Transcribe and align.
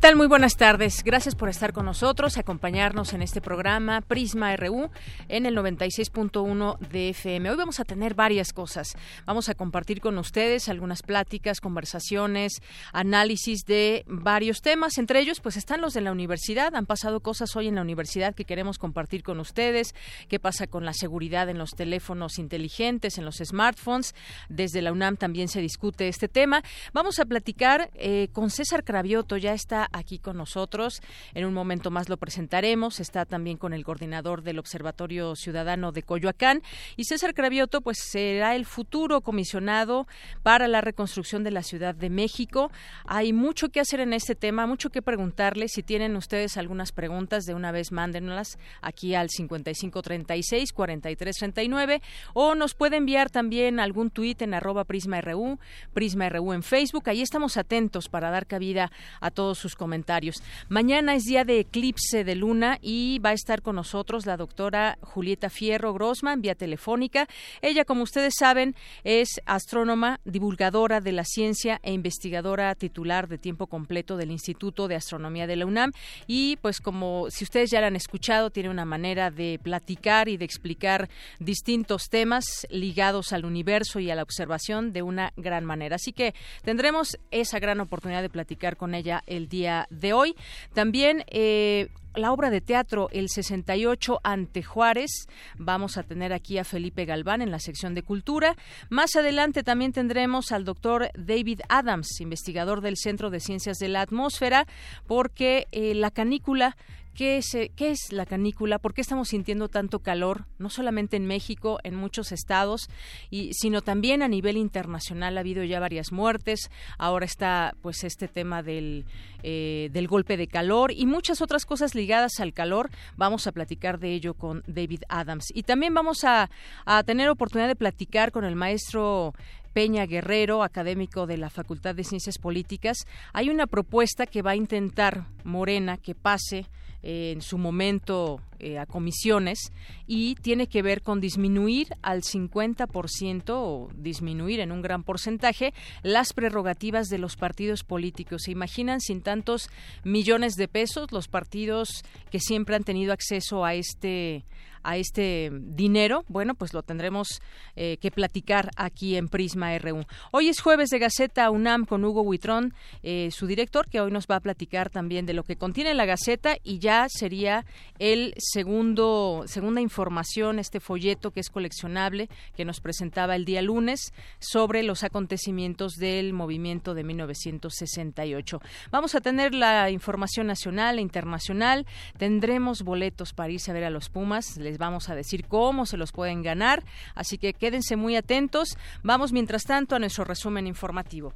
Tal? 0.00 0.16
Muy 0.16 0.28
buenas 0.28 0.56
tardes. 0.56 1.04
Gracias 1.04 1.34
por 1.34 1.50
estar 1.50 1.74
con 1.74 1.84
nosotros, 1.84 2.38
acompañarnos 2.38 3.12
en 3.12 3.20
este 3.20 3.42
programa 3.42 4.00
Prisma 4.00 4.56
RU 4.56 4.88
en 5.28 5.44
el 5.44 5.54
96.1 5.54 6.78
de 6.78 7.10
FM. 7.10 7.50
Hoy 7.50 7.56
vamos 7.56 7.80
a 7.80 7.84
tener 7.84 8.14
varias 8.14 8.54
cosas. 8.54 8.96
Vamos 9.26 9.50
a 9.50 9.54
compartir 9.54 10.00
con 10.00 10.16
ustedes 10.16 10.70
algunas 10.70 11.02
pláticas, 11.02 11.60
conversaciones, 11.60 12.62
análisis 12.94 13.66
de 13.66 14.04
varios 14.06 14.62
temas. 14.62 14.96
Entre 14.96 15.20
ellos, 15.20 15.40
pues 15.40 15.58
están 15.58 15.82
los 15.82 15.92
de 15.92 16.00
la 16.00 16.12
universidad. 16.12 16.74
Han 16.74 16.86
pasado 16.86 17.20
cosas 17.20 17.54
hoy 17.54 17.68
en 17.68 17.74
la 17.74 17.82
universidad 17.82 18.34
que 18.34 18.46
queremos 18.46 18.78
compartir 18.78 19.22
con 19.22 19.38
ustedes. 19.38 19.94
¿Qué 20.30 20.40
pasa 20.40 20.66
con 20.66 20.86
la 20.86 20.94
seguridad 20.94 21.50
en 21.50 21.58
los 21.58 21.72
teléfonos 21.72 22.38
inteligentes, 22.38 23.18
en 23.18 23.26
los 23.26 23.36
smartphones? 23.36 24.14
Desde 24.48 24.80
la 24.80 24.92
UNAM 24.92 25.18
también 25.18 25.48
se 25.48 25.60
discute 25.60 26.08
este 26.08 26.28
tema. 26.28 26.62
Vamos 26.94 27.18
a 27.18 27.26
platicar 27.26 27.90
eh, 27.94 28.28
con 28.32 28.48
César 28.48 28.82
Cravioto. 28.82 29.36
Ya 29.36 29.52
está 29.52 29.89
aquí 29.92 30.18
con 30.18 30.36
nosotros. 30.36 31.02
En 31.34 31.44
un 31.44 31.54
momento 31.54 31.90
más 31.90 32.08
lo 32.08 32.16
presentaremos. 32.16 33.00
Está 33.00 33.24
también 33.24 33.56
con 33.56 33.72
el 33.72 33.84
coordinador 33.84 34.42
del 34.42 34.58
Observatorio 34.58 35.36
Ciudadano 35.36 35.92
de 35.92 36.02
Coyoacán. 36.02 36.62
Y 36.96 37.04
César 37.04 37.34
Cravioto, 37.34 37.80
pues 37.80 37.98
será 38.00 38.54
el 38.56 38.66
futuro 38.66 39.20
comisionado 39.20 40.06
para 40.42 40.68
la 40.68 40.80
reconstrucción 40.80 41.44
de 41.44 41.50
la 41.50 41.62
Ciudad 41.62 41.94
de 41.94 42.10
México. 42.10 42.70
Hay 43.06 43.32
mucho 43.32 43.68
que 43.68 43.80
hacer 43.80 44.00
en 44.00 44.12
este 44.12 44.34
tema, 44.34 44.66
mucho 44.66 44.90
que 44.90 45.02
preguntarle. 45.02 45.68
Si 45.68 45.82
tienen 45.82 46.16
ustedes 46.16 46.56
algunas 46.56 46.92
preguntas, 46.92 47.44
de 47.44 47.54
una 47.54 47.72
vez 47.72 47.92
mándenlas 47.92 48.58
aquí 48.80 49.14
al 49.14 49.28
5536 49.30 50.72
4339 50.72 52.02
o 52.34 52.54
nos 52.54 52.74
puede 52.74 52.96
enviar 52.96 53.30
también 53.30 53.80
algún 53.80 54.10
tuit 54.10 54.42
en 54.42 54.54
arroba 54.54 54.84
Prisma 54.84 55.20
RU, 55.20 55.58
Prisma 55.92 56.28
RU 56.28 56.52
en 56.52 56.62
Facebook. 56.62 57.08
Ahí 57.08 57.22
estamos 57.22 57.56
atentos 57.56 58.08
para 58.08 58.30
dar 58.30 58.46
cabida 58.46 58.90
a 59.20 59.30
todos 59.30 59.58
sus 59.58 59.76
comentarios. 59.80 60.42
Mañana 60.68 61.14
es 61.14 61.24
día 61.24 61.44
de 61.44 61.60
eclipse 61.60 62.22
de 62.22 62.34
luna 62.34 62.78
y 62.82 63.18
va 63.20 63.30
a 63.30 63.32
estar 63.32 63.62
con 63.62 63.76
nosotros 63.76 64.26
la 64.26 64.36
doctora 64.36 64.98
Julieta 65.00 65.48
Fierro 65.48 65.94
Grossman 65.94 66.42
vía 66.42 66.54
telefónica. 66.54 67.26
Ella, 67.62 67.86
como 67.86 68.02
ustedes 68.02 68.34
saben, 68.38 68.74
es 69.04 69.40
astrónoma, 69.46 70.20
divulgadora 70.26 71.00
de 71.00 71.12
la 71.12 71.24
ciencia 71.24 71.80
e 71.82 71.94
investigadora 71.94 72.74
titular 72.74 73.26
de 73.26 73.38
tiempo 73.38 73.68
completo 73.68 74.18
del 74.18 74.30
Instituto 74.30 74.86
de 74.86 74.96
Astronomía 74.96 75.46
de 75.46 75.56
la 75.56 75.64
UNAM 75.64 75.92
y 76.26 76.58
pues 76.60 76.80
como 76.80 77.30
si 77.30 77.44
ustedes 77.44 77.70
ya 77.70 77.80
la 77.80 77.86
han 77.86 77.96
escuchado, 77.96 78.50
tiene 78.50 78.68
una 78.68 78.84
manera 78.84 79.30
de 79.30 79.58
platicar 79.62 80.28
y 80.28 80.36
de 80.36 80.44
explicar 80.44 81.08
distintos 81.38 82.10
temas 82.10 82.66
ligados 82.68 83.32
al 83.32 83.46
universo 83.46 83.98
y 83.98 84.10
a 84.10 84.14
la 84.14 84.22
observación 84.22 84.92
de 84.92 85.00
una 85.00 85.32
gran 85.38 85.64
manera. 85.64 85.96
Así 85.96 86.12
que 86.12 86.34
tendremos 86.64 87.18
esa 87.30 87.58
gran 87.58 87.80
oportunidad 87.80 88.20
de 88.20 88.28
platicar 88.28 88.76
con 88.76 88.94
ella 88.94 89.22
el 89.26 89.48
día 89.48 89.69
de 89.90 90.12
hoy. 90.12 90.36
También 90.74 91.24
eh, 91.28 91.88
la 92.14 92.32
obra 92.32 92.50
de 92.50 92.60
teatro 92.60 93.08
El 93.12 93.28
68 93.28 94.20
ante 94.22 94.62
Juárez. 94.62 95.26
Vamos 95.58 95.96
a 95.96 96.02
tener 96.02 96.32
aquí 96.32 96.58
a 96.58 96.64
Felipe 96.64 97.04
Galván 97.04 97.42
en 97.42 97.50
la 97.50 97.58
sección 97.58 97.94
de 97.94 98.02
cultura. 98.02 98.56
Más 98.88 99.16
adelante 99.16 99.62
también 99.62 99.92
tendremos 99.92 100.52
al 100.52 100.64
doctor 100.64 101.10
David 101.14 101.60
Adams, 101.68 102.20
investigador 102.20 102.80
del 102.80 102.96
Centro 102.96 103.30
de 103.30 103.40
Ciencias 103.40 103.78
de 103.78 103.88
la 103.88 104.02
Atmósfera, 104.02 104.66
porque 105.06 105.66
eh, 105.72 105.94
la 105.94 106.10
canícula 106.10 106.76
¿Qué 107.14 107.38
es, 107.38 107.54
eh, 107.54 107.70
¿Qué 107.74 107.90
es, 107.90 108.12
la 108.12 108.24
canícula? 108.24 108.78
¿Por 108.78 108.94
qué 108.94 109.00
estamos 109.00 109.28
sintiendo 109.28 109.68
tanto 109.68 109.98
calor? 109.98 110.46
No 110.58 110.70
solamente 110.70 111.16
en 111.16 111.26
México, 111.26 111.78
en 111.82 111.94
muchos 111.94 112.32
estados, 112.32 112.88
y, 113.30 113.52
sino 113.52 113.82
también 113.82 114.22
a 114.22 114.28
nivel 114.28 114.56
internacional 114.56 115.36
ha 115.36 115.40
habido 115.40 115.64
ya 115.64 115.80
varias 115.80 116.12
muertes. 116.12 116.70
Ahora 116.98 117.26
está 117.26 117.74
pues 117.82 118.04
este 118.04 118.28
tema 118.28 118.62
del, 118.62 119.06
eh, 119.42 119.90
del 119.92 120.06
golpe 120.06 120.36
de 120.36 120.46
calor 120.46 120.92
y 120.92 121.04
muchas 121.06 121.42
otras 121.42 121.66
cosas 121.66 121.94
ligadas 122.00 122.40
al 122.40 122.54
calor. 122.54 122.88
Vamos 123.16 123.46
a 123.46 123.52
platicar 123.52 123.98
de 123.98 124.14
ello 124.14 124.32
con 124.32 124.62
David 124.66 125.02
Adams. 125.08 125.52
Y 125.54 125.64
también 125.64 125.92
vamos 125.92 126.24
a, 126.24 126.48
a 126.86 127.02
tener 127.02 127.28
oportunidad 127.28 127.68
de 127.68 127.76
platicar 127.76 128.32
con 128.32 128.44
el 128.44 128.56
maestro 128.56 129.34
Peña 129.74 130.06
Guerrero, 130.06 130.62
académico 130.62 131.26
de 131.26 131.36
la 131.36 131.50
Facultad 131.50 131.94
de 131.94 132.04
Ciencias 132.04 132.38
Políticas. 132.38 133.06
Hay 133.34 133.50
una 133.50 133.66
propuesta 133.66 134.26
que 134.26 134.42
va 134.42 134.52
a 134.52 134.56
intentar 134.56 135.26
Morena 135.44 135.98
que 135.98 136.14
pase 136.14 136.66
en 137.02 137.40
su 137.40 137.58
momento 137.58 138.40
eh, 138.58 138.78
a 138.78 138.86
comisiones 138.86 139.72
y 140.06 140.34
tiene 140.36 140.66
que 140.66 140.82
ver 140.82 141.02
con 141.02 141.20
disminuir 141.20 141.88
al 142.02 142.22
50% 142.22 143.44
o 143.48 143.88
disminuir 143.96 144.60
en 144.60 144.70
un 144.70 144.82
gran 144.82 145.02
porcentaje 145.02 145.72
las 146.02 146.32
prerrogativas 146.32 147.08
de 147.08 147.18
los 147.18 147.36
partidos 147.36 147.84
políticos. 147.84 148.42
¿Se 148.44 148.50
imaginan 148.50 149.00
sin 149.00 149.22
tantos 149.22 149.70
millones 150.04 150.54
de 150.56 150.68
pesos 150.68 151.10
los 151.10 151.28
partidos 151.28 152.04
que 152.30 152.40
siempre 152.40 152.76
han 152.76 152.84
tenido 152.84 153.12
acceso 153.12 153.64
a 153.64 153.74
este 153.74 154.44
a 154.82 154.96
este 154.96 155.50
dinero, 155.52 156.24
bueno, 156.28 156.54
pues 156.54 156.74
lo 156.74 156.82
tendremos 156.82 157.40
eh, 157.76 157.98
que 158.00 158.10
platicar 158.10 158.70
aquí 158.76 159.16
en 159.16 159.28
Prisma 159.28 159.76
RU. 159.78 160.04
Hoy 160.32 160.48
es 160.48 160.60
jueves 160.60 160.90
de 160.90 160.98
Gaceta 160.98 161.50
UNAM 161.50 161.86
con 161.86 162.04
Hugo 162.04 162.22
Huitrón, 162.22 162.74
eh, 163.02 163.30
su 163.32 163.46
director, 163.46 163.88
que 163.88 164.00
hoy 164.00 164.10
nos 164.10 164.26
va 164.26 164.36
a 164.36 164.40
platicar 164.40 164.90
también 164.90 165.26
de 165.26 165.34
lo 165.34 165.44
que 165.44 165.56
contiene 165.56 165.94
la 165.94 166.06
Gaceta 166.06 166.56
y 166.62 166.78
ya 166.78 167.06
sería 167.08 167.64
el 167.98 168.34
segundo, 168.38 169.44
segunda 169.46 169.80
información, 169.80 170.58
este 170.58 170.80
folleto 170.80 171.30
que 171.30 171.40
es 171.40 171.50
coleccionable, 171.50 172.28
que 172.56 172.64
nos 172.64 172.80
presentaba 172.80 173.36
el 173.36 173.44
día 173.44 173.62
lunes 173.62 174.12
sobre 174.38 174.82
los 174.82 175.04
acontecimientos 175.04 175.94
del 175.94 176.32
movimiento 176.32 176.94
de 176.94 177.04
1968. 177.04 178.60
Vamos 178.90 179.14
a 179.14 179.20
tener 179.20 179.54
la 179.54 179.90
información 179.90 180.46
nacional 180.46 180.98
e 180.98 181.02
internacional, 181.02 181.86
tendremos 182.18 182.82
boletos 182.82 183.32
para 183.32 183.52
irse 183.52 183.70
a 183.70 183.74
ver 183.74 183.84
a 183.84 183.90
los 183.90 184.08
Pumas, 184.08 184.56
les 184.70 184.78
vamos 184.78 185.08
a 185.08 185.16
decir 185.16 185.46
cómo 185.48 185.84
se 185.84 185.96
los 185.96 186.12
pueden 186.12 186.42
ganar, 186.42 186.84
así 187.16 187.38
que 187.38 187.54
quédense 187.54 187.96
muy 187.96 188.14
atentos. 188.14 188.78
Vamos 189.02 189.32
mientras 189.32 189.64
tanto 189.64 189.96
a 189.96 189.98
nuestro 189.98 190.24
resumen 190.24 190.68
informativo. 190.68 191.34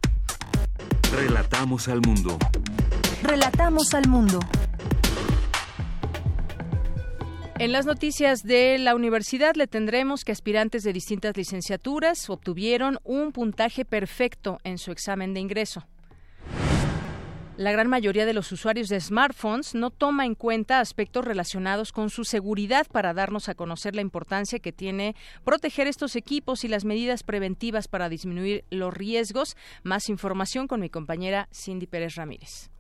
Relatamos 1.13 1.89
al 1.89 2.01
mundo. 2.01 2.39
Relatamos 3.23 3.93
al 3.93 4.07
mundo. 4.07 4.39
En 7.59 7.73
las 7.73 7.87
noticias 7.87 8.43
de 8.45 8.79
la 8.79 8.95
universidad 8.95 9.57
le 9.57 9.67
tendremos 9.67 10.25
que 10.25 10.31
aspirantes 10.31 10.85
de 10.85 10.93
distintas 10.93 11.37
licenciaturas 11.37 12.31
obtuvieron 12.31 12.99
un 13.03 13.33
puntaje 13.33 13.85
perfecto 13.85 14.59
en 14.63 14.79
su 14.79 14.93
examen 14.93 15.35
de 15.35 15.41
ingreso. 15.41 15.85
La 17.57 17.71
gran 17.71 17.87
mayoría 17.87 18.27
de 18.27 18.33
los 18.33 18.51
usuarios 18.51 18.89
de 18.89 19.01
smartphones 19.01 19.77
no 19.77 19.91
toma 19.91 20.27
en 20.27 20.35
cuenta 20.35 20.81
aspectos 20.81 21.25
relacionados 21.25 21.93
con 21.93 22.11
su 22.11 22.25
seguridad 22.25 22.85
para 22.91 23.15
darnos 23.15 23.49
a 23.49 23.55
conocer 23.55 23.95
la 23.95 24.01
importancia 24.01 24.59
que 24.59 24.73
tiene 24.73 25.15
proteger 25.45 25.87
estos 25.87 26.17
equipos 26.17 26.65
y 26.65 26.69
las 26.69 26.85
medidas 26.85 27.23
preventivas 27.23 27.87
para 27.87 28.09
disminuir 28.09 28.65
los 28.71 28.93
riesgos. 28.93 29.57
Más 29.85 30.09
información 30.09 30.67
con 30.67 30.81
mi 30.81 30.91
compañera 30.91 31.49
Cindy 31.53 31.87
Pérez 31.87 32.17
Ramírez. 32.17 32.71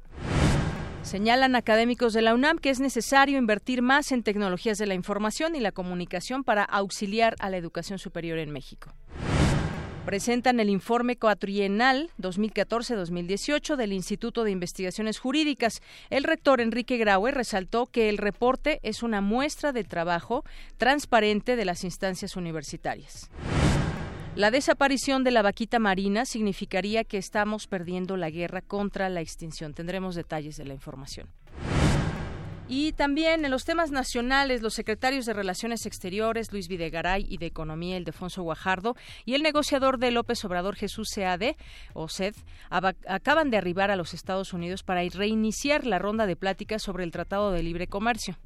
Señalan 1.02 1.54
académicos 1.54 2.12
de 2.12 2.22
la 2.22 2.34
UNAM 2.34 2.58
que 2.58 2.70
es 2.70 2.80
necesario 2.80 3.38
invertir 3.38 3.80
más 3.80 4.10
en 4.10 4.24
tecnologías 4.24 4.78
de 4.78 4.86
la 4.86 4.94
información 4.94 5.54
y 5.54 5.60
la 5.60 5.70
comunicación 5.70 6.42
para 6.42 6.64
auxiliar 6.64 7.36
a 7.38 7.48
la 7.48 7.58
educación 7.58 8.00
superior 8.00 8.38
en 8.38 8.50
México 8.50 8.92
presentan 10.04 10.60
el 10.60 10.68
informe 10.68 11.16
cuatrienal 11.16 12.10
2014-2018 12.20 13.76
del 13.76 13.92
Instituto 13.92 14.44
de 14.44 14.50
Investigaciones 14.50 15.18
Jurídicas. 15.18 15.80
El 16.10 16.24
rector 16.24 16.60
Enrique 16.60 16.98
Graue 16.98 17.30
resaltó 17.30 17.86
que 17.86 18.08
el 18.08 18.18
reporte 18.18 18.80
es 18.82 19.02
una 19.02 19.20
muestra 19.20 19.72
de 19.72 19.84
trabajo 19.84 20.44
transparente 20.76 21.56
de 21.56 21.64
las 21.64 21.84
instancias 21.84 22.36
universitarias. 22.36 23.30
La 24.36 24.50
desaparición 24.50 25.22
de 25.24 25.30
la 25.30 25.42
vaquita 25.42 25.78
marina 25.78 26.26
significaría 26.26 27.04
que 27.04 27.18
estamos 27.18 27.66
perdiendo 27.66 28.16
la 28.16 28.30
guerra 28.30 28.62
contra 28.62 29.08
la 29.08 29.20
extinción. 29.20 29.74
Tendremos 29.74 30.16
detalles 30.16 30.56
de 30.56 30.64
la 30.64 30.74
información. 30.74 31.28
Y 32.66 32.92
también 32.92 33.44
en 33.44 33.50
los 33.50 33.66
temas 33.66 33.90
nacionales, 33.90 34.62
los 34.62 34.72
secretarios 34.72 35.26
de 35.26 35.34
Relaciones 35.34 35.84
Exteriores, 35.84 36.50
Luis 36.50 36.68
Videgaray, 36.68 37.26
y 37.28 37.36
de 37.36 37.46
Economía, 37.46 37.98
Ildefonso 37.98 38.42
Guajardo, 38.42 38.96
y 39.26 39.34
el 39.34 39.42
negociador 39.42 39.98
de 39.98 40.10
López 40.10 40.42
Obrador, 40.46 40.74
Jesús 40.74 41.10
Seade, 41.10 41.56
o 41.92 42.08
SED, 42.08 42.34
acaban 42.70 43.50
de 43.50 43.58
arribar 43.58 43.90
a 43.90 43.96
los 43.96 44.14
Estados 44.14 44.54
Unidos 44.54 44.82
para 44.82 45.02
reiniciar 45.02 45.84
la 45.84 45.98
ronda 45.98 46.26
de 46.26 46.36
pláticas 46.36 46.82
sobre 46.82 47.04
el 47.04 47.10
Tratado 47.10 47.52
de 47.52 47.62
Libre 47.62 47.86
Comercio. 47.86 48.36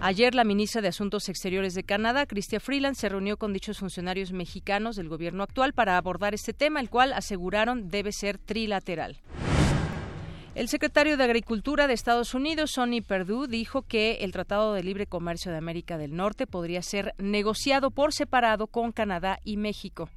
Ayer 0.00 0.34
la 0.34 0.44
ministra 0.44 0.80
de 0.80 0.88
Asuntos 0.88 1.28
Exteriores 1.28 1.74
de 1.74 1.82
Canadá, 1.82 2.26
Chrystia 2.26 2.60
Freeland, 2.60 2.94
se 2.96 3.08
reunió 3.08 3.36
con 3.36 3.52
dichos 3.52 3.78
funcionarios 3.78 4.32
mexicanos 4.32 4.96
del 4.96 5.08
gobierno 5.08 5.42
actual 5.42 5.72
para 5.72 5.96
abordar 5.96 6.34
este 6.34 6.52
tema, 6.52 6.80
el 6.80 6.90
cual 6.90 7.12
aseguraron 7.12 7.88
debe 7.88 8.12
ser 8.12 8.38
trilateral. 8.38 9.20
El 10.58 10.68
secretario 10.68 11.16
de 11.16 11.22
Agricultura 11.22 11.86
de 11.86 11.94
Estados 11.94 12.34
Unidos, 12.34 12.72
Sonny 12.72 13.00
Perdue, 13.00 13.46
dijo 13.46 13.82
que 13.82 14.14
el 14.22 14.32
Tratado 14.32 14.74
de 14.74 14.82
Libre 14.82 15.06
Comercio 15.06 15.52
de 15.52 15.58
América 15.58 15.98
del 15.98 16.16
Norte 16.16 16.48
podría 16.48 16.82
ser 16.82 17.14
negociado 17.16 17.92
por 17.92 18.12
separado 18.12 18.66
con 18.66 18.90
Canadá 18.90 19.38
y 19.44 19.56
México. 19.56 20.10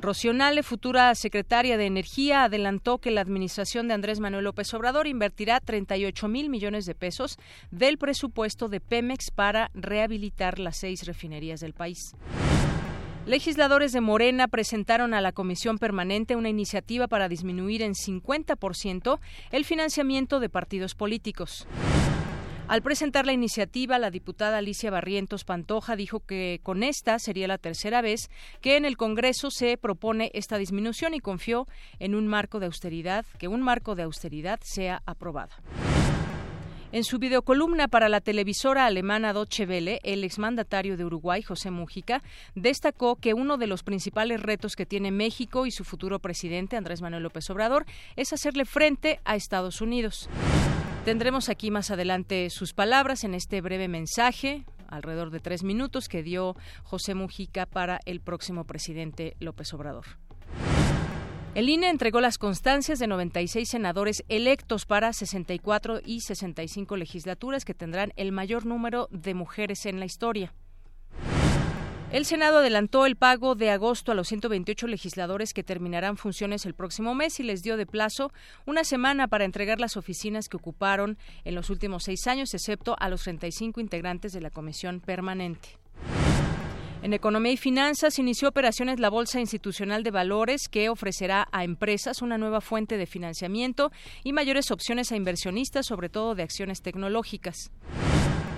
Rocionale, 0.00 0.64
futura 0.64 1.14
secretaria 1.14 1.76
de 1.76 1.86
Energía, 1.86 2.42
adelantó 2.42 2.98
que 2.98 3.12
la 3.12 3.20
administración 3.20 3.86
de 3.86 3.94
Andrés 3.94 4.18
Manuel 4.18 4.42
López 4.42 4.74
Obrador 4.74 5.06
invertirá 5.06 5.60
38 5.60 6.26
mil 6.26 6.50
millones 6.50 6.84
de 6.84 6.96
pesos 6.96 7.38
del 7.70 7.98
presupuesto 7.98 8.66
de 8.66 8.80
Pemex 8.80 9.30
para 9.30 9.70
rehabilitar 9.72 10.58
las 10.58 10.78
seis 10.78 11.06
refinerías 11.06 11.60
del 11.60 11.74
país. 11.74 12.16
Legisladores 13.26 13.92
de 13.92 14.00
Morena 14.00 14.48
presentaron 14.48 15.14
a 15.14 15.20
la 15.20 15.30
Comisión 15.30 15.78
Permanente 15.78 16.34
una 16.34 16.48
iniciativa 16.48 17.06
para 17.06 17.28
disminuir 17.28 17.80
en 17.82 17.94
50% 17.94 19.20
el 19.52 19.64
financiamiento 19.64 20.40
de 20.40 20.48
partidos 20.48 20.96
políticos. 20.96 21.68
Al 22.66 22.82
presentar 22.82 23.24
la 23.24 23.32
iniciativa, 23.32 24.00
la 24.00 24.10
diputada 24.10 24.58
Alicia 24.58 24.90
Barrientos 24.90 25.44
Pantoja 25.44 25.94
dijo 25.94 26.20
que 26.20 26.58
con 26.64 26.82
esta 26.82 27.20
sería 27.20 27.46
la 27.46 27.58
tercera 27.58 28.00
vez 28.02 28.28
que 28.60 28.76
en 28.76 28.84
el 28.84 28.96
Congreso 28.96 29.50
se 29.52 29.76
propone 29.76 30.32
esta 30.34 30.58
disminución 30.58 31.14
y 31.14 31.20
confió 31.20 31.68
en 32.00 32.16
un 32.16 32.26
marco 32.26 32.58
de 32.58 32.66
austeridad, 32.66 33.24
que 33.38 33.46
un 33.46 33.62
marco 33.62 33.94
de 33.94 34.02
austeridad 34.02 34.58
sea 34.64 35.00
aprobado. 35.06 35.52
En 36.92 37.04
su 37.04 37.18
videocolumna 37.18 37.88
para 37.88 38.10
la 38.10 38.20
televisora 38.20 38.84
alemana 38.84 39.32
Deutsche 39.32 39.64
Welle, 39.64 39.98
el 40.02 40.24
exmandatario 40.24 40.98
de 40.98 41.06
Uruguay, 41.06 41.40
José 41.40 41.70
Mújica, 41.70 42.22
destacó 42.54 43.16
que 43.16 43.32
uno 43.32 43.56
de 43.56 43.66
los 43.66 43.82
principales 43.82 44.42
retos 44.42 44.76
que 44.76 44.84
tiene 44.84 45.10
México 45.10 45.64
y 45.64 45.70
su 45.70 45.84
futuro 45.84 46.18
presidente, 46.18 46.76
Andrés 46.76 47.00
Manuel 47.00 47.22
López 47.22 47.48
Obrador, 47.48 47.86
es 48.14 48.34
hacerle 48.34 48.66
frente 48.66 49.20
a 49.24 49.36
Estados 49.36 49.80
Unidos. 49.80 50.28
Tendremos 51.06 51.48
aquí 51.48 51.70
más 51.70 51.90
adelante 51.90 52.50
sus 52.50 52.74
palabras 52.74 53.24
en 53.24 53.32
este 53.32 53.62
breve 53.62 53.88
mensaje, 53.88 54.66
alrededor 54.86 55.30
de 55.30 55.40
tres 55.40 55.64
minutos, 55.64 56.08
que 56.08 56.22
dio 56.22 56.56
José 56.82 57.14
Mujica 57.14 57.64
para 57.64 58.00
el 58.04 58.20
próximo 58.20 58.64
presidente 58.64 59.34
López 59.40 59.72
Obrador. 59.72 60.04
El 61.54 61.68
INE 61.68 61.90
entregó 61.90 62.22
las 62.22 62.38
constancias 62.38 62.98
de 62.98 63.06
96 63.06 63.68
senadores 63.68 64.24
electos 64.30 64.86
para 64.86 65.12
64 65.12 66.00
y 66.02 66.22
65 66.22 66.96
legislaturas 66.96 67.66
que 67.66 67.74
tendrán 67.74 68.14
el 68.16 68.32
mayor 68.32 68.64
número 68.64 69.06
de 69.10 69.34
mujeres 69.34 69.84
en 69.84 70.00
la 70.00 70.06
historia. 70.06 70.54
El 72.10 72.24
Senado 72.24 72.58
adelantó 72.58 73.04
el 73.04 73.16
pago 73.16 73.54
de 73.54 73.70
agosto 73.70 74.12
a 74.12 74.14
los 74.14 74.28
128 74.28 74.86
legisladores 74.86 75.52
que 75.52 75.62
terminarán 75.62 76.16
funciones 76.16 76.64
el 76.64 76.72
próximo 76.72 77.14
mes 77.14 77.38
y 77.38 77.42
les 77.42 77.62
dio 77.62 77.76
de 77.76 77.84
plazo 77.84 78.32
una 78.64 78.82
semana 78.82 79.28
para 79.28 79.44
entregar 79.44 79.78
las 79.78 79.98
oficinas 79.98 80.48
que 80.48 80.56
ocuparon 80.56 81.18
en 81.44 81.54
los 81.54 81.68
últimos 81.68 82.04
seis 82.04 82.26
años, 82.28 82.54
excepto 82.54 82.96
a 82.98 83.10
los 83.10 83.24
35 83.24 83.78
integrantes 83.78 84.32
de 84.32 84.40
la 84.40 84.50
Comisión 84.50 85.00
Permanente. 85.00 85.81
En 87.02 87.12
Economía 87.12 87.50
y 87.50 87.56
Finanzas 87.56 88.20
inició 88.20 88.48
operaciones 88.48 89.00
la 89.00 89.10
Bolsa 89.10 89.40
Institucional 89.40 90.04
de 90.04 90.12
Valores 90.12 90.68
que 90.68 90.88
ofrecerá 90.88 91.48
a 91.50 91.64
empresas 91.64 92.22
una 92.22 92.38
nueva 92.38 92.60
fuente 92.60 92.96
de 92.96 93.06
financiamiento 93.06 93.90
y 94.22 94.32
mayores 94.32 94.70
opciones 94.70 95.10
a 95.10 95.16
inversionistas, 95.16 95.84
sobre 95.86 96.08
todo 96.08 96.36
de 96.36 96.44
acciones 96.44 96.80
tecnológicas. 96.80 97.72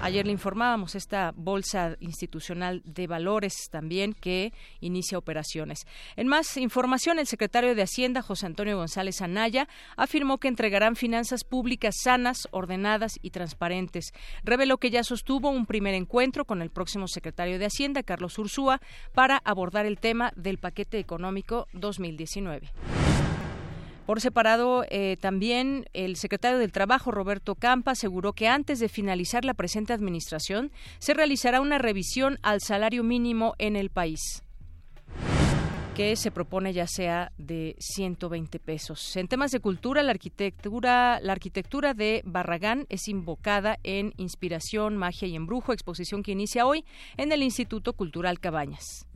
Ayer 0.04 0.26
le 0.26 0.32
informábamos 0.32 0.96
esta 0.96 1.32
bolsa 1.34 1.96
institucional 1.98 2.82
de 2.84 3.06
valores 3.06 3.70
también 3.70 4.12
que 4.12 4.52
inicia 4.80 5.16
operaciones. 5.16 5.86
En 6.16 6.28
más 6.28 6.58
información, 6.58 7.18
el 7.18 7.26
secretario 7.26 7.74
de 7.74 7.80
Hacienda, 7.80 8.20
José 8.20 8.44
Antonio 8.44 8.76
González 8.76 9.22
Anaya, 9.22 9.66
afirmó 9.96 10.36
que 10.36 10.48
entregarán 10.48 10.94
finanzas 10.94 11.42
públicas 11.42 11.94
sanas, 12.02 12.48
ordenadas 12.50 13.14
y 13.22 13.30
transparentes. 13.30 14.12
Reveló 14.42 14.76
que 14.76 14.90
ya 14.90 15.04
sostuvo 15.04 15.48
un 15.48 15.64
primer 15.64 15.94
encuentro 15.94 16.44
con 16.44 16.60
el 16.60 16.68
próximo 16.68 17.08
secretario 17.08 17.58
de 17.58 17.64
Hacienda, 17.64 18.02
Carlos 18.02 18.38
Ursúa, 18.38 18.82
para 19.14 19.38
abordar 19.42 19.86
el 19.86 19.98
tema 19.98 20.34
del 20.36 20.58
paquete 20.58 20.98
económico 20.98 21.66
2019. 21.72 22.70
Por 24.06 24.20
separado, 24.20 24.84
eh, 24.90 25.16
también 25.18 25.86
el 25.94 26.16
secretario 26.16 26.58
del 26.58 26.72
Trabajo, 26.72 27.10
Roberto 27.10 27.54
Campa, 27.54 27.92
aseguró 27.92 28.34
que 28.34 28.48
antes 28.48 28.78
de 28.78 28.90
finalizar 28.90 29.46
la 29.46 29.54
presente 29.54 29.94
administración 29.94 30.72
se 30.98 31.14
realizará 31.14 31.62
una 31.62 31.78
revisión 31.78 32.38
al 32.42 32.60
salario 32.60 33.02
mínimo 33.02 33.54
en 33.58 33.76
el 33.76 33.88
país 33.88 34.42
que 35.94 36.16
se 36.16 36.32
propone 36.32 36.72
ya 36.72 36.88
sea 36.88 37.30
de 37.38 37.76
120 37.78 38.58
pesos. 38.58 39.16
En 39.16 39.28
temas 39.28 39.52
de 39.52 39.60
cultura, 39.60 40.02
la 40.02 40.10
arquitectura, 40.10 41.20
la 41.22 41.32
arquitectura 41.32 41.94
de 41.94 42.20
Barragán 42.24 42.86
es 42.88 43.06
invocada 43.06 43.78
en 43.84 44.12
Inspiración, 44.16 44.96
Magia 44.96 45.28
y 45.28 45.36
Embrujo, 45.36 45.72
exposición 45.72 46.24
que 46.24 46.32
inicia 46.32 46.66
hoy 46.66 46.84
en 47.16 47.30
el 47.30 47.44
Instituto 47.44 47.92
Cultural 47.92 48.40
Cabañas. 48.40 49.06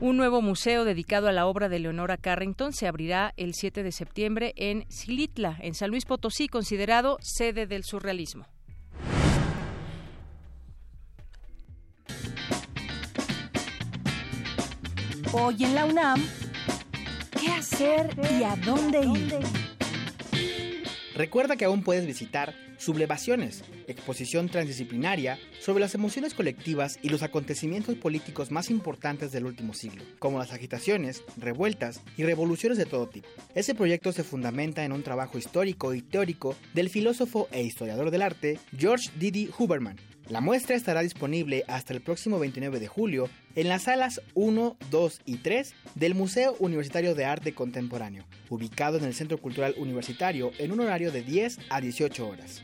Un 0.00 0.16
nuevo 0.16 0.40
museo 0.40 0.84
dedicado 0.84 1.26
a 1.26 1.32
la 1.32 1.46
obra 1.46 1.68
de 1.68 1.80
Leonora 1.80 2.16
Carrington 2.16 2.72
se 2.72 2.86
abrirá 2.86 3.34
el 3.36 3.54
7 3.54 3.82
de 3.82 3.90
septiembre 3.90 4.52
en 4.56 4.84
Silitla, 4.88 5.56
en 5.60 5.74
San 5.74 5.90
Luis 5.90 6.04
Potosí, 6.04 6.46
considerado 6.46 7.18
sede 7.20 7.66
del 7.66 7.82
surrealismo. 7.82 8.46
Hoy 15.32 15.64
en 15.64 15.74
la 15.74 15.84
UNAM, 15.84 16.24
¿qué 17.40 17.48
hacer 17.48 18.14
y 18.38 18.44
a 18.44 18.54
dónde 18.54 19.00
ir? 19.00 19.67
Recuerda 21.18 21.56
que 21.56 21.64
aún 21.64 21.82
puedes 21.82 22.06
visitar 22.06 22.54
Sublevaciones, 22.76 23.64
exposición 23.88 24.48
transdisciplinaria 24.48 25.36
sobre 25.58 25.80
las 25.80 25.96
emociones 25.96 26.32
colectivas 26.32 27.00
y 27.02 27.08
los 27.08 27.24
acontecimientos 27.24 27.96
políticos 27.96 28.52
más 28.52 28.70
importantes 28.70 29.32
del 29.32 29.46
último 29.46 29.74
siglo, 29.74 30.04
como 30.20 30.38
las 30.38 30.52
agitaciones, 30.52 31.24
revueltas 31.36 32.02
y 32.16 32.22
revoluciones 32.22 32.78
de 32.78 32.86
todo 32.86 33.08
tipo. 33.08 33.26
Ese 33.56 33.74
proyecto 33.74 34.12
se 34.12 34.22
fundamenta 34.22 34.84
en 34.84 34.92
un 34.92 35.02
trabajo 35.02 35.38
histórico 35.38 35.92
y 35.92 36.02
teórico 36.02 36.54
del 36.72 36.88
filósofo 36.88 37.48
e 37.50 37.64
historiador 37.64 38.12
del 38.12 38.22
arte 38.22 38.60
George 38.76 39.10
Didi 39.18 39.50
Huberman, 39.58 39.96
la 40.28 40.40
muestra 40.40 40.76
estará 40.76 41.02
disponible 41.02 41.64
hasta 41.68 41.94
el 41.94 42.00
próximo 42.00 42.38
29 42.38 42.80
de 42.80 42.86
julio 42.86 43.28
en 43.54 43.68
las 43.68 43.84
salas 43.84 44.20
1, 44.34 44.76
2 44.90 45.20
y 45.24 45.36
3 45.38 45.74
del 45.94 46.14
Museo 46.14 46.54
Universitario 46.58 47.14
de 47.14 47.24
Arte 47.24 47.54
Contemporáneo, 47.54 48.24
ubicado 48.50 48.98
en 48.98 49.04
el 49.04 49.14
Centro 49.14 49.38
Cultural 49.38 49.74
Universitario 49.78 50.52
en 50.58 50.72
un 50.72 50.80
horario 50.80 51.12
de 51.12 51.22
10 51.22 51.58
a 51.70 51.80
18 51.80 52.28
horas. 52.28 52.62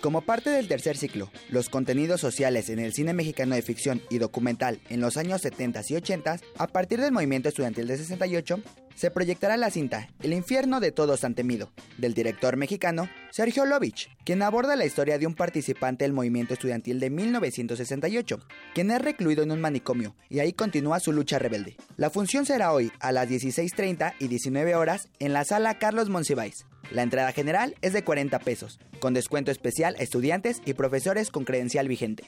Como 0.00 0.20
parte 0.20 0.50
del 0.50 0.68
tercer 0.68 0.96
ciclo, 0.96 1.28
los 1.48 1.68
contenidos 1.68 2.20
sociales 2.20 2.70
en 2.70 2.78
el 2.78 2.92
cine 2.92 3.14
mexicano 3.14 3.56
de 3.56 3.62
ficción 3.62 4.00
y 4.10 4.18
documental 4.18 4.78
en 4.90 5.00
los 5.00 5.16
años 5.16 5.42
70 5.42 5.82
y 5.88 5.94
80, 5.96 6.40
a 6.56 6.66
partir 6.68 7.00
del 7.00 7.10
movimiento 7.10 7.48
estudiantil 7.48 7.88
de 7.88 7.98
68, 7.98 8.60
se 8.98 9.12
proyectará 9.12 9.56
la 9.56 9.70
cinta 9.70 10.08
El 10.20 10.32
infierno 10.32 10.80
de 10.80 10.90
todos 10.90 11.22
han 11.22 11.36
temido, 11.36 11.70
del 11.98 12.14
director 12.14 12.56
mexicano 12.56 13.08
Sergio 13.30 13.64
Lovich, 13.64 14.10
quien 14.24 14.42
aborda 14.42 14.74
la 14.74 14.86
historia 14.86 15.18
de 15.18 15.26
un 15.26 15.34
participante 15.34 16.04
del 16.04 16.12
movimiento 16.12 16.54
estudiantil 16.54 16.98
de 16.98 17.08
1968, 17.08 18.40
quien 18.74 18.90
es 18.90 19.00
recluido 19.00 19.44
en 19.44 19.52
un 19.52 19.60
manicomio 19.60 20.16
y 20.28 20.40
ahí 20.40 20.52
continúa 20.52 20.98
su 20.98 21.12
lucha 21.12 21.38
rebelde. 21.38 21.76
La 21.96 22.10
función 22.10 22.44
será 22.44 22.72
hoy 22.72 22.90
a 22.98 23.12
las 23.12 23.28
16.30 23.28 24.14
y 24.18 24.26
19 24.26 24.74
horas 24.74 25.08
en 25.20 25.32
la 25.32 25.44
sala 25.44 25.78
Carlos 25.78 26.08
Monsiváis. 26.08 26.66
La 26.90 27.02
entrada 27.02 27.30
general 27.30 27.76
es 27.82 27.92
de 27.92 28.02
40 28.02 28.40
pesos, 28.40 28.80
con 28.98 29.14
descuento 29.14 29.52
especial 29.52 29.94
a 29.96 30.02
estudiantes 30.02 30.60
y 30.64 30.74
profesores 30.74 31.30
con 31.30 31.44
credencial 31.44 31.86
vigente. 31.86 32.24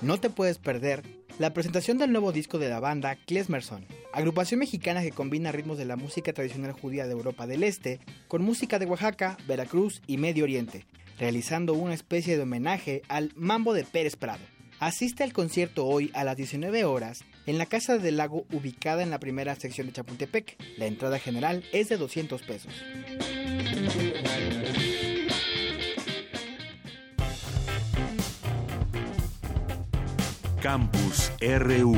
No 0.00 0.18
te 0.18 0.30
puedes 0.30 0.56
perder 0.56 1.19
la 1.40 1.54
presentación 1.54 1.96
del 1.96 2.12
nuevo 2.12 2.32
disco 2.32 2.58
de 2.58 2.68
la 2.68 2.80
banda 2.80 3.16
Klesmerson, 3.16 3.86
agrupación 4.12 4.60
mexicana 4.60 5.00
que 5.00 5.10
combina 5.10 5.52
ritmos 5.52 5.78
de 5.78 5.86
la 5.86 5.96
música 5.96 6.34
tradicional 6.34 6.72
judía 6.72 7.06
de 7.06 7.12
Europa 7.12 7.46
del 7.46 7.62
Este 7.62 7.98
con 8.28 8.42
música 8.42 8.78
de 8.78 8.84
Oaxaca, 8.84 9.38
Veracruz 9.48 10.02
y 10.06 10.18
Medio 10.18 10.44
Oriente, 10.44 10.84
realizando 11.18 11.72
una 11.72 11.94
especie 11.94 12.36
de 12.36 12.42
homenaje 12.42 13.00
al 13.08 13.32
Mambo 13.36 13.72
de 13.72 13.84
Pérez 13.84 14.16
Prado. 14.16 14.42
Asiste 14.80 15.24
al 15.24 15.32
concierto 15.32 15.86
hoy 15.86 16.10
a 16.12 16.24
las 16.24 16.36
19 16.36 16.84
horas 16.84 17.24
en 17.46 17.56
la 17.56 17.64
Casa 17.64 17.96
del 17.96 18.18
Lago 18.18 18.44
ubicada 18.52 19.02
en 19.02 19.08
la 19.08 19.18
primera 19.18 19.54
sección 19.54 19.86
de 19.86 19.94
Chapultepec. 19.94 20.58
La 20.76 20.84
entrada 20.84 21.18
general 21.18 21.64
es 21.72 21.88
de 21.88 21.96
200 21.96 22.42
pesos. 22.42 22.74
Campus 30.62 31.32
RU. 31.40 31.94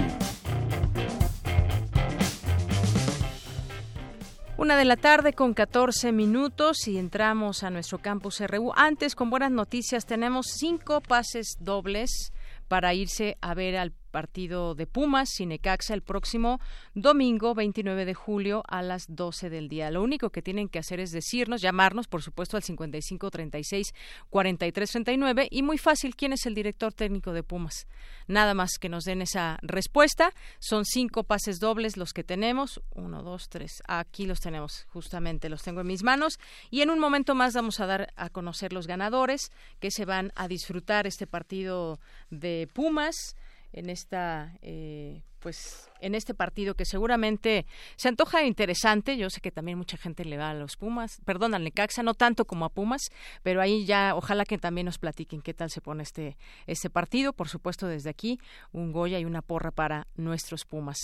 Una 4.56 4.76
de 4.76 4.84
la 4.84 4.96
tarde 4.96 5.32
con 5.32 5.52
14 5.52 6.12
minutos 6.12 6.86
y 6.86 6.98
entramos 6.98 7.64
a 7.64 7.70
nuestro 7.70 7.98
campus 7.98 8.40
RU. 8.40 8.72
Antes, 8.76 9.16
con 9.16 9.30
buenas 9.30 9.50
noticias, 9.50 10.06
tenemos 10.06 10.46
cinco 10.46 11.00
pases 11.00 11.56
dobles 11.58 12.32
para 12.68 12.94
irse 12.94 13.36
a 13.40 13.54
ver 13.54 13.76
al 13.76 13.92
partido 14.12 14.76
de 14.76 14.86
Pumas, 14.86 15.30
Cinecaxa, 15.36 15.94
el 15.94 16.02
próximo 16.02 16.60
domingo 16.94 17.54
29 17.56 18.04
de 18.04 18.14
julio 18.14 18.62
a 18.68 18.82
las 18.82 19.06
12 19.08 19.50
del 19.50 19.68
día. 19.68 19.90
Lo 19.90 20.02
único 20.02 20.30
que 20.30 20.42
tienen 20.42 20.68
que 20.68 20.78
hacer 20.78 21.00
es 21.00 21.10
decirnos, 21.10 21.60
llamarnos, 21.60 22.06
por 22.06 22.22
supuesto, 22.22 22.56
al 22.56 22.62
5536 22.62 23.92
4339 24.30 25.48
y 25.50 25.62
muy 25.62 25.78
fácil, 25.78 26.14
¿quién 26.14 26.32
es 26.32 26.46
el 26.46 26.54
director 26.54 26.92
técnico 26.92 27.32
de 27.32 27.42
Pumas? 27.42 27.88
Nada 28.28 28.54
más 28.54 28.78
que 28.78 28.88
nos 28.88 29.04
den 29.04 29.22
esa 29.22 29.58
respuesta. 29.62 30.32
Son 30.60 30.84
cinco 30.84 31.24
pases 31.24 31.58
dobles 31.58 31.96
los 31.96 32.12
que 32.12 32.22
tenemos. 32.22 32.80
Uno, 32.94 33.22
dos, 33.22 33.48
tres. 33.48 33.82
Aquí 33.88 34.26
los 34.26 34.40
tenemos, 34.40 34.86
justamente 34.90 35.48
los 35.48 35.62
tengo 35.62 35.80
en 35.80 35.86
mis 35.86 36.02
manos. 36.02 36.38
Y 36.70 36.82
en 36.82 36.90
un 36.90 36.98
momento 36.98 37.34
más 37.34 37.54
vamos 37.54 37.80
a 37.80 37.86
dar 37.86 38.12
a 38.16 38.28
conocer 38.28 38.72
los 38.72 38.86
ganadores 38.86 39.50
que 39.80 39.90
se 39.90 40.04
van 40.04 40.32
a 40.36 40.48
disfrutar 40.48 41.06
este 41.06 41.26
partido 41.26 41.98
de 42.30 42.68
Pumas 42.72 43.34
en 43.72 43.90
esta 43.90 44.56
eh, 44.62 45.22
pues 45.42 45.90
en 46.00 46.14
este 46.14 46.34
partido 46.34 46.74
que 46.74 46.84
seguramente 46.84 47.66
se 47.96 48.08
antoja 48.08 48.44
interesante. 48.44 49.16
Yo 49.16 49.28
sé 49.28 49.40
que 49.40 49.50
también 49.50 49.76
mucha 49.76 49.96
gente 49.96 50.24
le 50.24 50.38
va 50.38 50.50
a 50.50 50.54
los 50.54 50.76
Pumas, 50.76 51.20
perdón, 51.24 51.54
al 51.54 51.64
Necaxa, 51.64 52.02
no 52.02 52.14
tanto 52.14 52.44
como 52.44 52.64
a 52.64 52.70
Pumas, 52.70 53.02
pero 53.42 53.60
ahí 53.60 53.84
ya 53.84 54.14
ojalá 54.14 54.44
que 54.44 54.58
también 54.58 54.86
nos 54.86 54.98
platiquen 54.98 55.42
qué 55.42 55.52
tal 55.52 55.70
se 55.70 55.80
pone 55.80 56.02
este, 56.02 56.36
este 56.66 56.90
partido. 56.90 57.32
Por 57.32 57.48
supuesto, 57.48 57.86
desde 57.86 58.10
aquí, 58.10 58.38
un 58.72 58.92
Goya 58.92 59.18
y 59.18 59.24
una 59.24 59.42
porra 59.42 59.70
para 59.70 60.06
nuestros 60.16 60.64
Pumas. 60.64 60.98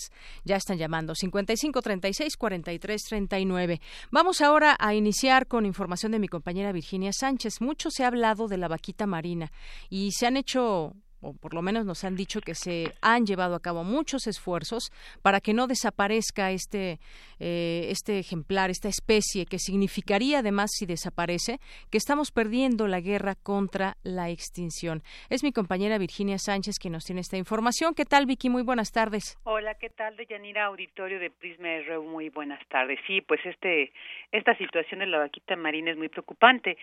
Ya 0.45 0.57
están 0.57 0.79
llamando 0.79 1.15
55 1.15 1.83
36 1.83 2.37
43 2.37 3.03
39. 3.03 3.81
Vamos 4.11 4.41
ahora 4.41 4.77
a 4.79 4.95
iniciar 4.95 5.47
con 5.47 5.67
información 5.67 6.13
de 6.13 6.19
mi 6.19 6.29
compañera 6.29 6.73
Virginia 6.73 7.11
Sánchez. 7.13 7.61
Mucho 7.61 7.91
se 7.91 8.05
ha 8.05 8.09
hablado 8.09 8.47
de 8.47 8.59
la 8.59 8.69
vaquita 8.69 9.07
marina 9.07 9.51
y 9.91 10.13
se 10.13 10.27
han 10.27 10.37
hecho 10.37 10.95
o 11.21 11.33
por 11.35 11.55
lo 11.55 11.63
menos 11.63 11.85
nos 11.85 12.05
han 12.05 12.17
dicho 12.17 12.41
que 12.41 12.55
se 12.55 12.93
han 13.03 13.27
llevado 13.27 13.55
a 13.55 13.61
cabo 13.61 13.85
muchos 13.85 14.27
esfuerzos 14.27 14.91
para 15.23 15.41
que 15.41 15.55
no 15.55 15.67
desaparezca 15.67 16.51
este 16.51 16.99
eh, 17.41 17.87
este 17.91 18.19
ejemplar, 18.19 18.71
esta 18.71 18.89
especie, 18.89 19.47
que 19.47 19.59
significaría 19.59 20.41
además 20.41 20.71
si 20.73 20.87
desaparece 20.87 21.59
que 21.91 21.99
estamos 21.99 22.33
perdiendo 22.33 22.89
la 22.89 23.01
guerra 23.01 23.35
contra 23.35 23.97
la 24.03 24.31
extinción. 24.31 25.03
Es 25.31 25.43
mi 25.43 25.53
compañera 25.53 25.99
Virginia 25.99 26.39
Sánchez 26.39 26.79
quien 26.79 26.93
nos 26.93 27.05
tiene 27.05 27.21
esta 27.21 27.37
información. 27.37 27.95
¿Qué 27.95 28.05
tal, 28.05 28.27
Vicky? 28.27 28.49
Muy 28.51 28.63
buenas 28.63 28.93
tardes. 28.93 29.39
Hola, 29.45 29.75
¿qué 29.75 29.91
tal, 29.91 30.17
Deyanira? 30.17 30.67
Auditorio 30.67 31.19
de 31.19 31.31
Prisma 31.31 31.69
RU, 31.87 32.03
muy 32.03 32.29
buenas 32.29 32.61
tardes. 32.69 32.99
Sí, 33.07 33.21
pues 33.21 33.41
este 33.45 33.93
esta 34.33 34.57
situación 34.57 35.01
de 35.01 35.07
la 35.07 35.19
vaquita 35.19 35.57
marina 35.57 35.91
es 35.91 35.97
muy 35.97 36.09
preocupante. 36.09 36.77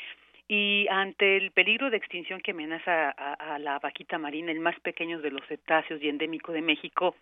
Y 0.47 0.87
ante 0.91 1.37
el 1.37 1.51
peligro 1.51 1.89
de 1.89 1.97
extinción 1.97 2.39
que 2.39 2.51
amenaza 2.51 3.09
a, 3.09 3.57
la 3.57 3.79
vaquita 3.79 4.19
marina, 4.19 4.51
el 4.51 4.59
más 4.59 4.79
pequeño 4.81 5.19
de 5.19 5.31
los 5.31 5.45
cetáceos 5.47 6.01
y 6.03 6.09
endémico 6.09 6.51
de 6.51 6.61
México, 6.61 7.15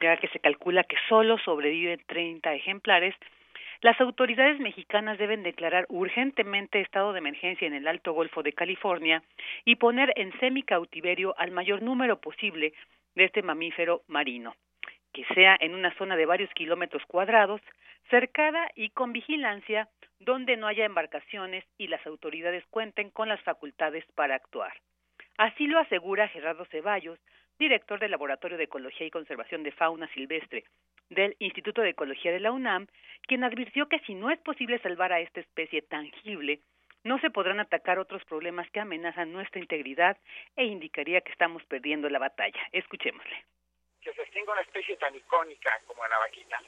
ya 0.00 0.16
que 0.16 0.28
se 0.28 0.40
calcula 0.40 0.84
que 0.84 0.96
solo 1.08 1.36
sobreviven 1.38 2.00
30 2.06 2.54
ejemplares, 2.54 3.14
las 3.82 4.00
autoridades 4.00 4.60
mexicanas 4.60 5.18
deben 5.18 5.42
declarar 5.42 5.86
urgentemente 5.88 6.80
estado 6.80 7.12
de 7.12 7.18
emergencia 7.18 7.66
en 7.66 7.74
el 7.74 7.88
Alto 7.88 8.12
Golfo 8.12 8.42
de 8.42 8.52
California 8.52 9.22
y 9.64 9.76
poner 9.76 10.12
en 10.16 10.38
semicautiverio 10.38 11.34
al 11.38 11.50
mayor 11.50 11.82
número 11.82 12.20
posible 12.20 12.72
de 13.14 13.24
este 13.24 13.42
mamífero 13.42 14.02
marino, 14.06 14.54
que 15.12 15.24
sea 15.34 15.56
en 15.60 15.74
una 15.74 15.94
zona 15.94 16.16
de 16.16 16.26
varios 16.26 16.50
kilómetros 16.54 17.02
cuadrados, 17.06 17.60
cercada 18.10 18.70
y 18.74 18.90
con 18.90 19.12
vigilancia 19.12 19.88
donde 20.18 20.56
no 20.56 20.66
haya 20.66 20.84
embarcaciones 20.84 21.64
y 21.78 21.86
las 21.86 22.04
autoridades 22.06 22.64
cuenten 22.66 23.10
con 23.10 23.28
las 23.28 23.40
facultades 23.42 24.04
para 24.14 24.34
actuar. 24.34 24.72
Así 25.38 25.66
lo 25.66 25.78
asegura 25.78 26.28
Gerardo 26.28 26.66
Ceballos, 26.66 27.18
director 27.58 27.98
del 27.98 28.10
Laboratorio 28.10 28.58
de 28.58 28.64
Ecología 28.64 29.06
y 29.06 29.10
Conservación 29.10 29.62
de 29.62 29.72
Fauna 29.72 30.08
Silvestre 30.12 30.64
del 31.08 31.36
Instituto 31.38 31.82
de 31.82 31.90
Ecología 31.90 32.30
de 32.32 32.40
la 32.40 32.52
UNAM, 32.52 32.86
quien 33.22 33.42
advirtió 33.42 33.88
que 33.88 33.98
si 34.00 34.14
no 34.14 34.30
es 34.30 34.38
posible 34.40 34.78
salvar 34.78 35.12
a 35.12 35.20
esta 35.20 35.40
especie 35.40 35.82
tangible, 35.82 36.60
no 37.02 37.18
se 37.20 37.30
podrán 37.30 37.58
atacar 37.60 37.98
otros 37.98 38.24
problemas 38.26 38.70
que 38.70 38.80
amenazan 38.80 39.32
nuestra 39.32 39.60
integridad 39.60 40.18
e 40.56 40.64
indicaría 40.64 41.20
que 41.22 41.32
estamos 41.32 41.64
perdiendo 41.64 42.08
la 42.08 42.18
batalla. 42.18 42.60
Escuchémosle. 42.72 43.44
Que 44.02 44.12
se 44.12 44.22
extinga 44.22 44.52
una 44.52 44.62
especie 44.62 44.96
tan 44.96 45.14
icónica 45.14 45.70
como 45.86 46.06
la 46.06 46.18
vaquita 46.18 46.60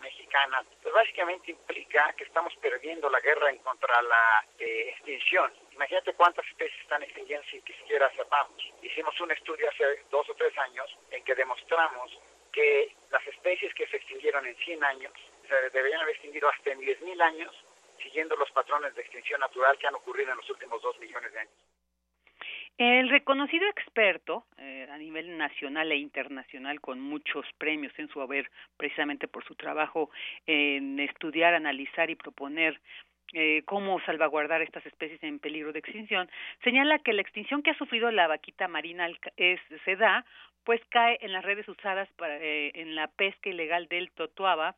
mexicana, 0.00 0.62
pues 0.82 0.94
básicamente 0.94 1.50
implica 1.50 2.12
que 2.12 2.24
estamos 2.24 2.54
perdiendo 2.56 3.08
la 3.08 3.20
guerra 3.20 3.50
en 3.50 3.58
contra 3.58 4.02
la 4.02 4.44
eh, 4.58 4.90
extinción. 4.90 5.52
Imagínate 5.72 6.12
cuántas 6.14 6.46
especies 6.46 6.80
están 6.82 7.02
extinguiendo 7.02 7.46
que 7.64 7.72
siquiera 7.72 8.10
sepamos. 8.14 8.62
Hicimos 8.82 9.18
un 9.20 9.30
estudio 9.30 9.68
hace 9.70 9.84
dos 10.10 10.28
o 10.28 10.34
tres 10.34 10.56
años 10.58 10.86
en 11.10 11.24
que 11.24 11.34
demostramos 11.34 12.10
que 12.52 12.94
las 13.10 13.26
especies 13.26 13.72
que 13.74 13.86
se 13.86 13.96
extinguieron 13.96 14.46
en 14.46 14.56
100 14.56 14.84
años 14.84 15.12
se 15.48 15.54
deberían 15.70 16.00
haber 16.00 16.14
extinguido 16.14 16.48
hasta 16.48 16.72
en 16.72 16.80
10.000 16.80 17.22
años, 17.22 17.54
siguiendo 18.02 18.36
los 18.36 18.50
patrones 18.50 18.94
de 18.94 19.02
extinción 19.02 19.40
natural 19.40 19.78
que 19.78 19.86
han 19.86 19.94
ocurrido 19.94 20.30
en 20.30 20.36
los 20.36 20.50
últimos 20.50 20.82
dos 20.82 20.98
millones 20.98 21.32
de 21.32 21.40
años. 21.40 21.69
El 22.80 23.10
reconocido 23.10 23.68
experto 23.68 24.46
eh, 24.56 24.88
a 24.90 24.96
nivel 24.96 25.36
nacional 25.36 25.92
e 25.92 25.96
internacional 25.96 26.80
con 26.80 26.98
muchos 26.98 27.44
premios 27.58 27.92
en 27.98 28.08
su 28.08 28.22
haber 28.22 28.50
precisamente 28.78 29.28
por 29.28 29.44
su 29.44 29.54
trabajo 29.54 30.08
en 30.46 30.98
estudiar, 30.98 31.52
analizar 31.52 32.08
y 32.08 32.14
proponer 32.14 32.80
eh, 33.34 33.64
cómo 33.66 34.00
salvaguardar 34.06 34.62
estas 34.62 34.86
especies 34.86 35.22
en 35.22 35.40
peligro 35.40 35.74
de 35.74 35.80
extinción, 35.80 36.30
señala 36.64 37.00
que 37.00 37.12
la 37.12 37.20
extinción 37.20 37.62
que 37.62 37.72
ha 37.72 37.76
sufrido 37.76 38.10
la 38.10 38.28
vaquita 38.28 38.66
marina 38.66 39.10
es, 39.36 39.60
se 39.84 39.96
da, 39.96 40.24
pues 40.64 40.80
cae 40.88 41.18
en 41.20 41.34
las 41.34 41.44
redes 41.44 41.68
usadas 41.68 42.08
para, 42.16 42.38
eh, 42.38 42.72
en 42.76 42.94
la 42.94 43.08
pesca 43.08 43.50
ilegal 43.50 43.88
del 43.88 44.10
totuaba, 44.12 44.74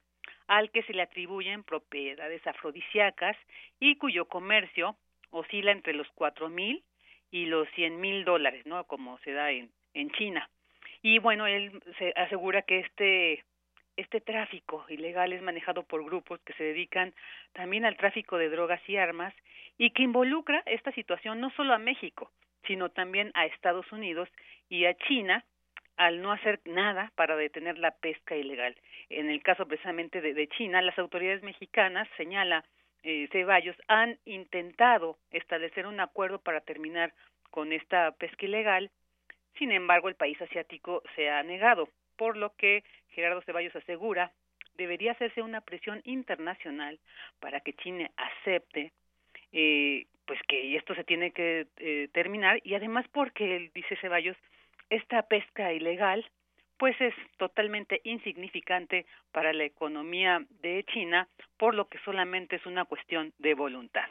al 0.48 0.72
que 0.72 0.82
se 0.82 0.92
le 0.92 1.02
atribuyen 1.02 1.62
propiedades 1.62 2.44
afrodisíacas 2.48 3.36
y 3.78 3.94
cuyo 3.94 4.24
comercio 4.24 4.96
oscila 5.30 5.70
entre 5.70 5.92
los 5.92 6.08
cuatro 6.16 6.48
mil 6.48 6.82
y 7.32 7.46
los 7.46 7.68
100 7.70 8.00
mil 8.00 8.24
dólares, 8.24 8.64
¿no? 8.66 8.84
Como 8.84 9.18
se 9.20 9.32
da 9.32 9.50
en, 9.50 9.70
en 9.94 10.10
China. 10.12 10.48
Y 11.02 11.18
bueno, 11.18 11.48
él 11.48 11.72
se 11.98 12.12
asegura 12.14 12.62
que 12.62 12.78
este 12.78 13.42
este 13.96 14.20
tráfico 14.22 14.86
ilegal 14.88 15.34
es 15.34 15.42
manejado 15.42 15.82
por 15.82 16.02
grupos 16.02 16.40
que 16.40 16.54
se 16.54 16.64
dedican 16.64 17.12
también 17.52 17.84
al 17.84 17.96
tráfico 17.98 18.38
de 18.38 18.48
drogas 18.48 18.80
y 18.88 18.96
armas 18.96 19.34
y 19.76 19.90
que 19.90 20.02
involucra 20.02 20.62
esta 20.64 20.92
situación 20.92 21.40
no 21.40 21.50
solo 21.50 21.74
a 21.74 21.78
México, 21.78 22.30
sino 22.66 22.88
también 22.88 23.30
a 23.34 23.44
Estados 23.44 23.90
Unidos 23.92 24.30
y 24.70 24.86
a 24.86 24.94
China 24.94 25.44
al 25.96 26.22
no 26.22 26.32
hacer 26.32 26.60
nada 26.64 27.12
para 27.16 27.36
detener 27.36 27.78
la 27.78 27.90
pesca 27.90 28.34
ilegal. 28.34 28.74
En 29.10 29.28
el 29.28 29.42
caso 29.42 29.66
precisamente 29.66 30.22
de, 30.22 30.32
de 30.32 30.48
China, 30.48 30.80
las 30.80 30.98
autoridades 30.98 31.42
mexicanas 31.42 32.08
señala 32.16 32.64
eh, 33.02 33.28
Ceballos 33.32 33.76
han 33.88 34.18
intentado 34.24 35.16
establecer 35.30 35.86
un 35.86 36.00
acuerdo 36.00 36.38
para 36.40 36.60
terminar 36.60 37.12
con 37.50 37.72
esta 37.72 38.12
pesca 38.12 38.46
ilegal, 38.46 38.90
sin 39.58 39.72
embargo 39.72 40.08
el 40.08 40.14
país 40.14 40.40
asiático 40.40 41.02
se 41.14 41.28
ha 41.28 41.42
negado, 41.42 41.88
por 42.16 42.36
lo 42.36 42.54
que 42.56 42.84
Gerardo 43.10 43.42
Ceballos 43.42 43.74
asegura 43.76 44.32
debería 44.76 45.12
hacerse 45.12 45.42
una 45.42 45.60
presión 45.60 46.00
internacional 46.04 46.98
para 47.40 47.60
que 47.60 47.74
China 47.74 48.10
acepte 48.16 48.92
eh, 49.52 50.06
pues 50.26 50.40
que 50.48 50.76
esto 50.76 50.94
se 50.94 51.04
tiene 51.04 51.32
que 51.32 51.66
eh, 51.76 52.08
terminar. 52.12 52.60
Y 52.64 52.74
además 52.74 53.06
porque 53.12 53.70
dice 53.74 53.96
Ceballos 53.96 54.36
esta 54.88 55.22
pesca 55.22 55.72
ilegal 55.72 56.24
pues 56.78 57.00
es 57.00 57.14
totalmente 57.36 58.00
insignificante 58.04 59.06
para 59.30 59.52
la 59.52 59.64
economía 59.64 60.44
de 60.62 60.84
China, 60.92 61.28
por 61.56 61.74
lo 61.74 61.88
que 61.88 61.98
solamente 61.98 62.56
es 62.56 62.66
una 62.66 62.84
cuestión 62.84 63.32
de 63.38 63.54
voluntad. 63.54 64.08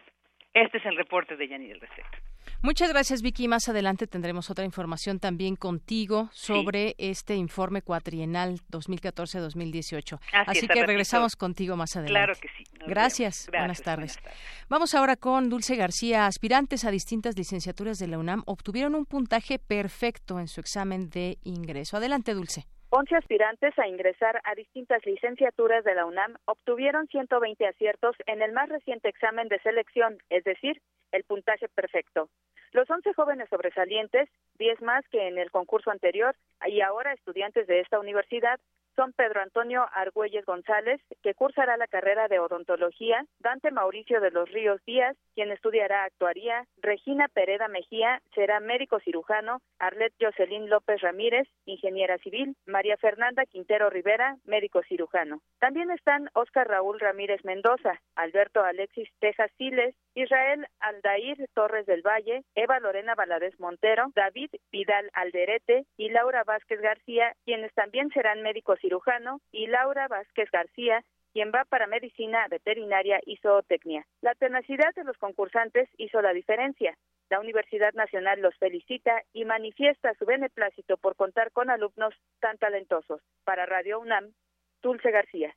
Este 0.54 0.78
es 0.78 0.86
el 0.86 0.96
reporte 0.96 1.36
de 1.38 1.48
Yanni 1.48 1.68
del 1.68 1.80
respecto. 1.80 2.18
Muchas 2.64 2.90
gracias, 2.90 3.24
Vicky. 3.24 3.48
Más 3.48 3.68
adelante 3.70 4.06
tendremos 4.06 4.52
otra 4.52 4.64
información 4.66 5.20
también 5.20 5.56
contigo 5.56 6.30
sobre 6.32 6.96
este 7.00 7.36
informe 7.36 7.82
cuatrienal 7.82 8.60
2014-2018. 8.70 10.20
Así, 10.46 10.68
que 10.68 10.86
regresamos 10.86 11.36
contigo 11.36 11.76
más 11.76 11.96
adelante. 11.96 12.14
Claro 12.14 12.34
que 12.40 12.48
sí. 12.50 12.64
Gracias. 12.86 13.48
Buenas, 13.52 13.82
tardes. 13.82 14.18
buenas 14.18 14.34
tardes. 14.34 14.38
Vamos 14.70 14.94
ahora 14.94 15.16
con 15.16 15.50
Dulce 15.50 15.76
García. 15.76 16.28
Aspirantes 16.28 16.86
a 16.86 16.92
distintas 16.92 17.36
licenciaturas 17.36 17.98
de 17.98 18.08
la 18.08 18.20
UNAM 18.20 18.44
obtuvieron 18.46 18.94
un 18.94 19.06
puntaje 19.06 19.58
perfecto 19.58 20.40
en 20.40 20.48
su 20.48 20.60
examen 20.60 21.10
de 21.10 21.40
ingreso. 21.44 21.98
Adelante, 21.98 22.36
Dulce. 22.36 22.68
11 22.94 23.16
aspirantes 23.16 23.80
a 23.80 23.88
ingresar 23.88 24.42
a 24.44 24.54
distintas 24.54 25.06
licenciaturas 25.06 25.86
de 25.86 25.96
la 25.96 26.06
UNAM 26.06 26.36
obtuvieron 26.44 27.08
120 27.08 27.66
aciertos 27.66 28.18
en 28.26 28.42
el 28.42 28.52
más 28.52 28.68
reciente 28.68 29.08
examen 29.08 29.48
de 29.48 29.60
selección, 29.60 30.18
es 30.30 30.44
decir, 30.44 30.82
el 31.14 31.24
puntaje 31.24 31.70
perfecto. 31.70 32.28
Los 32.74 32.90
11 32.90 33.14
jóvenes 33.14 33.48
sobresalientes, 33.50 34.28
10 34.60 34.82
más 34.82 35.08
que 35.08 35.30
en 35.30 35.38
el 35.38 35.52
concurso 35.52 35.90
anterior 35.90 36.36
y 36.68 36.82
ahora 36.82 37.14
estudiantes 37.14 37.66
de 37.66 37.80
esta 37.80 37.98
universidad, 37.98 38.60
son 39.02 39.14
Pedro 39.14 39.42
Antonio 39.42 39.88
Argüelles 39.94 40.46
González, 40.46 41.02
que 41.24 41.34
cursará 41.34 41.76
la 41.76 41.88
carrera 41.88 42.28
de 42.28 42.38
odontología, 42.38 43.26
Dante 43.40 43.72
Mauricio 43.72 44.22
de 44.22 44.30
los 44.30 44.48
Ríos 44.52 44.80
Díaz, 44.86 45.18
quien 45.34 45.52
estudiará 45.52 46.04
actuaría, 46.04 46.66
Regina 46.78 47.28
Pereda 47.28 47.68
Mejía 47.68 48.22
será 48.36 48.60
médico 48.60 49.00
cirujano, 49.00 49.60
Arlet 49.80 50.14
Jocelyn 50.22 50.70
López 50.70 51.02
Ramírez, 51.02 51.48
ingeniera 51.66 52.20
civil, 52.20 52.56
María 52.68 52.96
Fernanda 52.98 53.44
Quintero 53.48 53.90
Rivera, 53.90 54.36
médico 54.46 54.84
cirujano. 54.88 55.42
También 55.60 55.90
están 55.90 56.30
Oscar 56.36 56.68
Raúl 56.68 57.00
Ramírez 57.00 57.44
Mendoza, 57.44 58.00
Alberto 58.16 58.64
Alexis 58.64 59.10
Tejas 59.20 59.50
Siles, 59.58 59.96
Israel 60.16 60.68
Aldair 60.80 61.48
Torres 61.54 61.86
del 61.86 62.02
Valle, 62.02 62.44
Eva 62.56 62.80
Lorena 62.80 63.16
Valadez 63.16 63.60
Montero, 63.60 64.12
David 64.16 64.50
Vidal 64.72 65.10
Alderete 65.14 65.86
y 65.98 66.10
Laura 66.10 66.44
Vázquez 66.44 66.82
García, 66.82 67.36
quienes 67.46 67.74
también 67.74 68.10
serán 68.10 68.42
médicos 68.42 68.80
cirujano, 68.82 69.40
y 69.52 69.68
Laura 69.68 70.08
Vázquez 70.08 70.50
García, 70.52 71.04
quien 71.34 71.52
va 71.52 71.64
para 71.66 71.88
medicina 71.88 72.46
veterinaria 72.50 73.20
y 73.26 73.38
zootecnia. 73.38 74.06
La 74.22 74.36
tenacidad 74.36 74.94
de 74.96 75.04
los 75.04 75.18
concursantes 75.18 75.90
hizo 75.98 76.22
la 76.22 76.34
diferencia. 76.34 76.98
La 77.30 77.40
Universidad 77.40 77.94
Nacional 77.94 78.42
los 78.42 78.56
felicita 78.58 79.22
y 79.32 79.46
manifiesta 79.46 80.14
su 80.16 80.26
beneplácito 80.26 80.98
por 80.98 81.16
contar 81.16 81.52
con 81.52 81.70
alumnos 81.70 82.14
tan 82.42 82.58
talentosos. 82.58 83.22
Para 83.46 83.66
Radio 83.66 84.02
UNAM, 84.02 84.34
Dulce 84.82 85.12
García. 85.12 85.56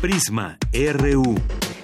Prisma 0.00 0.56
RU. 0.72 1.57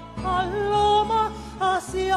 55 0.00 1.32
36 1.58 2.12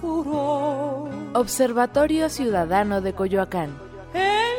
39. 0.00 1.32
Observatorio 1.34 2.28
Ciudadano 2.28 3.00
de 3.00 3.12
Coyoacán. 3.14 3.70
En 4.12 4.54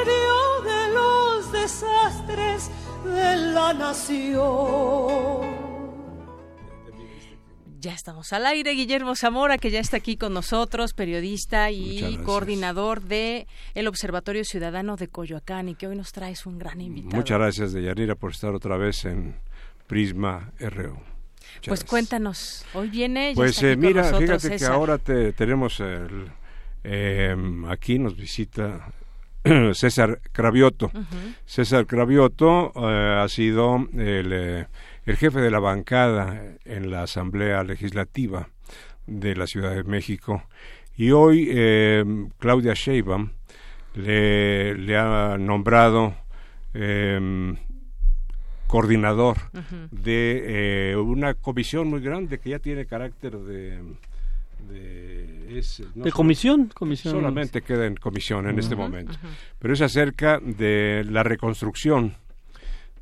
medio 0.00 0.62
de 0.64 0.92
los 0.94 1.52
desastres 1.52 2.70
de 3.04 3.36
la 3.52 3.72
nación. 3.72 5.52
Ya 7.80 7.94
estamos 7.94 8.32
al 8.32 8.46
aire, 8.46 8.72
Guillermo 8.74 9.16
Zamora, 9.16 9.58
que 9.58 9.72
ya 9.72 9.80
está 9.80 9.96
aquí 9.96 10.16
con 10.16 10.32
nosotros, 10.32 10.92
periodista 10.92 11.72
y 11.72 12.16
coordinador 12.24 13.02
de 13.02 13.48
el 13.74 13.88
Observatorio 13.88 14.44
Ciudadano 14.44 14.94
de 14.96 15.08
Coyoacán, 15.08 15.68
y 15.68 15.74
que 15.74 15.88
hoy 15.88 15.96
nos 15.96 16.12
traes 16.12 16.46
un 16.46 16.60
gran 16.60 16.80
invitado. 16.80 17.16
Muchas 17.16 17.38
gracias, 17.38 17.72
Deyanira, 17.72 18.14
por 18.14 18.30
estar 18.30 18.54
otra 18.54 18.76
vez 18.76 19.04
en 19.04 19.34
Prisma 19.92 20.50
RU 20.58 21.12
pues 21.66 21.84
cuéntanos, 21.84 22.64
hoy 22.72 22.88
viene. 22.88 23.32
pues 23.34 23.62
eh, 23.62 23.76
mira, 23.76 24.04
fíjate 24.04 24.56
que 24.56 24.64
ahora 24.64 24.96
te, 24.96 25.32
tenemos 25.34 25.80
el, 25.80 26.30
em, 26.82 27.64
aquí 27.66 27.98
nos 27.98 28.16
visita 28.16 28.92
César 29.74 30.20
Cravioto. 30.32 30.90
César 31.44 31.86
Cravioto 31.86 32.72
eh, 32.74 33.20
ha 33.22 33.28
sido 33.28 33.86
el, 33.92 34.32
eh, 34.32 34.66
el, 35.04 35.16
jefe 35.16 35.40
de 35.40 35.50
la 35.50 35.58
bancada 35.58 36.42
en 36.64 36.90
la 36.90 37.02
Asamblea 37.02 37.62
Legislativa 37.62 38.48
de 39.06 39.36
la 39.36 39.46
Ciudad 39.46 39.74
de 39.74 39.84
México 39.84 40.44
y 40.96 41.10
hoy 41.10 41.48
em, 41.52 42.30
Claudia 42.38 42.72
Sheinbaum 42.74 43.30
le, 43.94 44.74
le 44.74 44.96
ha 44.96 45.36
nombrado 45.38 46.14
eh, 46.74 47.56
coordinador 48.72 49.36
de 49.90 50.92
eh, 50.92 50.96
una 50.96 51.34
comisión 51.34 51.88
muy 51.88 52.00
grande 52.00 52.38
que 52.38 52.48
ya 52.48 52.58
tiene 52.58 52.86
carácter 52.86 53.36
de 53.36 53.82
de, 54.66 56.10
comisión, 56.10 56.70
comisión. 56.74 57.12
solamente 57.12 57.60
queda 57.60 57.84
en 57.84 57.96
comisión 57.96 58.48
en 58.48 58.58
este 58.58 58.74
momento. 58.74 59.12
Pero 59.58 59.74
es 59.74 59.82
acerca 59.82 60.40
de 60.40 61.04
la 61.06 61.22
reconstrucción 61.22 62.14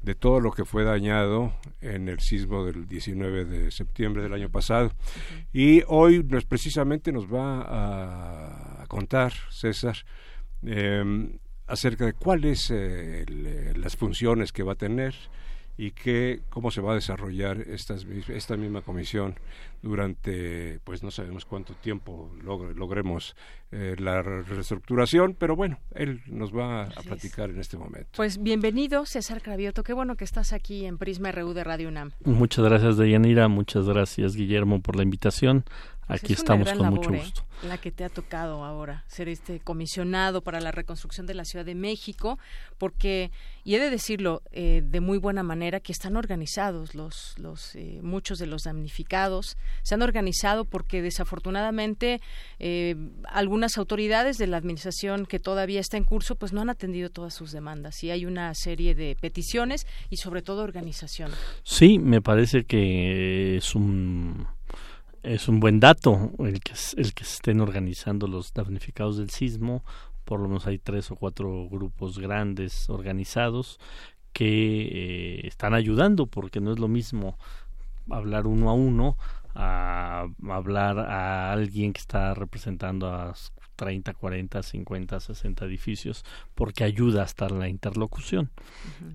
de 0.02 0.16
todo 0.16 0.40
lo 0.40 0.50
que 0.50 0.64
fue 0.64 0.82
dañado 0.82 1.52
en 1.80 2.08
el 2.08 2.18
sismo 2.18 2.64
del 2.64 2.88
19 2.88 3.44
de 3.44 3.70
septiembre 3.70 4.24
del 4.24 4.32
año 4.32 4.48
pasado. 4.48 4.90
Y 5.52 5.84
hoy 5.86 6.24
nos 6.24 6.46
precisamente 6.46 7.12
nos 7.12 7.26
va 7.26 8.80
a, 8.82 8.86
contar 8.88 9.32
César 9.50 9.98
em, 10.64 11.38
acerca 11.68 12.06
de 12.06 12.14
cuáles 12.14 12.72
eh, 12.72 13.24
las 13.76 13.94
funciones 13.94 14.50
que 14.50 14.64
va 14.64 14.72
a 14.72 14.76
tener 14.76 15.14
y 15.80 15.92
que 15.92 16.42
cómo 16.50 16.70
se 16.70 16.82
va 16.82 16.92
a 16.92 16.94
desarrollar 16.94 17.62
estas, 17.62 18.04
esta 18.28 18.54
misma 18.58 18.82
comisión 18.82 19.36
durante, 19.80 20.78
pues 20.84 21.02
no 21.02 21.10
sabemos 21.10 21.46
cuánto 21.46 21.72
tiempo 21.72 22.30
logremos 22.42 23.34
eh, 23.72 23.96
la 23.98 24.20
reestructuración, 24.20 25.34
pero 25.38 25.56
bueno, 25.56 25.78
él 25.94 26.20
nos 26.26 26.54
va 26.54 26.82
a 26.82 27.02
platicar 27.02 27.48
en 27.48 27.60
este 27.60 27.78
momento. 27.78 28.10
Pues 28.14 28.42
bienvenido, 28.42 29.06
César 29.06 29.40
Cravioto, 29.40 29.82
qué 29.82 29.94
bueno 29.94 30.16
que 30.16 30.24
estás 30.24 30.52
aquí 30.52 30.84
en 30.84 30.98
Prisma 30.98 31.32
RU 31.32 31.54
de 31.54 31.64
Radio 31.64 31.88
UNAM. 31.88 32.10
Muchas 32.26 32.62
gracias, 32.62 32.98
Deyanira, 32.98 33.48
muchas 33.48 33.86
gracias, 33.86 34.36
Guillermo, 34.36 34.82
por 34.82 34.96
la 34.96 35.02
invitación. 35.02 35.64
Pues 36.10 36.24
Aquí 36.24 36.32
estamos 36.32 36.72
con 36.72 36.90
mucho 36.90 37.14
¿eh? 37.14 37.18
gusto. 37.18 37.44
la 37.62 37.78
que 37.78 37.92
te 37.92 38.02
ha 38.02 38.08
tocado 38.08 38.64
ahora, 38.64 39.04
ser 39.06 39.28
este 39.28 39.60
comisionado 39.60 40.42
para 40.42 40.60
la 40.60 40.72
reconstrucción 40.72 41.24
de 41.26 41.34
la 41.34 41.44
Ciudad 41.44 41.64
de 41.64 41.76
México, 41.76 42.36
porque, 42.78 43.30
y 43.62 43.76
he 43.76 43.78
de 43.78 43.90
decirlo 43.90 44.42
eh, 44.50 44.82
de 44.84 45.00
muy 45.00 45.18
buena 45.18 45.44
manera, 45.44 45.78
que 45.78 45.92
están 45.92 46.16
organizados 46.16 46.96
los, 46.96 47.38
los 47.38 47.76
eh, 47.76 48.00
muchos 48.02 48.38
de 48.38 48.46
los 48.46 48.62
damnificados, 48.62 49.56
se 49.82 49.94
han 49.94 50.02
organizado 50.02 50.64
porque 50.64 51.00
desafortunadamente 51.00 52.20
algunas 53.24 53.78
autoridades 53.78 54.36
de 54.36 54.48
la 54.48 54.56
administración 54.56 55.26
que 55.26 55.38
todavía 55.38 55.78
está 55.78 55.96
en 55.96 56.04
curso, 56.04 56.34
pues 56.34 56.52
no 56.52 56.60
han 56.60 56.70
atendido 56.70 57.10
todas 57.10 57.34
sus 57.34 57.52
demandas 57.52 58.02
y 58.02 58.10
hay 58.10 58.26
una 58.26 58.52
serie 58.54 58.96
de 58.96 59.16
peticiones 59.20 59.86
y 60.10 60.16
sobre 60.16 60.42
todo 60.42 60.64
organización. 60.64 61.30
Sí, 61.62 61.98
me 62.00 62.20
parece 62.20 62.64
que 62.64 63.56
es 63.56 63.74
un 63.74 64.48
es 65.22 65.48
un 65.48 65.60
buen 65.60 65.80
dato 65.80 66.32
el 66.38 66.60
que, 66.60 66.72
el 66.96 67.14
que 67.14 67.24
se 67.24 67.34
estén 67.34 67.60
organizando 67.60 68.26
los 68.26 68.52
damnificados 68.52 69.18
del 69.18 69.30
sismo. 69.30 69.84
Por 70.24 70.40
lo 70.40 70.48
menos 70.48 70.66
hay 70.66 70.78
tres 70.78 71.10
o 71.10 71.16
cuatro 71.16 71.68
grupos 71.68 72.18
grandes 72.18 72.88
organizados 72.88 73.78
que 74.32 75.42
eh, 75.42 75.46
están 75.46 75.74
ayudando 75.74 76.26
porque 76.26 76.60
no 76.60 76.72
es 76.72 76.78
lo 76.78 76.88
mismo 76.88 77.36
hablar 78.08 78.46
uno 78.46 78.70
a 78.70 78.74
uno 78.74 79.16
a 79.54 80.28
hablar 80.48 80.98
a 80.98 81.52
alguien 81.52 81.92
que 81.92 82.00
está 82.00 82.34
representando 82.34 83.08
a 83.08 83.34
30, 83.76 84.14
40, 84.14 84.62
50, 84.62 85.20
60 85.20 85.64
edificios 85.64 86.24
porque 86.54 86.84
ayuda 86.84 87.22
a 87.22 87.24
estar 87.24 87.50
la 87.50 87.68
interlocución. 87.68 88.50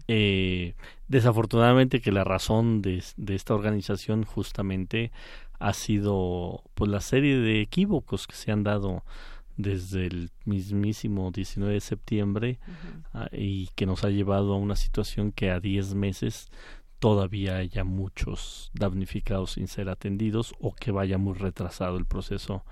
eh, 0.08 0.74
desafortunadamente 1.08 2.02
que 2.02 2.12
la 2.12 2.24
razón 2.24 2.82
de, 2.82 3.04
de, 3.16 3.36
esta 3.36 3.54
organización 3.54 4.24
justamente 4.24 5.12
ha 5.60 5.74
sido 5.74 6.64
pues 6.74 6.90
la 6.92 7.02
serie 7.02 7.38
de 7.38 7.62
equívocos 7.62 8.28
que 8.28 8.36
se 8.36 8.52
han 8.52 8.64
dado 8.64 9.04
desde 9.58 10.08
el 10.08 10.32
mismísimo 10.44 11.32
19 11.32 11.74
de 11.74 11.80
septiembre 11.80 12.60
ah, 13.14 13.30
y 13.32 13.70
que 13.76 13.86
nos 13.86 14.04
ha 14.04 14.10
llevado 14.10 14.54
a 14.54 14.58
una 14.58 14.76
situación 14.76 15.32
que 15.32 15.50
a 15.52 15.60
10 15.60 15.96
meses 15.96 16.50
todavía 17.00 17.58
haya 17.58 17.84
muchos 17.84 18.72
damnificados 18.74 19.54
sin 19.54 19.68
ser 19.68 19.90
atendidos 19.90 20.56
o 20.60 20.74
que 20.74 20.92
vaya 20.92 21.18
muy 21.18 21.34
retrasado 21.34 21.98
el 21.98 22.06
proceso 22.06 22.64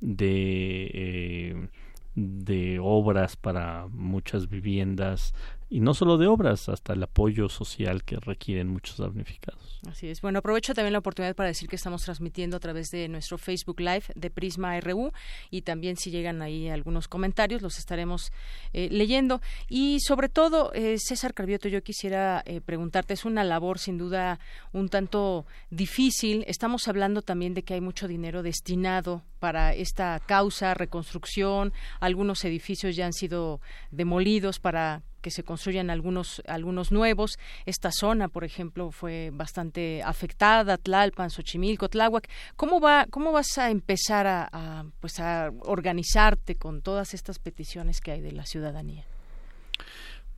de, 0.00 0.90
eh, 0.94 1.68
de 2.14 2.78
obras 2.80 3.36
para 3.36 3.86
muchas 3.88 4.48
viviendas 4.48 5.34
y 5.72 5.80
no 5.80 5.94
solo 5.94 6.18
de 6.18 6.26
obras, 6.26 6.68
hasta 6.68 6.92
el 6.92 7.02
apoyo 7.02 7.48
social 7.48 8.04
que 8.04 8.16
requieren 8.20 8.68
muchos 8.68 8.98
damnificados. 8.98 9.80
Así 9.88 10.06
es. 10.08 10.20
Bueno, 10.20 10.40
aprovecho 10.40 10.74
también 10.74 10.92
la 10.92 10.98
oportunidad 10.98 11.34
para 11.34 11.48
decir 11.48 11.66
que 11.66 11.76
estamos 11.76 12.02
transmitiendo 12.02 12.58
a 12.58 12.60
través 12.60 12.90
de 12.90 13.08
nuestro 13.08 13.38
Facebook 13.38 13.80
Live 13.80 14.04
de 14.14 14.28
Prisma 14.28 14.78
RU 14.80 15.12
y 15.50 15.62
también 15.62 15.96
si 15.96 16.10
llegan 16.10 16.42
ahí 16.42 16.68
algunos 16.68 17.08
comentarios 17.08 17.62
los 17.62 17.78
estaremos 17.78 18.32
eh, 18.74 18.88
leyendo. 18.90 19.40
Y 19.66 20.00
sobre 20.00 20.28
todo, 20.28 20.74
eh, 20.74 20.98
César 20.98 21.32
Carvioto, 21.32 21.70
yo 21.70 21.82
quisiera 21.82 22.42
eh, 22.44 22.60
preguntarte, 22.60 23.14
es 23.14 23.24
una 23.24 23.42
labor 23.42 23.78
sin 23.78 23.96
duda 23.96 24.40
un 24.74 24.90
tanto 24.90 25.46
difícil. 25.70 26.44
Estamos 26.48 26.86
hablando 26.86 27.22
también 27.22 27.54
de 27.54 27.62
que 27.62 27.72
hay 27.72 27.80
mucho 27.80 28.08
dinero 28.08 28.42
destinado 28.42 29.22
para 29.42 29.74
esta 29.74 30.20
causa, 30.24 30.72
reconstrucción, 30.72 31.72
algunos 31.98 32.44
edificios 32.44 32.94
ya 32.94 33.06
han 33.06 33.12
sido 33.12 33.60
demolidos 33.90 34.60
para 34.60 35.02
que 35.20 35.32
se 35.32 35.42
construyan 35.42 35.90
algunos 35.90 36.40
algunos 36.46 36.92
nuevos. 36.92 37.40
Esta 37.66 37.90
zona, 37.90 38.28
por 38.28 38.44
ejemplo, 38.44 38.92
fue 38.92 39.30
bastante 39.32 40.00
afectada, 40.04 40.78
Tlalpan, 40.78 41.30
Xochimilco, 41.30 41.88
Tláhuac. 41.88 42.28
¿Cómo 42.54 42.80
va 42.80 43.06
cómo 43.10 43.32
vas 43.32 43.58
a 43.58 43.70
empezar 43.70 44.28
a, 44.28 44.84
pues 45.00 45.18
a 45.18 45.50
organizarte 45.62 46.54
con 46.54 46.80
todas 46.80 47.12
estas 47.12 47.40
peticiones 47.40 48.00
que 48.00 48.12
hay 48.12 48.20
de 48.20 48.30
la 48.30 48.46
ciudadanía? 48.46 49.04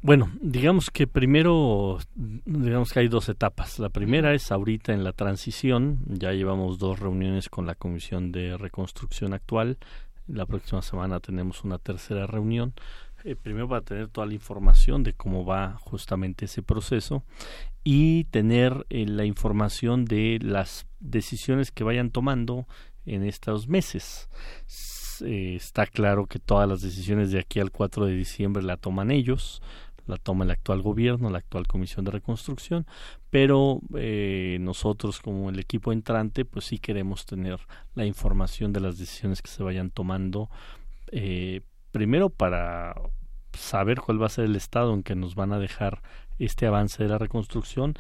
Bueno, 0.05 0.31
digamos 0.43 0.91
que 0.91 1.07
primero, 1.07 1.97
digamos 2.15 2.93
que 2.93 3.01
hay 3.01 3.09
dos 3.09 3.31
etapas. 3.31 3.79
La 3.79 3.89
primera 3.89 4.35
es 4.35 4.53
ahorita 4.53 4.93
en 4.93 5.03
la 5.03 5.15
transición, 5.15 6.01
ya 6.07 6.33
llevamos 6.33 6.79
dos 6.79 7.01
reuniones 7.01 7.49
con 7.49 7.65
la 7.65 7.75
Comisión 7.75 8.31
de 8.31 8.59
Reconstrucción 8.59 9.33
actual, 9.33 9.79
la 10.27 10.45
próxima 10.45 10.83
semana 10.83 11.21
tenemos 11.21 11.65
una 11.65 11.79
tercera 11.79 12.27
reunión. 12.27 12.75
Eh, 13.25 13.35
primero 13.35 13.67
para 13.67 13.81
tener 13.81 14.09
toda 14.09 14.27
la 14.27 14.35
información 14.35 15.05
de 15.05 15.15
cómo 15.15 15.47
va 15.47 15.79
justamente 15.81 16.45
ese 16.45 16.61
proceso 16.61 17.25
y 17.83 18.25
tener 18.25 18.85
eh, 18.91 19.07
la 19.07 19.25
información 19.25 20.05
de 20.05 20.39
las 20.43 20.87
decisiones 21.01 21.73
que 21.73 21.83
vayan 21.83 22.11
tomando 22.11 22.69
en 23.07 23.25
estos 23.25 23.69
meses. 23.69 24.29
Eh, 25.25 25.55
está 25.57 25.87
claro 25.87 26.27
que 26.27 26.39
todas 26.39 26.69
las 26.69 26.83
decisiones 26.83 27.31
de 27.31 27.39
aquí 27.39 27.61
al 27.61 27.71
4 27.71 28.05
de 28.05 28.15
diciembre 28.15 28.63
la 28.63 28.77
toman 28.77 29.11
ellos, 29.11 29.63
la 30.07 30.17
toma 30.17 30.45
el 30.45 30.51
actual 30.51 30.83
gobierno, 30.83 31.31
la 31.31 31.39
actual 31.39 31.67
Comisión 31.67 32.05
de 32.05 32.13
Reconstrucción, 32.13 32.87
pero 33.31 33.81
nosotros 34.61 35.21
como 35.21 35.51
el 35.51 35.59
equipo 35.59 35.93
entrante, 35.93 36.45
pues 36.45 36.67
sí 36.67 36.79
queremos 36.79 37.27
tener 37.27 37.61
la 37.95 38.05
información 38.05 38.73
de 38.73 38.81
las 38.81 38.99
decisiones 38.99 39.43
que 39.43 39.51
se 39.51 39.63
vayan 39.63 39.91
tomando 39.91 40.51
eh, 41.17 41.61
primero 41.93 42.29
para 42.29 42.95
saber 43.53 44.01
cuál 44.01 44.21
va 44.21 44.27
a 44.27 44.31
ser 44.31 44.47
el 44.47 44.57
estado 44.57 44.93
en 44.95 45.05
que 45.05 45.15
nos 45.15 45.37
van 45.37 45.53
a 45.53 45.61
dejar 45.61 46.03
este 46.41 46.67
avance 46.67 47.01
de 47.01 47.09
la 47.09 47.19
reconstrucción 47.19 47.95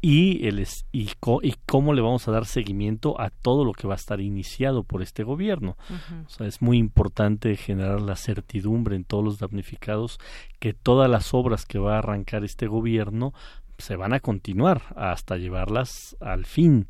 y, 0.00 0.46
el, 0.46 0.66
y, 0.92 1.10
y, 1.42 1.54
cómo 1.66 1.92
le 1.92 2.00
vamos 2.00 2.26
a 2.26 2.32
dar 2.32 2.46
seguimiento 2.46 3.20
a 3.20 3.30
todo 3.30 3.64
lo 3.64 3.72
que 3.72 3.86
va 3.86 3.94
a 3.94 3.96
estar 3.96 4.20
iniciado 4.20 4.82
por 4.82 5.02
este 5.02 5.24
gobierno. 5.24 5.76
O 6.26 6.28
sea, 6.30 6.46
es 6.46 6.62
muy 6.62 6.78
importante 6.78 7.54
generar 7.56 8.00
la 8.00 8.16
certidumbre 8.16 8.96
en 8.96 9.04
todos 9.04 9.24
los 9.24 9.38
damnificados 9.38 10.18
que 10.58 10.72
todas 10.72 11.10
las 11.10 11.34
obras 11.34 11.66
que 11.66 11.78
va 11.78 11.96
a 11.96 11.98
arrancar 11.98 12.44
este 12.44 12.66
gobierno 12.66 13.34
se 13.76 13.96
van 13.96 14.12
a 14.12 14.20
continuar 14.20 14.82
hasta 14.96 15.36
llevarlas 15.36 16.16
al 16.20 16.46
fin. 16.46 16.86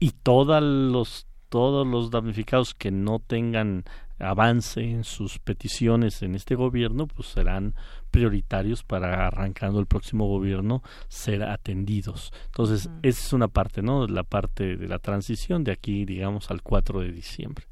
Y 0.00 0.10
todos 0.10 0.62
los 0.62 1.26
todos 1.48 1.86
los 1.86 2.10
damnificados 2.10 2.74
que 2.74 2.90
no 2.90 3.20
tengan 3.20 3.84
avance 4.18 4.80
en 4.80 5.04
sus 5.04 5.38
peticiones 5.38 6.22
en 6.22 6.34
este 6.34 6.54
gobierno, 6.54 7.06
pues 7.06 7.28
serán 7.28 7.74
prioritarios 8.10 8.82
para 8.82 9.26
arrancando 9.26 9.80
el 9.80 9.86
próximo 9.86 10.26
gobierno 10.26 10.82
ser 11.08 11.42
atendidos. 11.42 12.32
Entonces, 12.46 12.90
esa 13.02 13.26
es 13.26 13.32
una 13.32 13.48
parte, 13.48 13.82
¿no? 13.82 14.06
La 14.06 14.24
parte 14.24 14.76
de 14.76 14.88
la 14.88 14.98
transición 14.98 15.64
de 15.64 15.72
aquí, 15.72 16.04
digamos, 16.04 16.50
al 16.50 16.62
4 16.62 17.00
de 17.00 17.12
diciembre. 17.12 17.66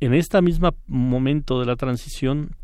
En 0.00 0.14
este 0.14 0.40
mismo 0.42 0.74
momento 0.86 1.60
de 1.60 1.66
la 1.66 1.76
transición, 1.76 2.56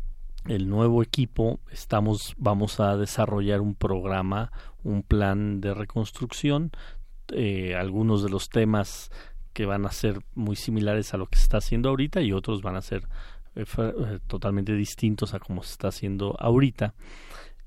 el 0.45 0.69
nuevo 0.69 1.03
equipo 1.03 1.59
estamos 1.71 2.33
vamos 2.37 2.79
a 2.79 2.97
desarrollar 2.97 3.61
un 3.61 3.75
programa, 3.75 4.51
un 4.83 5.03
plan 5.03 5.61
de 5.61 5.73
reconstrucción. 5.73 6.71
Eh, 7.33 7.75
algunos 7.75 8.23
de 8.23 8.29
los 8.29 8.49
temas 8.49 9.09
que 9.53 9.65
van 9.65 9.85
a 9.85 9.91
ser 9.91 10.21
muy 10.33 10.55
similares 10.55 11.13
a 11.13 11.17
lo 11.17 11.27
que 11.27 11.37
se 11.37 11.43
está 11.43 11.57
haciendo 11.57 11.89
ahorita 11.89 12.21
y 12.21 12.33
otros 12.33 12.61
van 12.61 12.75
a 12.75 12.81
ser 12.81 13.07
eh, 13.55 13.65
eh, 13.77 14.19
totalmente 14.27 14.73
distintos 14.73 15.33
a 15.33 15.39
como 15.39 15.63
se 15.63 15.71
está 15.71 15.89
haciendo 15.89 16.35
ahorita. 16.39 16.93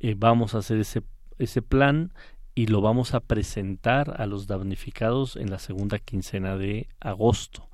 Eh, 0.00 0.14
vamos 0.16 0.54
a 0.54 0.58
hacer 0.58 0.78
ese, 0.78 1.02
ese 1.38 1.62
plan 1.62 2.12
y 2.54 2.66
lo 2.66 2.80
vamos 2.80 3.14
a 3.14 3.20
presentar 3.20 4.20
a 4.20 4.26
los 4.26 4.46
damnificados 4.46 5.36
en 5.36 5.50
la 5.50 5.58
segunda 5.58 5.98
quincena 5.98 6.56
de 6.56 6.88
agosto. 7.00 7.68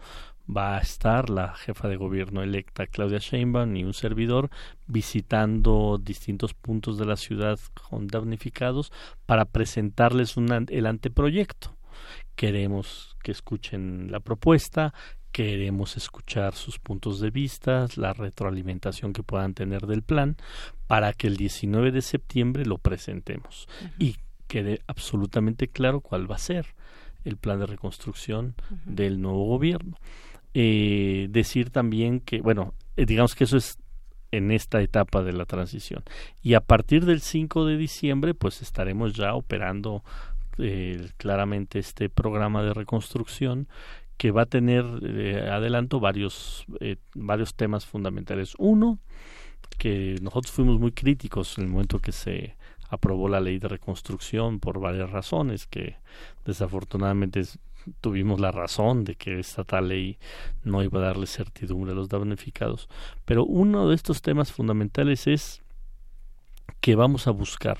Va 0.48 0.78
a 0.78 0.80
estar 0.80 1.30
la 1.30 1.54
jefa 1.54 1.86
de 1.86 1.96
gobierno 1.96 2.42
electa 2.42 2.88
Claudia 2.88 3.18
Sheinbaum 3.18 3.76
y 3.76 3.84
un 3.84 3.94
servidor 3.94 4.50
visitando 4.88 6.00
distintos 6.02 6.54
puntos 6.54 6.98
de 6.98 7.06
la 7.06 7.16
ciudad 7.16 7.60
con 7.88 8.08
damnificados 8.08 8.90
para 9.26 9.44
presentarles 9.44 10.36
el 10.36 10.86
anteproyecto 10.86 11.76
queremos 12.40 13.09
que 13.20 13.32
escuchen 13.32 14.10
la 14.10 14.20
propuesta, 14.20 14.92
queremos 15.32 15.96
escuchar 15.96 16.54
sus 16.54 16.78
puntos 16.78 17.20
de 17.20 17.30
vista, 17.30 17.86
la 17.96 18.12
retroalimentación 18.12 19.12
que 19.12 19.22
puedan 19.22 19.54
tener 19.54 19.86
del 19.86 20.02
plan, 20.02 20.36
para 20.86 21.12
que 21.12 21.28
el 21.28 21.36
19 21.36 21.92
de 21.92 22.02
septiembre 22.02 22.66
lo 22.66 22.78
presentemos 22.78 23.68
y 23.98 24.16
quede 24.48 24.80
absolutamente 24.88 25.68
claro 25.68 26.00
cuál 26.00 26.30
va 26.30 26.34
a 26.34 26.38
ser 26.38 26.66
el 27.24 27.36
plan 27.36 27.60
de 27.60 27.66
reconstrucción 27.66 28.54
del 28.84 29.20
nuevo 29.20 29.46
gobierno. 29.46 29.96
Eh, 30.52 31.28
decir 31.30 31.70
también 31.70 32.18
que, 32.18 32.40
bueno, 32.40 32.74
eh, 32.96 33.06
digamos 33.06 33.36
que 33.36 33.44
eso 33.44 33.56
es 33.56 33.78
en 34.32 34.50
esta 34.50 34.80
etapa 34.80 35.22
de 35.22 35.32
la 35.32 35.44
transición. 35.44 36.02
Y 36.42 36.54
a 36.54 36.60
partir 36.60 37.04
del 37.04 37.20
5 37.20 37.64
de 37.66 37.76
diciembre, 37.76 38.34
pues 38.34 38.62
estaremos 38.62 39.14
ya 39.14 39.34
operando 39.34 40.04
claramente 41.16 41.78
este 41.78 42.08
programa 42.08 42.62
de 42.62 42.74
reconstrucción 42.74 43.68
que 44.16 44.32
va 44.32 44.42
a 44.42 44.46
tener 44.46 44.84
eh, 45.02 45.48
adelanto 45.50 45.98
varios 45.98 46.66
eh, 46.80 46.96
varios 47.14 47.54
temas 47.54 47.86
fundamentales. 47.86 48.54
Uno 48.58 48.98
que 49.78 50.16
nosotros 50.20 50.52
fuimos 50.52 50.78
muy 50.78 50.92
críticos 50.92 51.56
en 51.56 51.64
el 51.64 51.70
momento 51.70 52.00
que 52.00 52.12
se 52.12 52.54
aprobó 52.90 53.28
la 53.28 53.40
ley 53.40 53.58
de 53.58 53.68
reconstrucción 53.68 54.60
por 54.60 54.78
varias 54.78 55.10
razones 55.10 55.66
que 55.66 55.96
desafortunadamente 56.44 57.44
tuvimos 58.02 58.40
la 58.40 58.52
razón 58.52 59.04
de 59.04 59.14
que 59.14 59.38
esta 59.38 59.64
tal 59.64 59.88
ley 59.88 60.18
no 60.64 60.82
iba 60.82 61.00
a 61.00 61.04
darle 61.04 61.26
certidumbre 61.26 61.92
a 61.92 61.94
los 61.94 62.10
damnificados. 62.10 62.88
Pero 63.24 63.44
uno 63.46 63.88
de 63.88 63.94
estos 63.94 64.20
temas 64.20 64.52
fundamentales 64.52 65.26
es 65.26 65.62
que 66.80 66.94
vamos 66.94 67.26
a 67.26 67.30
buscar 67.30 67.78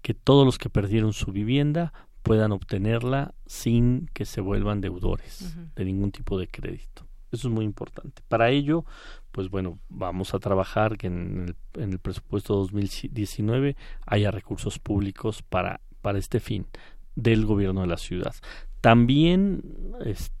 que 0.00 0.14
todos 0.14 0.46
los 0.46 0.58
que 0.58 0.70
perdieron 0.70 1.12
su 1.12 1.32
vivienda 1.32 1.92
puedan 2.26 2.50
obtenerla 2.50 3.34
sin 3.46 4.10
que 4.12 4.24
se 4.24 4.40
vuelvan 4.40 4.80
deudores 4.80 5.56
de 5.76 5.84
ningún 5.84 6.10
tipo 6.10 6.40
de 6.40 6.48
crédito. 6.48 7.06
Eso 7.30 7.46
es 7.46 7.54
muy 7.54 7.64
importante. 7.64 8.20
Para 8.26 8.50
ello, 8.50 8.84
pues 9.30 9.48
bueno, 9.48 9.78
vamos 9.88 10.34
a 10.34 10.40
trabajar 10.40 10.98
que 10.98 11.06
en 11.06 11.46
el, 11.46 11.80
en 11.80 11.92
el 11.92 12.00
presupuesto 12.00 12.56
2019 12.56 13.76
haya 14.06 14.32
recursos 14.32 14.80
públicos 14.80 15.42
para, 15.42 15.80
para 16.02 16.18
este 16.18 16.40
fin 16.40 16.66
del 17.14 17.46
gobierno 17.46 17.82
de 17.82 17.86
la 17.86 17.96
ciudad. 17.96 18.34
También 18.80 19.62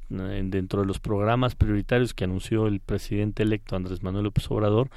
dentro 0.08 0.80
de 0.80 0.86
los 0.86 0.98
programas 0.98 1.54
prioritarios 1.54 2.14
que 2.14 2.24
anunció 2.24 2.66
el 2.66 2.80
presidente 2.80 3.44
electo 3.44 3.76
Andrés 3.76 4.02
Manuel 4.02 4.24
López 4.24 4.50
Obrador, 4.50 4.90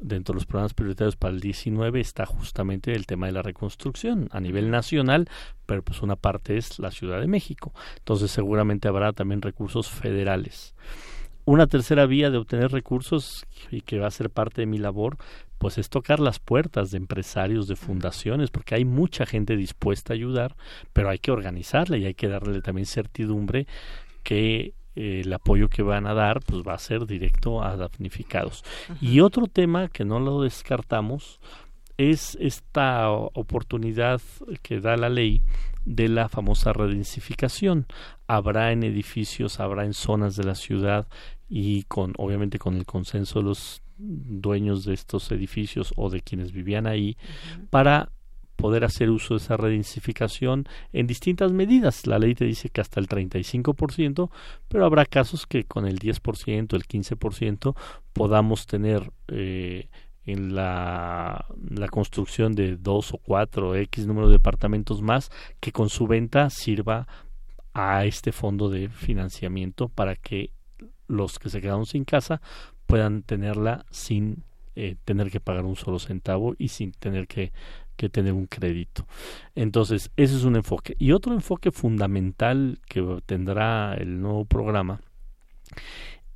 dentro 0.00 0.32
de 0.32 0.36
los 0.36 0.46
programas 0.46 0.74
prioritarios 0.74 1.16
para 1.16 1.34
el 1.34 1.40
19 1.40 2.00
está 2.00 2.26
justamente 2.26 2.92
el 2.92 3.06
tema 3.06 3.26
de 3.26 3.32
la 3.32 3.42
reconstrucción 3.42 4.28
a 4.32 4.40
nivel 4.40 4.70
nacional, 4.70 5.28
pero 5.66 5.82
pues 5.82 6.02
una 6.02 6.16
parte 6.16 6.56
es 6.56 6.78
la 6.78 6.90
Ciudad 6.90 7.20
de 7.20 7.26
México. 7.26 7.72
Entonces 7.98 8.30
seguramente 8.30 8.88
habrá 8.88 9.12
también 9.12 9.42
recursos 9.42 9.88
federales. 9.88 10.74
Una 11.46 11.66
tercera 11.66 12.06
vía 12.06 12.30
de 12.30 12.38
obtener 12.38 12.72
recursos 12.72 13.44
y 13.70 13.82
que 13.82 13.98
va 13.98 14.06
a 14.06 14.10
ser 14.10 14.30
parte 14.30 14.62
de 14.62 14.66
mi 14.66 14.78
labor, 14.78 15.18
pues 15.58 15.76
es 15.76 15.90
tocar 15.90 16.18
las 16.18 16.38
puertas 16.38 16.90
de 16.90 16.96
empresarios, 16.96 17.68
de 17.68 17.76
fundaciones, 17.76 18.50
porque 18.50 18.74
hay 18.74 18.86
mucha 18.86 19.26
gente 19.26 19.56
dispuesta 19.56 20.12
a 20.12 20.16
ayudar, 20.16 20.56
pero 20.94 21.10
hay 21.10 21.18
que 21.18 21.32
organizarle 21.32 21.98
y 21.98 22.06
hay 22.06 22.14
que 22.14 22.28
darle 22.28 22.62
también 22.62 22.86
certidumbre 22.86 23.66
que 24.22 24.72
el 24.94 25.32
apoyo 25.32 25.68
que 25.68 25.82
van 25.82 26.06
a 26.06 26.14
dar 26.14 26.40
pues 26.40 26.62
va 26.66 26.74
a 26.74 26.78
ser 26.78 27.06
directo 27.06 27.62
a 27.62 27.76
damnificados. 27.76 28.64
Y 29.00 29.20
otro 29.20 29.46
tema 29.46 29.88
que 29.88 30.04
no 30.04 30.20
lo 30.20 30.42
descartamos 30.42 31.40
es 31.96 32.36
esta 32.40 33.10
oportunidad 33.10 34.20
que 34.62 34.80
da 34.80 34.96
la 34.96 35.08
ley 35.08 35.42
de 35.84 36.08
la 36.08 36.28
famosa 36.28 36.72
redensificación. 36.72 37.86
Habrá 38.26 38.72
en 38.72 38.82
edificios, 38.82 39.60
habrá 39.60 39.84
en 39.84 39.94
zonas 39.94 40.36
de 40.36 40.44
la 40.44 40.54
ciudad 40.54 41.06
y 41.48 41.84
con 41.84 42.14
obviamente 42.16 42.58
con 42.58 42.76
el 42.76 42.86
consenso 42.86 43.40
de 43.40 43.44
los 43.44 43.82
dueños 43.96 44.84
de 44.84 44.94
estos 44.94 45.30
edificios 45.30 45.92
o 45.96 46.10
de 46.10 46.20
quienes 46.20 46.52
vivían 46.52 46.86
ahí 46.86 47.16
para 47.70 48.10
poder 48.56 48.84
hacer 48.84 49.10
uso 49.10 49.34
de 49.34 49.38
esa 49.38 49.56
redensificación 49.56 50.66
en 50.92 51.06
distintas 51.06 51.52
medidas. 51.52 52.06
La 52.06 52.18
ley 52.18 52.34
te 52.34 52.44
dice 52.44 52.70
que 52.70 52.80
hasta 52.80 53.00
el 53.00 53.08
35%, 53.08 54.30
pero 54.68 54.84
habrá 54.84 55.06
casos 55.06 55.46
que 55.46 55.64
con 55.64 55.86
el 55.86 55.98
10%, 55.98 56.74
el 56.74 56.84
15% 56.86 57.76
podamos 58.12 58.66
tener 58.66 59.10
eh, 59.28 59.88
en 60.24 60.54
la, 60.54 61.46
la, 61.70 61.88
construcción 61.88 62.54
de 62.54 62.76
dos 62.76 63.12
o 63.12 63.18
cuatro 63.18 63.74
X 63.74 64.06
número 64.06 64.28
de 64.28 64.34
departamentos 64.34 65.02
más 65.02 65.30
que 65.60 65.72
con 65.72 65.90
su 65.90 66.06
venta 66.06 66.48
sirva 66.48 67.06
a 67.74 68.06
este 68.06 68.32
fondo 68.32 68.70
de 68.70 68.88
financiamiento 68.88 69.88
para 69.88 70.16
que 70.16 70.50
los 71.08 71.38
que 71.38 71.50
se 71.50 71.60
quedaron 71.60 71.84
sin 71.84 72.04
casa 72.04 72.40
puedan 72.86 73.22
tenerla 73.22 73.84
sin 73.90 74.44
eh, 74.76 74.96
tener 75.04 75.30
que 75.30 75.40
pagar 75.40 75.64
un 75.64 75.76
solo 75.76 75.98
centavo 75.98 76.54
y 76.58 76.68
sin 76.68 76.90
tener 76.92 77.28
que, 77.28 77.52
que 77.96 78.08
tener 78.08 78.32
un 78.32 78.46
crédito. 78.46 79.06
Entonces, 79.54 80.10
ese 80.16 80.36
es 80.36 80.44
un 80.44 80.56
enfoque. 80.56 80.96
Y 80.98 81.12
otro 81.12 81.32
enfoque 81.32 81.70
fundamental 81.70 82.80
que 82.86 83.22
tendrá 83.26 83.94
el 83.94 84.20
nuevo 84.20 84.44
programa 84.44 85.00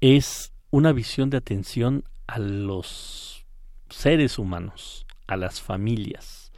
es 0.01 0.53
una 0.71 0.93
visión 0.93 1.31
de 1.31 1.39
atención 1.39 2.05
a 2.27 2.39
los 2.39 3.47
seres 3.89 4.39
humanos, 4.39 5.07
a 5.27 5.37
las 5.37 5.61
familias 5.61 6.49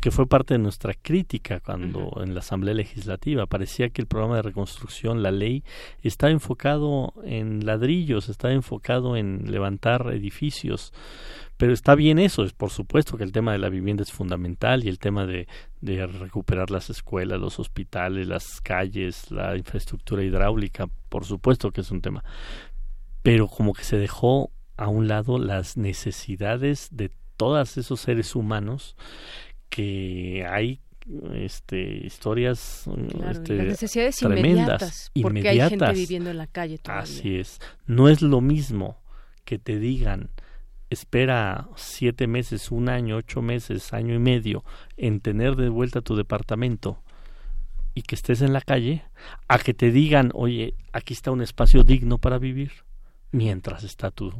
que, 0.00 0.10
fue 0.10 0.26
parte 0.26 0.54
de 0.54 0.58
nuestra 0.58 0.94
crítica 0.94 1.60
cuando 1.60 2.20
en 2.22 2.34
la 2.34 2.40
Asamblea 2.40 2.74
Legislativa 2.74 3.46
parecía 3.46 3.90
que 3.90 4.02
el 4.02 4.08
programa 4.08 4.36
de 4.36 4.42
reconstrucción, 4.42 5.22
la 5.22 5.30
ley, 5.30 5.62
está 6.02 6.30
enfocado 6.30 7.12
en 7.24 7.64
ladrillos, 7.64 8.28
está 8.28 8.52
enfocado 8.52 9.16
en 9.16 9.50
levantar 9.50 10.08
edificios, 10.12 10.92
pero 11.62 11.74
está 11.74 11.94
bien 11.94 12.18
eso, 12.18 12.42
es 12.42 12.52
por 12.52 12.70
supuesto 12.70 13.16
que 13.16 13.22
el 13.22 13.30
tema 13.30 13.52
de 13.52 13.58
la 13.58 13.68
vivienda 13.68 14.02
es 14.02 14.10
fundamental 14.10 14.82
y 14.82 14.88
el 14.88 14.98
tema 14.98 15.26
de, 15.26 15.46
de 15.80 16.04
recuperar 16.08 16.72
las 16.72 16.90
escuelas, 16.90 17.38
los 17.38 17.60
hospitales, 17.60 18.26
las 18.26 18.60
calles, 18.60 19.30
la 19.30 19.56
infraestructura 19.56 20.24
hidráulica, 20.24 20.88
por 21.08 21.24
supuesto 21.24 21.70
que 21.70 21.82
es 21.82 21.92
un 21.92 22.00
tema, 22.00 22.24
pero 23.22 23.46
como 23.46 23.74
que 23.74 23.84
se 23.84 23.96
dejó 23.96 24.50
a 24.76 24.88
un 24.88 25.06
lado 25.06 25.38
las 25.38 25.76
necesidades 25.76 26.88
de 26.90 27.12
todos 27.36 27.78
esos 27.78 28.00
seres 28.00 28.34
humanos 28.34 28.96
que 29.68 30.44
hay 30.50 30.80
este 31.34 32.04
historias 32.04 32.90
este, 33.30 33.52
necesidades 33.54 34.16
tremendas 34.16 35.12
inmediatas, 35.14 35.22
porque 35.22 35.48
hay 35.48 35.68
gente 35.70 35.92
viviendo 35.92 36.30
en 36.30 36.38
la 36.38 36.48
calle 36.48 36.78
todavía. 36.78 37.04
así 37.04 37.36
es. 37.36 37.60
No 37.86 38.08
es 38.08 38.20
lo 38.20 38.40
mismo 38.40 39.00
que 39.44 39.60
te 39.60 39.78
digan 39.78 40.30
espera 40.92 41.68
siete 41.76 42.26
meses 42.26 42.70
un 42.70 42.88
año 42.88 43.16
ocho 43.16 43.42
meses 43.42 43.92
año 43.92 44.14
y 44.14 44.18
medio 44.18 44.64
en 44.96 45.20
tener 45.20 45.56
de 45.56 45.68
vuelta 45.68 46.00
tu 46.00 46.16
departamento 46.16 47.02
y 47.94 48.02
que 48.02 48.14
estés 48.14 48.42
en 48.42 48.52
la 48.52 48.60
calle 48.60 49.04
a 49.48 49.58
que 49.58 49.74
te 49.74 49.90
digan 49.90 50.30
oye 50.34 50.74
aquí 50.92 51.14
está 51.14 51.30
un 51.30 51.42
espacio 51.42 51.84
digno 51.84 52.18
para 52.18 52.38
vivir 52.38 52.72
mientras 53.30 53.84
está 53.84 54.10
tu 54.10 54.32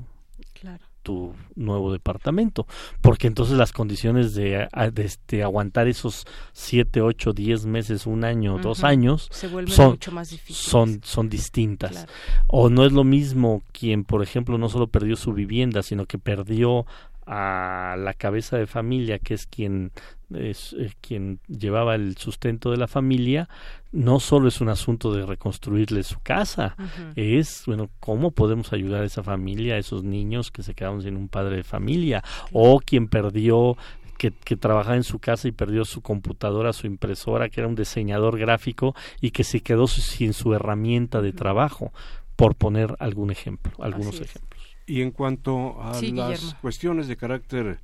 claro 0.53 0.92
tu 1.03 1.35
nuevo 1.55 1.93
departamento, 1.93 2.67
porque 3.01 3.27
entonces 3.27 3.57
las 3.57 3.73
condiciones 3.73 4.35
de, 4.35 4.69
de 4.93 5.05
este, 5.05 5.43
aguantar 5.43 5.89
esos 5.89 6.27
siete, 6.53 7.01
ocho, 7.01 7.33
diez 7.33 7.67
meses, 7.67 8.07
un 8.07 8.25
año, 8.25 8.59
dos 8.59 8.85
años, 8.85 9.29
son, 9.67 9.91
mucho 9.91 10.13
más 10.13 10.31
difíciles. 10.31 10.63
son, 10.63 11.01
son 11.03 11.29
distintas. 11.29 12.07
O 12.47 12.69
no 12.69 12.85
es 12.85 12.93
lo 12.93 13.05
mismo 13.05 13.63
quien, 13.73 14.05
por 14.05 14.23
ejemplo, 14.23 14.59
no 14.59 14.69
solo 14.69 14.87
perdió 14.87 15.17
su 15.17 15.33
vivienda, 15.33 15.83
sino 15.83 16.07
que 16.07 16.19
perdió 16.19 16.87
a 17.27 17.97
la 17.99 18.15
cabeza 18.15 18.57
de 18.57 18.67
familia, 18.67 19.19
que 19.19 19.35
es 19.35 19.47
quien 19.47 19.93
es 20.35 20.75
eh, 20.79 20.93
quien 21.01 21.41
llevaba 21.47 21.95
el 21.95 22.17
sustento 22.17 22.71
de 22.71 22.77
la 22.77 22.89
familia, 22.89 23.49
no 23.93 24.21
solo 24.21 24.49
es 24.49 24.61
un 24.61 24.69
asunto 24.69 25.13
de 25.13 25.27
reconstruirle 25.27 26.03
su 26.03 26.21
casa, 26.21 26.77
es, 27.17 27.65
bueno, 27.67 27.91
cómo 28.01 28.31
podemos 28.31 28.73
ayudar 28.73 29.03
a 29.03 29.07
esa 29.07 29.23
familia, 29.23 29.75
a 29.75 29.79
esos 29.79 30.05
niños 30.05 30.51
que 30.51 30.63
se 30.63 30.75
quedaron 30.75 31.03
sin 31.03 31.17
un 31.17 31.29
padre 31.29 31.57
de 31.57 31.65
familia, 31.65 32.25
o 32.53 32.81
quien 32.81 33.09
perdió 33.09 33.77
que, 34.17 34.31
que, 34.31 34.57
trabajaba 34.57 34.97
en 34.97 35.05
su 35.05 35.19
casa 35.19 35.49
y 35.49 35.53
perdió 35.53 35.85
su 35.85 36.01
computadora, 36.01 36.73
su 36.73 36.87
impresora, 36.87 37.49
que 37.49 37.61
era 37.61 37.69
un 37.69 37.75
diseñador 37.75 38.39
gráfico 38.39 38.95
y 39.21 39.33
que 39.33 39.45
se 39.45 39.61
quedó 39.61 39.87
sin 39.87 40.33
su 40.33 40.55
herramienta 40.55 41.21
de 41.21 41.33
trabajo, 41.33 41.93
por 42.37 42.55
poner 42.55 42.97
algún 42.99 43.31
ejemplo, 43.31 43.73
algunos 43.79 44.21
ejemplos. 44.21 44.62
Y 44.87 45.03
en 45.03 45.11
cuanto 45.11 45.81
a 45.81 46.01
las 46.01 46.55
cuestiones 46.55 47.09
de 47.09 47.17
carácter 47.17 47.81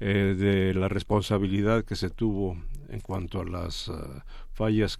eh, 0.00 0.34
de 0.36 0.74
la 0.74 0.88
responsabilidad 0.88 1.84
que 1.84 1.96
se 1.96 2.10
tuvo 2.10 2.56
en 2.88 3.00
cuanto 3.00 3.40
a 3.40 3.44
las 3.44 3.88
ah, 3.88 4.24
fallas 4.52 4.98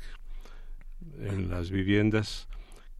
en 1.18 1.50
las 1.50 1.70
viviendas, 1.70 2.48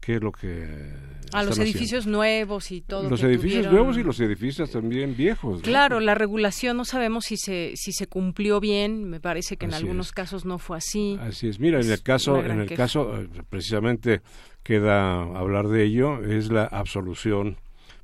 qué 0.03 0.15
es 0.15 0.21
lo 0.21 0.31
que 0.31 0.91
a 1.31 1.43
los 1.43 1.57
edificios 1.57 2.05
nuevos 2.05 2.71
y 2.71 2.81
todo 2.81 3.09
los 3.09 3.23
edificios 3.23 3.71
nuevos 3.71 3.97
y 3.97 4.03
los 4.03 4.19
edificios 4.19 4.69
también 4.69 5.15
viejos 5.15 5.61
claro 5.61 6.01
la 6.01 6.13
regulación 6.13 6.75
no 6.75 6.83
sabemos 6.83 7.25
si 7.25 7.37
se 7.37 7.71
si 7.75 7.93
se 7.93 8.07
cumplió 8.07 8.59
bien 8.59 9.05
me 9.09 9.21
parece 9.21 9.55
que 9.55 9.65
en 9.65 9.73
algunos 9.73 10.11
casos 10.11 10.43
no 10.45 10.59
fue 10.59 10.77
así. 10.77 11.17
Así 11.21 11.47
es. 11.47 11.59
Mira 11.59 11.79
en 11.79 11.89
el 11.89 12.03
caso 12.03 12.43
en 12.43 12.59
el 12.59 12.73
caso 12.73 13.17
eh, 13.17 13.29
precisamente 13.49 14.21
queda 14.61 15.21
hablar 15.21 15.69
de 15.69 15.85
ello 15.85 16.21
es 16.23 16.51
la 16.51 16.65
absolución 16.65 17.57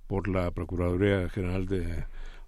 por 0.10 0.28
la 0.28 0.50
Procuraduría 0.50 1.30
General 1.30 1.67
de, 1.67 1.84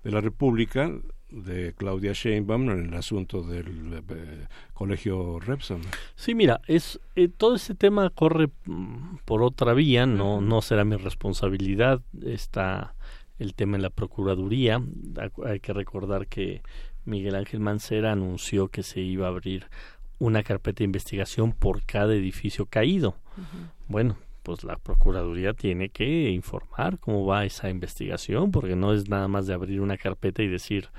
de 0.03 0.11
la 0.11 0.19
República 0.19 0.91
de 1.29 1.75
Claudia 1.77 2.11
Sheinbaum 2.13 2.71
en 2.71 2.87
el 2.87 2.93
asunto 2.95 3.43
del 3.43 4.03
eh, 4.09 4.47
colegio 4.73 5.39
Repsam. 5.39 5.81
Sí, 6.15 6.33
mira, 6.33 6.59
es 6.65 6.99
eh, 7.15 7.29
todo 7.29 7.55
ese 7.55 7.75
tema 7.75 8.09
corre 8.09 8.49
mm, 8.65 9.17
por 9.25 9.43
otra 9.43 9.73
vía, 9.73 10.07
no 10.07 10.41
no 10.41 10.63
será 10.63 10.83
mi 10.83 10.95
responsabilidad, 10.95 12.01
está 12.25 12.95
el 13.37 13.53
tema 13.53 13.75
en 13.77 13.83
la 13.83 13.91
procuraduría. 13.91 14.81
Hay 15.45 15.59
que 15.59 15.73
recordar 15.73 16.27
que 16.27 16.63
Miguel 17.05 17.35
Ángel 17.35 17.59
Mancera 17.59 18.11
anunció 18.11 18.69
que 18.69 18.81
se 18.81 19.01
iba 19.01 19.27
a 19.27 19.29
abrir 19.29 19.67
una 20.17 20.41
carpeta 20.41 20.79
de 20.79 20.85
investigación 20.85 21.53
por 21.53 21.83
cada 21.85 22.15
edificio 22.15 22.65
caído. 22.65 23.15
Bueno, 23.87 24.17
pues 24.43 24.63
la 24.63 24.77
Procuraduría 24.77 25.53
tiene 25.53 25.89
que 25.89 26.29
informar 26.29 26.99
cómo 26.99 27.25
va 27.25 27.45
esa 27.45 27.69
investigación, 27.69 28.51
porque 28.51 28.75
no 28.75 28.93
es 28.93 29.09
nada 29.09 29.27
más 29.27 29.47
de 29.47 29.53
abrir 29.53 29.81
una 29.81 29.97
carpeta 29.97 30.43
y 30.43 30.47
decir, 30.47 30.89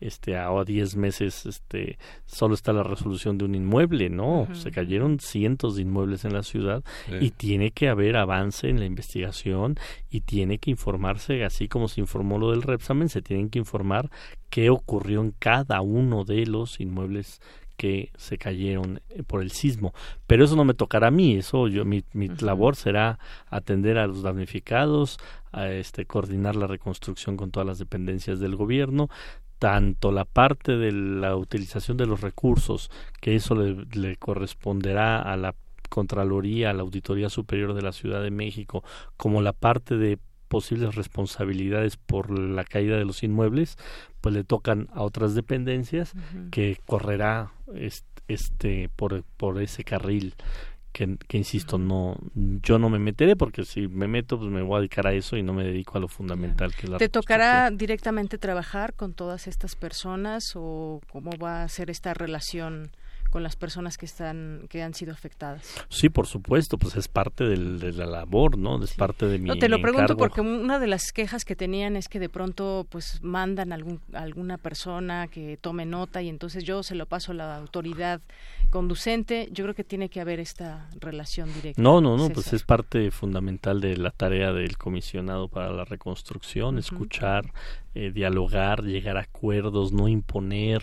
este, 0.00 0.36
a 0.36 0.48
10 0.64 0.96
meses, 0.96 1.44
este, 1.46 1.98
solo 2.26 2.54
está 2.54 2.72
la 2.72 2.82
resolución 2.82 3.36
de 3.36 3.44
un 3.44 3.54
inmueble, 3.54 4.10
no, 4.10 4.46
se 4.52 4.70
cayeron 4.70 5.18
cientos 5.18 5.76
de 5.76 5.82
inmuebles 5.82 6.24
en 6.24 6.34
la 6.34 6.42
ciudad 6.42 6.84
y 7.20 7.30
tiene 7.30 7.72
que 7.72 7.88
haber 7.88 8.16
avance 8.16 8.68
en 8.68 8.78
la 8.78 8.86
investigación 8.86 9.76
y 10.08 10.20
tiene 10.20 10.58
que 10.58 10.70
informarse, 10.70 11.44
así 11.44 11.68
como 11.68 11.88
se 11.88 12.00
informó 12.00 12.38
lo 12.38 12.52
del 12.52 12.62
Repsamen, 12.62 13.08
se 13.08 13.22
tienen 13.22 13.50
que 13.50 13.58
informar 13.58 14.10
qué 14.50 14.70
ocurrió 14.70 15.20
en 15.20 15.32
cada 15.32 15.80
uno 15.80 16.24
de 16.24 16.46
los 16.46 16.80
inmuebles 16.80 17.40
que 17.78 18.10
se 18.16 18.36
cayeron 18.36 19.00
eh, 19.08 19.22
por 19.22 19.40
el 19.40 19.52
sismo. 19.52 19.94
Pero 20.26 20.44
eso 20.44 20.56
no 20.56 20.64
me 20.66 20.74
tocará 20.74 21.06
a 21.06 21.12
mí, 21.12 21.36
eso 21.36 21.68
yo 21.68 21.86
mi, 21.86 22.04
mi 22.12 22.28
labor 22.28 22.76
será 22.76 23.18
atender 23.48 23.96
a 23.96 24.06
los 24.06 24.22
damnificados, 24.22 25.18
a 25.52 25.68
este 25.70 26.04
coordinar 26.04 26.56
la 26.56 26.66
reconstrucción 26.66 27.38
con 27.38 27.50
todas 27.50 27.66
las 27.66 27.78
dependencias 27.78 28.40
del 28.40 28.56
gobierno, 28.56 29.08
tanto 29.58 30.12
la 30.12 30.24
parte 30.24 30.76
de 30.76 30.92
la 30.92 31.36
utilización 31.36 31.96
de 31.96 32.06
los 32.06 32.20
recursos, 32.20 32.90
que 33.20 33.36
eso 33.36 33.54
le, 33.54 33.86
le 33.92 34.16
corresponderá 34.16 35.22
a 35.22 35.36
la 35.36 35.54
Contraloría, 35.88 36.68
a 36.70 36.74
la 36.74 36.82
Auditoría 36.82 37.30
Superior 37.30 37.72
de 37.72 37.82
la 37.82 37.92
Ciudad 37.92 38.22
de 38.22 38.30
México, 38.30 38.84
como 39.16 39.40
la 39.40 39.54
parte 39.54 39.96
de 39.96 40.18
posibles 40.48 40.94
responsabilidades 40.94 41.96
por 41.96 42.36
la 42.36 42.64
caída 42.64 42.96
de 42.96 43.04
los 43.04 43.22
inmuebles, 43.22 43.76
pues 44.20 44.34
le 44.34 44.44
tocan 44.44 44.88
a 44.92 45.02
otras 45.02 45.34
dependencias 45.34 46.14
que 46.50 46.78
correrá 46.86 47.52
este, 48.28 48.90
por, 48.96 49.22
por 49.36 49.60
ese 49.62 49.84
carril 49.84 50.34
que, 50.92 51.16
que, 51.28 51.38
insisto, 51.38 51.78
no, 51.78 52.16
yo 52.34 52.78
no 52.78 52.88
me 52.88 52.98
meteré 52.98 53.36
porque 53.36 53.64
si 53.64 53.86
me 53.86 54.08
meto, 54.08 54.38
pues 54.38 54.50
me 54.50 54.62
voy 54.62 54.76
a 54.76 54.80
dedicar 54.80 55.06
a 55.06 55.12
eso 55.12 55.36
y 55.36 55.42
no 55.42 55.52
me 55.52 55.62
dedico 55.62 55.98
a 55.98 56.00
lo 56.00 56.08
fundamental 56.08 56.74
que 56.74 56.86
es 56.86 56.88
la 56.88 56.98
¿Te 56.98 57.08
tocará 57.08 57.70
directamente 57.70 58.38
trabajar 58.38 58.94
con 58.94 59.12
todas 59.12 59.46
estas 59.46 59.76
personas 59.76 60.52
o 60.56 61.00
cómo 61.12 61.30
va 61.38 61.62
a 61.62 61.68
ser 61.68 61.90
esta 61.90 62.14
relación? 62.14 62.90
Con 63.30 63.42
las 63.42 63.56
personas 63.56 63.98
que 63.98 64.06
están 64.06 64.66
que 64.68 64.82
han 64.82 64.94
sido 64.94 65.12
afectadas. 65.12 65.74
Sí, 65.88 66.08
por 66.08 66.26
supuesto, 66.26 66.78
pues 66.78 66.96
es 66.96 67.08
parte 67.08 67.44
del, 67.44 67.78
de 67.78 67.92
la 67.92 68.06
labor, 68.06 68.56
¿no? 68.56 68.82
Es 68.82 68.94
parte 68.94 69.26
de 69.26 69.38
mi 69.38 69.48
No, 69.48 69.56
te 69.56 69.68
lo 69.68 69.80
pregunto 69.80 70.16
porque 70.16 70.40
una 70.40 70.78
de 70.78 70.86
las 70.86 71.12
quejas 71.12 71.44
que 71.44 71.56
tenían 71.56 71.96
es 71.96 72.08
que 72.08 72.18
de 72.18 72.28
pronto 72.28 72.86
pues 72.88 73.22
mandan 73.22 73.72
algún 73.72 74.00
alguna 74.12 74.58
persona 74.58 75.28
que 75.28 75.56
tome 75.60 75.86
nota 75.86 76.22
y 76.22 76.28
entonces 76.28 76.64
yo 76.64 76.82
se 76.82 76.94
lo 76.94 77.06
paso 77.06 77.32
a 77.32 77.34
la 77.34 77.56
autoridad 77.56 78.20
conducente, 78.68 79.48
yo 79.52 79.64
creo 79.64 79.74
que 79.74 79.84
tiene 79.84 80.08
que 80.08 80.20
haber 80.20 80.40
esta 80.40 80.88
relación 81.00 81.52
directa. 81.54 81.80
No, 81.80 82.00
no, 82.00 82.16
no, 82.16 82.30
pues 82.30 82.52
es 82.52 82.62
parte 82.62 83.10
fundamental 83.10 83.80
de 83.80 83.96
la 83.96 84.10
tarea 84.10 84.52
del 84.52 84.76
comisionado 84.76 85.48
para 85.48 85.70
la 85.70 85.84
reconstrucción, 85.84 86.78
escuchar, 86.78 87.52
eh, 87.94 88.10
dialogar, 88.12 88.82
llegar 88.84 89.16
a 89.16 89.22
acuerdos, 89.22 89.92
no 89.92 90.08
imponer, 90.08 90.82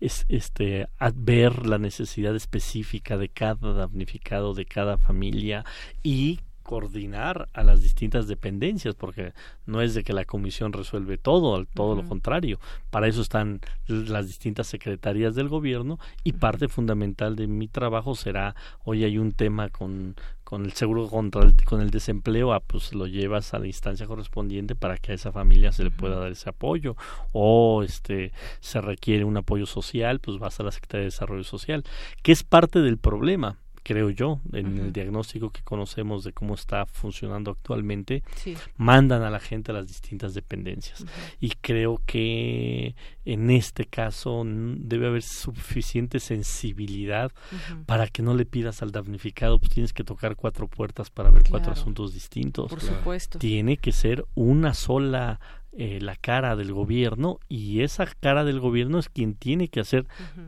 es, 0.00 0.26
este, 0.28 0.88
ver 1.14 1.66
la 1.66 1.78
necesidad 1.78 2.36
específica 2.36 3.16
de 3.16 3.28
cada 3.28 3.72
damnificado, 3.72 4.54
de 4.54 4.66
cada 4.66 4.98
familia 4.98 5.64
y 6.02 6.40
coordinar 6.64 7.48
a 7.52 7.62
las 7.62 7.82
distintas 7.82 8.26
dependencias, 8.26 8.96
porque 8.96 9.34
no 9.66 9.82
es 9.82 9.94
de 9.94 10.02
que 10.02 10.12
la 10.12 10.24
comisión 10.24 10.72
resuelve 10.72 11.18
todo, 11.18 11.54
al 11.54 11.68
todo 11.68 11.94
lo 11.94 12.04
contrario. 12.08 12.58
Para 12.90 13.06
eso 13.06 13.22
están 13.22 13.60
las 13.86 14.26
distintas 14.26 14.66
secretarías 14.66 15.36
del 15.36 15.48
gobierno 15.48 16.00
y 16.24 16.32
parte 16.32 16.66
fundamental 16.66 17.36
de 17.36 17.46
mi 17.46 17.68
trabajo 17.68 18.16
será, 18.16 18.56
hoy 18.82 19.04
hay 19.04 19.18
un 19.18 19.32
tema 19.32 19.68
con, 19.68 20.16
con 20.42 20.64
el 20.64 20.72
seguro 20.72 21.08
contra 21.08 21.42
el, 21.42 21.54
con 21.64 21.80
el 21.80 21.90
desempleo, 21.90 22.52
ah, 22.52 22.60
pues 22.60 22.94
lo 22.94 23.06
llevas 23.06 23.54
a 23.54 23.58
la 23.58 23.66
instancia 23.66 24.06
correspondiente 24.06 24.74
para 24.74 24.96
que 24.96 25.12
a 25.12 25.14
esa 25.14 25.32
familia 25.32 25.70
se 25.72 25.84
le 25.84 25.90
pueda 25.90 26.16
dar 26.16 26.32
ese 26.32 26.48
apoyo. 26.48 26.96
O 27.32 27.82
este 27.82 28.32
se 28.60 28.80
requiere 28.80 29.24
un 29.24 29.36
apoyo 29.36 29.66
social, 29.66 30.18
pues 30.20 30.38
vas 30.38 30.58
a 30.60 30.62
la 30.62 30.72
Secretaría 30.72 31.02
de 31.02 31.10
Desarrollo 31.10 31.44
Social, 31.44 31.84
que 32.22 32.32
es 32.32 32.42
parte 32.42 32.80
del 32.80 32.98
problema 32.98 33.58
creo 33.84 34.10
yo, 34.10 34.40
en 34.52 34.78
el 34.78 34.92
diagnóstico 34.92 35.50
que 35.50 35.62
conocemos 35.62 36.24
de 36.24 36.32
cómo 36.32 36.54
está 36.54 36.86
funcionando 36.86 37.52
actualmente, 37.52 38.24
mandan 38.76 39.22
a 39.22 39.30
la 39.30 39.38
gente 39.38 39.70
a 39.70 39.74
las 39.74 39.86
distintas 39.86 40.34
dependencias. 40.34 41.04
Y 41.38 41.50
creo 41.60 42.00
que 42.04 42.96
en 43.24 43.50
este 43.50 43.84
caso 43.84 44.42
debe 44.44 45.06
haber 45.06 45.22
suficiente 45.22 46.18
sensibilidad 46.18 47.30
para 47.86 48.08
que 48.08 48.22
no 48.22 48.34
le 48.34 48.46
pidas 48.46 48.82
al 48.82 48.90
damnificado, 48.90 49.58
pues 49.58 49.70
tienes 49.70 49.92
que 49.92 50.02
tocar 50.02 50.34
cuatro 50.34 50.66
puertas 50.66 51.10
para 51.10 51.30
ver 51.30 51.44
cuatro 51.48 51.72
asuntos 51.72 52.14
distintos. 52.14 52.70
Por 52.70 52.80
supuesto. 52.80 53.38
Tiene 53.38 53.76
que 53.76 53.92
ser 53.92 54.24
una 54.34 54.72
sola 54.72 55.40
eh, 55.76 55.98
la 56.00 56.16
cara 56.16 56.56
del 56.56 56.72
gobierno 56.72 57.40
y 57.48 57.82
esa 57.82 58.06
cara 58.06 58.44
del 58.44 58.60
gobierno 58.60 58.98
es 58.98 59.08
quien 59.08 59.34
tiene 59.34 59.68
que 59.68 59.80
hacer 59.80 60.06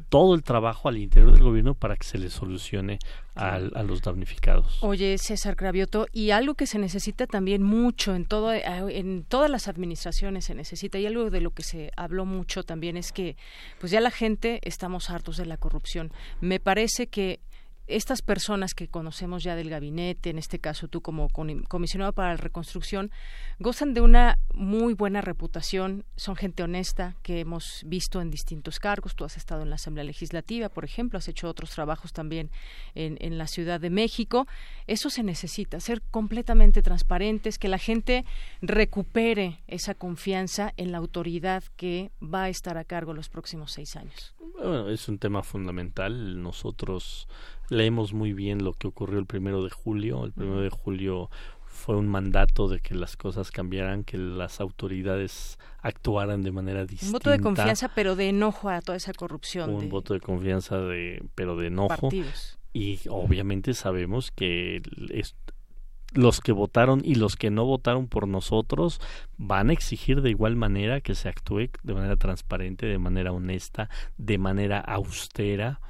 todo 0.09 0.35
el 0.35 0.43
trabajo 0.43 0.89
al 0.89 0.99
interior 0.99 1.33
del 1.33 1.43
gobierno 1.43 1.75
para 1.75 1.97
que 1.97 2.07
se 2.07 2.19
le 2.19 2.31
solucione 2.31 2.99
a, 3.35 3.59
los 3.59 4.03
damnificados. 4.03 4.79
Oye, 4.83 5.19
César 5.19 5.57
Cravioto, 5.57 6.07
y 6.13 6.31
algo 6.31 6.55
que 6.55 6.67
se 6.67 6.79
necesita 6.79 7.27
también 7.27 7.63
mucho 7.63 8.15
en 8.15 8.25
todo, 8.25 8.53
eh, 8.53 8.63
en 8.91 9.25
todas 9.25 9.51
las 9.51 9.69
administraciones 9.69 10.47
se 10.47 10.55
necesita, 10.55 10.99
y 10.99 11.07
algo 11.07 11.29
de 11.29 11.41
lo 11.41 11.51
que 11.51 11.63
se 11.63 11.91
habló 11.97 12.25
mucho 12.25 12.63
también 12.63 12.97
es 12.97 13.13
que, 13.13 13.37
pues 13.79 13.93
ya 13.93 14.01
la 14.01 14.11
gente 14.11 14.61
estamos 14.63 15.11
hartos 15.11 15.37
de 15.37 15.47
la 15.47 15.57
corrupción. 15.57 16.13
Me 16.41 16.61
parece 16.61 17.09
que 17.09 17.41
estas 17.87 18.23
personas 18.23 18.75
que 18.75 18.89
conocemos 18.89 19.43
ya 19.43 19.55
del 19.55 19.71
gabinete, 19.71 20.31
en 20.31 20.39
este 20.39 20.59
caso 20.59 20.89
tú 20.89 21.01
como 21.01 21.29
comisionado 21.29 22.13
para 22.13 22.31
la 22.31 22.37
reconstrucción, 22.37 23.11
gozan 23.59 23.95
de 23.95 24.01
una 24.01 24.39
muy 24.55 24.95
buena 24.95 25.21
reputación, 25.21 26.05
son 26.17 26.37
gente 26.37 26.63
honesta 26.63 27.17
que 27.23 27.41
hemos 27.41 27.83
visto 27.87 28.21
en 28.21 28.31
distintos 28.31 28.81
cargos, 28.81 29.15
tú 29.15 29.25
has 29.25 29.37
estado 29.37 29.63
en 29.63 29.71
la 29.71 29.77
Asamblea 29.77 30.05
Legislativa, 30.05 30.69
por 30.69 30.85
ejemplo, 30.85 31.19
has 31.19 31.29
hecho 31.29 31.49
otros 31.49 31.71
trabajos 31.71 32.13
también 32.13 32.51
en, 32.95 33.17
en 33.21 33.39
la 33.39 33.47
Ciudad 33.47 33.81
de 33.81 33.91
México. 33.91 34.47
Eso 34.87 35.11
se 35.11 35.23
necesita, 35.23 35.81
ser 35.81 36.03
completamente 36.11 36.83
transparentes, 36.83 37.59
que 37.59 37.69
la 37.69 37.79
gente 37.79 38.25
recupere 38.61 39.63
esa 39.67 39.95
confianza 39.95 40.73
en 40.77 40.93
la 40.93 40.99
autoridad 40.99 41.65
que 41.77 42.11
va 42.23 42.45
a 42.45 42.49
estar 42.49 42.77
a 42.79 42.85
cargo 42.85 43.15
los 43.15 43.29
próximos 43.29 43.73
seis 43.73 43.97
años. 43.97 44.35
Bueno, 44.55 44.89
es 44.89 45.09
un 45.09 45.19
tema 45.19 45.43
fundamental. 45.43 46.43
Nosotros 46.43 47.29
leemos 47.69 48.13
muy 48.13 48.33
bien 48.33 48.65
lo 48.65 48.73
que 48.73 48.89
ocurrió 48.89 49.19
el 49.19 49.27
primero 49.27 49.63
de 49.63 49.71
julio. 49.71 50.25
El 50.25 50.33
primero 50.33 50.61
de 50.61 50.71
julio 50.71 51.31
fue 51.77 51.97
un 51.97 52.09
mandato 52.09 52.69
de 52.69 52.81
que 52.81 52.95
las 52.95 53.17
cosas 53.17 53.51
cambiaran, 53.51 54.03
que 54.03 54.19
las 54.19 54.61
autoridades 54.61 55.59
actuaran 55.81 56.43
de 56.43 56.51
manera 56.51 56.85
distinta. 56.85 57.07
Un 57.07 57.13
voto 57.13 57.31
de 57.31 57.41
confianza, 57.41 57.91
pero 57.95 58.17
de 58.17 58.31
enojo 58.31 58.69
a 58.69 58.81
toda 58.81 58.97
esa 58.97 59.13
corrupción. 59.13 59.71
Un 59.71 59.89
voto 59.89 60.15
de 60.15 60.21
confianza, 60.21 60.79
de, 60.79 61.23
pero 61.35 61.57
de 61.57 61.69
enojo. 61.69 62.09
Y 62.73 63.01
obviamente 63.09 63.73
sabemos 63.75 64.31
que 64.31 64.83
los 66.13 66.41
que 66.41 66.53
votaron 66.53 67.03
y 67.05 67.17
los 67.17 67.37
que 67.37 67.51
no 67.51 67.65
votaron 67.65 68.09
por 68.09 68.27
nosotros 68.27 69.01
van 69.37 69.71
a 69.71 69.73
exigir 69.73 70.23
de 70.23 70.31
igual 70.31 70.57
manera 70.57 71.01
que 71.01 71.15
se 71.15 71.29
actúe 71.29 71.71
de 71.83 71.95
manera 71.95 72.17
transparente, 72.17 72.87
de 72.87 72.99
manera 72.99 73.33
honesta, 73.33 73.89
de 74.17 74.39
manera 74.39 74.81
austera 74.81 75.81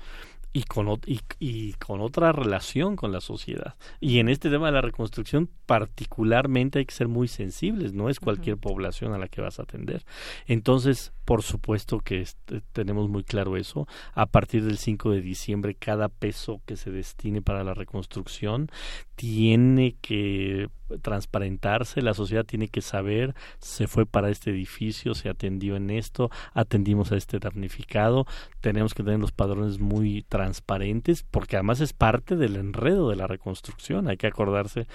y 0.57 0.63
con, 0.63 0.89
y, 1.05 1.21
y, 1.39 1.75
con 1.75 2.01
otra 2.01 2.33
relación 2.33 2.97
con 2.97 3.13
la 3.13 3.21
sociedad. 3.21 3.75
Y 4.01 4.21
en 4.21 4.31
este 4.31 4.49
tema 4.49 4.69
de 4.69 4.73
la 4.73 4.81
reconstrucción 4.81 5.51
particularmente 5.67 6.79
hay 6.79 6.87
que 6.87 6.95
ser 6.95 7.09
muy 7.09 7.29
sensibles, 7.29 7.93
no 7.93 8.09
es 8.09 8.21
cualquier 8.21 8.57
población 8.57 9.13
a 9.13 9.19
la 9.19 9.29
que 9.29 9.43
vas 9.43 9.59
a 9.59 9.65
atender. 9.65 10.07
Entonces, 10.47 11.13
por 11.27 11.43
supuesto 11.43 11.99
que 11.99 12.21
este, 12.21 12.63
tenemos 12.73 13.11
muy 13.11 13.25
claro 13.25 13.57
eso. 13.57 13.87
A 14.15 14.27
partir 14.27 14.65
del 14.65 14.79
5 14.79 15.11
de 15.11 15.21
diciembre, 15.21 15.75
cada 15.75 16.09
peso 16.09 16.63
que 16.67 16.77
se 16.77 16.93
destine 16.93 17.43
para 17.43 17.65
la 17.65 17.75
reconstrucción 17.75 18.71
tiene 19.17 19.97
que 20.01 20.69
transparentarse, 21.03 22.01
la 22.01 22.15
sociedad 22.15 22.45
tiene 22.45 22.69
que 22.69 22.81
saber, 22.81 23.35
se 23.59 23.89
fue 23.89 24.07
para 24.07 24.31
este 24.31 24.51
edificio, 24.51 25.15
se 25.15 25.29
atendió 25.29 25.75
en 25.75 25.91
esto, 25.91 26.31
atendimos 26.55 27.11
a 27.11 27.17
este 27.17 27.41
damnificado, 27.41 28.25
tenemos 28.61 28.95
que 28.95 29.03
tener 29.03 29.19
los 29.19 29.33
padrones 29.33 29.81
muy 29.81 30.23
transparentes, 30.29 31.25
porque 31.25 31.57
además 31.57 31.81
es 31.81 31.93
parte 31.93 32.37
del 32.37 32.55
enredo 32.55 33.11
de 33.11 33.17
la 33.17 33.27
reconstrucción, 33.27 34.07
hay 34.07 34.17
que 34.17 34.29
acordarse 34.29 34.87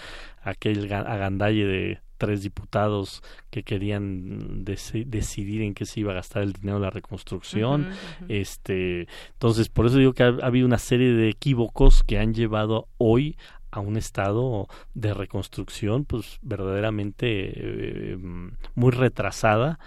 aquel 0.44 0.91
agandalle 0.94 1.65
de 1.65 2.00
tres 2.21 2.43
diputados 2.43 3.23
que 3.49 3.63
querían 3.63 4.63
decidir 4.63 5.63
en 5.63 5.73
qué 5.73 5.88
se 5.88 6.01
iba 6.01 6.12
a 6.12 6.15
gastar 6.15 6.43
el 6.43 6.53
dinero 6.53 6.77
de 6.77 6.86
la 6.86 6.91
reconstrucción. 6.91 7.89
Este, 8.27 9.07
entonces, 9.34 9.69
por 9.69 9.88
eso 9.88 9.97
digo 9.97 10.13
que 10.13 10.21
ha, 10.21 10.27
habido 10.43 10.67
una 10.67 10.77
serie 10.77 11.13
de 11.13 11.29
equívocos 11.29 12.03
que 12.03 12.19
han 12.19 12.36
llevado 12.36 12.88
hoy 12.99 13.38
a 13.71 13.79
un 13.79 13.97
estado 13.97 14.67
de 14.93 15.15
reconstrucción 15.15 16.05
pues 16.05 16.38
verdaderamente 16.43 17.53
eh, 17.55 18.17
muy 18.75 18.91
retrasada. 18.91 19.79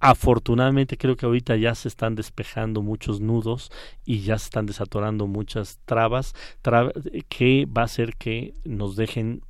Afortunadamente 0.00 0.96
creo 0.96 1.16
que 1.16 1.26
ahorita 1.26 1.56
ya 1.56 1.74
se 1.74 1.88
están 1.88 2.14
despejando 2.14 2.80
muchos 2.80 3.20
nudos 3.20 3.70
y 4.06 4.20
ya 4.20 4.38
se 4.38 4.46
están 4.46 4.64
desatorando 4.64 5.26
muchas 5.26 5.80
trabas, 5.84 6.32
que 7.28 7.66
va 7.66 7.82
a 7.82 7.84
hacer 7.84 8.16
que 8.16 8.54
nos 8.64 8.96
dejen 8.96 9.42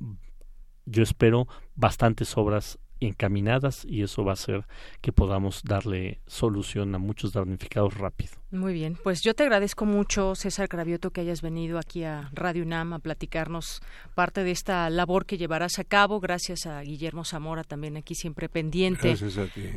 yo 0.85 1.03
espero 1.03 1.47
bastantes 1.75 2.37
obras 2.37 2.79
encaminadas 2.99 3.85
y 3.85 4.03
eso 4.03 4.23
va 4.23 4.31
a 4.31 4.33
hacer 4.33 4.65
que 5.01 5.11
podamos 5.11 5.63
darle 5.63 6.21
solución 6.27 6.95
a 6.95 6.97
muchos 6.99 7.33
damnificados 7.33 7.95
rápido. 7.95 8.33
Muy 8.55 8.73
bien, 8.73 8.97
pues 9.03 9.21
yo 9.21 9.33
te 9.33 9.43
agradezco 9.43 9.85
mucho, 9.85 10.33
César 10.33 10.69
Cravioto, 10.69 11.11
que 11.11 11.21
hayas 11.21 11.41
venido 11.41 11.77
aquí 11.77 12.03
a 12.03 12.29
Radio 12.33 12.63
UNAM 12.63 12.93
a 12.93 12.99
platicarnos 12.99 13.81
parte 14.13 14.43
de 14.43 14.51
esta 14.51 14.89
labor 14.89 15.25
que 15.25 15.37
llevarás 15.37 15.77
a 15.77 15.83
cabo. 15.83 16.21
Gracias 16.21 16.65
a 16.65 16.81
Guillermo 16.81 17.25
Zamora, 17.25 17.63
también 17.63 17.97
aquí 17.97 18.15
siempre 18.15 18.47
pendiente. 18.47 19.15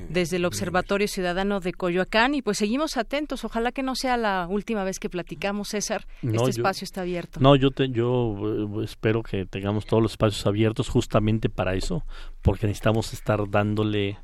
Desde 0.08 0.36
el 0.36 0.44
Observatorio 0.44 1.08
Ciudadano 1.08 1.58
de 1.60 1.72
Coyoacán. 1.72 2.34
Y 2.34 2.42
pues 2.42 2.58
seguimos 2.58 2.96
atentos. 2.96 3.44
Ojalá 3.44 3.72
que 3.72 3.82
no 3.82 3.96
sea 3.96 4.16
la 4.16 4.46
última 4.48 4.84
vez 4.84 5.00
que 5.00 5.10
platicamos, 5.10 5.68
César. 5.70 6.06
este 6.22 6.50
espacio 6.50 6.84
está 6.84 7.00
abierto. 7.00 7.40
No, 7.40 7.56
yo, 7.56 7.70
te, 7.70 7.88
yo 7.88 8.36
eh, 8.80 8.84
espero 8.84 9.22
que 9.22 9.44
tengamos 9.46 9.86
todos 9.86 10.02
los 10.02 10.12
espacios 10.12 10.46
abiertos 10.46 10.88
justamente 10.88 11.48
para 11.48 11.74
eso, 11.74 12.04
porque 12.42 12.66
necesitamos 12.66 13.12
estar 13.12 13.48
dándole 13.50 14.18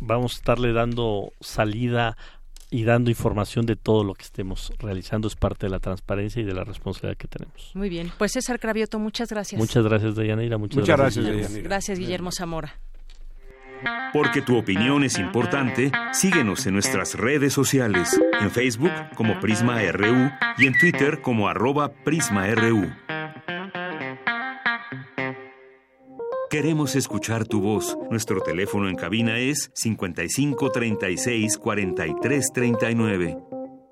vamos 0.00 0.34
a 0.34 0.36
estarle 0.36 0.72
dando 0.72 1.32
salida 1.40 2.16
y 2.70 2.84
dando 2.84 3.10
información 3.10 3.66
de 3.66 3.76
todo 3.76 4.04
lo 4.04 4.14
que 4.14 4.24
estemos 4.24 4.72
realizando 4.78 5.28
es 5.28 5.36
parte 5.36 5.66
de 5.66 5.70
la 5.70 5.80
transparencia 5.80 6.42
y 6.42 6.44
de 6.44 6.54
la 6.54 6.64
responsabilidad 6.64 7.16
que 7.16 7.28
tenemos. 7.28 7.70
Muy 7.74 7.88
bien, 7.88 8.12
pues 8.18 8.32
César 8.32 8.60
Cravioto, 8.60 8.98
muchas 8.98 9.30
gracias. 9.30 9.58
Muchas 9.58 9.84
gracias, 9.84 10.16
Deyanira. 10.16 10.58
Muchas, 10.58 10.78
muchas 10.78 10.98
gracias, 10.98 11.24
gracias 11.24 11.62
Gracias, 11.62 11.98
Guillermo 11.98 12.32
Zamora. 12.32 12.74
Porque 14.12 14.42
tu 14.42 14.56
opinión 14.56 15.04
es 15.04 15.18
importante, 15.18 15.92
síguenos 16.12 16.66
en 16.66 16.74
nuestras 16.74 17.14
redes 17.14 17.52
sociales, 17.52 18.20
en 18.40 18.50
Facebook 18.50 18.90
como 19.14 19.38
Prisma 19.38 19.80
RU 19.92 20.30
y 20.58 20.66
en 20.66 20.76
Twitter 20.78 21.20
como 21.20 21.48
arroba 21.48 21.92
PrismaRU. 21.92 22.90
Queremos 26.50 26.96
escuchar 26.96 27.46
tu 27.46 27.60
voz. 27.60 27.98
Nuestro 28.10 28.40
teléfono 28.40 28.88
en 28.88 28.96
cabina 28.96 29.36
es 29.36 29.70
55 29.74 30.70
36 30.70 31.58
43 31.58 32.52
39. 32.54 33.36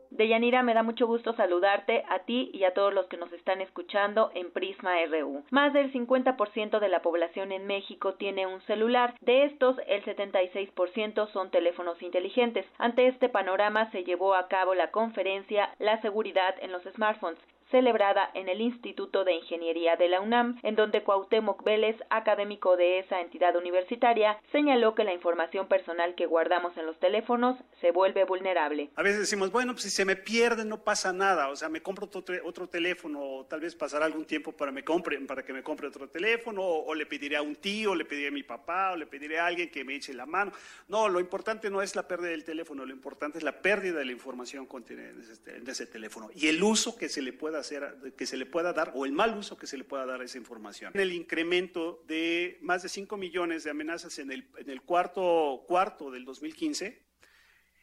Deyanira, 0.08 0.62
me 0.62 0.72
da 0.72 0.82
mucho 0.82 1.06
gusto 1.06 1.34
saludarte 1.34 2.02
a 2.08 2.20
ti 2.20 2.50
y 2.54 2.64
a 2.64 2.72
todos 2.72 2.94
los 2.94 3.08
que 3.08 3.18
nos 3.18 3.30
están 3.34 3.60
escuchando 3.60 4.30
en 4.34 4.50
Prisma 4.52 4.94
RU. 5.04 5.44
Más 5.50 5.74
del 5.74 5.92
50% 5.92 6.80
de 6.80 6.88
la 6.88 7.02
población 7.02 7.52
en 7.52 7.66
México 7.66 8.14
tiene 8.14 8.46
un 8.46 8.62
celular. 8.62 9.12
De 9.20 9.44
estos, 9.44 9.76
el 9.86 10.02
76% 10.06 11.30
son 11.34 11.50
teléfonos 11.50 12.00
inteligentes. 12.00 12.64
Ante 12.78 13.08
este 13.08 13.28
panorama 13.28 13.90
se 13.90 14.02
llevó 14.02 14.34
a 14.34 14.48
cabo 14.48 14.74
la 14.74 14.90
conferencia 14.90 15.74
La 15.78 16.00
seguridad 16.00 16.54
en 16.62 16.72
los 16.72 16.84
smartphones 16.84 17.38
celebrada 17.70 18.30
en 18.34 18.48
el 18.48 18.60
Instituto 18.60 19.24
de 19.24 19.34
Ingeniería 19.34 19.96
de 19.96 20.08
la 20.08 20.20
UNAM, 20.20 20.58
en 20.62 20.76
donde 20.76 21.02
Cuauhtémoc 21.02 21.64
Vélez, 21.64 21.96
académico 22.10 22.76
de 22.76 23.00
esa 23.00 23.20
entidad 23.20 23.56
universitaria, 23.56 24.38
señaló 24.52 24.94
que 24.94 25.04
la 25.04 25.12
información 25.12 25.66
personal 25.66 26.14
que 26.14 26.26
guardamos 26.26 26.76
en 26.76 26.86
los 26.86 26.98
teléfonos 26.98 27.58
se 27.80 27.90
vuelve 27.90 28.24
vulnerable. 28.24 28.90
A 28.94 29.02
veces 29.02 29.20
decimos, 29.20 29.50
bueno, 29.50 29.72
pues 29.72 29.84
si 29.84 29.90
se 29.90 30.04
me 30.04 30.16
pierde 30.16 30.64
no 30.64 30.82
pasa 30.82 31.12
nada, 31.12 31.48
o 31.48 31.56
sea, 31.56 31.68
me 31.68 31.82
compro 31.82 32.06
otro, 32.06 32.34
otro 32.44 32.68
teléfono, 32.68 33.20
o 33.20 33.44
tal 33.46 33.60
vez 33.60 33.74
pasará 33.74 34.06
algún 34.06 34.24
tiempo 34.24 34.52
para, 34.52 34.70
me 34.70 34.84
compre, 34.84 35.18
para 35.20 35.42
que 35.42 35.52
me 35.52 35.62
compre 35.62 35.88
otro 35.88 36.08
teléfono, 36.08 36.62
o, 36.62 36.94
le 36.94 37.06
pediré 37.06 37.36
a 37.36 37.42
un 37.42 37.56
tío, 37.56 37.92
o 37.92 37.94
le 37.94 38.04
pediré 38.04 38.28
a 38.28 38.32
mi 38.32 38.42
papá, 38.42 38.92
o 38.92 38.96
le 38.96 39.06
pediré 39.06 39.38
a 39.38 39.46
alguien 39.46 39.70
que 39.70 39.84
me 39.84 39.96
eche 39.96 40.14
la 40.14 40.26
mano. 40.26 40.52
No, 40.88 41.08
lo 41.08 41.20
importante 41.20 41.68
no 41.70 41.82
es 41.82 41.96
la 41.96 42.06
pérdida 42.06 42.30
del 42.30 42.44
teléfono, 42.44 42.84
lo 42.86 42.92
importante 42.92 43.38
es 43.38 43.44
la 43.44 43.60
pérdida 43.60 43.98
de 43.98 44.04
la 44.04 44.12
información 44.12 44.66
contenida 44.66 45.10
en 45.10 45.20
ese, 45.20 45.56
en 45.56 45.68
ese 45.68 45.86
teléfono 45.86 46.30
y 46.34 46.48
el 46.48 46.62
uso 46.62 46.96
que 46.96 47.08
se 47.08 47.22
le 47.22 47.32
pueda 47.32 47.55
hacer, 47.60 48.14
que 48.16 48.26
se 48.26 48.36
le 48.36 48.46
pueda 48.46 48.72
dar 48.72 48.92
o 48.94 49.04
el 49.04 49.12
mal 49.12 49.36
uso 49.36 49.56
que 49.56 49.66
se 49.66 49.76
le 49.76 49.84
pueda 49.84 50.06
dar 50.06 50.20
a 50.20 50.24
esa 50.24 50.38
información. 50.38 50.92
El 50.94 51.12
incremento 51.12 52.02
de 52.06 52.58
más 52.60 52.82
de 52.82 52.88
5 52.88 53.16
millones 53.16 53.64
de 53.64 53.70
amenazas 53.70 54.18
en 54.18 54.30
el, 54.30 54.48
en 54.58 54.70
el 54.70 54.82
cuarto 54.82 55.64
cuarto 55.66 56.10
del 56.10 56.24
2015 56.24 57.04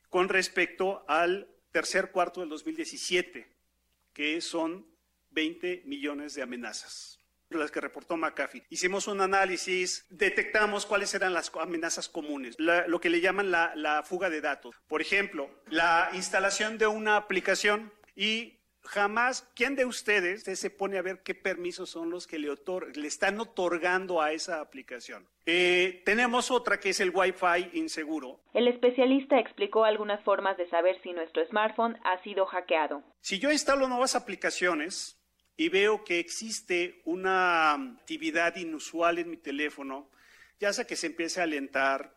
con 0.10 0.30
respecto 0.30 1.04
al 1.08 1.50
tercer 1.72 2.12
cuarto 2.12 2.42
del 2.42 2.50
2017, 2.50 3.48
que 4.14 4.42
son 4.42 4.86
20 5.32 5.84
millones 5.86 6.36
de 6.36 6.44
amenazas 6.44 7.20
las 7.58 7.72
que 7.72 7.82
reportó 7.82 8.18
McAfee. 8.18 8.66
Hicimos 8.70 9.08
un 9.08 9.22
análisis, 9.22 10.06
detectamos 10.10 10.86
cuáles 10.86 11.14
eran 11.14 11.34
las 11.34 11.52
amenazas 11.56 12.10
comunes, 12.10 12.56
lo 12.58 13.00
que 13.00 13.10
le 13.10 13.22
llaman 13.22 13.52
la, 13.52 13.74
la, 13.76 14.04
fuga 14.04 14.30
de 14.30 14.42
datos. 14.42 14.76
Por 14.88 15.02
ejemplo, 15.02 15.50
la 15.68 16.10
instalación 16.14 16.78
de 16.78 16.88
una 16.88 17.16
aplicación 17.16 17.94
y 18.16 18.60
jamás, 18.84 19.50
¿quién 19.56 19.76
de 19.76 19.86
ustedes 19.86 20.44
se 20.44 20.70
pone 20.70 20.98
a 20.98 21.02
ver 21.02 21.24
qué 21.24 21.36
permisos 21.36 21.90
son 21.90 22.10
los 22.10 22.28
que 22.28 22.40
le, 22.40 22.50
le 22.96 23.08
están 23.08 23.40
otorgando 23.40 24.22
a 24.22 24.32
esa 24.32 24.60
aplicación? 24.60 25.28
Eh, 25.46 26.02
tenemos 26.06 26.52
otra 26.52 26.80
que 26.80 26.90
es 26.90 27.00
el 27.00 27.12
Wi-Fi 27.14 27.78
inseguro. 27.78 28.42
El 28.54 28.68
especialista 28.68 29.40
explicó 29.40 29.86
algunas 29.86 30.24
formas 30.24 30.58
de 30.58 30.70
saber 30.70 31.02
si 31.02 31.12
nuestro 31.12 31.46
smartphone 31.48 31.98
ha 32.04 32.22
sido 32.24 32.46
hackeado. 32.46 33.04
Si 33.22 33.40
yo 33.40 33.52
instalo 33.52 33.88
nuevas 33.88 34.16
aplicaciones 34.16 35.20
y 35.56 35.70
veo 35.70 36.04
que 36.04 36.20
existe 36.20 37.02
una 37.06 37.74
actividad 37.74 38.56
inusual 38.56 39.20
en 39.20 39.30
mi 39.30 39.38
teléfono, 39.38 40.10
ya 40.60 40.74
sea 40.74 40.86
que 40.86 40.96
se 40.96 41.08
empiece 41.08 41.40
a 41.40 41.44
alentar, 41.44 42.16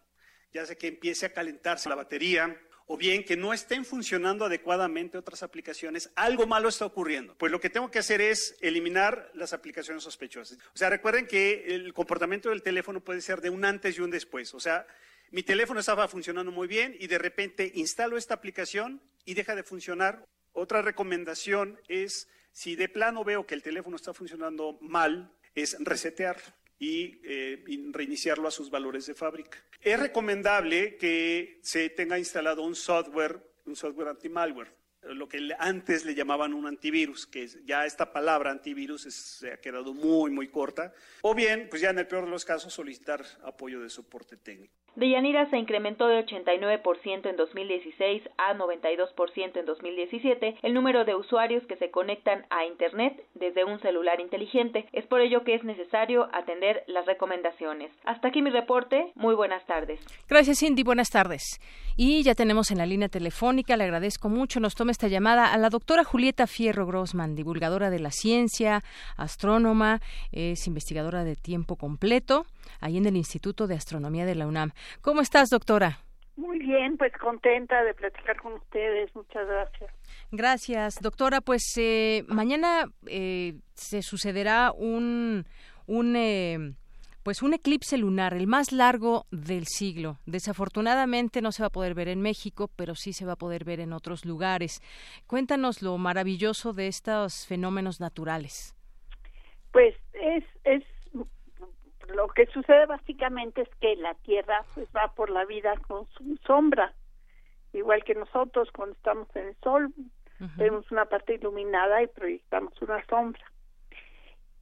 ya 0.53 0.64
sea 0.67 0.77
que 0.77 0.89
empiece 0.89 1.27
a 1.27 1.33
calentarse 1.33 1.89
la 1.89 1.97
batería, 1.97 2.61
o 2.87 2.97
bien 2.97 3.24
que 3.24 3.37
no 3.37 3.53
estén 3.53 3.84
funcionando 3.84 4.45
adecuadamente 4.45 5.18
otras 5.18 5.43
aplicaciones, 5.43 6.11
algo 6.14 6.47
malo 6.47 6.68
está 6.68 6.87
ocurriendo. 6.87 7.34
Pues 7.37 7.51
lo 7.51 7.61
que 7.61 7.70
tengo 7.70 7.91
que 7.91 7.99
hacer 7.99 8.20
es 8.20 8.57
eliminar 8.61 9.30
las 9.34 9.53
aplicaciones 9.53 10.05
sospechosas. 10.05 10.59
O 10.72 10.76
sea, 10.76 10.89
recuerden 10.89 11.26
que 11.26 11.74
el 11.74 11.93
comportamiento 11.93 12.51
del 12.51 12.62
teléfono 12.62 13.01
puede 13.01 13.20
ser 13.20 13.41
de 13.41 13.51
un 13.51 13.64
antes 13.64 13.99
y 13.99 14.01
un 14.01 14.11
después. 14.11 14.55
O 14.55 14.61
sea, 14.61 14.87
mi 15.30 15.43
teléfono 15.43 15.80
estaba 15.80 16.07
funcionando 16.07 16.53
muy 16.53 16.68
bien 16.68 16.97
y 16.99 17.09
de 17.09 17.18
repente 17.18 17.72
instalo 17.74 18.16
esta 18.16 18.34
aplicación 18.34 19.03
y 19.24 19.34
deja 19.34 19.57
de 19.57 19.64
funcionar. 19.64 20.24
Otra 20.53 20.80
recomendación 20.80 21.80
es, 21.89 22.28
si 22.53 22.76
de 22.76 22.89
plano 22.89 23.24
veo 23.24 23.47
que 23.47 23.55
el 23.55 23.62
teléfono 23.62 23.97
está 23.97 24.14
funcionando 24.14 24.78
mal, 24.80 25.32
es 25.57 25.76
resetear 25.80 26.37
y, 26.79 27.20
eh, 27.24 27.64
reiniciarlo 27.93 28.49
a 28.49 28.51
sus 28.51 28.70
valores 28.70 29.07
de 29.07 29.14
fábrica. 29.14 29.59
Es 29.81 29.99
recomendable 29.99 30.97
que 30.97 31.59
se 31.62 31.89
tenga 31.91 32.18
instalado 32.18 32.62
un 32.62 32.74
software, 32.74 33.41
un 33.64 33.77
software 33.77 34.09
anti-malware, 34.09 34.72
lo 35.14 35.28
que 35.28 35.38
antes 35.59 36.04
le 36.04 36.14
llamaban 36.14 36.54
un 36.54 36.66
antivirus, 36.66 37.26
que 37.26 37.46
ya 37.64 37.84
esta 37.86 38.12
palabra 38.12 38.50
antivirus 38.50 39.02
se 39.02 39.52
ha 39.52 39.61
quedado 39.61 39.94
muy, 39.94 40.30
muy 40.30 40.48
corta, 40.48 40.92
o 41.22 41.34
bien, 41.34 41.68
pues 41.70 41.82
ya 41.82 41.90
en 41.90 41.98
el 41.98 42.07
peor 42.07 42.24
de 42.24 42.30
los 42.30 42.44
casos, 42.44 42.72
solicitar 42.72 43.24
apoyo 43.44 43.80
de 43.80 43.90
soporte 43.90 44.36
técnico. 44.36 44.74
Deyanira 44.96 45.48
se 45.50 45.59
incrementó 45.59 46.09
de 46.09 46.24
89% 46.24 47.28
en 47.28 47.36
2016 47.36 48.22
a 48.38 48.54
92% 48.54 49.59
en 49.59 49.66
2017 49.66 50.57
el 50.62 50.72
número 50.72 51.04
de 51.04 51.14
usuarios 51.14 51.62
que 51.66 51.76
se 51.76 51.90
conectan 51.90 52.46
a 52.48 52.64
Internet 52.64 53.22
desde 53.34 53.64
un 53.64 53.78
celular 53.80 54.20
inteligente. 54.20 54.88
Es 54.92 55.04
por 55.04 55.20
ello 55.20 55.44
que 55.44 55.54
es 55.54 55.64
necesario 55.64 56.30
atender 56.32 56.82
las 56.86 57.04
recomendaciones. 57.04 57.92
Hasta 58.04 58.28
aquí 58.28 58.40
mi 58.40 58.48
reporte. 58.48 59.12
Muy 59.14 59.34
buenas 59.34 59.64
tardes. 59.66 60.00
Gracias, 60.30 60.61
Cindy. 60.61 60.82
Buenas 60.82 61.11
tardes. 61.11 61.61
Y 61.97 62.22
ya 62.22 62.34
tenemos 62.34 62.70
en 62.70 62.78
la 62.78 62.86
línea 62.86 63.09
telefónica, 63.09 63.76
le 63.76 63.84
agradezco 63.84 64.28
mucho, 64.28 64.61
nos 64.61 64.74
toma 64.74 64.90
esta 64.90 65.09
llamada 65.09 65.53
a 65.53 65.57
la 65.57 65.70
doctora 65.70 66.05
Julieta 66.05 66.47
Fierro 66.47 66.86
Grossman, 66.86 67.34
divulgadora 67.34 67.88
de 67.88 68.01
la 68.01 68.11
ciencia, 68.11 68.82
astrónoma, 69.16 70.01
es 70.30 70.66
investigadora 70.66 71.24
de 71.24 71.36
tiempo 71.36 71.76
completo 71.76 72.44
ahí 72.80 72.99
en 72.99 73.07
el 73.07 73.16
Instituto 73.16 73.66
de 73.66 73.76
Astronomía 73.76 74.26
de 74.26 74.34
la 74.34 74.47
UNAM. 74.47 74.72
¿Cómo 75.01 75.22
estás, 75.22 75.49
doctora? 75.49 76.01
Muy 76.36 76.59
bien, 76.59 76.99
pues 76.99 77.12
contenta 77.14 77.82
de 77.82 77.94
platicar 77.94 78.38
con 78.42 78.53
ustedes. 78.55 79.14
Muchas 79.16 79.47
gracias. 79.47 79.90
Gracias, 80.30 81.01
doctora. 81.01 81.40
Pues 81.40 81.62
eh, 81.78 82.24
mañana 82.28 82.90
eh, 83.07 83.55
se 83.74 84.03
sucederá 84.03 84.70
un, 84.76 85.47
un 85.86 86.14
eh, 86.14 86.74
pues 87.27 87.43
un 87.43 87.55
eclipse 87.55 87.99
lunar, 87.99 88.35
el 88.35 88.47
más 88.47 88.70
largo 88.70 89.27
del 89.33 89.64
siglo. 89.64 90.18
Desafortunadamente 90.27 91.43
no 91.43 91.51
se 91.51 91.64
va 91.64 91.66
a 91.66 91.70
poder 91.70 91.93
ver 91.93 92.07
en 92.07 92.22
México, 92.22 92.70
pero 92.77 92.95
sí 92.95 93.12
se 93.12 93.27
va 93.27 93.33
a 93.33 93.37
poder 93.37 93.64
ver 93.64 93.81
en 93.81 93.93
otros 93.93 94.24
lugares. 94.24 94.81
Cuéntanos 95.27 95.83
lo 95.83 95.99
maravilloso 95.99 96.72
de 96.72 96.87
estos 96.87 97.45
fenómenos 97.49 97.99
naturales. 97.99 98.77
Pues 99.72 99.97
es, 100.12 100.45
es 100.62 100.85
lo 102.14 102.29
que 102.29 102.47
sucede 102.47 102.87
básicamente 102.87 103.62
es 103.62 103.68
que 103.81 103.97
la 103.97 104.14
Tierra 104.14 104.64
pues 104.77 104.87
va 104.95 105.12
por 105.16 105.29
la 105.29 105.45
vida 105.47 105.74
con 105.89 106.07
su 106.16 106.39
sombra, 106.47 106.95
igual 107.72 108.05
que 108.05 108.14
nosotros 108.14 108.68
cuando 108.72 108.95
estamos 108.95 109.27
en 109.35 109.49
el 109.49 109.57
Sol, 109.64 109.93
vemos 110.57 110.89
una 110.93 111.07
parte 111.07 111.35
iluminada 111.35 112.05
y 112.05 112.07
proyectamos 112.07 112.81
una 112.83 113.05
sombra. 113.07 113.43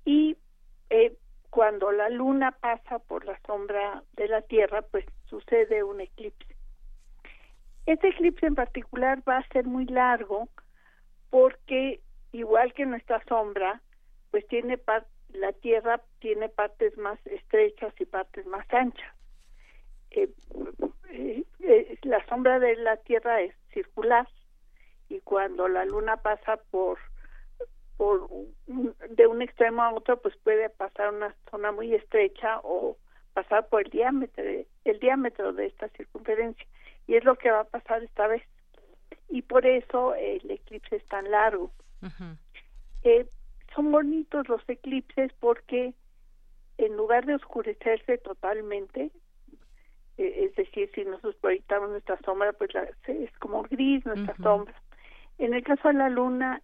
Y 0.06 0.38
eh, 0.88 1.14
cuando 1.54 1.92
la 1.92 2.08
Luna 2.08 2.50
pasa 2.50 2.98
por 2.98 3.24
la 3.24 3.38
sombra 3.46 4.02
de 4.14 4.26
la 4.26 4.42
Tierra, 4.42 4.82
pues 4.82 5.04
sucede 5.26 5.84
un 5.84 6.00
eclipse. 6.00 6.56
Este 7.86 8.08
eclipse 8.08 8.46
en 8.46 8.56
particular 8.56 9.22
va 9.28 9.38
a 9.38 9.48
ser 9.50 9.64
muy 9.64 9.86
largo 9.86 10.48
porque 11.30 12.00
igual 12.32 12.72
que 12.72 12.86
nuestra 12.86 13.22
sombra, 13.28 13.80
pues 14.32 14.44
tiene 14.48 14.80
la 15.28 15.52
Tierra 15.52 16.00
tiene 16.18 16.48
partes 16.48 16.98
más 16.98 17.24
estrechas 17.24 17.94
y 18.00 18.04
partes 18.04 18.44
más 18.46 18.66
anchas. 18.74 19.14
Eh, 20.10 20.30
eh, 21.12 21.44
eh, 21.60 21.98
la 22.02 22.26
sombra 22.26 22.58
de 22.58 22.74
la 22.78 22.96
Tierra 22.96 23.42
es 23.42 23.54
circular 23.72 24.26
y 25.08 25.20
cuando 25.20 25.68
la 25.68 25.84
Luna 25.84 26.16
pasa 26.16 26.56
por 26.72 26.98
por 27.96 28.28
de 29.10 29.26
un 29.26 29.42
extremo 29.42 29.82
a 29.82 29.92
otro 29.92 30.20
pues 30.20 30.36
puede 30.38 30.68
pasar 30.70 31.12
una 31.12 31.34
zona 31.50 31.72
muy 31.72 31.94
estrecha 31.94 32.60
o 32.62 32.96
pasar 33.32 33.68
por 33.68 33.82
el 33.82 33.90
diámetro 33.90 34.44
el 34.84 35.00
diámetro 35.00 35.52
de 35.52 35.66
esta 35.66 35.88
circunferencia. 35.90 36.66
Y 37.06 37.16
es 37.16 37.24
lo 37.24 37.36
que 37.36 37.50
va 37.50 37.60
a 37.60 37.64
pasar 37.64 38.02
esta 38.02 38.26
vez. 38.26 38.42
Y 39.28 39.42
por 39.42 39.66
eso 39.66 40.14
el 40.14 40.50
eclipse 40.50 40.96
es 40.96 41.06
tan 41.06 41.30
largo. 41.30 41.70
Son 43.74 43.90
bonitos 43.90 44.48
los 44.48 44.62
eclipses 44.68 45.32
porque 45.40 45.94
en 46.78 46.96
lugar 46.96 47.26
de 47.26 47.34
oscurecerse 47.34 48.18
totalmente, 48.18 49.10
eh, 50.16 50.44
es 50.44 50.54
decir, 50.54 50.90
si 50.94 51.04
nosotros 51.04 51.36
proyectamos 51.36 51.90
nuestra 51.90 52.18
sombra, 52.24 52.52
pues 52.52 52.70
es 53.06 53.36
como 53.38 53.62
gris 53.62 54.04
nuestra 54.06 54.36
sombra. 54.36 54.74
En 55.38 55.54
el 55.54 55.64
caso 55.64 55.88
de 55.88 55.94
la 55.94 56.08
luna 56.08 56.62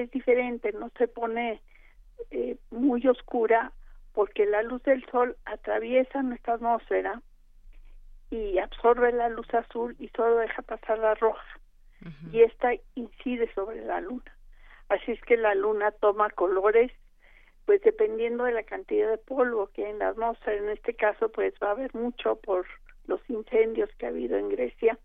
es 0.00 0.10
diferente, 0.10 0.72
no 0.72 0.90
se 0.98 1.08
pone 1.08 1.60
eh, 2.30 2.56
muy 2.70 3.06
oscura 3.06 3.72
porque 4.12 4.46
la 4.46 4.62
luz 4.62 4.82
del 4.82 5.04
sol 5.10 5.36
atraviesa 5.44 6.22
nuestra 6.22 6.54
atmósfera 6.54 7.22
y 8.30 8.58
absorbe 8.58 9.12
la 9.12 9.28
luz 9.28 9.52
azul 9.54 9.96
y 9.98 10.08
solo 10.08 10.36
deja 10.36 10.62
pasar 10.62 10.98
la 10.98 11.14
roja 11.14 11.44
y 12.32 12.42
esta 12.42 12.72
incide 12.94 13.52
sobre 13.54 13.84
la 13.84 14.00
luna. 14.00 14.36
Así 14.88 15.12
es 15.12 15.20
que 15.22 15.36
la 15.36 15.54
luna 15.54 15.90
toma 15.92 16.30
colores, 16.30 16.90
pues 17.64 17.80
dependiendo 17.82 18.44
de 18.44 18.52
la 18.52 18.64
cantidad 18.64 19.08
de 19.10 19.18
polvo 19.18 19.68
que 19.68 19.84
hay 19.84 19.92
en 19.92 19.98
la 20.00 20.08
atmósfera. 20.08 20.56
En 20.56 20.68
este 20.70 20.94
caso, 20.94 21.30
pues 21.30 21.54
va 21.62 21.68
a 21.68 21.72
haber 21.72 21.94
mucho 21.94 22.36
por 22.36 22.66
los 23.06 23.20
incendios 23.28 23.88
que 23.98 24.06
ha 24.06 24.10
habido 24.10 24.36
en 24.36 24.48
Grecia. 24.48 24.98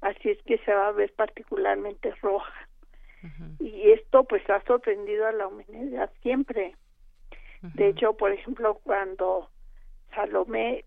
Así 0.00 0.30
es 0.30 0.42
que 0.44 0.58
se 0.58 0.72
va 0.72 0.88
a 0.88 0.92
ver 0.92 1.12
particularmente 1.12 2.10
roja. 2.22 2.68
Y 3.58 3.90
esto 3.90 4.24
pues 4.24 4.48
ha 4.50 4.62
sorprendido 4.64 5.26
a 5.26 5.32
la 5.32 5.48
humanidad 5.48 6.10
siempre. 6.22 6.76
De 7.62 7.88
hecho, 7.88 8.14
por 8.16 8.32
ejemplo, 8.32 8.74
cuando 8.84 9.50
Salomé 10.14 10.84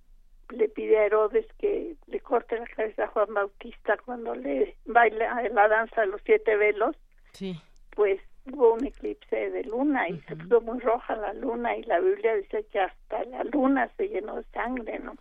le 0.49 0.69
pide 0.69 0.97
a 0.97 1.05
Herodes 1.05 1.45
que 1.57 1.95
le 2.07 2.19
corte 2.21 2.57
la 2.57 2.67
cabeza 2.67 3.03
a 3.03 3.07
Juan 3.07 3.33
Bautista 3.33 3.97
cuando 4.05 4.33
le 4.35 4.75
baila 4.85 5.49
la 5.49 5.67
danza 5.67 6.01
de 6.01 6.07
los 6.07 6.21
siete 6.25 6.55
velos, 6.55 6.95
sí. 7.33 7.59
pues 7.91 8.19
hubo 8.51 8.73
un 8.73 8.85
eclipse 8.85 9.49
de 9.51 9.63
luna 9.63 10.09
y 10.09 10.19
se 10.21 10.35
puso 10.35 10.61
muy 10.61 10.79
roja 10.79 11.15
la 11.15 11.33
luna 11.33 11.75
y 11.75 11.83
la 11.83 11.99
Biblia 11.99 12.35
dice 12.35 12.65
que 12.71 12.79
hasta 12.79 13.23
la 13.25 13.43
luna 13.43 13.89
se 13.97 14.07
llenó 14.07 14.37
de 14.37 14.43
sangre, 14.45 14.99
¿no? 14.99 15.13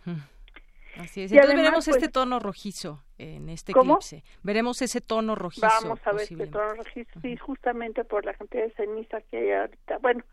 Así 0.97 1.23
es. 1.23 1.31
Entonces 1.31 1.55
veremos 1.55 1.87
este 1.87 1.99
pues 1.99 2.11
tono 2.11 2.39
rojizo 2.39 3.03
en 3.19 3.49
este 3.49 3.73
eclipse. 3.73 4.23
Veremos 4.41 4.81
ese 4.81 5.01
tono 5.01 5.35
rojizo. 5.35 5.67
Vamos 5.83 5.99
a 6.07 6.11
ver 6.13 6.21
este 6.23 6.47
tono 6.47 6.73
rojizo, 6.73 7.19
sí, 7.21 7.37
justamente 7.37 8.03
por 8.05 8.25
la 8.25 8.33
cantidad 8.33 8.63
de 8.63 8.71
ceniza 8.71 9.21
que 9.21 9.37
hay 9.37 9.51
ahorita, 9.51 9.97
bueno, 9.99 10.23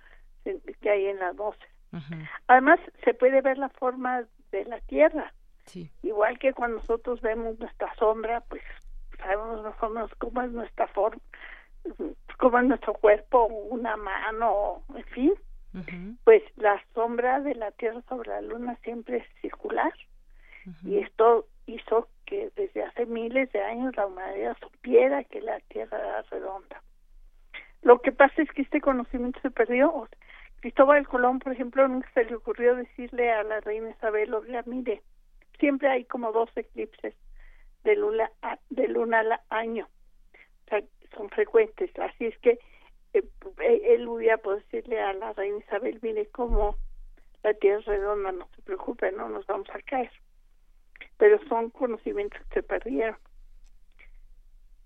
que 0.45 0.91
hay 0.91 1.07
en 1.07 1.19
la 1.19 1.29
atmósfera. 1.29 1.71
Además, 2.47 2.79
se 3.05 3.15
puede 3.15 3.41
ver 3.41 3.59
la 3.59 3.69
forma 3.71 4.25
de 4.51 4.65
la 4.67 4.81
Tierra. 4.81 5.33
Sí. 5.65 5.91
Igual 6.03 6.39
que 6.39 6.53
cuando 6.53 6.79
nosotros 6.79 7.21
vemos 7.21 7.59
nuestra 7.59 7.93
sombra, 7.97 8.43
pues 8.43 8.63
sabemos 9.19 9.63
más 9.63 9.83
o 9.83 9.89
menos 9.89 10.11
cómo 10.19 10.43
es 10.43 10.53
nuestra 10.53 10.87
forma, 10.89 11.21
cómo 12.39 12.59
es 12.59 12.67
nuestro 12.67 12.95
cuerpo, 12.95 13.47
una 13.47 13.97
mano, 13.97 14.83
en 14.95 15.05
fin. 15.05 15.35
Pues 16.25 16.43
la 16.57 16.83
sombra 16.95 17.41
de 17.41 17.55
la 17.55 17.71
Tierra 17.73 18.01
sobre 18.09 18.31
la 18.31 18.41
Luna 18.41 18.79
siempre 18.83 19.19
es 19.19 19.27
circular. 19.43 19.93
Y 20.85 20.99
esto 20.99 21.47
hizo 21.67 22.09
que 22.27 22.51
desde 22.57 22.83
hace 22.83 23.07
miles 23.07 23.51
de 23.53 23.63
años 23.63 23.97
la 23.97 24.07
humanidad 24.07 24.57
supiera 24.61 25.25
que 25.25 25.41
la 25.41 25.59
Tierra 25.61 25.99
era 25.99 26.23
redonda. 26.23 26.83
Lo 27.83 28.01
que 28.01 28.13
pasa 28.13 28.43
es 28.43 28.51
que 28.51 28.63
este 28.63 28.81
conocimiento 28.81 29.41
se 29.41 29.51
perdió. 29.51 30.09
Cristóbal 30.61 31.07
Colón, 31.07 31.39
por 31.39 31.53
ejemplo, 31.53 31.87
nunca 31.87 32.11
se 32.13 32.25
le 32.25 32.35
ocurrió 32.35 32.75
decirle 32.75 33.31
a 33.31 33.45
la 33.45 33.61
reina 33.61 33.91
Isabel, 33.91 34.35
oiga, 34.35 34.63
mire, 34.67 35.03
siempre 35.61 35.89
hay 35.89 36.05
como 36.05 36.33
dos 36.33 36.51
eclipses 36.57 37.15
de 37.85 37.95
luna, 37.95 38.31
de 38.71 38.89
luna 38.89 39.21
al 39.21 39.41
año. 39.51 39.89
O 40.65 40.69
sea, 40.69 40.83
son 41.17 41.31
frecuentes. 41.31 41.97
Así 41.99 42.27
es 42.27 42.39
que 42.39 42.59
eh, 43.15 43.23
él 43.85 44.09
hubiera 44.09 44.39
podido 44.39 44.61
decirle 44.61 45.01
a 45.01 45.13
la 45.13 45.33
reina 45.35 45.59
Isabel, 45.59 46.01
mire, 46.03 46.27
como 46.27 46.77
la 47.45 47.55
Tierra 47.55 47.79
es 47.79 47.87
redonda, 47.87 48.33
no 48.33 48.49
se 48.57 48.63
preocupe, 48.63 49.13
no 49.13 49.29
nos 49.29 49.47
vamos 49.47 49.69
a 49.71 49.81
caer 49.83 50.11
pero 51.17 51.39
son 51.49 51.71
conocimientos 51.71 52.41
que 52.49 52.55
se 52.55 52.63
perdieron, 52.63 53.17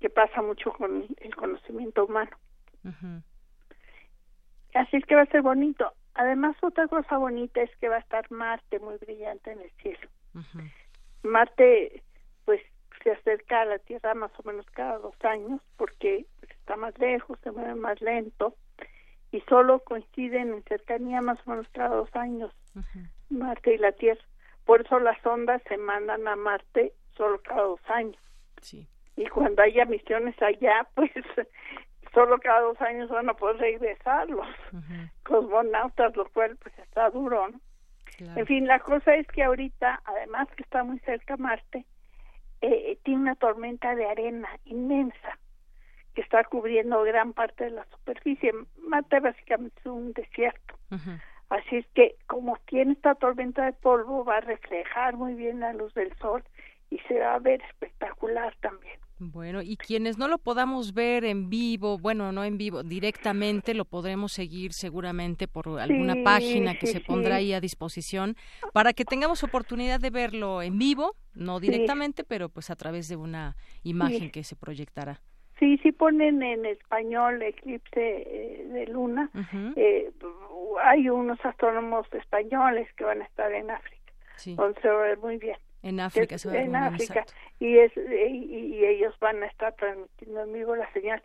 que 0.01 0.11
pasa 0.11 0.43
mucho 0.43 0.73
con 0.73 1.07
el 1.17 1.37
conocimiento 1.37 2.05
humano. 2.05 2.37
Así 4.75 4.97
es 4.97 5.05
que 5.05 5.17
va 5.17 5.23
a 5.23 5.27
ser 5.27 5.43
bonito. 5.43 5.93
Además, 6.15 6.57
otra 6.63 6.87
cosa 6.89 7.19
bonita 7.19 7.61
es 7.61 7.71
que 7.77 7.89
va 7.89 7.97
a 7.97 8.01
estar 8.01 8.31
Marte 8.31 8.79
muy 8.79 8.97
brillante 8.99 9.53
en 9.53 9.61
el 9.61 9.71
cielo. 9.83 10.09
Marte, 11.23 12.03
pues, 12.45 12.61
se 13.03 13.13
acerca 13.13 13.63
a 13.63 13.65
la 13.65 13.79
Tierra 13.79 14.15
más 14.15 14.31
o 14.39 14.43
menos 14.43 14.67
cada 14.71 14.99
dos 14.99 15.15
años 15.25 15.61
porque 15.77 16.27
pues, 16.41 16.53
está 16.53 16.77
más 16.77 16.99
lejos, 16.99 17.39
se 17.43 17.51
mueve 17.51 17.75
más 17.75 18.01
lento 18.01 18.55
y 19.33 19.41
solo 19.43 19.81
coinciden 19.81 20.53
en 20.53 20.63
cercanía 20.65 21.21
más 21.21 21.39
o 21.47 21.51
menos 21.51 21.67
cada 21.73 21.97
dos 21.97 22.15
años 22.15 22.53
Marte 23.31 23.75
y 23.75 23.79
la 23.79 23.93
Tierra. 23.93 24.23
Por 24.65 24.83
eso 24.83 24.99
las 25.01 25.25
ondas 25.25 25.63
se 25.69 25.77
mandan 25.77 26.27
a 26.29 26.37
Marte 26.37 26.93
solo 27.17 27.41
cada 27.43 27.63
dos 27.63 27.81
años. 27.89 28.21
Sí. 28.61 28.87
Y 29.17 29.27
cuando 29.27 29.63
haya 29.63 29.85
misiones 29.85 30.41
allá, 30.41 30.87
pues 30.95 31.11
solo 32.15 32.39
cada 32.39 32.61
dos 32.61 32.81
años 32.81 33.09
van 33.11 33.29
a 33.29 33.35
poder 33.35 33.59
regresar 33.59 34.29
los 34.29 34.47
cosmonautas, 35.25 36.17
lo 36.17 36.29
cual 36.31 36.57
pues 36.57 36.77
está 36.79 37.11
duro, 37.11 37.49
¿no? 37.49 37.61
En 38.19 38.47
fin, 38.47 38.67
la 38.67 38.81
cosa 38.81 39.15
es 39.15 39.27
que 39.29 39.43
ahorita, 39.43 40.03
además 40.05 40.49
que 40.55 40.63
está 40.63 40.85
muy 40.85 40.99
cerca 41.01 41.39
Marte, 41.39 41.87
eh, 42.61 42.99
tiene 43.03 43.23
una 43.23 43.35
tormenta 43.35 43.95
de 43.95 44.07
arena 44.07 44.49
inmensa 44.67 45.39
que 46.15 46.21
está 46.21 46.45
cubriendo 46.45 47.03
gran 47.03 47.33
parte 47.33 47.65
de 47.65 47.71
la 47.71 47.87
superficie. 47.87 48.53
Marte 48.77 49.21
básicamente 49.21 49.81
es 49.81 49.87
un 49.87 50.13
desierto. 50.13 50.75
Así 51.51 51.77
es 51.77 51.87
que 51.95 52.15
como 52.27 52.57
tiene 52.67 52.93
esta 52.93 53.17
tormenta 53.17 53.65
de 53.65 53.73
polvo 53.73 54.25
va 54.25 54.37
a 54.37 54.41
reflejar 54.41 55.17
muy 55.17 55.35
bien 55.35 55.61
la 55.61 55.73
luz 55.73 55.93
del 55.95 56.17
sol 56.19 56.45
y 56.91 56.99
se 57.09 57.19
va 57.19 57.35
a 57.35 57.39
ver 57.41 57.61
espectacular 57.63 58.55
también. 58.61 58.99
Bueno, 59.19 59.61
y 59.61 59.77
quienes 59.77 60.17
no 60.17 60.29
lo 60.29 60.39
podamos 60.39 60.95
ver 60.95 61.25
en 61.25 61.51
vivo, 61.51 61.99
bueno, 61.99 62.33
no 62.33 62.43
en 62.43 62.57
vivo, 62.57 62.83
directamente 62.83 63.75
lo 63.75 63.85
podremos 63.85 64.33
seguir 64.33 64.73
seguramente 64.73 65.47
por 65.47 65.79
alguna 65.79 66.17
página 66.25 66.79
que 66.79 66.87
se 66.87 67.01
pondrá 67.01 67.37
ahí 67.37 67.53
a 67.53 67.61
disposición 67.61 68.35
para 68.73 68.95
que 68.95 69.05
tengamos 69.05 69.45
oportunidad 69.45 70.01
de 70.01 70.09
verlo 70.09 70.63
en 70.63 70.79
vivo, 70.79 71.17
no 71.35 71.61
directamente, 71.61 72.25
pero 72.25 72.49
pues 72.49 72.71
a 72.71 72.77
través 72.77 73.09
de 73.09 73.17
una 73.17 73.57
imagen 73.83 74.31
que 74.31 74.43
se 74.43 74.57
proyectará. 74.57 75.21
Sí, 75.61 75.79
sí 75.83 75.93
ponen 75.93 76.43
en 76.43 76.65
español 76.65 77.41
eclipse 77.43 77.91
eh, 78.27 78.67
de 78.67 78.87
luna. 78.87 79.31
eh, 79.77 80.11
hay 80.83 81.09
unos 81.11 81.39
astrónomos 81.45 82.07
españoles 82.13 82.89
que 82.97 83.05
van 83.05 83.21
a 83.21 83.27
estar 83.27 83.53
en 83.53 83.71
África. 83.71 84.13
Sí. 84.37 84.57
Ver 84.57 85.19
muy 85.19 85.37
bien. 85.37 85.59
En 85.83 86.01
África 86.01 86.37
ver 86.47 86.57
En 86.57 86.75
África. 86.77 87.21
exacto. 87.21 87.33
Y, 87.59 87.77
es, 87.77 87.93
y, 87.97 88.75
y 88.75 88.85
ellos 88.87 89.15
van 89.21 89.43
a 89.43 89.47
estar 89.47 89.75
transmitiendo 89.75 90.43
en 90.45 90.53
vivo 90.55 90.75
la 90.75 90.91
señal. 90.93 91.23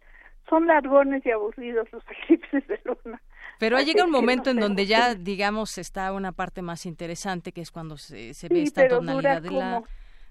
Son 0.49 0.67
largones 0.67 1.25
y 1.25 1.31
aburridos 1.31 1.91
los 1.93 2.03
eclipses 2.23 2.67
de 2.67 2.79
luna. 2.83 3.21
Pero 3.57 3.77
Así 3.77 3.85
llega 3.85 4.03
un 4.03 4.09
es 4.13 4.21
momento 4.21 4.49
en 4.49 4.59
donde 4.59 4.85
ya, 4.85 5.15
digamos, 5.15 5.77
está 5.77 6.11
una 6.11 6.33
parte 6.33 6.61
más 6.61 6.85
interesante, 6.85 7.53
que 7.53 7.61
es 7.61 7.71
cuando 7.71 7.95
se, 7.95 8.33
se 8.33 8.49
ve 8.49 8.57
Sí, 8.57 8.63
esta 8.63 8.87
tonalidad 8.89 9.41
de 9.41 9.51
la, 9.51 9.81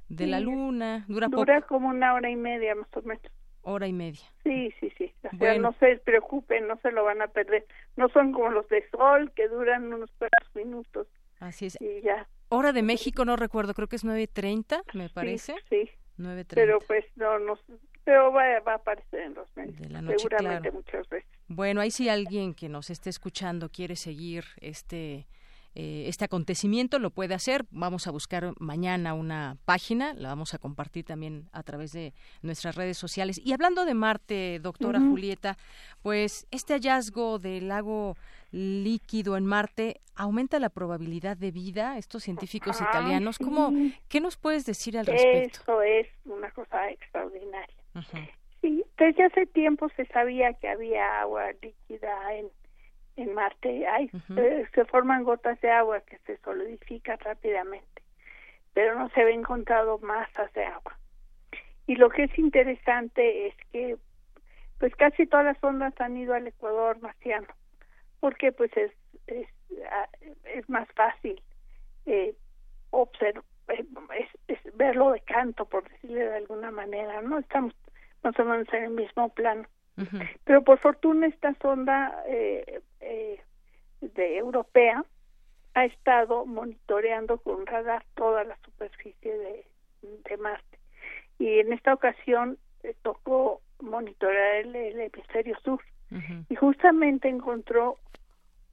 de 0.09 0.27
la 0.27 0.41
luna. 0.41 1.07
Dura, 1.09 1.29
Dura 1.29 1.55
poco, 1.63 1.69
como 1.69 1.89
una 1.89 2.13
hora 2.13 2.29
y 2.29 2.37
media 2.37 2.75
más 2.75 2.89
o 2.95 3.01
menos. 3.03 3.23
Hora 3.65 3.87
y 3.87 3.93
media. 3.93 4.23
Sí, 4.43 4.73
sí, 4.81 4.93
sí. 4.97 5.13
O 5.19 5.21
sea, 5.23 5.31
Bueno. 5.35 5.71
no 5.71 5.73
se 5.79 5.97
preocupen, 5.99 6.67
no 6.69 6.79
se 6.83 6.91
lo 6.93 7.05
van 7.05 7.23
a 7.23 7.29
perder. 7.29 7.67
No 7.97 8.09
son 8.11 8.33
como 8.33 8.51
los 8.51 8.69
de 8.69 8.89
sol 8.91 9.33
que 9.35 9.49
duran 9.49 9.93
unos 9.93 10.11
pocos 10.13 10.55
minutos 10.55 11.07
Así 11.41 11.67
es. 11.67 11.77
y 11.81 12.01
ya. 12.03 12.29
Hora 12.51 12.73
de 12.73 12.83
México, 12.83 13.25
no 13.25 13.37
recuerdo, 13.37 13.75
creo 13.75 13.89
que 13.89 13.97
es 13.97 14.05
9.30, 14.05 14.83
me 14.95 15.09
parece. 15.09 15.55
Sí, 15.69 15.91
9.30. 16.19 16.47
pero 16.55 16.79
pues 16.87 17.05
no, 17.17 17.39
no, 17.39 17.59
pero 18.05 18.33
va, 18.33 18.61
va 18.61 18.73
a 18.73 18.77
aparecer 18.77 19.21
en 19.21 19.35
los 19.35 19.49
medios. 19.57 19.79
De 19.81 19.89
la 19.91 20.03
noche, 20.03 20.19
seguramente 20.19 20.71
claro. 20.71 20.77
muchas 20.77 21.09
veces. 21.09 21.29
Bueno, 21.49 21.81
ahí 21.81 21.91
si 21.91 22.09
alguien 22.09 22.55
que 22.55 22.69
nos 22.69 22.91
esté 22.91 23.11
escuchando 23.11 23.71
quiere 23.71 23.97
seguir 23.97 24.45
este 24.61 25.27
eh, 25.75 26.05
este 26.07 26.25
acontecimiento 26.25 26.99
lo 26.99 27.11
puede 27.11 27.35
hacer. 27.35 27.65
Vamos 27.71 28.07
a 28.07 28.11
buscar 28.11 28.55
mañana 28.59 29.15
una 29.15 29.57
página, 29.65 30.15
la 30.15 30.29
vamos 30.29 30.55
a 30.55 30.59
compartir 30.59 31.05
también 31.05 31.49
a 31.53 31.63
través 31.63 31.93
de 31.93 32.13
nuestras 32.43 32.77
redes 32.77 32.97
sociales. 32.97 33.41
Y 33.45 33.53
hablando 33.53 33.85
de 33.85 33.95
Marte, 33.95 34.61
doctora. 34.61 35.01
Julieta, 35.01 35.57
pues 36.03 36.47
este 36.51 36.75
hallazgo 36.75 37.39
del 37.39 37.69
lago 37.69 38.17
líquido 38.53 39.37
en 39.37 39.45
Marte 39.45 40.01
aumenta 40.15 40.59
la 40.59 40.69
probabilidad 40.69 41.37
de 41.37 41.51
vida. 41.51 41.99
Estos 41.99 42.23
científicos 42.23 42.81
Ay, 42.81 42.87
italianos, 42.91 43.37
sí. 43.37 43.45
¿cómo, 43.45 43.73
¿qué 44.09 44.21
nos 44.21 44.37
puedes 44.37 44.65
decir 44.67 44.97
al 44.99 45.07
respecto? 45.07 45.61
Eso 45.63 45.83
es 45.83 46.07
una 46.25 46.51
cosa 46.53 46.91
extraordinaria. 46.91 47.75
Ujú. 47.95 48.19
Sí, 48.61 48.85
desde 48.97 49.25
hace 49.25 49.47
tiempo 49.47 49.89
se 49.97 50.07
sabía 50.07 50.53
que 50.55 50.69
había 50.69 51.21
agua 51.21 51.53
líquida 51.61 52.35
en, 52.35 52.47
en 53.17 53.35
Marte. 53.35 53.87
Hay, 53.87 54.11
eh, 54.37 54.67
se 54.75 54.85
forman 54.87 55.25
gotas 55.25 55.61
de 55.61 55.71
agua 55.71 56.01
que 56.01 56.19
se 56.27 56.37
solidifican 56.39 57.19
rápidamente, 57.21 58.03
pero 58.73 58.99
no 58.99 59.09
se 59.11 59.23
había 59.23 59.35
encontrado 59.35 59.99
masas 59.99 60.53
de 60.53 60.65
agua. 60.65 60.99
Y 61.87 61.97
lo 61.97 62.09
que 62.11 62.25
es 62.25 62.39
interesante 62.39 63.49
es 63.49 63.55
que 63.73 63.97
pues 64.79 64.95
casi 64.97 65.27
todas 65.27 65.47
las 65.47 65.63
ondas 65.63 65.95
han 66.01 66.17
ido 66.17 66.35
al 66.35 66.47
Ecuador 66.47 67.01
marciano, 67.01 67.49
porque 68.21 68.53
pues 68.53 68.71
es, 68.77 68.93
es, 69.27 69.49
es 70.45 70.69
más 70.69 70.89
fácil 70.93 71.41
eh, 72.07 72.35
observar, 72.91 73.45
es, 73.69 74.29
es 74.49 74.77
verlo 74.77 75.13
de 75.13 75.21
canto, 75.21 75.65
por 75.65 75.89
decirlo 75.89 76.19
de 76.19 76.37
alguna 76.37 76.71
manera, 76.71 77.23
¿no? 77.23 77.39
Estamos 77.39 77.75
más 78.23 78.39
o 78.39 78.45
menos 78.45 78.67
en 78.73 78.85
el 78.85 78.91
mismo 78.91 79.29
plano. 79.31 79.65
Pero 80.45 80.63
por 80.63 80.79
fortuna 80.79 81.27
esta 81.27 81.55
sonda 81.63 82.25
eh, 82.27 82.81
eh, 83.01 83.41
de 84.01 84.37
europea 84.37 85.05
ha 85.75 85.85
estado 85.85 86.47
monitoreando 86.47 87.39
con 87.39 87.67
radar 87.67 88.05
toda 88.15 88.45
la 88.45 88.57
superficie 88.65 89.37
de, 89.37 89.67
de 90.03 90.37
Marte. 90.37 90.79
Y 91.39 91.59
en 91.59 91.73
esta 91.73 91.95
ocasión 91.95 92.59
eh, 92.83 92.95
tocó 93.03 93.61
monitorear 93.81 94.57
el, 94.57 94.77
el 94.77 95.01
hemisferio 95.01 95.57
sur. 95.65 95.81
Y 96.49 96.55
justamente 96.55 97.29
encontró, 97.29 97.99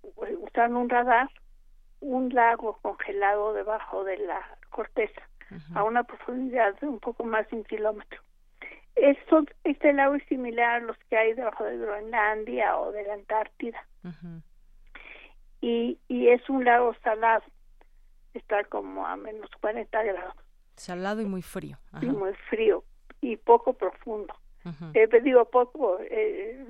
eh, 0.03 0.36
usando 0.39 0.78
un 0.80 0.89
radar, 0.89 1.28
un 1.99 2.30
lago 2.30 2.78
congelado 2.84 3.53
debajo 3.53 4.03
de 4.03 4.17
la 4.17 4.41
corteza. 4.69 5.22
a 5.76 5.84
una 5.84 6.03
profundidad 6.03 6.80
de 6.80 6.88
un 6.88 6.99
poco 6.99 7.26
más 7.26 7.49
de 7.49 7.57
un 7.57 7.63
kilómetro. 7.63 8.22
Esto, 9.02 9.43
este 9.64 9.93
lago 9.93 10.16
es 10.16 10.24
similar 10.26 10.82
a 10.82 10.86
los 10.86 10.97
que 11.10 11.18
hay 11.18 11.34
debajo 11.34 11.64
de 11.64 11.78
Groenlandia 11.78 12.78
o 12.78 12.91
de 12.91 13.04
la 13.04 13.16
Antártida. 13.16 13.86
y, 15.62 15.97
y 16.08 16.28
es 16.28 16.47
un 16.49 16.66
lago 16.66 16.93
salado, 17.04 17.43
está 18.34 18.64
como 18.66 19.06
a 19.06 19.16
menos 19.16 19.49
40 19.60 20.04
grados. 20.04 20.36
Salado 20.76 21.22
y 21.22 21.26
muy 21.26 21.41
frío. 21.41 21.78
Y 22.02 22.06
muy 22.08 22.34
frío 22.49 22.84
y 23.22 23.38
poco 23.38 23.74
profundo. 23.74 24.36
Eh, 24.93 25.08
digo 25.24 25.45
poco, 25.45 25.97
eh, 26.02 26.64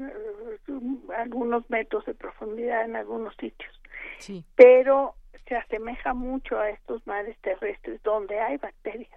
algunos 1.18 1.70
metros 1.70 2.06
de 2.06 2.14
profundidad 2.14 2.86
en 2.86 2.96
algunos 2.96 3.36
sitios. 3.36 3.82
Sí. 4.20 4.46
Pero 4.56 5.16
se 5.48 5.56
asemeja 5.56 6.14
mucho 6.14 6.58
a 6.58 6.70
estos 6.70 7.06
mares 7.06 7.38
terrestres 7.42 8.02
donde 8.04 8.40
hay 8.40 8.58
bacterias. 8.58 9.12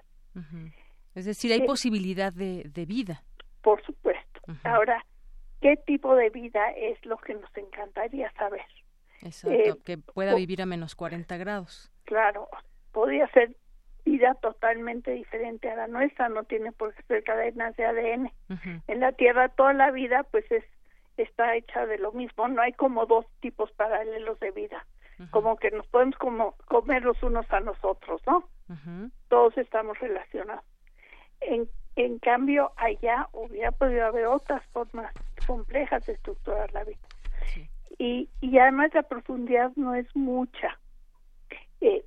Es 1.15 1.25
decir, 1.27 1.53
hay 1.53 1.62
posibilidad 1.62 2.33
de, 2.33 2.65
de, 2.65 2.87
vida. 2.87 3.23
Por 3.62 3.83
supuesto. 3.85 4.41
Ahora, 4.65 5.05
¿qué 5.61 5.77
tipo 5.77 6.15
de 6.17 6.31
vida 6.31 6.71
es 6.73 7.05
lo 7.07 7.17
que 7.19 7.35
nos 7.35 7.57
encantaría 7.57 8.33
saber? 8.33 8.67
Exacto, 9.23 9.57
eh, 9.57 9.75
que 9.85 9.99
pueda 9.99 10.35
vivir 10.35 10.61
a 10.61 10.67
menos 10.67 10.95
40 10.95 11.37
grados. 11.37 11.91
Claro, 12.05 12.49
podría 12.93 13.27
ser 13.29 13.57
vida 14.05 14.35
totalmente 14.35 15.12
diferente 15.12 15.71
a 15.71 15.77
la 15.77 15.87
nuestra, 15.87 16.29
no 16.29 16.45
tiene 16.45 16.73
por 16.73 16.95
qué 16.95 17.03
ser 17.05 17.25
cadenas 17.25 17.75
de 17.77 17.87
ADN. 17.87 18.33
En 18.87 19.01
la 19.01 19.12
Tierra 19.12 19.49
toda 19.49 19.73
la 19.73 19.91
vida 19.91 20.25
pues 20.25 20.51
es 20.51 20.65
está 21.17 21.55
hecha 21.55 21.87
de 21.87 21.99
lo 21.99 22.12
mismo, 22.12 22.49
no 22.49 22.61
hay 22.61 22.73
como 22.73 23.07
dos 23.07 23.25
tipos 23.41 23.71
paralelos 23.73 24.39
de 24.41 24.51
vida, 24.51 24.85
como 25.31 25.57
que 25.57 25.71
nos 25.71 25.87
podemos 25.87 26.17
como 26.17 26.57
comer 26.67 27.05
los 27.05 27.23
unos 27.23 27.51
a 27.53 27.61
nosotros, 27.61 28.21
¿no? 28.27 28.49
Todos 29.29 29.57
estamos 29.57 29.99
relacionados. 30.01 30.65
En, 31.47 31.68
en 31.97 32.18
cambio, 32.18 32.72
allá 32.76 33.28
hubiera 33.32 33.70
podido 33.72 34.07
haber 34.07 34.26
otras 34.26 34.64
formas 34.72 35.12
complejas 35.47 36.05
de 36.07 36.14
estructurar 36.14 36.72
la 36.72 36.84
vida. 36.84 36.99
Y, 37.99 38.28
y 38.40 38.59
además 38.59 38.92
la 38.92 39.05
profundidad 39.05 39.72
no 39.76 39.95
es 39.95 40.07
mucha. 40.16 40.78
Eh, 41.80 42.05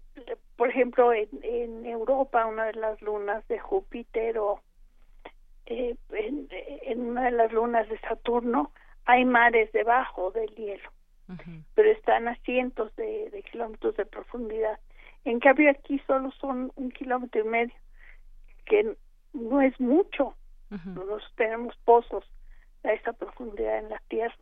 por 0.58 0.70
ejemplo, 0.70 1.14
en, 1.14 1.30
en 1.44 1.86
Europa, 1.86 2.46
una 2.46 2.66
de 2.66 2.74
las 2.74 3.02
lunas 3.02 3.48
de 3.48 3.60
Júpiter 3.60 4.38
o 4.40 4.60
eh, 5.68 5.96
en, 6.12 6.48
en, 6.52 7.02
una 7.02 7.26
de 7.26 7.32
las 7.32 7.52
lunas 7.52 7.88
de 7.90 8.00
Saturno 8.00 8.72
hay 9.06 9.24
mares 9.24 9.72
debajo 9.72 10.32
del 10.32 10.54
hielo, 10.56 10.90
pero 11.76 11.92
están 11.92 12.28
a 12.28 12.36
cientos 12.38 12.94
de, 12.96 13.30
de, 13.30 13.44
kilómetros 13.44 13.96
de 13.96 14.06
profundidad. 14.06 14.80
En 15.24 15.40
cambio, 15.40 15.70
aquí 15.70 16.02
solo 16.08 16.32
son 16.32 16.72
un 16.76 16.90
kilómetro 16.92 17.42
y 17.42 17.48
medio, 17.48 17.76
que 18.66 18.96
no 19.34 19.62
es 19.62 19.80
mucho. 19.80 20.36
Nosotros 20.70 21.24
tenemos 21.36 21.76
pozos 21.86 22.26
a 22.84 22.92
esa 22.92 23.14
profundidad 23.14 23.80
en 23.80 23.90
la 23.90 24.02
Tierra. 24.10 24.36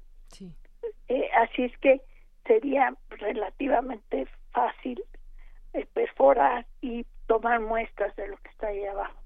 Eh, 1.08 1.30
así 1.36 1.64
es 1.64 1.78
que 1.80 2.02
sería 2.46 2.96
relativamente 3.10 4.28
fácil 4.52 5.04
eh, 5.74 5.86
perforar 5.94 6.66
y 6.82 7.06
tomar 7.28 7.60
muestras 7.60 8.16
de 8.16 8.28
lo 8.28 8.38
que 8.38 8.50
está 8.50 8.68
ahí 8.68 8.86
abajo. 8.86 9.20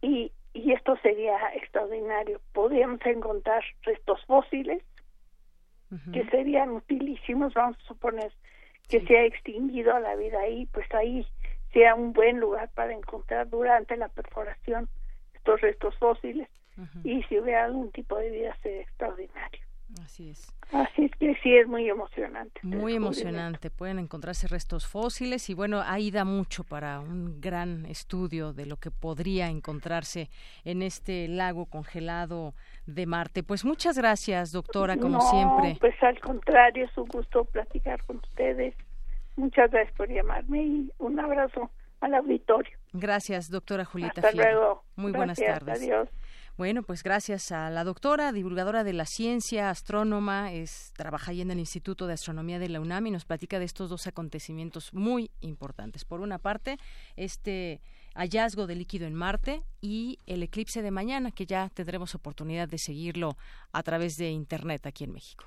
y, 0.00 0.32
y 0.54 0.72
esto 0.72 0.96
sería 1.02 1.36
extraordinario. 1.54 2.40
Podríamos 2.52 3.04
encontrar 3.04 3.62
restos 3.82 4.24
fósiles 4.26 4.82
que 6.10 6.24
serían 6.30 6.70
utilísimos, 6.70 7.52
vamos 7.52 7.76
a 7.78 7.84
suponer 7.84 8.32
que 8.88 9.04
se 9.06 9.18
ha 9.18 9.24
extinguido 9.24 9.98
la 9.98 10.14
vida 10.16 10.40
ahí, 10.40 10.64
pues 10.72 10.86
ahí 10.94 11.26
sea 11.72 11.94
un 11.94 12.12
buen 12.12 12.40
lugar 12.40 12.70
para 12.74 12.92
encontrar 12.92 13.48
durante 13.48 13.96
la 13.96 14.08
perforación 14.08 14.88
estos 15.34 15.60
restos 15.60 15.96
fósiles 15.98 16.48
y 17.04 17.22
si 17.24 17.38
hubiera 17.38 17.64
algún 17.64 17.90
tipo 17.90 18.16
de 18.16 18.30
vida 18.30 18.56
sería 18.62 18.82
extraordinario. 18.82 19.60
Así 20.02 20.30
es. 20.30 20.54
Así 20.72 21.04
es 21.04 21.10
que 21.18 21.34
sí 21.42 21.54
es 21.54 21.66
muy 21.68 21.88
emocionante. 21.88 22.60
Muy 22.62 22.94
emocionante. 22.94 23.70
Pueden 23.70 23.98
encontrarse 23.98 24.48
restos 24.48 24.86
fósiles 24.86 25.50
y 25.50 25.54
bueno, 25.54 25.82
ahí 25.84 26.10
da 26.10 26.24
mucho 26.24 26.64
para 26.64 26.98
un 27.00 27.40
gran 27.42 27.84
estudio 27.84 28.54
de 28.54 28.64
lo 28.64 28.78
que 28.78 28.90
podría 28.90 29.48
encontrarse 29.48 30.30
en 30.64 30.80
este 30.80 31.28
lago 31.28 31.66
congelado 31.66 32.54
de 32.86 33.04
Marte. 33.04 33.42
Pues 33.42 33.66
muchas 33.66 33.98
gracias, 33.98 34.52
doctora, 34.52 34.96
como 34.96 35.20
siempre. 35.20 35.76
Pues 35.78 36.02
al 36.02 36.18
contrario, 36.20 36.86
es 36.86 36.96
un 36.96 37.08
gusto 37.08 37.44
platicar 37.44 38.02
con 38.04 38.16
ustedes. 38.16 38.74
Muchas 39.36 39.70
gracias 39.70 39.96
por 39.96 40.08
llamarme 40.08 40.62
y 40.62 40.92
un 40.98 41.18
abrazo 41.18 41.70
al 42.00 42.14
auditorio. 42.14 42.76
Gracias, 42.92 43.48
doctora 43.48 43.84
Julieta 43.84 44.20
Hasta 44.20 44.32
luego. 44.32 44.84
Muy 44.96 45.12
buenas 45.12 45.38
tardes. 45.38 45.78
Adiós. 45.78 46.08
Bueno, 46.58 46.82
pues 46.82 47.02
gracias 47.02 47.50
a 47.50 47.70
la 47.70 47.82
doctora, 47.82 48.30
divulgadora 48.30 48.84
de 48.84 48.92
la 48.92 49.06
ciencia, 49.06 49.70
astrónoma, 49.70 50.52
es, 50.52 50.92
trabaja 50.94 51.30
ahí 51.30 51.40
en 51.40 51.50
el 51.50 51.58
Instituto 51.58 52.06
de 52.06 52.12
Astronomía 52.12 52.58
de 52.58 52.68
la 52.68 52.80
UNAM 52.80 53.06
y 53.06 53.10
nos 53.10 53.24
platica 53.24 53.58
de 53.58 53.64
estos 53.64 53.88
dos 53.88 54.06
acontecimientos 54.06 54.92
muy 54.92 55.30
importantes. 55.40 56.04
Por 56.04 56.20
una 56.20 56.38
parte, 56.38 56.76
este 57.16 57.80
hallazgo 58.14 58.66
de 58.66 58.74
líquido 58.74 59.06
en 59.06 59.14
Marte 59.14 59.62
y 59.80 60.18
el 60.26 60.42
eclipse 60.42 60.82
de 60.82 60.90
mañana, 60.90 61.30
que 61.30 61.46
ya 61.46 61.70
tendremos 61.70 62.14
oportunidad 62.14 62.68
de 62.68 62.78
seguirlo 62.78 63.38
a 63.72 63.82
través 63.82 64.18
de 64.18 64.28
Internet 64.28 64.86
aquí 64.86 65.04
en 65.04 65.12
México. 65.12 65.46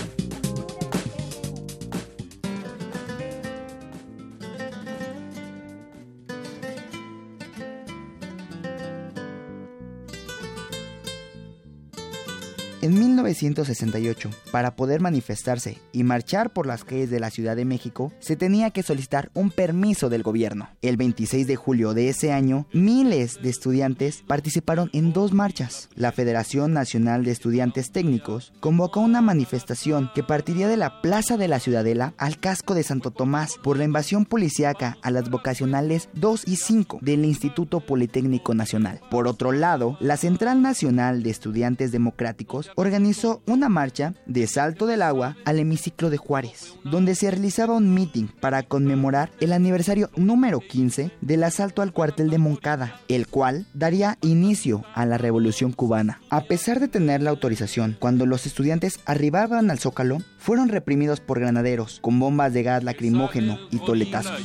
En 12.91 12.99
1968, 12.99 14.29
para 14.51 14.75
poder 14.75 14.99
manifestarse 14.99 15.77
y 15.93 16.03
marchar 16.03 16.51
por 16.51 16.67
las 16.67 16.83
calles 16.83 17.09
de 17.09 17.21
la 17.21 17.29
Ciudad 17.29 17.55
de 17.55 17.63
México, 17.63 18.11
se 18.19 18.35
tenía 18.35 18.71
que 18.71 18.83
solicitar 18.83 19.31
un 19.33 19.49
permiso 19.49 20.09
del 20.09 20.23
gobierno. 20.23 20.67
El 20.81 20.97
26 20.97 21.47
de 21.47 21.55
julio 21.55 21.93
de 21.93 22.09
ese 22.09 22.33
año, 22.33 22.67
miles 22.73 23.41
de 23.41 23.49
estudiantes 23.49 24.25
participaron 24.27 24.89
en 24.91 25.13
dos 25.13 25.31
marchas. 25.31 25.87
La 25.95 26.11
Federación 26.11 26.73
Nacional 26.73 27.23
de 27.23 27.31
Estudiantes 27.31 27.93
Técnicos 27.93 28.51
convocó 28.59 28.99
una 28.99 29.21
manifestación 29.21 30.11
que 30.13 30.21
partiría 30.23 30.67
de 30.67 30.75
la 30.75 31.01
Plaza 31.01 31.37
de 31.37 31.47
la 31.47 31.61
Ciudadela 31.61 32.13
al 32.17 32.41
casco 32.41 32.73
de 32.75 32.83
Santo 32.83 33.11
Tomás 33.11 33.57
por 33.63 33.77
la 33.77 33.85
invasión 33.85 34.25
policíaca 34.25 34.97
a 35.01 35.11
las 35.11 35.29
vocacionales 35.29 36.09
2 36.15 36.43
y 36.45 36.57
5 36.57 36.99
del 37.01 37.23
Instituto 37.23 37.79
Politécnico 37.79 38.53
Nacional. 38.53 38.99
Por 39.09 39.29
otro 39.29 39.53
lado, 39.53 39.95
la 40.01 40.17
Central 40.17 40.61
Nacional 40.61 41.23
de 41.23 41.29
Estudiantes 41.29 41.93
Democráticos 41.93 42.69
organizó 42.81 43.43
una 43.45 43.69
marcha 43.69 44.15
de 44.25 44.47
Salto 44.47 44.87
del 44.87 45.03
Agua 45.03 45.37
al 45.45 45.59
hemiciclo 45.59 46.09
de 46.09 46.17
Juárez, 46.17 46.73
donde 46.83 47.13
se 47.13 47.29
realizaba 47.29 47.75
un 47.75 47.93
meeting 47.93 48.27
para 48.39 48.63
conmemorar 48.63 49.31
el 49.39 49.53
aniversario 49.53 50.09
número 50.15 50.59
15 50.59 51.11
del 51.21 51.43
asalto 51.43 51.83
al 51.83 51.93
cuartel 51.93 52.31
de 52.31 52.39
Moncada, 52.39 52.99
el 53.07 53.27
cual 53.27 53.67
daría 53.75 54.17
inicio 54.21 54.83
a 54.95 55.05
la 55.05 55.19
Revolución 55.19 55.73
cubana. 55.73 56.21
A 56.31 56.45
pesar 56.45 56.79
de 56.79 56.87
tener 56.87 57.21
la 57.21 57.29
autorización, 57.29 57.97
cuando 57.99 58.25
los 58.25 58.47
estudiantes 58.47 58.99
arribaban 59.05 59.69
al 59.69 59.77
Zócalo, 59.77 60.17
fueron 60.39 60.69
reprimidos 60.69 61.19
por 61.19 61.39
granaderos 61.39 61.99
con 62.01 62.19
bombas 62.19 62.51
de 62.51 62.63
gas 62.63 62.83
lacrimógeno 62.83 63.59
y 63.69 63.77
toletazos. 63.77 64.41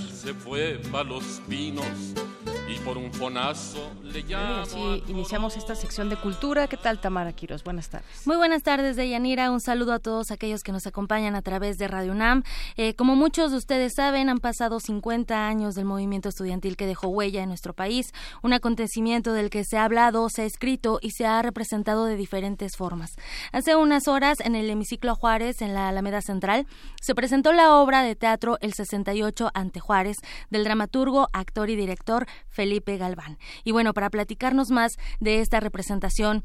Y 2.69 2.79
por 2.81 2.99
un 2.99 3.13
fonazo 3.13 3.93
le 4.03 4.25
así 4.35 5.03
iniciamos 5.07 5.57
esta 5.57 5.77
sección 5.77 6.09
de 6.09 6.17
cultura. 6.17 6.67
¿Qué 6.67 6.77
tal, 6.77 6.99
Tamara 6.99 7.33
Quiros? 7.33 7.63
Buenas 7.63 7.89
tardes. 7.89 8.27
Muy 8.27 8.37
buenas 8.37 8.65
tardes, 8.65 8.97
Deyanira. 8.97 9.53
Un 9.53 9.61
saludo 9.61 9.93
a 9.93 10.01
todos 10.01 10.33
aquellos 10.33 10.63
que 10.63 10.73
nos 10.73 10.85
acompañan 10.85 11.37
a 11.37 11.43
través 11.43 11.79
de 11.79 11.87
Radio 11.87 12.11
UNAM. 12.11 12.43
Eh, 12.77 12.95
como 12.95 13.15
muchos 13.15 13.53
de 13.53 13.59
ustedes 13.59 13.95
saben, 13.95 14.29
han 14.29 14.39
pasado 14.39 14.81
50 14.81 15.47
años 15.47 15.77
del 15.77 15.85
movimiento 15.85 16.29
estudiantil 16.29 16.77
que 16.77 16.87
dejó 16.87 17.07
huella 17.07 17.43
en 17.45 17.51
nuestro 17.51 17.73
país, 17.73 18.13
un 18.43 18.53
acontecimiento 18.53 19.33
del 19.33 19.49
que 19.49 19.63
se 19.63 19.79
ha 19.79 19.85
hablado, 19.85 20.29
se 20.29 20.43
ha 20.43 20.47
escrito 20.47 20.99
y 21.01 21.13
se 21.13 21.25
ha 21.25 21.41
representado 21.43 22.05
de 22.07 22.17
diferentes 22.17 22.77
formas. 22.77 23.13
Hace 23.53 23.77
unas 23.77 24.09
horas, 24.09 24.41
en 24.41 24.57
el 24.57 24.69
hemiciclo 24.69 25.15
Juárez, 25.15 25.63
en 25.63 25.73
la 25.73 25.89
Alameda 25.89 26.21
Central, 26.21 26.67
se 27.01 27.15
presentó 27.15 27.53
la 27.53 27.75
obra 27.75 28.03
de 28.03 28.17
teatro 28.17 28.59
El 28.61 28.73
68 28.73 29.51
ante 29.55 29.79
Juárez 29.79 30.17
del 30.51 30.65
dramaturgo, 30.65 31.29
actor 31.33 31.71
y 31.71 31.77
director 31.77 32.27
Felipe 32.57 32.97
Galván. 32.97 33.37
Y 33.63 33.73
bueno, 33.73 33.93
para 33.93 34.11
platicarnos 34.11 34.71
más 34.71 34.97
de 35.21 35.41
esta 35.41 35.61
representación 35.61 36.43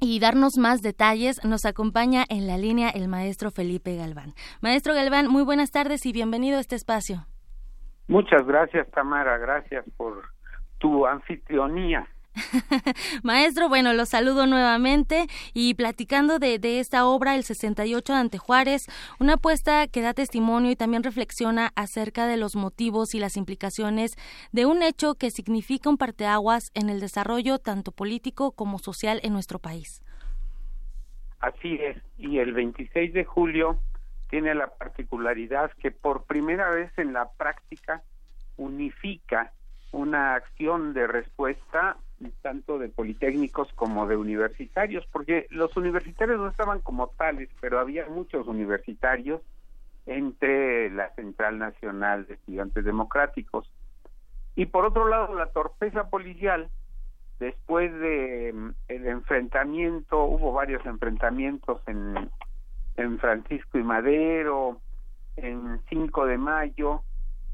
y 0.00 0.20
darnos 0.20 0.58
más 0.58 0.82
detalles, 0.82 1.42
nos 1.44 1.64
acompaña 1.64 2.24
en 2.28 2.46
la 2.46 2.58
línea 2.58 2.90
el 2.90 3.08
maestro 3.08 3.50
Felipe 3.50 3.96
Galván. 3.96 4.34
Maestro 4.60 4.94
Galván, 4.94 5.28
muy 5.28 5.44
buenas 5.44 5.70
tardes 5.70 6.04
y 6.06 6.12
bienvenido 6.12 6.58
a 6.58 6.60
este 6.60 6.76
espacio. 6.76 7.26
Muchas 8.08 8.46
gracias, 8.46 8.90
Tamara. 8.90 9.38
Gracias 9.38 9.84
por 9.96 10.22
tu 10.78 11.06
anfitrionía. 11.06 12.06
Maestro, 13.22 13.68
bueno, 13.68 13.92
los 13.92 14.10
saludo 14.10 14.46
nuevamente 14.46 15.26
y 15.54 15.74
platicando 15.74 16.38
de, 16.38 16.58
esta 16.80 17.06
obra, 17.06 17.34
El 17.34 17.44
68 17.44 18.12
de 18.12 18.18
Ante 18.18 18.38
Juárez, 18.38 18.86
una 19.18 19.34
apuesta 19.34 19.86
que 19.88 20.02
da 20.02 20.14
testimonio 20.14 20.70
y 20.70 20.76
también 20.76 21.02
reflexiona 21.02 21.72
acerca 21.74 22.26
de 22.26 22.36
los 22.36 22.56
motivos 22.56 23.14
y 23.14 23.20
las 23.20 23.36
implicaciones 23.36 24.16
de 24.52 24.66
un 24.66 24.82
hecho 24.82 25.14
que 25.14 25.30
significa 25.30 25.90
un 25.90 25.98
parteaguas 25.98 26.70
en 26.74 26.90
el 26.90 27.00
desarrollo 27.00 27.58
tanto 27.58 27.92
político 27.92 28.52
como 28.52 28.78
social 28.78 29.20
en 29.22 29.32
nuestro 29.32 29.58
país. 29.58 30.02
Así 31.40 31.78
es, 31.80 31.96
y 32.16 32.38
el 32.38 32.52
26 32.52 33.12
de 33.12 33.24
julio 33.24 33.78
tiene 34.28 34.54
la 34.54 34.66
particularidad 34.76 35.70
que 35.80 35.90
por 35.90 36.24
primera 36.24 36.68
vez 36.70 36.90
en 36.98 37.12
la 37.12 37.30
práctica 37.30 38.02
unifica 38.56 39.52
una 39.92 40.34
acción 40.34 40.92
de 40.92 41.06
respuesta 41.06 41.96
tanto 42.42 42.78
de 42.78 42.88
politécnicos 42.88 43.72
como 43.74 44.06
de 44.06 44.16
universitarios, 44.16 45.06
porque 45.12 45.46
los 45.50 45.76
universitarios 45.76 46.38
no 46.38 46.48
estaban 46.48 46.80
como 46.80 47.08
tales, 47.08 47.48
pero 47.60 47.78
había 47.78 48.06
muchos 48.08 48.46
universitarios 48.46 49.40
entre 50.06 50.90
la 50.90 51.14
Central 51.14 51.58
Nacional 51.58 52.26
de 52.26 52.34
Estudiantes 52.34 52.84
Democráticos. 52.84 53.70
Y 54.56 54.66
por 54.66 54.86
otro 54.86 55.06
lado, 55.06 55.34
la 55.34 55.52
torpeza 55.52 56.08
policial, 56.08 56.68
después 57.38 57.92
de 58.00 58.52
mm, 58.52 58.70
el 58.88 59.06
enfrentamiento, 59.06 60.24
hubo 60.24 60.52
varios 60.52 60.84
enfrentamientos 60.86 61.80
en, 61.86 62.30
en 62.96 63.18
Francisco 63.18 63.78
y 63.78 63.82
Madero, 63.82 64.80
en 65.36 65.80
5 65.88 66.26
de 66.26 66.38
mayo, 66.38 67.02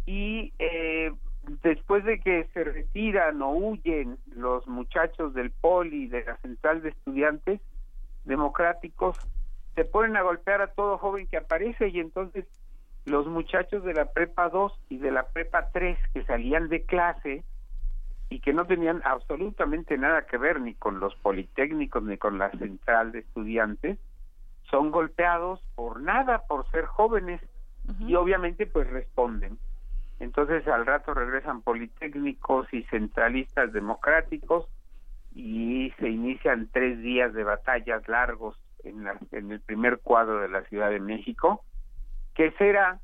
y 0.06 0.52
eh, 0.58 1.12
después 1.62 2.04
de 2.04 2.20
que 2.20 2.48
se 2.52 2.64
retiran 2.64 3.40
o 3.42 3.50
huyen 3.50 4.18
los 4.34 4.66
muchachos 4.66 5.34
del 5.34 5.50
poli 5.50 6.06
de 6.06 6.24
la 6.24 6.36
central 6.38 6.82
de 6.82 6.90
estudiantes 6.90 7.60
democráticos 8.24 9.18
se 9.74 9.84
ponen 9.84 10.16
a 10.16 10.22
golpear 10.22 10.62
a 10.62 10.68
todo 10.68 10.98
joven 10.98 11.26
que 11.26 11.36
aparece 11.36 11.88
y 11.88 12.00
entonces 12.00 12.46
los 13.04 13.26
muchachos 13.26 13.84
de 13.84 13.92
la 13.92 14.06
prepa 14.06 14.48
2 14.48 14.72
y 14.88 14.98
de 14.98 15.10
la 15.10 15.26
prepa 15.28 15.68
3 15.72 15.98
que 16.14 16.24
salían 16.24 16.68
de 16.68 16.84
clase 16.84 17.44
y 18.30 18.40
que 18.40 18.54
no 18.54 18.66
tenían 18.66 19.02
absolutamente 19.04 19.98
nada 19.98 20.26
que 20.26 20.38
ver 20.38 20.60
ni 20.60 20.74
con 20.74 21.00
los 21.00 21.14
politécnicos 21.16 22.02
ni 22.02 22.16
con 22.16 22.38
la 22.38 22.50
central 22.52 23.12
de 23.12 23.18
estudiantes 23.20 23.98
son 24.70 24.90
golpeados 24.90 25.60
por 25.74 26.00
nada 26.00 26.46
por 26.46 26.70
ser 26.70 26.86
jóvenes 26.86 27.40
y 28.00 28.14
obviamente 28.14 28.66
pues 28.66 28.88
responden 28.88 29.58
entonces 30.24 30.66
al 30.66 30.86
rato 30.86 31.12
regresan 31.12 31.60
politécnicos 31.60 32.66
y 32.72 32.82
centralistas 32.84 33.72
democráticos 33.72 34.66
y 35.34 35.92
se 35.98 36.08
inician 36.08 36.68
tres 36.72 36.98
días 37.00 37.34
de 37.34 37.44
batallas 37.44 38.08
largos 38.08 38.58
en, 38.84 39.06
en 39.32 39.52
el 39.52 39.60
primer 39.60 39.98
cuadro 39.98 40.40
de 40.40 40.48
la 40.48 40.62
Ciudad 40.64 40.90
de 40.90 41.00
México, 41.00 41.62
que 42.34 42.52
será 42.52 43.00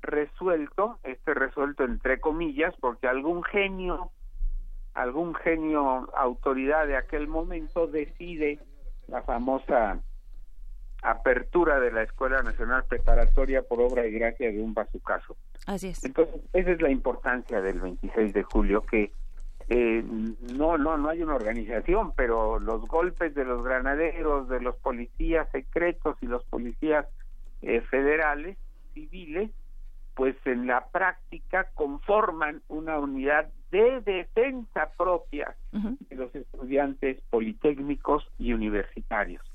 resuelto, 0.00 0.98
este 1.02 1.34
resuelto 1.34 1.84
entre 1.84 2.20
comillas, 2.20 2.74
porque 2.80 3.06
algún 3.06 3.42
genio, 3.42 4.10
algún 4.94 5.34
genio 5.34 6.08
autoridad 6.16 6.86
de 6.86 6.96
aquel 6.96 7.28
momento 7.28 7.86
decide 7.86 8.58
la 9.08 9.22
famosa 9.22 10.00
apertura 11.02 11.80
de 11.80 11.92
la 11.92 12.02
Escuela 12.02 12.42
Nacional 12.42 12.84
Preparatoria 12.88 13.62
por 13.62 13.80
obra 13.80 14.06
y 14.06 14.12
gracia 14.12 14.50
de 14.50 14.60
un 14.60 14.74
bazucazo. 14.74 15.36
Así 15.66 15.88
es. 15.88 16.04
Entonces, 16.04 16.40
esa 16.52 16.70
es 16.70 16.82
la 16.82 16.90
importancia 16.90 17.60
del 17.60 17.80
26 17.80 18.32
de 18.32 18.42
julio, 18.42 18.82
que 18.82 19.12
eh, 19.68 20.04
no, 20.52 20.76
no, 20.78 20.98
no 20.98 21.08
hay 21.08 21.22
una 21.22 21.36
organización, 21.36 22.12
pero 22.16 22.58
los 22.58 22.86
golpes 22.86 23.34
de 23.34 23.44
los 23.44 23.62
granaderos, 23.62 24.48
de 24.48 24.60
los 24.60 24.76
policías 24.76 25.48
secretos 25.52 26.16
y 26.20 26.26
los 26.26 26.44
policías 26.44 27.06
eh, 27.62 27.80
federales, 27.82 28.58
civiles, 28.94 29.50
pues 30.14 30.36
en 30.44 30.66
la 30.66 30.86
práctica 30.88 31.68
conforman 31.74 32.62
una 32.68 32.98
unidad 32.98 33.48
de 33.70 34.00
defensa 34.00 34.90
propia 34.98 35.54
de 35.72 36.16
los 36.16 36.34
estudiantes 36.34 37.20
politécnicos 37.30 38.28
y 38.38 38.52
universitarios. 38.52 39.49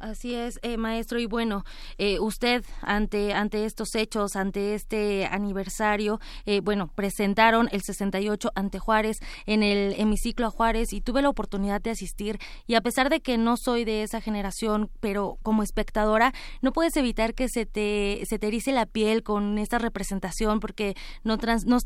Así 0.00 0.34
es, 0.34 0.58
eh, 0.62 0.76
maestro. 0.76 1.20
Y 1.20 1.26
bueno, 1.26 1.64
eh, 1.98 2.18
usted 2.18 2.64
ante 2.82 3.32
ante 3.32 3.64
estos 3.64 3.94
hechos, 3.94 4.34
ante 4.34 4.74
este 4.74 5.26
aniversario, 5.26 6.20
eh, 6.46 6.60
bueno, 6.60 6.88
presentaron 6.88 7.68
el 7.70 7.82
68 7.82 8.50
ante 8.54 8.78
Juárez 8.78 9.18
en 9.46 9.62
el 9.62 9.94
hemiciclo 9.98 10.48
a 10.48 10.50
Juárez 10.50 10.92
y 10.92 11.00
tuve 11.00 11.22
la 11.22 11.28
oportunidad 11.28 11.80
de 11.80 11.90
asistir. 11.90 12.38
Y 12.66 12.74
a 12.74 12.80
pesar 12.80 13.08
de 13.08 13.20
que 13.20 13.38
no 13.38 13.56
soy 13.56 13.84
de 13.84 14.02
esa 14.02 14.20
generación, 14.20 14.90
pero 15.00 15.38
como 15.42 15.62
espectadora, 15.62 16.34
no 16.60 16.72
puedes 16.72 16.96
evitar 16.96 17.34
que 17.34 17.48
se 17.48 17.64
te 17.64 18.22
se 18.28 18.38
te 18.38 18.48
erice 18.48 18.72
la 18.72 18.86
piel 18.86 19.22
con 19.22 19.58
esta 19.58 19.78
representación 19.78 20.58
porque 20.58 20.96
nos 21.22 21.38
nos, 21.66 21.84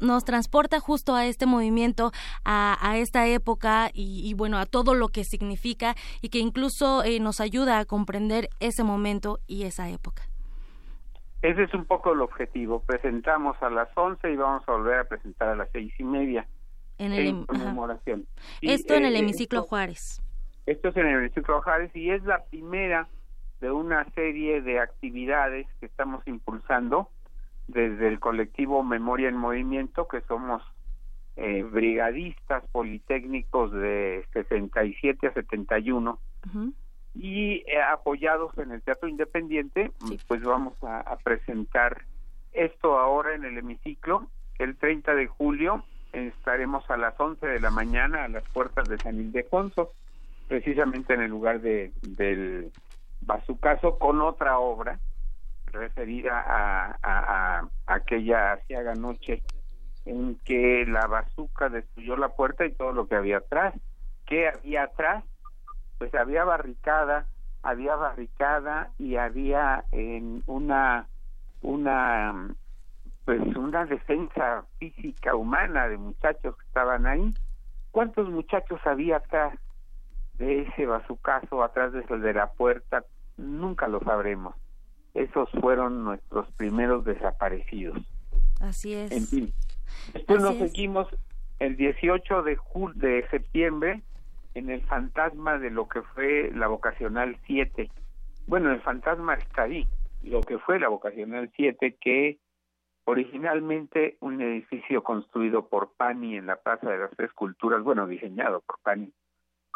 nos 0.00 0.24
transporta 0.24 0.80
justo 0.80 1.14
a 1.14 1.26
este 1.26 1.46
movimiento, 1.46 2.10
a, 2.44 2.78
a 2.80 2.98
esta 2.98 3.26
época 3.26 3.90
y, 3.92 4.26
y, 4.28 4.34
bueno 4.34 4.58
a 4.58 4.66
todo 4.66 4.94
lo 4.94 5.08
que 5.08 5.24
significa 5.24 5.94
y 6.22 6.30
que 6.30 6.38
incluso 6.38 7.02
nos 7.20 7.40
ayuda 7.40 7.49
ayuda 7.50 7.80
a 7.80 7.84
comprender 7.84 8.48
ese 8.60 8.84
momento 8.84 9.40
y 9.48 9.64
esa 9.64 9.90
época. 9.90 10.22
Ese 11.42 11.64
es 11.64 11.74
un 11.74 11.84
poco 11.84 12.12
el 12.12 12.20
objetivo. 12.20 12.80
Presentamos 12.80 13.60
a 13.60 13.70
las 13.70 13.88
11 13.96 14.30
y 14.30 14.36
vamos 14.36 14.62
a 14.68 14.72
volver 14.72 15.00
a 15.00 15.04
presentar 15.04 15.48
a 15.48 15.56
las 15.56 15.68
seis 15.72 15.92
y 15.98 16.04
media 16.04 16.46
en, 16.98 17.12
el, 17.12 17.26
em, 17.26 17.46
conmemoración. 17.46 18.26
esto 18.62 18.94
en 18.94 19.04
el 19.04 19.16
eh, 19.16 19.18
hemiciclo 19.18 19.62
Juárez. 19.62 20.22
Esto 20.66 20.88
es 20.88 20.96
en 20.96 21.06
el 21.06 21.16
hemiciclo 21.16 21.60
Juárez 21.62 21.90
y 21.96 22.10
es 22.10 22.22
la 22.22 22.44
primera 22.44 23.08
de 23.60 23.72
una 23.72 24.04
serie 24.12 24.60
de 24.62 24.78
actividades 24.78 25.66
que 25.80 25.86
estamos 25.86 26.22
impulsando 26.28 27.08
desde 27.66 28.06
el 28.06 28.20
colectivo 28.20 28.84
Memoria 28.84 29.28
en 29.28 29.36
Movimiento, 29.36 30.06
que 30.06 30.20
somos 30.22 30.62
eh, 31.36 31.62
brigadistas 31.64 32.62
politécnicos 32.70 33.72
de 33.72 34.24
67 34.34 35.26
a 35.26 35.32
71, 35.32 36.18
uh 36.54 36.72
y 37.14 37.64
eh, 37.66 37.82
apoyados 37.90 38.56
en 38.58 38.72
el 38.72 38.82
Teatro 38.82 39.08
Independiente, 39.08 39.90
pues 40.28 40.42
vamos 40.42 40.74
a, 40.82 41.16
presentar 41.24 42.04
esto 42.52 42.98
ahora 42.98 43.34
en 43.34 43.44
el 43.44 43.58
hemiciclo. 43.58 44.28
El 44.58 44.76
30 44.76 45.14
de 45.14 45.26
julio 45.26 45.84
estaremos 46.12 46.88
a 46.90 46.96
las 46.96 47.18
11 47.18 47.46
de 47.46 47.60
la 47.60 47.70
mañana 47.70 48.24
a 48.24 48.28
las 48.28 48.44
puertas 48.50 48.88
de 48.88 48.98
San 48.98 49.16
Ildefonso, 49.16 49.92
precisamente 50.48 51.14
en 51.14 51.22
el 51.22 51.30
lugar 51.30 51.60
de, 51.60 51.92
del 52.02 52.70
Bazucazo, 53.20 53.98
con 53.98 54.20
otra 54.20 54.58
obra 54.58 54.98
referida 55.66 56.40
a, 56.40 56.98
a, 57.02 57.68
aquella 57.86 58.52
asiaga 58.52 58.94
noche 58.94 59.42
en 60.04 60.36
que 60.44 60.84
la 60.86 61.06
bazuca 61.06 61.68
destruyó 61.68 62.16
la 62.16 62.30
puerta 62.30 62.64
y 62.64 62.72
todo 62.72 62.92
lo 62.92 63.06
que 63.06 63.14
había 63.14 63.38
atrás. 63.38 63.74
¿Qué 64.26 64.48
había 64.48 64.84
atrás? 64.84 65.24
Pues 66.00 66.14
había 66.14 66.44
barricada, 66.44 67.26
había 67.62 67.94
barricada 67.94 68.90
y 68.98 69.16
había 69.16 69.84
en 69.92 70.42
una 70.46 71.06
una 71.60 72.54
pues 73.26 73.42
una 73.54 73.84
defensa 73.84 74.64
física 74.78 75.34
humana 75.34 75.88
de 75.88 75.98
muchachos 75.98 76.56
que 76.56 76.64
estaban 76.64 77.06
ahí. 77.06 77.34
¿Cuántos 77.90 78.30
muchachos 78.30 78.80
había 78.86 79.18
atrás 79.18 79.58
de 80.38 80.62
ese 80.62 80.86
bazucazo, 80.86 81.62
atrás 81.62 81.92
de, 81.92 82.00
de 82.00 82.32
la 82.32 82.50
puerta? 82.50 83.04
Nunca 83.36 83.86
lo 83.86 84.00
sabremos. 84.00 84.54
Esos 85.12 85.50
fueron 85.60 86.02
nuestros 86.02 86.50
primeros 86.52 87.04
desaparecidos. 87.04 87.98
Así 88.58 88.94
es. 88.94 89.12
En 89.12 89.26
fin. 89.26 89.52
Después 90.14 90.40
nos 90.40 90.56
seguimos 90.56 91.08
el 91.58 91.76
18 91.76 92.42
de, 92.42 92.58
de 92.94 93.28
septiembre 93.28 94.02
en 94.54 94.70
el 94.70 94.82
fantasma 94.82 95.58
de 95.58 95.70
lo 95.70 95.88
que 95.88 96.02
fue 96.02 96.50
la 96.54 96.66
vocacional 96.66 97.36
7. 97.46 97.90
Bueno, 98.46 98.72
el 98.72 98.80
fantasma 98.80 99.34
está 99.34 99.62
ahí, 99.62 99.86
lo 100.22 100.40
que 100.40 100.58
fue 100.58 100.80
la 100.80 100.88
vocacional 100.88 101.50
7, 101.54 101.96
que 102.00 102.38
originalmente 103.04 104.16
un 104.20 104.40
edificio 104.40 105.02
construido 105.02 105.68
por 105.68 105.92
Pani 105.96 106.36
en 106.36 106.46
la 106.46 106.56
Plaza 106.56 106.90
de 106.90 106.98
las 106.98 107.10
Tres 107.12 107.32
Culturas, 107.32 107.82
bueno, 107.82 108.06
diseñado 108.06 108.60
por 108.60 108.78
Pani, 108.82 109.12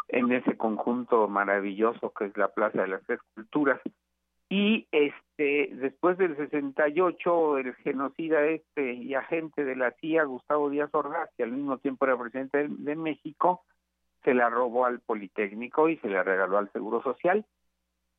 en 0.09 0.33
ese 0.33 0.57
conjunto 0.57 1.29
maravilloso 1.29 2.13
que 2.13 2.27
es 2.27 2.37
la 2.37 2.49
Plaza 2.49 2.83
de 2.83 2.89
las 2.89 3.03
Tres 3.07 3.21
Culturas. 3.35 3.81
Y 4.49 4.87
este 4.93 5.71
después 5.73 6.19
del 6.19 6.37
68, 6.37 7.59
el 7.59 7.75
genocida 7.77 8.45
este 8.47 8.93
y 8.93 9.15
agente 9.15 9.65
de 9.65 9.75
la 9.75 9.91
CIA, 9.93 10.25
Gustavo 10.25 10.69
Díaz 10.69 10.91
Ordaz, 10.93 11.31
que 11.37 11.45
al 11.45 11.53
mismo 11.53 11.79
tiempo 11.79 12.05
era 12.05 12.19
presidente 12.19 12.69
de 12.69 12.95
México, 12.95 13.65
se 14.25 14.35
la 14.35 14.49
robó 14.49 14.87
al 14.87 15.01
Politécnico 15.01 15.89
y 15.89 15.99
se 15.99 16.09
la 16.09 16.23
regaló 16.23 16.59
al 16.59 16.73
Seguro 16.73 17.03
Social. 17.03 17.45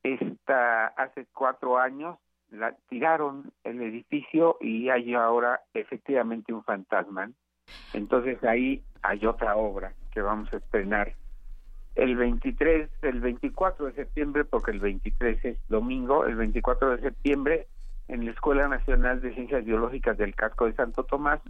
Esta, 0.03 0.87
hace 0.87 1.25
cuatro 1.33 1.79
años 1.79 2.17
la 2.51 2.75
tiraron 2.89 3.51
el 3.63 3.81
edificio 3.81 4.57
y 4.61 4.89
hay 4.89 5.13
ahora 5.15 5.61
efectivamente 5.73 6.53
un 6.53 6.63
fantasma. 6.63 7.31
Entonces 7.93 8.43
ahí 8.43 8.83
hay 9.01 9.25
otra 9.25 9.55
obra 9.55 9.93
que 10.11 10.21
vamos 10.21 10.53
a 10.53 10.57
estrenar 10.57 11.13
el 11.95 12.15
23, 12.15 12.89
el 13.01 13.19
24 13.21 13.85
de 13.87 13.93
septiembre, 13.93 14.45
porque 14.45 14.71
el 14.71 14.79
23 14.79 15.45
es 15.45 15.57
domingo, 15.69 16.25
el 16.25 16.35
24 16.35 16.91
de 16.91 17.01
septiembre 17.01 17.67
en 18.07 18.25
la 18.25 18.31
Escuela 18.31 18.67
Nacional 18.67 19.21
de 19.21 19.33
Ciencias 19.33 19.65
Biológicas 19.65 20.17
del 20.17 20.35
Casco 20.35 20.65
de 20.65 20.73
Santo 20.73 21.03
Tomás. 21.03 21.41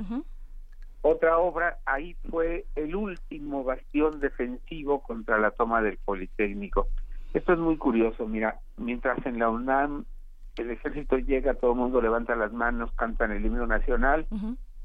Otra 1.07 1.37
obra, 1.37 1.77
ahí 1.85 2.15
fue 2.31 2.65
el 2.73 2.95
último 2.95 3.63
bastión 3.63 4.19
defensivo 4.19 5.03
contra 5.03 5.37
la 5.37 5.51
toma 5.51 5.83
del 5.83 5.99
Politécnico. 5.99 6.87
Esto 7.35 7.53
es 7.53 7.59
muy 7.59 7.77
curioso, 7.77 8.25
mira, 8.25 8.59
mientras 8.77 9.23
en 9.27 9.37
la 9.37 9.49
UNAM 9.49 10.05
el 10.57 10.71
ejército 10.71 11.19
llega, 11.19 11.53
todo 11.53 11.73
el 11.73 11.77
mundo 11.77 12.01
levanta 12.01 12.35
las 12.35 12.51
manos, 12.53 12.91
cantan 12.93 13.31
el 13.31 13.45
himno 13.45 13.67
nacional 13.67 14.25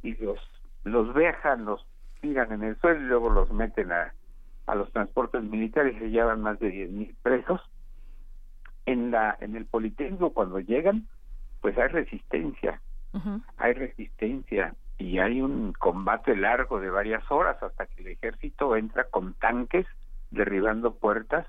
y 0.02 0.14
los 0.22 0.38
los 0.84 1.14
vejan, 1.14 1.64
los 1.64 1.86
tiran 2.20 2.52
en 2.52 2.64
el 2.64 2.78
suelo 2.80 3.00
y 3.00 3.04
luego 3.04 3.30
los 3.30 3.50
meten 3.50 3.90
a, 3.90 4.12
a 4.66 4.74
los 4.74 4.92
transportes 4.92 5.42
militares 5.42 5.96
y 5.96 6.00
se 6.00 6.10
llevan 6.10 6.42
más 6.42 6.58
de 6.58 6.68
10.000 6.68 7.14
presos. 7.22 7.62
En 8.84 9.10
la 9.10 9.38
en 9.40 9.56
el 9.56 9.64
Politécnico 9.64 10.34
cuando 10.34 10.60
llegan, 10.60 11.08
pues 11.62 11.78
hay 11.78 11.88
resistencia. 11.88 12.78
Hay 13.56 13.72
resistencia 13.72 14.74
y 15.00 15.18
hay 15.18 15.40
un 15.40 15.72
combate 15.72 16.36
largo 16.36 16.78
de 16.78 16.90
varias 16.90 17.28
horas 17.30 17.60
hasta 17.62 17.86
que 17.86 18.02
el 18.02 18.08
ejército 18.08 18.76
entra 18.76 19.04
con 19.04 19.32
tanques 19.34 19.86
derribando 20.30 20.94
puertas 20.94 21.46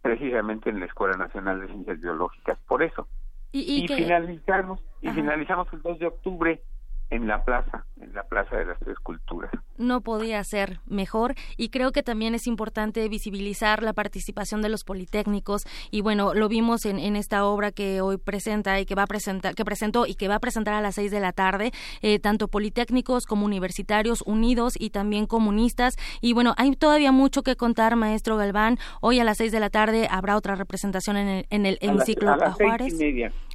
precisamente 0.00 0.70
en 0.70 0.80
la 0.80 0.86
Escuela 0.86 1.16
Nacional 1.16 1.60
de 1.60 1.66
Ciencias 1.68 2.00
Biológicas. 2.00 2.58
Por 2.66 2.82
eso, 2.82 3.06
y, 3.52 3.86
finalizamos 3.86 4.80
y 5.02 5.10
finalizamos 5.10 5.68
el 5.72 5.82
2 5.82 5.98
de 5.98 6.06
octubre 6.06 6.62
en 7.10 7.26
la 7.28 7.44
plaza, 7.44 7.84
en 8.04 8.14
la 8.14 8.22
plaza 8.24 8.56
de 8.56 8.66
las 8.66 8.78
tres 8.78 8.98
culturas. 8.98 9.50
No 9.76 10.02
podía 10.02 10.42
ser 10.44 10.80
mejor 10.86 11.34
y 11.56 11.70
creo 11.70 11.90
que 11.90 12.02
también 12.02 12.34
es 12.34 12.46
importante 12.46 13.08
visibilizar 13.08 13.82
la 13.82 13.92
participación 13.92 14.62
de 14.62 14.68
los 14.68 14.84
politécnicos 14.84 15.62
y 15.90 16.00
bueno, 16.00 16.34
lo 16.34 16.48
vimos 16.48 16.84
en, 16.84 16.98
en 16.98 17.16
esta 17.16 17.44
obra 17.44 17.72
que 17.72 18.00
hoy 18.00 18.18
presenta 18.18 18.78
y 18.80 18.86
que 18.86 18.94
va 18.94 19.04
a 19.04 19.06
presentar, 19.06 19.54
que 19.54 19.64
presentó 19.64 20.06
y 20.06 20.14
que 20.14 20.28
va 20.28 20.36
a 20.36 20.40
presentar 20.40 20.74
a 20.74 20.80
las 20.80 20.94
seis 20.94 21.10
de 21.10 21.20
la 21.20 21.32
tarde, 21.32 21.72
eh, 22.02 22.18
tanto 22.18 22.48
politécnicos 22.48 23.26
como 23.26 23.46
universitarios 23.46 24.22
unidos 24.26 24.74
y 24.78 24.90
también 24.90 25.26
comunistas 25.26 25.96
y 26.20 26.32
bueno, 26.34 26.54
hay 26.56 26.76
todavía 26.76 27.12
mucho 27.12 27.42
que 27.42 27.56
contar, 27.56 27.96
maestro 27.96 28.36
Galván. 28.36 28.78
Hoy 29.00 29.20
a 29.20 29.24
las 29.24 29.38
seis 29.38 29.52
de 29.52 29.60
la 29.60 29.70
tarde 29.70 30.08
habrá 30.10 30.36
otra 30.36 30.54
representación 30.54 31.16
en 31.16 31.28
el, 31.28 31.46
en 31.50 31.66
el 31.66 31.78
hemiciclo 31.80 32.32
a, 32.32 32.52
Juárez. 32.52 32.94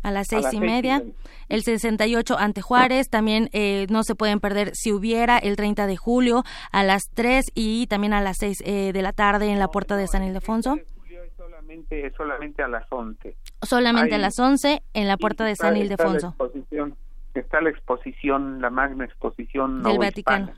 A 0.01 0.11
las 0.11 0.27
seis, 0.27 0.45
y, 0.53 0.59
media. 0.59 1.03
El 1.49 1.63
68 1.63 2.37
ante 2.37 2.61
Juárez, 2.61 3.09
también 3.09 3.49
eh, 3.51 3.85
no 3.89 4.03
se 4.03 4.15
pueden 4.15 4.38
perder 4.39 4.71
si 4.73 4.91
hubiera 4.91 5.37
el 5.37 5.55
30 5.55 5.87
de 5.87 5.97
julio 5.97 6.43
a 6.71 6.83
las 6.83 7.09
3 7.13 7.51
y 7.55 7.87
también 7.87 8.13
a 8.13 8.21
las 8.21 8.37
6 8.37 8.63
eh, 8.65 8.93
de 8.93 9.01
la 9.01 9.13
tarde 9.13 9.51
en 9.51 9.59
la 9.59 9.67
puerta 9.69 9.95
de 9.97 10.07
San 10.07 10.23
Ildefonso. 10.23 10.77
Solamente, 11.37 12.11
solamente 12.17 12.63
a 12.63 12.67
las 12.67 12.85
11. 12.91 13.35
Solamente 13.61 14.15
a 14.15 14.17
las 14.17 14.39
11 14.39 14.81
en 14.93 15.07
la 15.07 15.17
puerta 15.17 15.45
de 15.45 15.55
San 15.55 15.77
Ildefonso 15.77 16.35
está 17.39 17.61
la 17.61 17.69
exposición, 17.69 18.61
la 18.61 18.69
magna 18.69 19.05
exposición 19.05 19.83
del 19.83 19.97
Vaticano. 19.97 20.53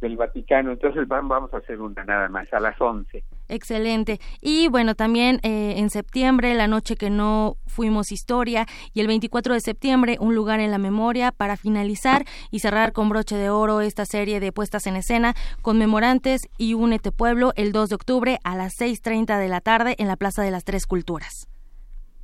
Del 0.00 0.16
Vaticano. 0.16 0.72
Entonces 0.72 1.08
vamos 1.08 1.52
a 1.54 1.56
hacer 1.56 1.80
una 1.80 2.04
nada 2.04 2.28
más, 2.28 2.52
a 2.52 2.60
las 2.60 2.80
11. 2.80 3.24
Excelente. 3.48 4.18
Y 4.40 4.68
bueno, 4.68 4.94
también 4.94 5.40
eh, 5.42 5.74
en 5.78 5.90
septiembre, 5.90 6.54
la 6.54 6.66
noche 6.66 6.96
que 6.96 7.10
no 7.10 7.56
fuimos 7.66 8.12
historia, 8.12 8.66
y 8.92 9.00
el 9.00 9.06
24 9.06 9.54
de 9.54 9.60
septiembre, 9.60 10.16
un 10.20 10.34
lugar 10.34 10.60
en 10.60 10.70
la 10.70 10.78
memoria 10.78 11.32
para 11.32 11.56
finalizar 11.56 12.24
y 12.50 12.58
cerrar 12.58 12.92
con 12.92 13.08
broche 13.08 13.36
de 13.36 13.50
oro 13.50 13.80
esta 13.80 14.04
serie 14.04 14.40
de 14.40 14.52
puestas 14.52 14.86
en 14.86 14.96
escena 14.96 15.34
conmemorantes 15.62 16.48
y 16.58 16.74
Únete 16.74 17.12
Pueblo 17.12 17.52
el 17.56 17.72
2 17.72 17.88
de 17.88 17.94
octubre 17.94 18.38
a 18.44 18.56
las 18.56 18.74
6.30 18.78 19.38
de 19.38 19.48
la 19.48 19.60
tarde 19.60 19.94
en 19.98 20.08
la 20.08 20.16
Plaza 20.16 20.42
de 20.42 20.50
las 20.50 20.64
Tres 20.64 20.86
Culturas. 20.86 21.48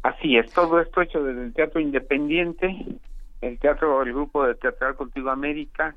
Así 0.03 0.37
es, 0.37 0.53
todo 0.53 0.81
esto 0.81 1.01
hecho 1.01 1.23
desde 1.23 1.45
el 1.45 1.55
Teatro 1.55 1.81
Independiente, 1.81 2.99
el 3.41 3.59
teatro, 3.59 4.03
el 4.03 4.13
grupo 4.13 4.45
de 4.45 4.55
Teatral 4.57 4.97
Contigo 4.97 5.31
América, 5.31 5.95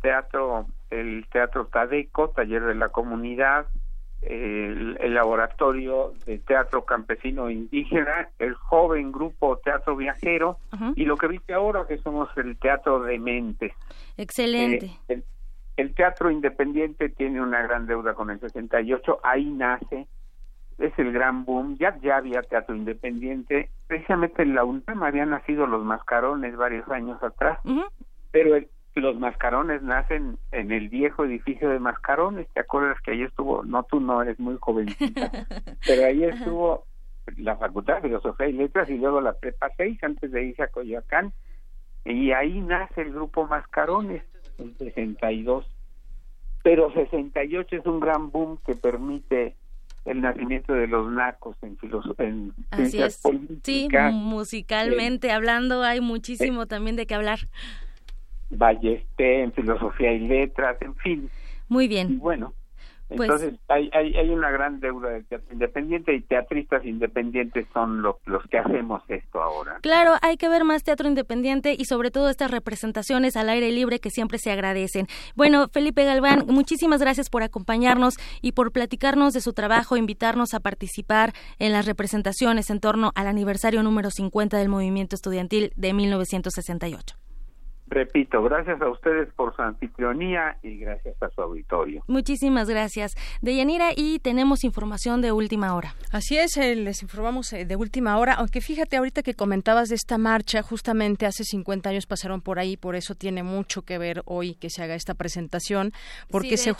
teatro, 0.00 0.66
el 0.90 1.26
Teatro 1.30 1.66
Tadeco, 1.66 2.30
Taller 2.30 2.62
de 2.62 2.74
la 2.74 2.88
Comunidad, 2.88 3.66
el, 4.22 5.14
laboratorio 5.14 6.12
de 6.26 6.38
teatro 6.38 6.84
campesino 6.84 7.50
indígena, 7.50 8.28
el 8.38 8.54
joven 8.54 9.12
grupo 9.12 9.58
Teatro 9.58 9.96
Viajero 9.96 10.58
y 10.96 11.04
lo 11.04 11.16
que 11.16 11.28
viste 11.28 11.54
ahora 11.54 11.86
que 11.86 11.98
somos 11.98 12.28
el 12.36 12.56
Teatro 12.58 13.00
de 13.00 13.18
Mentes. 13.18 13.72
Excelente. 14.16 14.90
Eh, 15.08 15.22
el, 15.76 15.94
teatro 15.94 16.30
independiente 16.30 17.08
tiene 17.08 17.40
una 17.40 17.62
gran 17.62 17.86
deuda 17.86 18.14
con 18.14 18.30
el 18.30 18.40
68, 18.40 19.20
ahí 19.22 19.44
nace, 19.44 20.08
es 20.78 20.92
el 20.98 21.12
gran 21.12 21.44
boom, 21.44 21.76
ya, 21.78 21.96
ya 22.00 22.16
había 22.16 22.42
teatro 22.42 22.74
independiente, 22.74 23.70
precisamente 23.86 24.42
en 24.42 24.56
la 24.56 24.64
UNAM 24.64 25.02
habían 25.04 25.30
nacido 25.30 25.66
los 25.66 25.84
mascarones 25.84 26.56
varios 26.56 26.88
años 26.88 27.22
atrás, 27.22 27.60
pero 28.32 28.56
los 28.94 29.18
mascarones 29.18 29.82
nacen 29.82 30.38
en 30.52 30.72
el 30.72 30.88
viejo 30.88 31.24
edificio 31.24 31.68
de 31.68 31.78
mascarones, 31.78 32.48
¿te 32.52 32.60
acuerdas 32.60 33.00
que 33.02 33.12
ahí 33.12 33.22
estuvo, 33.22 33.62
no 33.64 33.84
tú 33.84 34.00
no 34.00 34.22
eres 34.22 34.38
muy 34.38 34.56
jovencita, 34.60 35.30
pero 35.86 36.06
ahí 36.06 36.24
estuvo 36.24 36.84
la 37.36 37.56
Facultad 37.56 37.96
de 37.96 38.08
Filosofía 38.08 38.48
y 38.48 38.52
Letras 38.54 38.88
y 38.88 38.96
luego 38.96 39.20
la 39.20 39.34
Prepa 39.34 39.70
6 39.76 40.02
antes 40.02 40.30
de 40.32 40.44
irse 40.44 40.62
a 40.62 40.68
Coyoacán, 40.68 41.32
y 42.04 42.32
ahí 42.32 42.60
nace 42.60 43.02
el 43.02 43.12
grupo 43.12 43.46
Mascarones 43.46 44.22
en 44.58 44.76
62, 44.76 45.66
pero 46.62 46.92
68 46.92 47.76
es 47.76 47.86
un 47.86 48.00
gran 48.00 48.30
boom 48.30 48.58
que 48.66 48.74
permite 48.74 49.54
el 50.04 50.22
nacimiento 50.22 50.72
de 50.72 50.86
los 50.86 51.10
nacos 51.12 51.56
en, 51.62 51.76
en 52.18 52.54
Así 52.70 53.02
es. 53.02 53.20
Sí, 53.62 53.88
musicalmente 54.12 55.30
hablando 55.30 55.82
hay 55.82 56.00
muchísimo 56.00 56.66
también 56.66 56.96
de 56.96 57.06
qué 57.06 57.14
hablar. 57.14 57.40
Ballesté 58.50 59.42
en 59.42 59.52
filosofía 59.52 60.12
y 60.12 60.20
letras, 60.20 60.80
en 60.80 60.94
fin. 60.96 61.30
Muy 61.68 61.86
bien. 61.86 62.18
bueno, 62.18 62.54
pues 63.08 63.20
Entonces 63.22 63.54
hay, 63.68 63.88
hay, 63.94 64.14
hay, 64.16 64.28
una 64.28 64.50
gran 64.50 64.80
deuda 64.80 65.08
del 65.08 65.24
teatro 65.24 65.50
independiente 65.50 66.14
y 66.14 66.20
teatristas 66.20 66.84
independientes 66.84 67.66
son 67.72 68.02
los 68.02 68.16
que 68.50 68.58
hacemos 68.58 69.02
esto 69.08 69.40
ahora. 69.40 69.78
Claro, 69.80 70.16
hay 70.20 70.36
que 70.36 70.50
ver 70.50 70.64
más 70.64 70.84
teatro 70.84 71.08
independiente 71.08 71.74
y 71.76 71.86
sobre 71.86 72.10
todo 72.10 72.28
estas 72.28 72.50
representaciones 72.50 73.34
al 73.38 73.48
aire 73.48 73.72
libre 73.72 73.98
que 73.98 74.10
siempre 74.10 74.38
se 74.38 74.50
agradecen. 74.50 75.06
Bueno, 75.34 75.68
Felipe 75.72 76.04
Galván, 76.04 76.44
muchísimas 76.48 77.00
gracias 77.00 77.30
por 77.30 77.42
acompañarnos 77.42 78.16
y 78.42 78.52
por 78.52 78.72
platicarnos 78.72 79.32
de 79.32 79.40
su 79.40 79.54
trabajo, 79.54 79.96
invitarnos 79.96 80.52
a 80.52 80.60
participar 80.60 81.32
en 81.58 81.72
las 81.72 81.86
representaciones 81.86 82.68
en 82.68 82.80
torno 82.80 83.12
al 83.14 83.26
aniversario 83.26 83.82
número 83.82 84.10
50 84.10 84.58
del 84.58 84.68
movimiento 84.68 85.16
estudiantil 85.16 85.72
de 85.76 85.94
1968. 85.94 87.16
Repito, 87.90 88.42
gracias 88.42 88.80
a 88.82 88.88
ustedes 88.90 89.32
por 89.34 89.56
su 89.56 89.62
anfitrionía 89.62 90.58
y 90.62 90.76
gracias 90.78 91.20
a 91.22 91.30
su 91.30 91.40
auditorio. 91.40 92.02
Muchísimas 92.06 92.68
gracias. 92.68 93.16
Deyanira, 93.40 93.90
y 93.96 94.18
tenemos 94.18 94.62
información 94.62 95.22
de 95.22 95.32
última 95.32 95.74
hora. 95.74 95.94
Así 96.12 96.36
es, 96.36 96.56
eh, 96.58 96.76
les 96.76 97.02
informamos 97.02 97.52
eh, 97.52 97.64
de 97.64 97.76
última 97.76 98.18
hora, 98.18 98.34
aunque 98.34 98.60
fíjate 98.60 98.96
ahorita 98.96 99.22
que 99.22 99.34
comentabas 99.34 99.88
de 99.88 99.94
esta 99.94 100.18
marcha, 100.18 100.62
justamente 100.62 101.24
hace 101.24 101.44
50 101.44 101.88
años 101.88 102.06
pasaron 102.06 102.42
por 102.42 102.58
ahí, 102.58 102.76
por 102.76 102.94
eso 102.94 103.14
tiene 103.14 103.42
mucho 103.42 103.82
que 103.82 103.96
ver 103.96 104.22
hoy 104.26 104.54
que 104.54 104.68
se 104.68 104.82
haga 104.82 104.94
esta 104.94 105.14
presentación, 105.14 105.92
porque 106.30 106.56
se, 106.56 106.74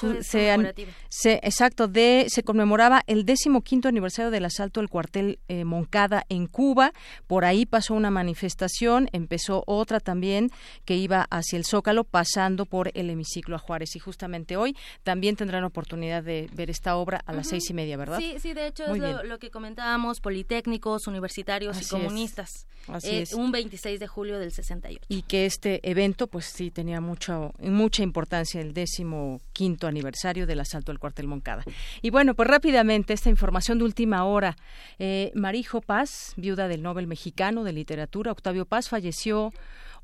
se, 1.09 1.35
exacto, 1.43 1.89
de, 1.89 2.27
se 2.29 2.43
conmemoraba 2.43 3.03
el 3.07 3.25
décimo 3.25 3.63
quinto 3.63 3.89
aniversario 3.89 4.31
del 4.31 4.45
asalto 4.45 4.81
al 4.81 4.91
cuartel 4.91 5.39
eh, 5.49 5.65
Moncada 5.65 6.25
en 6.29 6.47
Cuba, 6.47 6.93
por 7.27 7.45
ahí 7.45 7.65
pasó 7.65 7.95
una 7.95 8.11
manifestación, 8.11 9.09
empezó 9.13 9.65
otra 9.67 10.01
también 10.01 10.51
que 10.85 10.98
iba 10.99 11.27
hacia 11.31 11.57
el 11.57 11.65
Zócalo 11.65 12.05
pasando 12.05 12.67
por 12.67 12.91
el 12.95 13.11
hemiciclo 13.11 13.57
a 13.57 13.59
Juárez. 13.59 13.97
Y 13.97 13.99
justamente 13.99 14.57
hoy 14.57 14.77
también 15.03 15.37
tendrán 15.37 15.65
oportunidad 15.65 16.23
de 16.23 16.49
ver 16.53 16.71
esta 16.71 16.97
obra 16.97 17.23
a 17.27 17.33
las 17.33 17.49
seis 17.49 17.69
y 17.71 17.75
media, 17.75 17.97
¿verdad? 17.97 18.19
Sí, 18.19 18.37
sí, 18.41 18.53
de 18.53 18.67
hecho 18.67 18.85
es 18.85 19.25
lo, 19.25 19.39
que 19.39 19.51
comentábamos, 19.51 20.21
politécnicos, 20.21 21.07
universitarios 21.07 21.81
y 21.81 21.87
comunistas. 21.87 22.67
Así 22.87 23.09
eh, 23.09 23.23
es. 23.23 23.33
Un 23.35 23.53
26 23.53 24.01
de 24.01 24.07
julio 24.07 24.39
del 24.39 24.53
68. 24.53 25.07
Y 25.09 25.23
que 25.23 25.47
este 25.47 25.81
evento, 25.89 26.27
pues 26.27 26.47
sí, 26.47 26.71
tenía 26.71 27.01
mucho, 27.01 27.53
mucha 27.61 28.03
importancia, 28.03 28.61
el 28.61 28.73
décimo 28.73 29.41
quinto 29.53 29.87
aniversario 29.87 30.47
del 30.47 30.61
asalto 30.61 30.93
al 30.93 30.99
cuartel 30.99 31.27
Moncada. 31.27 31.65
Y 32.03 32.11
bueno, 32.11 32.35
pues 32.35 32.49
rápidamente, 32.49 33.13
esta 33.13 33.31
información 33.31 33.79
de 33.79 33.85
última 33.85 34.25
hora. 34.25 34.57
Eh, 34.99 35.31
Marijo 35.35 35.81
Paz, 35.81 36.33
viuda 36.37 36.69
del 36.69 36.83
Nobel 36.83 37.07
mexicano 37.07 37.65
de 37.65 37.73
literatura, 37.73 38.33
Octavio 38.33 38.65
Paz, 38.65 38.89
falleció 38.89 39.53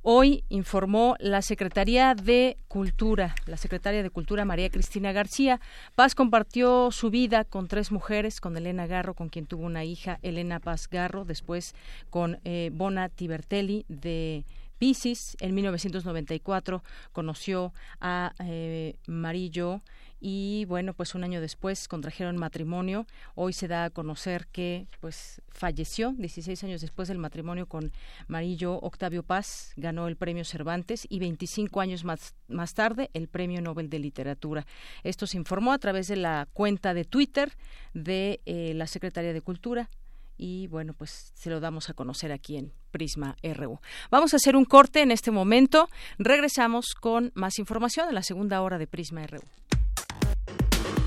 Hoy 0.06 0.44
informó 0.50 1.16
la 1.18 1.40
Secretaría 1.40 2.14
de 2.14 2.58
Cultura, 2.68 3.34
la 3.46 3.56
secretaria 3.56 4.02
de 4.02 4.10
Cultura 4.10 4.44
María 4.44 4.68
Cristina 4.68 5.12
García. 5.12 5.62
Paz 5.94 6.14
compartió 6.14 6.90
su 6.90 7.08
vida 7.08 7.44
con 7.44 7.68
tres 7.68 7.90
mujeres, 7.90 8.38
con 8.38 8.54
Elena 8.54 8.86
Garro, 8.86 9.14
con 9.14 9.30
quien 9.30 9.46
tuvo 9.46 9.64
una 9.64 9.82
hija, 9.84 10.18
Elena 10.20 10.60
Paz 10.60 10.90
Garro, 10.90 11.24
después 11.24 11.74
con 12.10 12.38
eh, 12.44 12.68
Bona 12.74 13.08
Tibertelli 13.08 13.86
de 13.88 14.44
Pisces. 14.76 15.38
En 15.40 15.54
1994 15.54 16.84
conoció 17.12 17.72
a 17.98 18.34
eh, 18.40 18.96
Marillo 19.06 19.80
y 20.26 20.64
bueno, 20.64 20.94
pues 20.94 21.14
un 21.14 21.22
año 21.22 21.42
después 21.42 21.86
contrajeron 21.86 22.38
matrimonio. 22.38 23.06
Hoy 23.34 23.52
se 23.52 23.68
da 23.68 23.84
a 23.84 23.90
conocer 23.90 24.46
que 24.46 24.86
pues 25.00 25.42
falleció 25.50 26.14
16 26.16 26.64
años 26.64 26.80
después 26.80 27.08
del 27.08 27.18
matrimonio 27.18 27.66
con 27.66 27.92
Marillo 28.26 28.78
Octavio 28.80 29.22
Paz, 29.22 29.74
ganó 29.76 30.08
el 30.08 30.16
premio 30.16 30.46
Cervantes 30.46 31.06
y 31.10 31.18
25 31.18 31.78
años 31.78 32.04
más, 32.04 32.34
más 32.48 32.72
tarde 32.72 33.10
el 33.12 33.28
premio 33.28 33.60
Nobel 33.60 33.90
de 33.90 33.98
Literatura. 33.98 34.66
Esto 35.02 35.26
se 35.26 35.36
informó 35.36 35.74
a 35.74 35.78
través 35.78 36.08
de 36.08 36.16
la 36.16 36.48
cuenta 36.54 36.94
de 36.94 37.04
Twitter 37.04 37.52
de 37.92 38.40
eh, 38.46 38.72
la 38.72 38.86
Secretaría 38.86 39.34
de 39.34 39.42
Cultura, 39.42 39.90
y 40.38 40.68
bueno, 40.68 40.94
pues 40.94 41.32
se 41.34 41.50
lo 41.50 41.60
damos 41.60 41.90
a 41.90 41.94
conocer 41.94 42.32
aquí 42.32 42.56
en 42.56 42.72
Prisma 42.90 43.36
RU. 43.42 43.78
Vamos 44.10 44.32
a 44.32 44.38
hacer 44.38 44.56
un 44.56 44.64
corte 44.64 45.02
en 45.02 45.12
este 45.12 45.30
momento. 45.30 45.88
Regresamos 46.18 46.94
con 46.98 47.30
más 47.34 47.58
información 47.58 48.08
en 48.08 48.14
la 48.14 48.22
segunda 48.22 48.62
hora 48.62 48.78
de 48.78 48.86
Prisma 48.86 49.26
RU. 49.26 49.42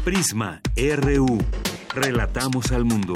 Prisma 0.07 0.61
RU. 0.77 1.37
Relatamos 1.93 2.71
al 2.71 2.85
mundo. 2.85 3.13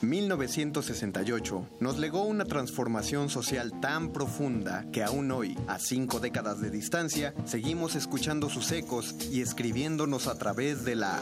1968 0.00 1.66
nos 1.80 1.98
legó 1.98 2.22
una 2.22 2.44
transformación 2.44 3.28
social 3.28 3.80
tan 3.80 4.12
profunda 4.12 4.86
que 4.92 5.02
aún 5.02 5.32
hoy, 5.32 5.58
a 5.66 5.80
cinco 5.80 6.20
décadas 6.20 6.60
de 6.60 6.70
distancia, 6.70 7.34
seguimos 7.46 7.96
escuchando 7.96 8.48
sus 8.48 8.70
ecos 8.70 9.16
y 9.28 9.40
escribiéndonos 9.40 10.28
a 10.28 10.38
través 10.38 10.84
de 10.84 10.94
la 10.94 11.18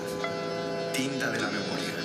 tinta 0.94 1.30
de 1.30 1.40
la 1.40 1.48
memoria. 1.48 1.95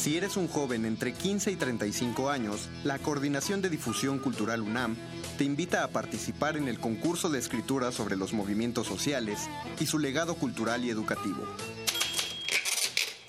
Si 0.00 0.16
eres 0.16 0.38
un 0.38 0.48
joven 0.48 0.86
entre 0.86 1.12
15 1.12 1.50
y 1.50 1.56
35 1.56 2.30
años, 2.30 2.70
la 2.84 2.98
Coordinación 2.98 3.60
de 3.60 3.68
Difusión 3.68 4.18
Cultural 4.18 4.62
UNAM 4.62 4.96
te 5.36 5.44
invita 5.44 5.84
a 5.84 5.88
participar 5.88 6.56
en 6.56 6.68
el 6.68 6.80
concurso 6.80 7.28
de 7.28 7.38
escritura 7.38 7.92
sobre 7.92 8.16
los 8.16 8.32
movimientos 8.32 8.86
sociales 8.86 9.40
y 9.78 9.84
su 9.84 9.98
legado 9.98 10.36
cultural 10.36 10.86
y 10.86 10.88
educativo. 10.88 11.44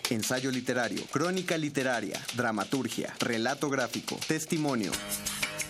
Ensayo 0.10 0.50
literario, 0.50 1.04
crónica 1.12 1.58
literaria, 1.58 2.22
dramaturgia, 2.38 3.14
relato 3.20 3.70
gráfico, 3.70 4.18
testimonio. 4.30 4.94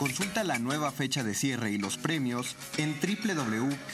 Consulta 0.02 0.43
la 0.43 0.58
nueva 0.58 0.91
fecha 0.91 1.24
de 1.24 1.36
cierre 1.36 1.70
y 1.70 1.78
los 1.78 1.99
premios 1.99 2.56
en 2.78 2.95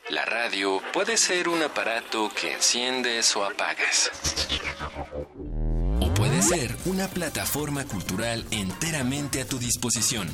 La 0.10 0.26
radio 0.26 0.82
puede 0.94 1.18
ser 1.18 1.50
un 1.50 1.64
aparato 1.64 2.30
que 2.40 2.54
enciendes 2.54 3.36
o 3.36 3.46
apagas. 3.46 4.12
O 6.02 6.14
puede 6.14 6.42
ser 6.42 6.76
una 6.86 7.08
plataforma 7.08 7.86
cultural 7.86 8.46
enteramente 8.52 9.42
a 9.42 9.48
tu 9.48 9.58
disposición. 9.58 10.28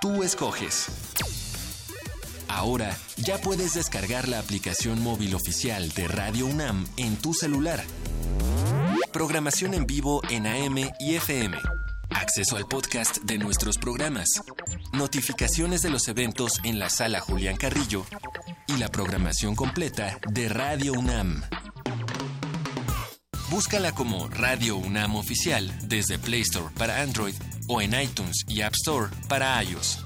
Tú 0.00 0.22
escoges. 0.22 1.06
Ahora 2.48 2.96
ya 3.16 3.38
puedes 3.38 3.74
descargar 3.74 4.28
la 4.28 4.38
aplicación 4.38 5.02
móvil 5.02 5.34
oficial 5.34 5.90
de 5.90 6.08
Radio 6.08 6.46
UNAM 6.46 6.86
en 6.96 7.16
tu 7.16 7.34
celular. 7.34 7.82
Programación 9.12 9.74
en 9.74 9.86
vivo 9.86 10.22
en 10.30 10.46
AM 10.46 10.90
y 11.00 11.14
FM. 11.14 11.56
Acceso 12.10 12.56
al 12.56 12.66
podcast 12.66 13.18
de 13.24 13.38
nuestros 13.38 13.78
programas. 13.78 14.28
Notificaciones 14.92 15.82
de 15.82 15.90
los 15.90 16.08
eventos 16.08 16.60
en 16.64 16.78
la 16.78 16.90
sala 16.90 17.20
Julián 17.20 17.56
Carrillo. 17.56 18.04
Y 18.68 18.76
la 18.76 18.88
programación 18.88 19.54
completa 19.54 20.18
de 20.30 20.48
Radio 20.48 20.92
UNAM. 20.92 21.42
Búscala 23.50 23.92
como 23.92 24.28
Radio 24.28 24.76
UNAM 24.76 25.16
Oficial 25.16 25.72
desde 25.82 26.18
Play 26.18 26.42
Store 26.42 26.74
para 26.76 27.00
Android 27.00 27.34
o 27.68 27.80
en 27.80 27.98
iTunes 28.00 28.44
y 28.48 28.62
App 28.62 28.74
Store 28.74 29.08
para 29.28 29.62
iOS. 29.62 30.05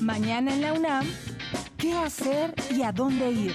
Mañana 0.00 0.54
en 0.54 0.62
la 0.62 0.72
UNAM, 0.72 1.06
¿qué 1.76 1.92
hacer 1.92 2.54
y 2.74 2.82
a 2.82 2.90
dónde 2.90 3.30
ir? 3.30 3.54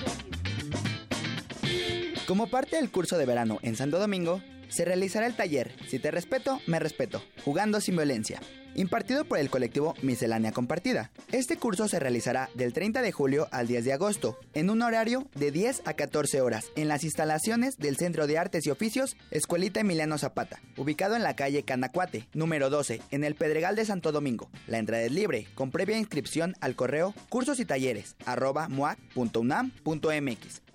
Como 2.27 2.47
parte 2.47 2.75
del 2.75 2.91
curso 2.91 3.17
de 3.17 3.25
verano 3.25 3.57
en 3.63 3.75
Santo 3.75 3.97
Domingo, 3.97 4.41
se 4.69 4.85
realizará 4.85 5.27
el 5.27 5.35
taller 5.35 5.73
Si 5.87 5.99
te 5.99 6.11
respeto, 6.11 6.61
me 6.67 6.79
respeto, 6.79 7.23
jugando 7.43 7.81
sin 7.81 7.95
violencia, 7.95 8.39
impartido 8.75 9.25
por 9.25 9.39
el 9.39 9.49
colectivo 9.49 9.95
Miscelánea 10.01 10.51
Compartida. 10.51 11.11
Este 11.31 11.57
curso 11.57 11.87
se 11.87 11.99
realizará 11.99 12.49
del 12.53 12.73
30 12.73 13.01
de 13.01 13.11
julio 13.11 13.47
al 13.51 13.67
10 13.67 13.85
de 13.85 13.93
agosto, 13.93 14.37
en 14.53 14.69
un 14.69 14.81
horario 14.81 15.27
de 15.35 15.51
10 15.51 15.83
a 15.85 15.93
14 15.93 16.41
horas, 16.41 16.71
en 16.75 16.87
las 16.87 17.03
instalaciones 17.03 17.77
del 17.77 17.97
Centro 17.97 18.27
de 18.27 18.37
Artes 18.37 18.65
y 18.65 18.69
Oficios 18.69 19.15
Escuelita 19.31 19.79
Emiliano 19.79 20.17
Zapata, 20.17 20.59
ubicado 20.77 21.15
en 21.15 21.23
la 21.23 21.35
calle 21.35 21.63
Canacuate, 21.63 22.27
número 22.33 22.69
12, 22.69 23.01
en 23.11 23.23
el 23.23 23.35
Pedregal 23.35 23.75
de 23.75 23.85
Santo 23.85 24.11
Domingo. 24.11 24.49
La 24.67 24.77
entrada 24.77 25.03
es 25.03 25.11
libre, 25.11 25.47
con 25.55 25.71
previa 25.71 25.97
inscripción 25.97 26.55
al 26.61 26.75
correo 26.75 27.13
cursos 27.29 27.59
y 27.59 27.65
talleres 27.65 28.15
arroba 28.25 28.67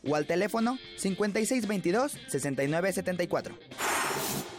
o 0.06 0.16
al 0.16 0.26
teléfono 0.26 0.78
5622-6974. 0.98 3.54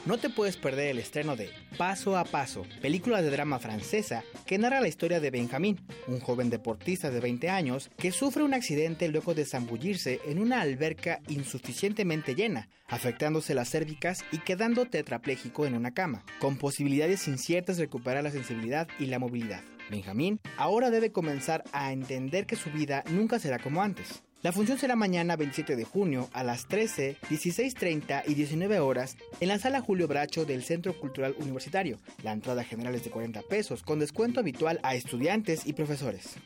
No 0.03 0.17
te 0.17 0.31
puedes 0.31 0.57
perder 0.57 0.87
el 0.87 0.97
estreno 0.97 1.35
de 1.35 1.51
Paso 1.77 2.17
a 2.17 2.23
Paso, 2.23 2.65
película 2.81 3.21
de 3.21 3.29
drama 3.29 3.59
francesa 3.59 4.23
que 4.47 4.57
narra 4.57 4.81
la 4.81 4.87
historia 4.87 5.19
de 5.19 5.29
Benjamín, 5.29 5.79
un 6.07 6.19
joven 6.19 6.49
deportista 6.49 7.11
de 7.11 7.19
20 7.19 7.51
años 7.51 7.91
que 7.97 8.11
sufre 8.11 8.43
un 8.43 8.55
accidente 8.55 9.07
luego 9.09 9.35
de 9.35 9.45
zambullirse 9.45 10.19
en 10.25 10.39
una 10.39 10.61
alberca 10.61 11.19
insuficientemente 11.27 12.33
llena, 12.33 12.67
afectándose 12.87 13.53
las 13.53 13.69
cérvicas 13.69 14.25
y 14.31 14.39
quedando 14.39 14.87
tetrapléjico 14.87 15.67
en 15.67 15.75
una 15.75 15.93
cama, 15.93 16.25
con 16.39 16.57
posibilidades 16.57 17.27
inciertas 17.27 17.77
de 17.77 17.83
recuperar 17.83 18.23
la 18.23 18.31
sensibilidad 18.31 18.87
y 18.97 19.05
la 19.05 19.19
movilidad. 19.19 19.61
Benjamín 19.91 20.39
ahora 20.57 20.89
debe 20.89 21.11
comenzar 21.11 21.63
a 21.73 21.93
entender 21.93 22.47
que 22.47 22.55
su 22.55 22.71
vida 22.71 23.03
nunca 23.11 23.37
será 23.37 23.59
como 23.59 23.83
antes. 23.83 24.23
La 24.43 24.51
función 24.51 24.79
será 24.79 24.95
mañana 24.95 25.35
27 25.35 25.75
de 25.75 25.83
junio 25.83 26.27
a 26.33 26.43
las 26.43 26.65
13, 26.65 27.17
16.30 27.29 28.23
y 28.25 28.33
19 28.33 28.79
horas 28.79 29.15
en 29.39 29.49
la 29.49 29.59
sala 29.59 29.81
Julio 29.81 30.07
Bracho 30.07 30.45
del 30.45 30.63
Centro 30.63 30.99
Cultural 30.99 31.35
Universitario. 31.37 31.99
La 32.23 32.31
entrada 32.31 32.63
general 32.63 32.95
es 32.95 33.03
de 33.03 33.11
40 33.11 33.43
pesos, 33.43 33.83
con 33.83 33.99
descuento 33.99 34.39
habitual 34.39 34.79
a 34.81 34.95
estudiantes 34.95 35.67
y 35.67 35.73
profesores. 35.73 36.37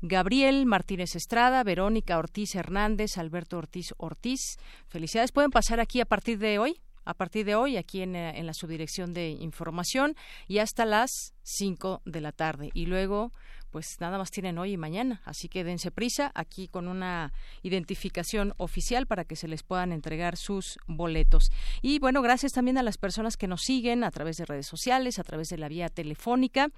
Gabriel 0.00 0.64
Martínez 0.64 1.16
Estrada, 1.16 1.64
Verónica 1.64 2.18
Ortiz 2.18 2.54
Hernández, 2.54 3.18
Alberto 3.18 3.58
Ortiz 3.58 3.94
Ortiz. 3.96 4.56
Felicidades 4.86 5.32
pueden 5.32 5.50
pasar 5.50 5.80
aquí 5.80 6.00
a 6.00 6.04
partir 6.04 6.38
de 6.38 6.60
hoy, 6.60 6.80
a 7.04 7.14
partir 7.14 7.44
de 7.44 7.56
hoy 7.56 7.76
aquí 7.76 8.02
en, 8.02 8.14
en, 8.14 8.46
la 8.46 8.54
subdirección 8.54 9.12
de 9.12 9.30
información 9.30 10.14
y 10.46 10.58
hasta 10.58 10.84
las 10.84 11.34
5 11.42 12.02
de 12.04 12.20
la 12.20 12.30
tarde. 12.30 12.70
Y 12.74 12.86
luego, 12.86 13.32
pues 13.70 13.96
nada 13.98 14.18
más 14.18 14.30
tienen 14.30 14.58
hoy 14.58 14.72
y 14.72 14.76
mañana, 14.76 15.20
así 15.24 15.48
que 15.48 15.64
dense 15.64 15.90
prisa 15.90 16.30
aquí 16.34 16.68
con 16.68 16.86
una 16.86 17.32
identificación 17.62 18.54
oficial 18.56 19.06
para 19.06 19.24
que 19.24 19.34
se 19.34 19.48
les 19.48 19.64
puedan 19.64 19.90
entregar 19.90 20.36
sus 20.36 20.78
boletos. 20.86 21.50
Y 21.82 21.98
bueno, 21.98 22.22
gracias 22.22 22.52
también 22.52 22.78
a 22.78 22.84
las 22.84 22.98
personas 22.98 23.36
que 23.36 23.48
nos 23.48 23.62
siguen 23.62 24.04
a 24.04 24.12
través 24.12 24.36
de 24.36 24.46
redes 24.46 24.66
sociales, 24.68 25.18
a 25.18 25.24
través 25.24 25.48
de 25.48 25.58
la 25.58 25.68
vía 25.68 25.88
telefónica. 25.88 26.68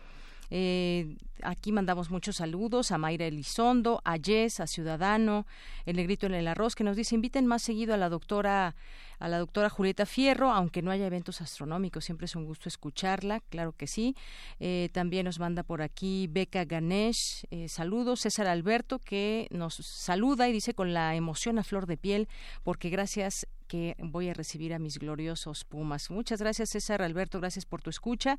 Eh, 0.50 1.16
aquí 1.44 1.72
mandamos 1.72 2.10
muchos 2.10 2.36
saludos 2.36 2.92
a 2.92 2.98
Mayra 2.98 3.26
Elizondo, 3.26 4.00
a 4.04 4.16
Jess, 4.18 4.60
a 4.60 4.66
Ciudadano, 4.66 5.46
el 5.86 5.96
negrito 5.96 6.26
en 6.26 6.34
el 6.34 6.48
arroz, 6.48 6.74
que 6.74 6.84
nos 6.84 6.96
dice 6.96 7.14
inviten 7.14 7.46
más 7.46 7.62
seguido 7.62 7.94
a 7.94 7.96
la 7.96 8.08
doctora 8.08 8.74
a 9.20 9.28
la 9.28 9.38
doctora 9.38 9.68
Julieta 9.68 10.06
Fierro, 10.06 10.50
aunque 10.50 10.80
no 10.80 10.90
haya 10.90 11.06
eventos 11.06 11.42
astronómicos, 11.42 12.06
siempre 12.06 12.24
es 12.24 12.34
un 12.34 12.46
gusto 12.46 12.70
escucharla, 12.70 13.40
claro 13.50 13.72
que 13.76 13.86
sí. 13.86 14.16
Eh, 14.58 14.88
también 14.92 15.26
nos 15.26 15.38
manda 15.38 15.62
por 15.62 15.82
aquí 15.82 16.26
Beca 16.26 16.64
Ganesh, 16.64 17.44
eh, 17.50 17.68
saludos, 17.68 18.20
César 18.20 18.46
Alberto, 18.46 18.98
que 18.98 19.46
nos 19.50 19.74
saluda 19.74 20.48
y 20.48 20.52
dice 20.52 20.72
con 20.72 20.94
la 20.94 21.14
emoción 21.14 21.58
a 21.58 21.64
flor 21.64 21.86
de 21.86 21.98
piel, 21.98 22.28
porque 22.64 22.88
gracias 22.88 23.46
que 23.68 23.94
voy 23.98 24.30
a 24.30 24.34
recibir 24.34 24.72
a 24.74 24.78
mis 24.78 24.98
gloriosos 24.98 25.64
Pumas. 25.64 26.10
Muchas 26.10 26.40
gracias, 26.40 26.70
César 26.70 27.02
Alberto, 27.02 27.40
gracias 27.40 27.66
por 27.66 27.82
tu 27.82 27.90
escucha. 27.90 28.38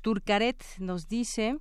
Turcaret 0.00 0.60
nos 0.78 1.08
dice 1.08 1.58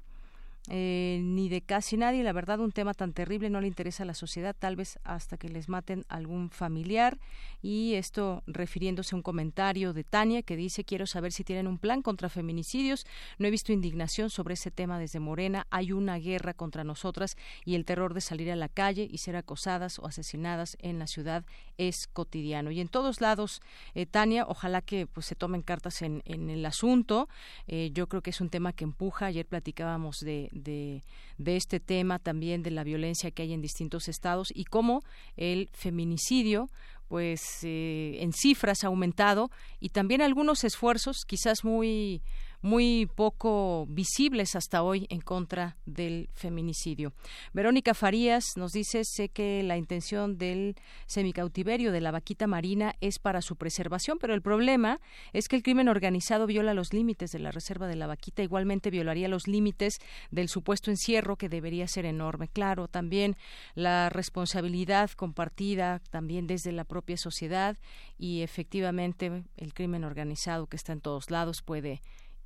eh, 0.69 1.19
ni 1.23 1.49
de 1.49 1.61
casi 1.61 1.97
nadie. 1.97 2.23
La 2.23 2.33
verdad, 2.33 2.59
un 2.59 2.71
tema 2.71 2.93
tan 2.93 3.13
terrible 3.13 3.49
no 3.49 3.61
le 3.61 3.67
interesa 3.67 4.03
a 4.03 4.05
la 4.05 4.13
sociedad, 4.13 4.55
tal 4.57 4.75
vez 4.75 4.99
hasta 5.03 5.37
que 5.37 5.49
les 5.49 5.69
maten 5.69 6.05
algún 6.07 6.49
familiar. 6.49 7.17
Y 7.61 7.95
esto 7.95 8.43
refiriéndose 8.47 9.15
a 9.15 9.17
un 9.17 9.23
comentario 9.23 9.93
de 9.93 10.03
Tania 10.03 10.43
que 10.43 10.55
dice, 10.55 10.83
quiero 10.83 11.07
saber 11.07 11.31
si 11.31 11.43
tienen 11.43 11.67
un 11.67 11.77
plan 11.77 12.01
contra 12.01 12.29
feminicidios. 12.29 13.05
No 13.37 13.47
he 13.47 13.51
visto 13.51 13.73
indignación 13.73 14.29
sobre 14.29 14.53
ese 14.53 14.71
tema 14.71 14.99
desde 14.99 15.19
Morena. 15.19 15.67
Hay 15.69 15.91
una 15.91 16.17
guerra 16.17 16.53
contra 16.53 16.83
nosotras 16.83 17.37
y 17.65 17.75
el 17.75 17.85
terror 17.85 18.13
de 18.13 18.21
salir 18.21 18.51
a 18.51 18.55
la 18.55 18.69
calle 18.69 19.07
y 19.09 19.17
ser 19.17 19.35
acosadas 19.35 19.99
o 19.99 20.05
asesinadas 20.05 20.77
en 20.79 20.99
la 20.99 21.07
ciudad 21.07 21.43
es 21.77 22.07
cotidiano. 22.07 22.71
Y 22.71 22.79
en 22.79 22.87
todos 22.87 23.21
lados, 23.21 23.61
eh, 23.95 24.05
Tania, 24.05 24.45
ojalá 24.47 24.81
que 24.81 25.07
pues 25.07 25.25
se 25.25 25.35
tomen 25.35 25.61
cartas 25.61 26.01
en, 26.01 26.21
en 26.25 26.49
el 26.49 26.65
asunto. 26.65 27.29
Eh, 27.67 27.89
yo 27.93 28.07
creo 28.07 28.21
que 28.21 28.29
es 28.29 28.41
un 28.41 28.49
tema 28.49 28.73
que 28.73 28.83
empuja. 28.83 29.27
Ayer 29.27 29.45
platicábamos 29.45 30.19
de, 30.19 30.50
de, 30.51 31.03
de, 31.37 31.55
este 31.55 31.79
tema 31.79 32.19
también 32.19 32.63
de 32.63 32.71
la 32.71 32.83
violencia 32.83 33.31
que 33.31 33.43
hay 33.43 33.53
en 33.53 33.61
distintos 33.61 34.07
estados 34.07 34.49
y 34.53 34.65
cómo 34.65 35.03
el 35.37 35.69
feminicidio 35.73 36.69
pues 37.07 37.41
eh, 37.63 38.19
en 38.21 38.31
cifras 38.31 38.85
ha 38.85 38.87
aumentado 38.87 39.51
y 39.81 39.89
también 39.89 40.21
algunos 40.21 40.63
esfuerzos 40.63 41.25
quizás 41.27 41.65
muy 41.65 42.21
muy 42.61 43.07
poco 43.15 43.85
visibles 43.89 44.55
hasta 44.55 44.83
hoy 44.83 45.07
en 45.09 45.21
contra 45.21 45.77
del 45.85 46.29
feminicidio. 46.33 47.13
Verónica 47.53 47.93
Farías 47.93 48.45
nos 48.55 48.71
dice, 48.71 49.03
sé 49.03 49.29
que 49.29 49.63
la 49.63 49.77
intención 49.77 50.37
del 50.37 50.75
semicautiverio 51.07 51.91
de 51.91 52.01
la 52.01 52.11
vaquita 52.11 52.47
marina 52.47 52.95
es 53.01 53.19
para 53.19 53.41
su 53.41 53.55
preservación, 53.55 54.17
pero 54.19 54.33
el 54.33 54.41
problema 54.41 54.99
es 55.33 55.47
que 55.47 55.55
el 55.55 55.63
crimen 55.63 55.89
organizado 55.89 56.45
viola 56.47 56.73
los 56.73 56.93
límites 56.93 57.31
de 57.31 57.39
la 57.39 57.51
reserva 57.51 57.87
de 57.87 57.95
la 57.95 58.07
vaquita, 58.07 58.43
igualmente 58.43 58.89
violaría 58.89 59.27
los 59.27 59.47
límites 59.47 59.99
del 60.29 60.49
supuesto 60.49 60.91
encierro 60.91 61.37
que 61.37 61.49
debería 61.49 61.87
ser 61.87 62.05
enorme. 62.05 62.47
Claro, 62.47 62.87
también 62.87 63.35
la 63.75 64.09
responsabilidad 64.09 65.09
compartida 65.11 66.01
también 66.09 66.47
desde 66.47 66.71
la 66.71 66.83
propia 66.83 67.17
sociedad 67.17 67.77
y 68.17 68.41
efectivamente 68.41 69.43
el 69.57 69.73
crimen 69.73 70.03
organizado 70.03 70.67
que 70.67 70.77
está 70.77 70.93
en 70.93 71.01
todos 71.01 71.31
lados 71.31 71.61
puede 71.61 72.01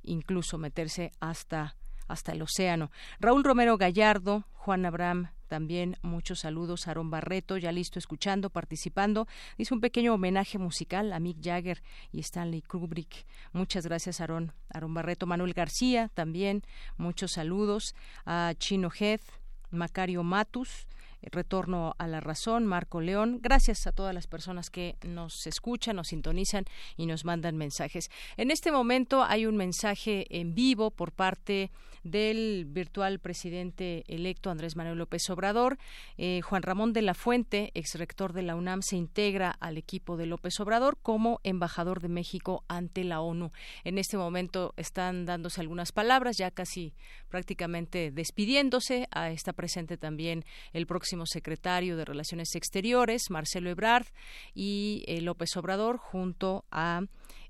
incluso 0.06 0.58
meterse 0.58 1.12
hasta 1.20 1.76
hasta 2.08 2.32
el 2.32 2.42
océano. 2.42 2.90
Raúl 3.18 3.42
Romero 3.42 3.76
Gallardo, 3.76 4.44
Juan 4.52 4.86
Abraham, 4.86 5.28
también 5.48 5.96
muchos 6.02 6.40
saludos. 6.40 6.88
Aarón 6.88 7.10
Barreto, 7.10 7.56
ya 7.56 7.72
listo, 7.72 7.98
escuchando, 7.98 8.50
participando. 8.50 9.26
Hizo 9.56 9.74
un 9.74 9.80
pequeño 9.80 10.14
homenaje 10.14 10.58
musical 10.58 11.12
a 11.12 11.20
Mick 11.20 11.38
Jagger 11.42 11.82
y 12.12 12.20
Stanley 12.20 12.62
Kubrick. 12.62 13.26
Muchas 13.52 13.86
gracias, 13.86 14.20
Aarón. 14.20 14.52
Aarón 14.72 14.94
Barreto. 14.94 15.26
Manuel 15.26 15.54
García, 15.54 16.10
también 16.14 16.62
muchos 16.96 17.32
saludos. 17.32 17.94
A 18.24 18.54
Chino 18.58 18.90
Heath, 18.90 19.22
Macario 19.70 20.22
Matus, 20.22 20.88
Retorno 21.22 21.94
a 21.98 22.06
la 22.06 22.20
Razón, 22.20 22.66
Marco 22.66 23.00
León. 23.00 23.40
Gracias 23.42 23.86
a 23.86 23.92
todas 23.92 24.14
las 24.14 24.26
personas 24.26 24.70
que 24.70 24.96
nos 25.06 25.46
escuchan, 25.46 25.96
nos 25.96 26.08
sintonizan 26.08 26.64
y 26.96 27.06
nos 27.06 27.24
mandan 27.24 27.56
mensajes. 27.56 28.10
En 28.36 28.50
este 28.50 28.70
momento 28.70 29.24
hay 29.24 29.46
un 29.46 29.56
mensaje 29.56 30.26
en 30.30 30.54
vivo 30.54 30.90
por 30.90 31.12
parte 31.12 31.70
del 32.06 32.64
virtual 32.66 33.18
presidente 33.18 34.04
electo 34.08 34.50
Andrés 34.50 34.76
Manuel 34.76 34.98
López 34.98 35.28
Obrador. 35.30 35.78
Eh, 36.16 36.40
Juan 36.42 36.62
Ramón 36.62 36.92
de 36.92 37.02
la 37.02 37.14
Fuente, 37.14 37.70
exrector 37.74 38.32
de 38.32 38.42
la 38.42 38.56
UNAM, 38.56 38.82
se 38.82 38.96
integra 38.96 39.50
al 39.50 39.78
equipo 39.78 40.16
de 40.16 40.26
López 40.26 40.58
Obrador 40.60 40.98
como 41.02 41.40
embajador 41.42 42.00
de 42.00 42.08
México 42.08 42.64
ante 42.68 43.04
la 43.04 43.20
ONU. 43.20 43.50
En 43.84 43.98
este 43.98 44.16
momento 44.16 44.72
están 44.76 45.26
dándose 45.26 45.60
algunas 45.60 45.92
palabras, 45.92 46.36
ya 46.38 46.50
casi 46.50 46.94
prácticamente 47.28 48.10
despidiéndose. 48.10 49.08
Ah, 49.10 49.30
está 49.30 49.52
presente 49.52 49.96
también 49.96 50.44
el 50.72 50.86
próximo 50.86 51.26
secretario 51.26 51.96
de 51.96 52.04
Relaciones 52.04 52.54
Exteriores, 52.54 53.30
Marcelo 53.30 53.70
Ebrard, 53.70 54.06
y 54.54 55.04
eh, 55.06 55.20
López 55.20 55.56
Obrador 55.56 55.98
junto 55.98 56.64
a 56.70 57.02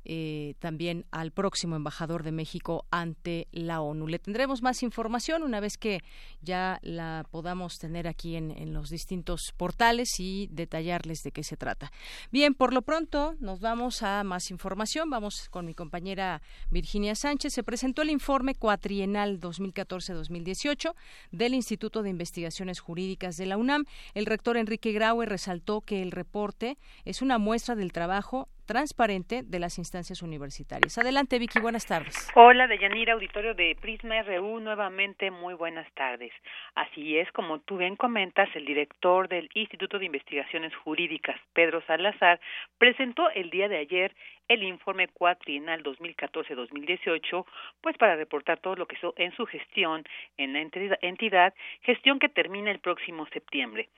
eh, 0.08 0.54
también 0.60 1.04
al 1.10 1.32
próximo 1.32 1.74
embajador 1.74 2.22
de 2.22 2.30
México 2.30 2.86
ante 2.90 3.48
la 3.50 3.80
ONU. 3.80 4.06
Le 4.06 4.20
tendremos 4.20 4.62
más 4.62 4.82
información 4.82 5.42
una 5.42 5.58
vez 5.58 5.76
que 5.76 6.00
ya 6.40 6.78
la 6.82 7.26
podamos 7.30 7.78
tener 7.78 8.06
aquí 8.06 8.36
en, 8.36 8.52
en 8.52 8.72
los 8.72 8.88
distintos 8.88 9.52
portales 9.56 10.20
y 10.20 10.48
detallarles 10.52 11.22
de 11.24 11.32
qué 11.32 11.42
se 11.42 11.56
trata. 11.56 11.90
Bien, 12.30 12.54
por 12.54 12.72
lo 12.72 12.82
pronto 12.82 13.34
nos 13.40 13.60
vamos 13.60 14.04
a 14.04 14.22
más 14.22 14.50
información. 14.52 15.10
Vamos 15.10 15.48
con 15.50 15.66
mi 15.66 15.74
compañera 15.74 16.40
Virginia 16.70 17.16
Sánchez. 17.16 17.52
Se 17.52 17.64
presentó 17.64 18.02
el 18.02 18.10
informe 18.10 18.54
cuatrienal 18.54 19.40
2014-2018 19.40 20.94
del 21.32 21.54
Instituto 21.54 22.02
de 22.02 22.10
Investigaciones 22.10 22.78
Jurídicas 22.78 23.36
de 23.36 23.46
la 23.46 23.56
UNAM. 23.56 23.86
El 24.14 24.26
rector 24.26 24.56
Enrique 24.56 24.92
Graue 24.92 25.26
resaltó 25.26 25.80
que 25.80 26.02
el 26.02 26.12
reporte 26.12 26.78
es 27.04 27.22
una 27.22 27.38
muestra 27.38 27.74
del 27.74 27.92
trabajo 27.92 28.48
transparente 28.66 29.42
de 29.44 29.58
las 29.58 29.78
instancias 29.78 30.22
universitarias. 30.22 30.98
Adelante, 30.98 31.38
Vicky, 31.38 31.60
buenas 31.60 31.86
tardes. 31.86 32.28
Hola, 32.34 32.66
Deyanira, 32.66 33.14
auditorio 33.14 33.54
de 33.54 33.76
Prisma 33.80 34.22
RU, 34.22 34.60
nuevamente 34.60 35.30
muy 35.30 35.54
buenas 35.54 35.90
tardes. 35.94 36.32
Así 36.74 37.16
es, 37.16 37.30
como 37.32 37.60
tú 37.60 37.78
bien 37.78 37.96
comentas, 37.96 38.48
el 38.54 38.66
director 38.66 39.28
del 39.28 39.48
Instituto 39.54 39.98
de 39.98 40.06
Investigaciones 40.06 40.74
Jurídicas, 40.76 41.40
Pedro 41.54 41.82
Salazar, 41.86 42.40
presentó 42.78 43.30
el 43.30 43.50
día 43.50 43.68
de 43.68 43.78
ayer 43.78 44.14
el 44.48 44.62
informe 44.62 45.08
cuatrienal 45.08 45.82
2014-2018, 45.82 47.44
pues 47.80 47.96
para 47.98 48.16
reportar 48.16 48.58
todo 48.60 48.76
lo 48.76 48.86
que 48.86 48.96
hizo 48.96 49.14
en 49.16 49.34
su 49.36 49.46
gestión 49.46 50.04
en 50.36 50.52
la 50.52 50.60
entidad, 50.60 51.54
gestión 51.82 52.18
que 52.18 52.28
termina 52.28 52.70
el 52.70 52.78
próximo 52.78 53.26
septiembre. 53.32 53.88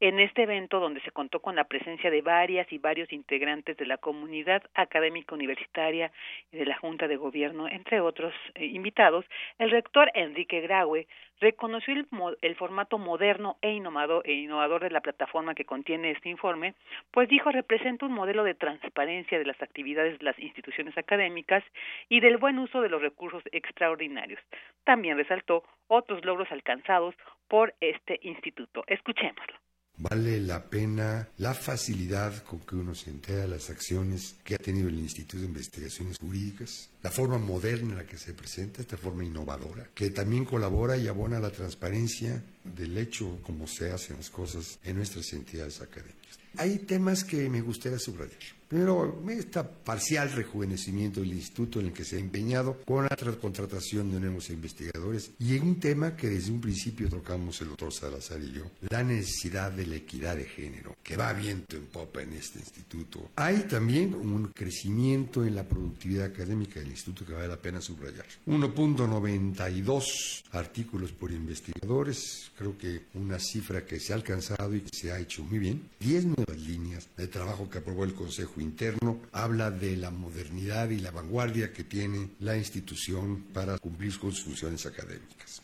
En 0.00 0.20
este 0.20 0.42
evento, 0.42 0.80
donde 0.80 1.00
se 1.00 1.10
contó 1.10 1.40
con 1.40 1.56
la 1.56 1.64
presencia 1.64 2.10
de 2.10 2.22
varias 2.22 2.70
y 2.72 2.78
varios 2.78 3.12
integrantes 3.12 3.76
de 3.76 3.86
la 3.86 3.98
comunidad 3.98 4.62
académica 4.74 5.34
universitaria 5.34 6.10
y 6.52 6.56
de 6.56 6.66
la 6.66 6.78
Junta 6.78 7.08
de 7.08 7.16
Gobierno, 7.16 7.68
entre 7.68 8.00
otros 8.00 8.34
eh, 8.54 8.66
invitados, 8.66 9.24
el 9.58 9.70
rector 9.70 10.10
Enrique 10.14 10.60
Graue 10.60 11.06
reconoció 11.40 11.94
el, 11.94 12.06
el, 12.42 12.56
formato 12.56 12.98
moderno 12.98 13.56
e 13.62 13.72
innovador, 13.72 14.26
e 14.26 14.32
innovador 14.32 14.82
de 14.82 14.90
la 14.90 15.00
plataforma 15.00 15.54
que 15.54 15.64
contiene 15.64 16.10
este 16.10 16.28
informe, 16.28 16.74
pues 17.10 17.28
dijo 17.28 17.50
representa 17.50 18.06
un 18.06 18.12
modelo 18.12 18.44
de 18.44 18.54
transparencia 18.54 19.38
de 19.38 19.44
las 19.44 19.60
actividades 19.62 20.18
de 20.18 20.24
las 20.24 20.38
instituciones 20.38 20.96
académicas 20.98 21.64
y 22.08 22.20
del 22.20 22.38
buen 22.38 22.58
uso 22.58 22.80
de 22.80 22.88
los 22.88 23.02
recursos 23.02 23.42
extraordinarios. 23.52 24.40
También 24.84 25.16
resaltó 25.16 25.64
otros 25.86 26.24
logros 26.24 26.50
alcanzados 26.50 27.14
por 27.48 27.74
este 27.80 28.18
instituto. 28.22 28.84
Escuchémoslo. 28.86 29.67
Vale 30.00 30.40
la 30.40 30.62
pena 30.62 31.28
la 31.38 31.54
facilidad 31.54 32.44
con 32.44 32.60
que 32.60 32.76
uno 32.76 32.94
se 32.94 33.10
entera 33.10 33.42
de 33.42 33.48
las 33.48 33.68
acciones 33.68 34.36
que 34.44 34.54
ha 34.54 34.58
tenido 34.58 34.88
el 34.88 34.98
Instituto 34.98 35.38
de 35.38 35.48
Investigaciones 35.48 36.18
Jurídicas, 36.20 36.88
la 37.02 37.10
forma 37.10 37.36
moderna 37.38 37.90
en 37.90 37.96
la 37.96 38.06
que 38.06 38.16
se 38.16 38.32
presenta, 38.32 38.80
esta 38.80 38.96
forma 38.96 39.24
innovadora, 39.24 39.88
que 39.94 40.10
también 40.10 40.44
colabora 40.44 40.96
y 40.96 41.08
abona 41.08 41.40
la 41.40 41.50
transparencia 41.50 42.44
del 42.74 42.96
hecho 42.98 43.38
como 43.42 43.66
se 43.66 43.90
hacen 43.90 44.16
las 44.16 44.30
cosas 44.30 44.78
en 44.84 44.96
nuestras 44.96 45.32
entidades 45.32 45.80
académicas. 45.80 46.38
Hay 46.56 46.78
temas 46.78 47.24
que 47.24 47.48
me 47.48 47.60
gustaría 47.60 47.98
subrayar. 47.98 48.58
Primero, 48.68 49.22
este 49.30 49.64
parcial 49.64 50.30
rejuvenecimiento 50.30 51.20
del 51.20 51.32
instituto 51.32 51.80
en 51.80 51.86
el 51.86 51.92
que 51.94 52.04
se 52.04 52.16
ha 52.16 52.18
empeñado 52.18 52.76
con 52.84 53.04
la 53.04 53.16
contratación 53.40 54.12
de 54.12 54.20
nuevos 54.20 54.50
investigadores 54.50 55.30
y 55.38 55.56
en 55.56 55.62
un 55.62 55.80
tema 55.80 56.14
que 56.14 56.28
desde 56.28 56.52
un 56.52 56.60
principio 56.60 57.08
tocamos 57.08 57.62
el 57.62 57.68
doctor 57.68 57.94
Salazar 57.94 58.42
y 58.42 58.52
yo, 58.52 58.64
la 58.90 59.02
necesidad 59.02 59.72
de 59.72 59.86
la 59.86 59.96
equidad 59.96 60.36
de 60.36 60.44
género, 60.44 60.96
que 61.02 61.16
va 61.16 61.32
viento 61.32 61.78
en 61.78 61.86
popa 61.86 62.20
en 62.20 62.34
este 62.34 62.58
instituto. 62.58 63.30
Hay 63.36 63.60
también 63.60 64.14
un 64.14 64.48
crecimiento 64.48 65.46
en 65.46 65.54
la 65.54 65.66
productividad 65.66 66.26
académica 66.26 66.78
del 66.80 66.90
instituto 66.90 67.24
que 67.24 67.32
vale 67.32 67.48
la 67.48 67.56
pena 67.56 67.80
subrayar. 67.80 68.26
1.92 68.46 70.44
artículos 70.52 71.12
por 71.12 71.32
investigadores, 71.32 72.50
creo 72.58 72.76
que 72.76 73.04
una 73.14 73.38
cifra 73.38 73.86
que 73.86 74.00
se 74.00 74.12
ha 74.12 74.16
alcanzado 74.16 74.74
y 74.74 74.80
que 74.80 74.96
se 74.96 75.12
ha 75.12 75.20
hecho 75.20 75.44
muy 75.44 75.60
bien. 75.60 75.88
10 76.00 76.24
nuevas 76.26 76.58
líneas 76.58 77.08
de 77.16 77.28
trabajo 77.28 77.70
que 77.70 77.78
aprobó 77.78 78.04
el 78.04 78.14
Consejo 78.14 78.60
interno, 78.60 79.20
habla 79.32 79.70
de 79.70 79.96
la 79.96 80.10
modernidad 80.10 80.90
y 80.90 80.98
la 80.98 81.12
vanguardia 81.12 81.72
que 81.72 81.84
tiene 81.84 82.30
la 82.40 82.56
institución 82.56 83.44
para 83.54 83.78
cumplir 83.78 84.18
con 84.18 84.32
sus 84.32 84.44
funciones 84.44 84.84
académicas. 84.86 85.62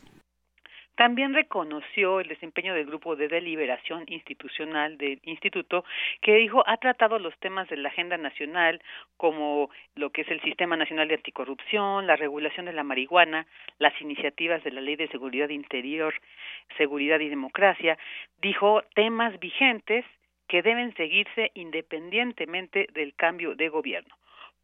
También 0.96 1.34
reconoció 1.34 2.20
el 2.20 2.28
desempeño 2.28 2.72
del 2.72 2.86
grupo 2.86 3.16
de 3.16 3.26
deliberación 3.26 4.04
institucional 4.06 4.96
del 4.96 5.20
instituto, 5.24 5.84
que 6.20 6.36
dijo 6.36 6.62
ha 6.66 6.76
tratado 6.76 7.18
los 7.18 7.36
temas 7.38 7.68
de 7.68 7.76
la 7.76 7.88
agenda 7.88 8.16
nacional, 8.16 8.80
como 9.16 9.70
lo 9.96 10.10
que 10.10 10.22
es 10.22 10.28
el 10.28 10.40
Sistema 10.42 10.76
Nacional 10.76 11.08
de 11.08 11.16
Anticorrupción, 11.16 12.06
la 12.06 12.16
regulación 12.16 12.66
de 12.66 12.72
la 12.72 12.84
marihuana, 12.84 13.46
las 13.78 14.00
iniciativas 14.00 14.62
de 14.62 14.70
la 14.70 14.80
Ley 14.80 14.94
de 14.94 15.08
Seguridad 15.08 15.48
Interior, 15.48 16.14
Seguridad 16.76 17.18
y 17.18 17.28
Democracia. 17.28 17.98
Dijo 18.40 18.82
temas 18.94 19.38
vigentes 19.40 20.04
que 20.46 20.62
deben 20.62 20.94
seguirse 20.94 21.50
independientemente 21.54 22.86
del 22.92 23.14
cambio 23.14 23.56
de 23.56 23.68
gobierno. 23.68 24.14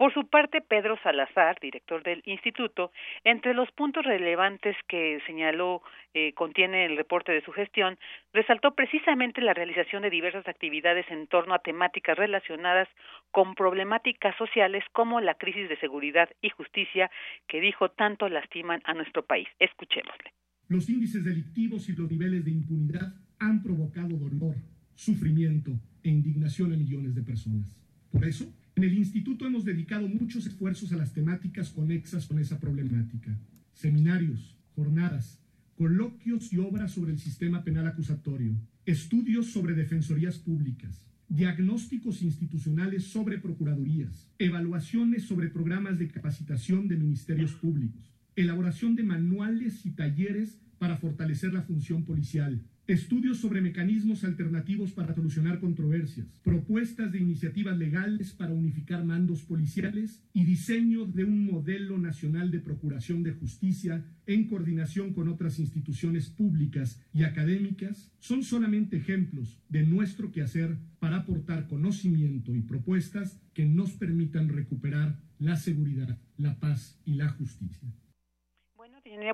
Por 0.01 0.15
su 0.15 0.27
parte, 0.31 0.63
Pedro 0.63 0.97
Salazar, 1.03 1.59
director 1.61 2.03
del 2.03 2.23
instituto, 2.25 2.91
entre 3.23 3.53
los 3.53 3.71
puntos 3.73 4.03
relevantes 4.03 4.75
que 4.89 5.21
señaló 5.27 5.83
eh, 6.15 6.33
contiene 6.33 6.87
el 6.87 6.97
reporte 6.97 7.33
de 7.33 7.43
su 7.43 7.53
gestión, 7.53 7.99
resaltó 8.33 8.75
precisamente 8.75 9.43
la 9.43 9.53
realización 9.53 10.01
de 10.01 10.09
diversas 10.09 10.49
actividades 10.49 11.05
en 11.11 11.27
torno 11.27 11.53
a 11.53 11.59
temáticas 11.59 12.17
relacionadas 12.17 12.89
con 13.31 13.55
problemáticas 13.55 14.35
sociales 14.39 14.83
como 14.93 15.21
la 15.21 15.35
crisis 15.35 15.69
de 15.69 15.79
seguridad 15.81 16.31
y 16.41 16.49
justicia 16.49 17.11
que 17.47 17.61
dijo 17.61 17.91
tanto 17.91 18.27
lastiman 18.31 18.81
a 18.85 18.95
nuestro 18.95 19.27
país. 19.27 19.49
Escuchémosle. 19.59 20.33
Los 20.69 20.89
índices 20.89 21.27
delictivos 21.27 21.91
y 21.91 21.93
los 21.93 22.11
niveles 22.11 22.43
de 22.43 22.53
impunidad 22.53 23.13
han 23.39 23.63
provocado 23.63 24.17
dolor, 24.17 24.57
sufrimiento 24.95 25.73
e 26.03 26.09
indignación 26.09 26.73
a 26.73 26.77
millones 26.79 27.15
de 27.15 27.23
personas. 27.23 27.77
Por 28.11 28.25
eso, 28.25 28.51
en 28.77 28.85
el 28.85 28.97
instituto 28.97 29.47
hemos 29.47 29.65
dedicado 29.65 30.09
muchos 30.09 30.47
esfuerzos 30.47 30.93
a 30.93 30.97
las 30.97 31.13
temáticas 31.13 31.71
conexas 31.71 32.27
con 32.27 32.39
esa 32.39 32.59
problemática. 32.59 33.39
Seminarios, 33.73 34.57
jornadas, 34.75 35.41
coloquios 35.77 36.53
y 36.53 36.59
obras 36.59 36.93
sobre 36.93 37.13
el 37.13 37.19
sistema 37.19 37.65
penal 37.65 37.87
acusatorio, 37.87 38.55
estudios 38.87 39.47
sobre 39.47 39.75
defensorías 39.75 40.39
públicas, 40.39 41.07
diagnósticos 41.29 42.23
institucionales 42.23 43.05
sobre 43.05 43.39
procuradurías, 43.39 44.29
evaluaciones 44.39 45.25
sobre 45.25 45.49
programas 45.49 45.99
de 45.99 46.09
capacitación 46.09 46.89
de 46.89 46.97
ministerios 46.97 47.53
públicos, 47.53 48.13
elaboración 48.37 48.97
de 48.97 49.05
manuales 49.05 49.87
y 49.87 49.91
talleres 49.93 50.59
para 50.79 50.97
fortalecer 50.97 51.53
la 51.53 51.63
función 51.63 52.05
policial, 52.05 52.63
estudios 52.93 53.39
sobre 53.39 53.61
mecanismos 53.61 54.25
alternativos 54.25 54.91
para 54.91 55.15
solucionar 55.15 55.61
controversias, 55.61 56.27
propuestas 56.43 57.13
de 57.13 57.21
iniciativas 57.21 57.79
legales 57.79 58.33
para 58.33 58.53
unificar 58.53 59.05
mandos 59.05 59.43
policiales 59.43 60.25
y 60.33 60.45
diseño 60.45 61.07
de 61.07 61.23
un 61.23 61.47
modelo 61.47 61.99
nacional 61.99 62.51
de 62.51 62.59
procuración 62.59 63.23
de 63.23 63.33
justicia 63.33 64.05
en 64.27 64.49
coordinación 64.49 65.15
con 65.15 65.29
otras 65.29 65.61
instituciones 65.61 66.31
públicas 66.31 67.01
y 67.13 67.23
académicas 67.23 68.11
son 68.19 68.43
solamente 68.43 68.97
ejemplos 68.97 69.61
de 69.69 69.87
nuestro 69.87 70.33
quehacer 70.33 70.77
para 70.99 71.19
aportar 71.19 71.69
conocimiento 71.69 72.57
y 72.57 72.63
propuestas 72.63 73.41
que 73.55 73.67
nos 73.67 73.93
permitan 73.93 74.49
recuperar 74.49 75.21
la 75.39 75.57
seguridad, 75.57 76.19
la 76.37 76.59
paz 76.59 77.01
y 77.05 77.15
la 77.15 77.29
justicia. 77.29 77.95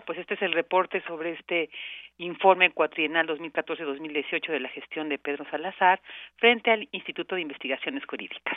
Pues 0.07 0.19
este 0.19 0.35
es 0.35 0.43
el 0.43 0.53
reporte 0.53 1.03
sobre 1.07 1.33
este 1.33 1.71
informe 2.19 2.71
cuatrienal 2.71 3.27
2014-2018 3.29 4.53
de 4.53 4.61
la 4.61 4.69
gestión 4.69 5.09
de 5.09 5.19
Pedro 5.19 5.45
Salazar 5.51 6.01
frente 6.37 6.71
al 6.71 6.89
Instituto 6.93 7.35
de 7.35 7.43
Investigaciones 7.43 8.05
Jurídicas. 8.07 8.57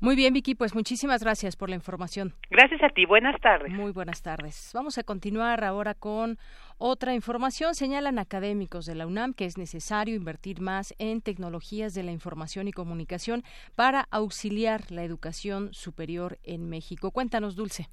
Muy 0.00 0.16
bien, 0.16 0.34
Vicky, 0.34 0.54
pues 0.54 0.74
muchísimas 0.74 1.22
gracias 1.22 1.56
por 1.56 1.70
la 1.70 1.76
información. 1.76 2.34
Gracias 2.50 2.82
a 2.82 2.88
ti, 2.88 3.06
buenas 3.06 3.40
tardes. 3.40 3.72
Muy 3.72 3.92
buenas 3.92 4.22
tardes. 4.22 4.70
Vamos 4.74 4.98
a 4.98 5.04
continuar 5.04 5.64
ahora 5.64 5.94
con 5.94 6.36
otra 6.76 7.14
información. 7.14 7.74
Señalan 7.74 8.18
académicos 8.18 8.86
de 8.86 8.96
la 8.96 9.06
UNAM 9.06 9.32
que 9.32 9.44
es 9.44 9.56
necesario 9.56 10.14
invertir 10.14 10.60
más 10.60 10.94
en 10.98 11.22
tecnologías 11.22 11.94
de 11.94 12.02
la 12.02 12.12
información 12.12 12.68
y 12.68 12.72
comunicación 12.72 13.44
para 13.76 14.06
auxiliar 14.10 14.90
la 14.90 15.04
educación 15.04 15.72
superior 15.72 16.38
en 16.42 16.68
México. 16.68 17.10
Cuéntanos, 17.10 17.56
Dulce. 17.56 17.86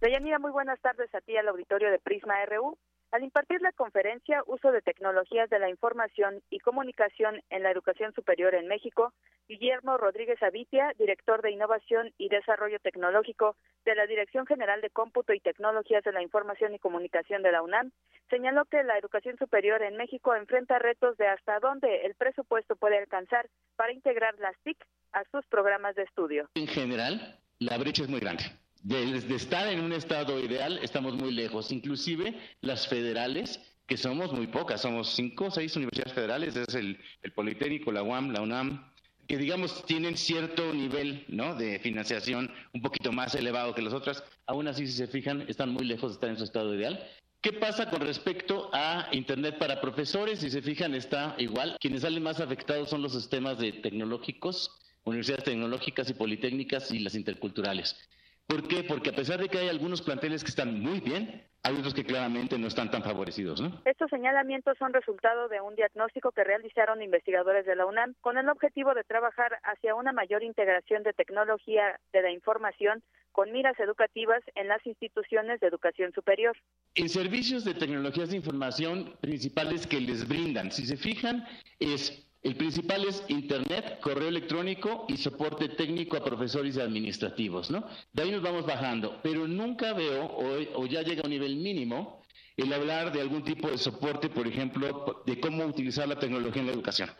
Deyanira, 0.00 0.38
muy 0.38 0.50
buenas 0.50 0.80
tardes 0.80 1.14
a 1.14 1.20
ti 1.20 1.36
al 1.36 1.48
auditorio 1.48 1.90
de 1.90 1.98
Prisma 1.98 2.34
RU. 2.46 2.78
Al 3.10 3.22
impartir 3.22 3.60
la 3.60 3.72
conferencia 3.72 4.42
Uso 4.46 4.72
de 4.72 4.80
tecnologías 4.80 5.50
de 5.50 5.58
la 5.58 5.68
información 5.68 6.42
y 6.48 6.60
comunicación 6.60 7.42
en 7.50 7.62
la 7.62 7.70
educación 7.70 8.14
superior 8.14 8.54
en 8.54 8.66
México, 8.66 9.12
Guillermo 9.46 9.98
Rodríguez 9.98 10.42
Avitia, 10.42 10.94
director 10.96 11.42
de 11.42 11.50
Innovación 11.50 12.14
y 12.16 12.30
Desarrollo 12.30 12.78
Tecnológico 12.78 13.56
de 13.84 13.94
la 13.94 14.06
Dirección 14.06 14.46
General 14.46 14.80
de 14.80 14.88
Cómputo 14.88 15.34
y 15.34 15.40
Tecnologías 15.40 16.02
de 16.04 16.12
la 16.12 16.22
Información 16.22 16.72
y 16.72 16.78
Comunicación 16.78 17.42
de 17.42 17.52
la 17.52 17.60
UNAM, 17.60 17.90
señaló 18.30 18.64
que 18.64 18.82
la 18.84 18.96
educación 18.96 19.36
superior 19.36 19.82
en 19.82 19.98
México 19.98 20.34
enfrenta 20.34 20.78
retos 20.78 21.18
de 21.18 21.26
hasta 21.26 21.58
dónde 21.60 22.06
el 22.06 22.14
presupuesto 22.14 22.74
puede 22.74 22.96
alcanzar 22.96 23.50
para 23.76 23.92
integrar 23.92 24.38
las 24.38 24.56
TIC 24.62 24.78
a 25.12 25.24
sus 25.30 25.44
programas 25.48 25.94
de 25.94 26.04
estudio. 26.04 26.48
En 26.54 26.68
general, 26.68 27.38
la 27.58 27.76
brecha 27.76 28.04
es 28.04 28.08
muy 28.08 28.20
grande 28.20 28.44
de, 28.82 29.34
estar 29.34 29.68
en 29.68 29.80
un 29.80 29.92
estado 29.92 30.38
ideal, 30.40 30.78
estamos 30.82 31.14
muy 31.14 31.32
lejos. 31.32 31.70
Inclusive 31.72 32.34
las 32.60 32.88
federales, 32.88 33.60
que 33.86 33.96
somos 33.96 34.32
muy 34.32 34.46
pocas, 34.46 34.80
somos 34.80 35.10
cinco 35.14 35.46
o 35.46 35.50
seis 35.50 35.76
universidades 35.76 36.12
federales, 36.12 36.56
es 36.56 36.74
el, 36.74 36.98
el 37.22 37.32
Politécnico, 37.32 37.92
la 37.92 38.02
UAM, 38.02 38.30
la 38.32 38.40
UNAM, 38.40 38.90
que 39.26 39.36
digamos 39.36 39.84
tienen 39.84 40.16
cierto 40.16 40.74
nivel 40.74 41.24
¿no? 41.28 41.54
de 41.54 41.78
financiación 41.78 42.50
un 42.72 42.82
poquito 42.82 43.12
más 43.12 43.34
elevado 43.34 43.74
que 43.74 43.82
las 43.82 43.92
otras, 43.92 44.24
aún 44.46 44.66
así 44.66 44.86
si 44.86 44.92
se 44.92 45.06
fijan 45.06 45.44
están 45.48 45.70
muy 45.70 45.84
lejos 45.84 46.10
de 46.10 46.14
estar 46.14 46.30
en 46.30 46.36
su 46.36 46.44
estado 46.44 46.74
ideal. 46.74 47.06
¿Qué 47.40 47.52
pasa 47.54 47.88
con 47.88 48.00
respecto 48.00 48.68
a 48.72 49.08
Internet 49.12 49.56
para 49.58 49.80
profesores? 49.80 50.40
Si 50.40 50.50
se 50.50 50.60
fijan 50.60 50.94
está 50.94 51.36
igual. 51.38 51.76
Quienes 51.80 52.02
salen 52.02 52.22
más 52.22 52.38
afectados 52.38 52.90
son 52.90 53.00
los 53.00 53.12
sistemas 53.12 53.58
de 53.58 53.72
tecnológicos, 53.72 54.78
universidades 55.04 55.44
tecnológicas 55.44 56.10
y 56.10 56.14
politécnicas 56.14 56.90
y 56.90 56.98
las 56.98 57.14
interculturales. 57.14 57.96
¿Por 58.46 58.66
qué? 58.66 58.82
Porque 58.82 59.10
a 59.10 59.14
pesar 59.14 59.40
de 59.40 59.48
que 59.48 59.58
hay 59.58 59.68
algunos 59.68 60.02
planteles 60.02 60.42
que 60.42 60.50
están 60.50 60.80
muy 60.80 61.00
bien, 61.00 61.44
hay 61.62 61.76
otros 61.76 61.94
que 61.94 62.04
claramente 62.04 62.58
no 62.58 62.66
están 62.66 62.90
tan 62.90 63.02
favorecidos, 63.02 63.60
¿no? 63.60 63.80
Estos 63.84 64.10
señalamientos 64.10 64.76
son 64.78 64.92
resultado 64.92 65.48
de 65.48 65.60
un 65.60 65.76
diagnóstico 65.76 66.32
que 66.32 66.42
realizaron 66.42 67.02
investigadores 67.02 67.66
de 67.66 67.76
la 67.76 67.86
UNAM 67.86 68.14
con 68.20 68.38
el 68.38 68.48
objetivo 68.48 68.94
de 68.94 69.04
trabajar 69.04 69.58
hacia 69.62 69.94
una 69.94 70.12
mayor 70.12 70.42
integración 70.42 71.02
de 71.02 71.12
tecnología 71.12 72.00
de 72.12 72.22
la 72.22 72.30
información 72.30 73.02
con 73.32 73.52
miras 73.52 73.78
educativas 73.78 74.42
en 74.54 74.68
las 74.68 74.84
instituciones 74.86 75.60
de 75.60 75.68
educación 75.68 76.12
superior. 76.12 76.56
En 76.94 77.08
servicios 77.08 77.64
de 77.64 77.74
tecnologías 77.74 78.30
de 78.30 78.36
información 78.36 79.14
principales 79.20 79.86
que 79.86 80.00
les 80.00 80.26
brindan, 80.26 80.72
si 80.72 80.86
se 80.86 80.96
fijan, 80.96 81.46
es 81.78 82.26
el 82.42 82.56
principal 82.56 83.04
es 83.04 83.22
Internet, 83.28 84.00
correo 84.00 84.28
electrónico 84.28 85.04
y 85.08 85.16
soporte 85.18 85.68
técnico 85.68 86.16
a 86.16 86.24
profesores 86.24 86.76
y 86.76 86.80
administrativos, 86.80 87.70
¿no? 87.70 87.84
De 88.12 88.22
ahí 88.22 88.30
nos 88.30 88.42
vamos 88.42 88.64
bajando, 88.64 89.20
pero 89.22 89.46
nunca 89.46 89.92
veo, 89.92 90.24
o, 90.24 90.82
o 90.82 90.86
ya 90.86 91.02
llega 91.02 91.22
a 91.22 91.26
un 91.26 91.30
nivel 91.30 91.56
mínimo, 91.56 92.22
el 92.56 92.72
hablar 92.72 93.12
de 93.12 93.20
algún 93.20 93.44
tipo 93.44 93.70
de 93.70 93.78
soporte, 93.78 94.28
por 94.28 94.46
ejemplo, 94.46 95.22
de 95.26 95.38
cómo 95.38 95.64
utilizar 95.64 96.08
la 96.08 96.18
tecnología 96.18 96.60
en 96.60 96.66
la 96.68 96.74
educación 96.74 97.10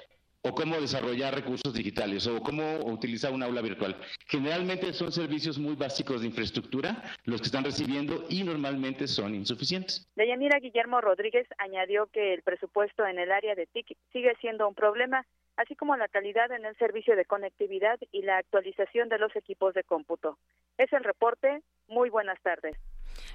o 0.42 0.54
cómo 0.54 0.80
desarrollar 0.80 1.34
recursos 1.34 1.74
digitales 1.74 2.26
o 2.26 2.40
cómo 2.40 2.78
utilizar 2.86 3.32
un 3.32 3.42
aula 3.42 3.60
virtual. 3.60 3.96
Generalmente 4.26 4.92
son 4.92 5.12
servicios 5.12 5.58
muy 5.58 5.74
básicos 5.74 6.20
de 6.20 6.28
infraestructura 6.28 7.02
los 7.24 7.40
que 7.40 7.46
están 7.46 7.64
recibiendo 7.64 8.24
y 8.28 8.42
normalmente 8.42 9.06
son 9.06 9.34
insuficientes. 9.34 10.08
Deyanira 10.16 10.58
Guillermo 10.58 11.00
Rodríguez 11.00 11.46
añadió 11.58 12.06
que 12.06 12.34
el 12.34 12.42
presupuesto 12.42 13.06
en 13.06 13.18
el 13.18 13.30
área 13.30 13.54
de 13.54 13.66
TIC 13.66 13.96
sigue 14.12 14.34
siendo 14.40 14.66
un 14.66 14.74
problema, 14.74 15.26
así 15.56 15.76
como 15.76 15.96
la 15.96 16.08
calidad 16.08 16.50
en 16.52 16.64
el 16.64 16.76
servicio 16.76 17.16
de 17.16 17.24
conectividad 17.24 17.98
y 18.12 18.22
la 18.22 18.38
actualización 18.38 19.08
de 19.08 19.18
los 19.18 19.34
equipos 19.36 19.74
de 19.74 19.84
cómputo. 19.84 20.38
Es 20.78 20.92
el 20.92 21.04
reporte. 21.04 21.62
Muy 21.88 22.08
buenas 22.08 22.40
tardes. 22.42 22.76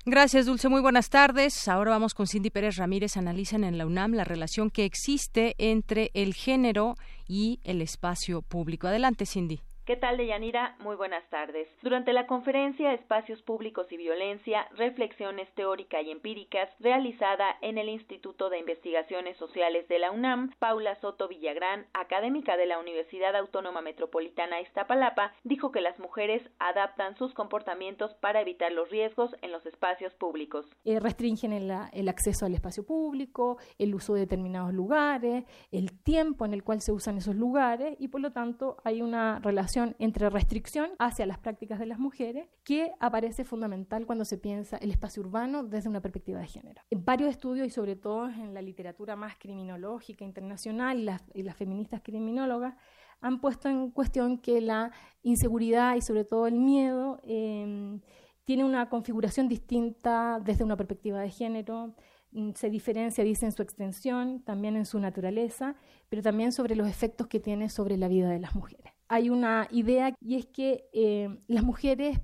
Gracias, 0.06 0.46
Dulce. 0.46 0.70
Muy 0.70 0.82
buenas 0.82 1.10
tardes. 1.10 1.68
Ahora 1.68 1.92
vamos 1.92 2.14
con 2.14 2.28
Cindy 2.28 2.52
Pérez 2.52 2.76
Ramírez. 2.78 3.18
Analizan 3.18 3.64
en 3.64 3.78
la 3.78 3.86
UNAM 3.86 4.14
la 4.14 4.24
relación 4.24 4.70
que 4.70 4.86
existe 4.86 5.56
entre 5.58 6.12
el 6.14 6.34
género 6.34 6.96
y 7.28 7.60
el 7.64 7.82
espacio 7.82 8.42
público. 8.42 8.88
Adelante, 8.88 9.26
Cindy. 9.26 9.62
¿Qué 9.86 9.96
tal, 9.96 10.18
Deyanira? 10.18 10.76
Muy 10.80 10.96
buenas 10.96 11.24
tardes. 11.30 11.68
Durante 11.84 12.12
la 12.12 12.26
conferencia 12.26 12.92
Espacios 12.92 13.44
Públicos 13.44 13.86
y 13.92 13.98
Violencia, 13.98 14.68
Reflexiones 14.76 15.48
Teóricas 15.54 16.04
y 16.04 16.10
Empíricas, 16.10 16.68
realizada 16.80 17.56
en 17.62 17.78
el 17.78 17.90
Instituto 17.90 18.50
de 18.50 18.58
Investigaciones 18.58 19.38
Sociales 19.38 19.88
de 19.88 20.00
la 20.00 20.10
UNAM, 20.10 20.54
Paula 20.58 20.96
Soto 21.02 21.28
Villagrán, 21.28 21.86
académica 21.94 22.58
de 22.58 22.66
la 22.66 22.80
Universidad 22.80 23.36
Autónoma 23.36 23.82
Metropolitana 23.82 24.60
Iztapalapa, 24.60 25.34
dijo 25.44 25.72
que 25.72 25.82
las 25.82 26.00
mujeres 26.00 26.42
adaptan 26.58 27.16
sus 27.16 27.36
comportamientos 27.36 28.12
para 28.16 28.42
evitar 28.42 28.72
los 28.72 28.90
riesgos 28.90 29.36
en 29.44 29.52
los 29.52 29.68
espacios 29.68 30.16
públicos. 30.16 30.66
Eh, 30.84 31.00
restringen 31.00 31.54
el, 31.54 31.72
el 31.94 32.10
acceso 32.10 32.48
al 32.48 32.56
espacio 32.56 32.84
público, 32.84 33.60
el 33.78 33.94
uso 33.94 34.16
de 34.16 34.22
determinados 34.22 34.74
lugares, 34.74 35.44
el 35.72 35.92
tiempo 36.02 36.44
en 36.44 36.56
el 36.56 36.64
cual 36.64 36.82
se 36.82 36.92
usan 36.92 37.18
esos 37.18 37.36
lugares 37.36 37.96
y 38.00 38.08
por 38.08 38.22
lo 38.22 38.32
tanto 38.32 38.78
hay 38.84 39.04
una 39.04 39.38
relación 39.44 39.75
entre 40.00 40.30
restricción 40.30 40.92
hacia 41.00 41.26
las 41.26 41.38
prácticas 41.38 41.80
de 41.80 41.86
las 41.86 42.00
mujeres 42.00 42.48
que 42.64 42.92
aparece 43.00 43.44
fundamental 43.44 44.06
cuando 44.06 44.26
se 44.26 44.38
piensa 44.38 44.78
el 44.78 44.92
espacio 44.92 45.22
urbano 45.22 45.64
desde 45.64 45.90
una 45.90 46.02
perspectiva 46.02 46.40
de 46.40 46.48
género. 46.48 46.82
En 46.90 47.04
varios 47.04 47.30
estudios 47.30 47.68
y 47.68 47.70
sobre 47.70 47.96
todo 47.96 48.30
en 48.30 48.54
la 48.54 48.62
literatura 48.62 49.16
más 49.16 49.38
criminológica 49.38 50.24
internacional 50.24 51.00
y 51.34 51.44
las, 51.44 51.56
feministas 51.56 52.02
criminólogas 52.02 52.76
han 53.22 53.40
puesto 53.40 53.70
en 53.70 53.92
cuestión 53.92 54.38
que 54.38 54.62
la 54.62 54.92
inseguridad 55.24 55.96
y 55.96 56.02
sobre 56.02 56.26
todo 56.26 56.48
el 56.48 56.56
miedo 56.56 57.20
em, 57.24 58.02
tiene 58.44 58.64
una 58.64 58.90
configuración 58.90 59.48
distinta 59.48 60.40
desde 60.44 60.64
una 60.64 60.78
perspectiva 60.78 61.20
de 61.20 61.30
género, 61.30 61.96
mm, 62.32 62.52
se 62.54 62.70
diferencia, 62.70 63.24
dice, 63.24 63.46
en 63.46 63.52
su 63.52 63.62
extensión, 63.64 64.42
también 64.44 64.76
en 64.76 64.86
su 64.86 65.00
naturaleza, 65.00 65.76
pero 66.10 66.22
también 66.22 66.52
sobre 66.52 66.76
los 66.76 66.88
efectos 66.88 67.28
que 67.28 67.40
tiene 67.40 67.70
sobre 67.70 67.98
la 67.98 68.08
vida 68.08 68.30
de 68.30 68.40
las 68.40 68.54
mujeres 68.54 68.95
hay 69.08 69.30
una 69.30 69.68
idea 69.72 70.16
y 70.20 70.36
es 70.36 70.46
que 70.48 70.90
eh, 70.94 71.40
las 71.48 71.64
mujeres 71.64 72.20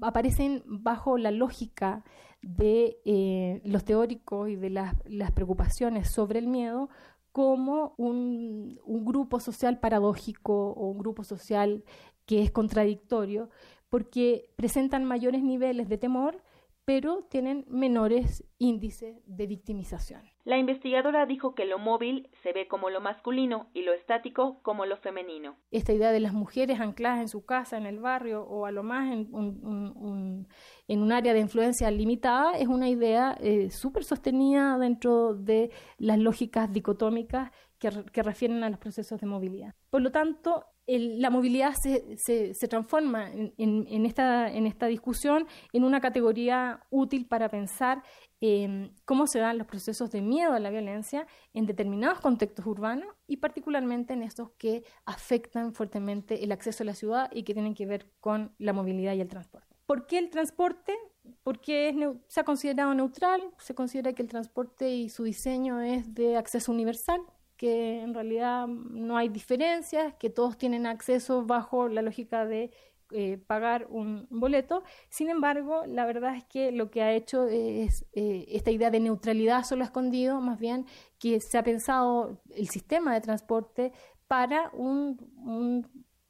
aparecen 0.00 0.62
bajo 0.66 1.18
la 1.18 1.30
lógica 1.30 2.04
de 2.42 2.98
eh, 3.04 3.60
los 3.64 3.84
teóricos 3.84 4.48
y 4.48 4.56
de 4.56 4.70
las, 4.70 4.94
preocupaciones 5.34 6.10
sobre 6.10 6.38
el 6.38 6.46
miedo 6.46 6.88
como 7.32 7.94
un, 7.96 8.80
grupo 8.86 9.40
social 9.40 9.78
paradójico 9.78 10.70
o 10.70 10.88
un 10.88 10.98
grupo 10.98 11.24
social 11.24 11.84
que 12.26 12.42
es 12.42 12.50
contradictorio, 12.50 13.48
porque 13.88 14.50
presentan 14.56 15.04
mayores 15.04 15.42
niveles 15.42 15.88
de 15.88 15.98
temor, 15.98 16.42
pero 16.88 17.26
tienen 17.28 17.66
menores 17.68 18.44
índices 18.56 19.20
de 19.26 19.46
victimización. 19.46 20.22
La 20.44 20.56
investigadora 20.56 21.26
dijo 21.26 21.54
que 21.54 21.66
lo 21.66 21.78
móvil 21.78 22.30
se 22.42 22.54
ve 22.54 22.66
como 22.66 22.88
lo 22.88 23.02
masculino 23.02 23.68
y 23.74 23.82
lo 23.82 23.92
estático 23.92 24.62
como 24.62 24.86
lo 24.86 24.96
femenino. 24.96 25.58
Esta 25.70 25.92
idea 25.92 26.12
de 26.12 26.20
las 26.20 26.32
mujeres 26.32 26.80
ancladas 26.80 27.20
en 27.20 27.28
su 27.28 27.44
casa, 27.44 27.76
en 27.76 27.84
el 27.84 27.98
barrio 27.98 28.42
o 28.42 28.64
a 28.64 28.70
lo 28.70 28.82
más 28.84 29.12
en 29.12 29.28
un, 29.34 30.48
en 30.88 31.02
un 31.02 31.12
área 31.12 31.34
de 31.34 31.40
influencia 31.40 31.90
limitada 31.90 32.52
es 32.52 32.68
una 32.68 32.88
idea 32.88 33.36
eh, 33.38 33.68
súper 33.68 34.02
sostenida 34.02 34.78
dentro 34.78 35.34
de 35.34 35.70
las 35.98 36.18
lógicas 36.18 36.72
dicotómicas 36.72 37.50
que, 37.78 37.90
que 38.10 38.22
refieren 38.22 38.64
a 38.64 38.70
los 38.70 38.78
procesos 38.78 39.20
de 39.20 39.26
movilidad. 39.26 39.74
Por 39.90 40.00
lo 40.00 40.10
tanto, 40.10 40.64
la 40.88 41.28
movilidad 41.28 41.74
se, 41.74 42.16
se, 42.16 42.68
transforma 42.68 43.30
en, 43.30 44.06
esta, 44.06 44.50
en 44.50 44.66
esta 44.66 44.86
discusión 44.86 45.46
en 45.74 45.84
una 45.84 46.00
categoría 46.00 46.80
útil 46.88 47.26
para 47.26 47.50
pensar 47.50 48.02
em, 48.40 48.90
cómo 49.04 49.26
se 49.26 49.38
dan 49.38 49.58
los 49.58 49.66
procesos 49.66 50.10
de 50.10 50.22
miedo 50.22 50.54
a 50.54 50.60
la 50.60 50.70
violencia 50.70 51.26
en 51.52 51.66
determinados 51.66 52.20
contextos 52.20 52.64
urbanos 52.64 53.14
y 53.26 53.36
particularmente 53.36 54.14
en 54.14 54.22
estos 54.22 54.50
que 54.52 54.82
afectan 55.04 55.74
fuertemente 55.74 56.42
el 56.42 56.52
acceso 56.52 56.82
a 56.84 56.86
la 56.86 56.94
ciudad 56.94 57.30
y 57.32 57.42
que 57.42 57.52
tienen 57.52 57.74
que 57.74 57.84
ver 57.84 58.10
con 58.20 58.54
la 58.58 58.72
movilidad 58.72 59.12
y 59.14 59.20
el 59.20 59.28
transporte. 59.28 59.76
¿Por 59.84 60.06
qué 60.06 60.18
el 60.18 60.30
transporte? 60.30 60.96
Porque 61.42 61.94
se 62.28 62.40
ha 62.40 62.44
considerado 62.44 62.94
neutral, 62.94 63.42
se 63.58 63.74
considera 63.74 64.14
que 64.14 64.22
el 64.22 64.28
transporte 64.28 64.90
y 64.90 65.10
su 65.10 65.24
diseño 65.24 65.80
es 65.82 66.14
de 66.14 66.36
acceso 66.36 66.72
universal, 66.72 67.20
que 67.58 68.00
en 68.00 68.14
realidad 68.14 68.66
no 68.68 69.18
hay 69.18 69.28
diferencias, 69.28 70.14
que 70.14 70.30
todos 70.30 70.56
tienen 70.56 70.86
acceso 70.86 71.44
bajo 71.44 71.88
la 71.88 72.00
lógica 72.00 72.46
de 72.46 72.70
eh, 73.10 73.38
pagar 73.46 73.86
un 73.88 74.26
boleto. 74.28 74.84
Sin 75.08 75.30
embargo, 75.30 75.86
la 75.86 76.04
verdad 76.04 76.36
es 76.36 76.44
que 76.44 76.72
lo 76.72 76.90
que 76.90 77.02
ha 77.02 77.12
hecho 77.12 77.46
es 77.48 78.04
eh, 78.12 78.44
esta 78.48 78.70
idea 78.70 78.90
de 78.90 79.00
neutralidad 79.00 79.64
solo 79.64 79.82
escondido, 79.82 80.42
más 80.42 80.58
bien 80.58 80.84
que 81.18 81.40
se 81.40 81.56
ha 81.56 81.62
pensado 81.62 82.42
el 82.54 82.68
sistema 82.68 83.14
de 83.14 83.22
transporte 83.22 83.92
para 84.26 84.70
un, 84.74 85.18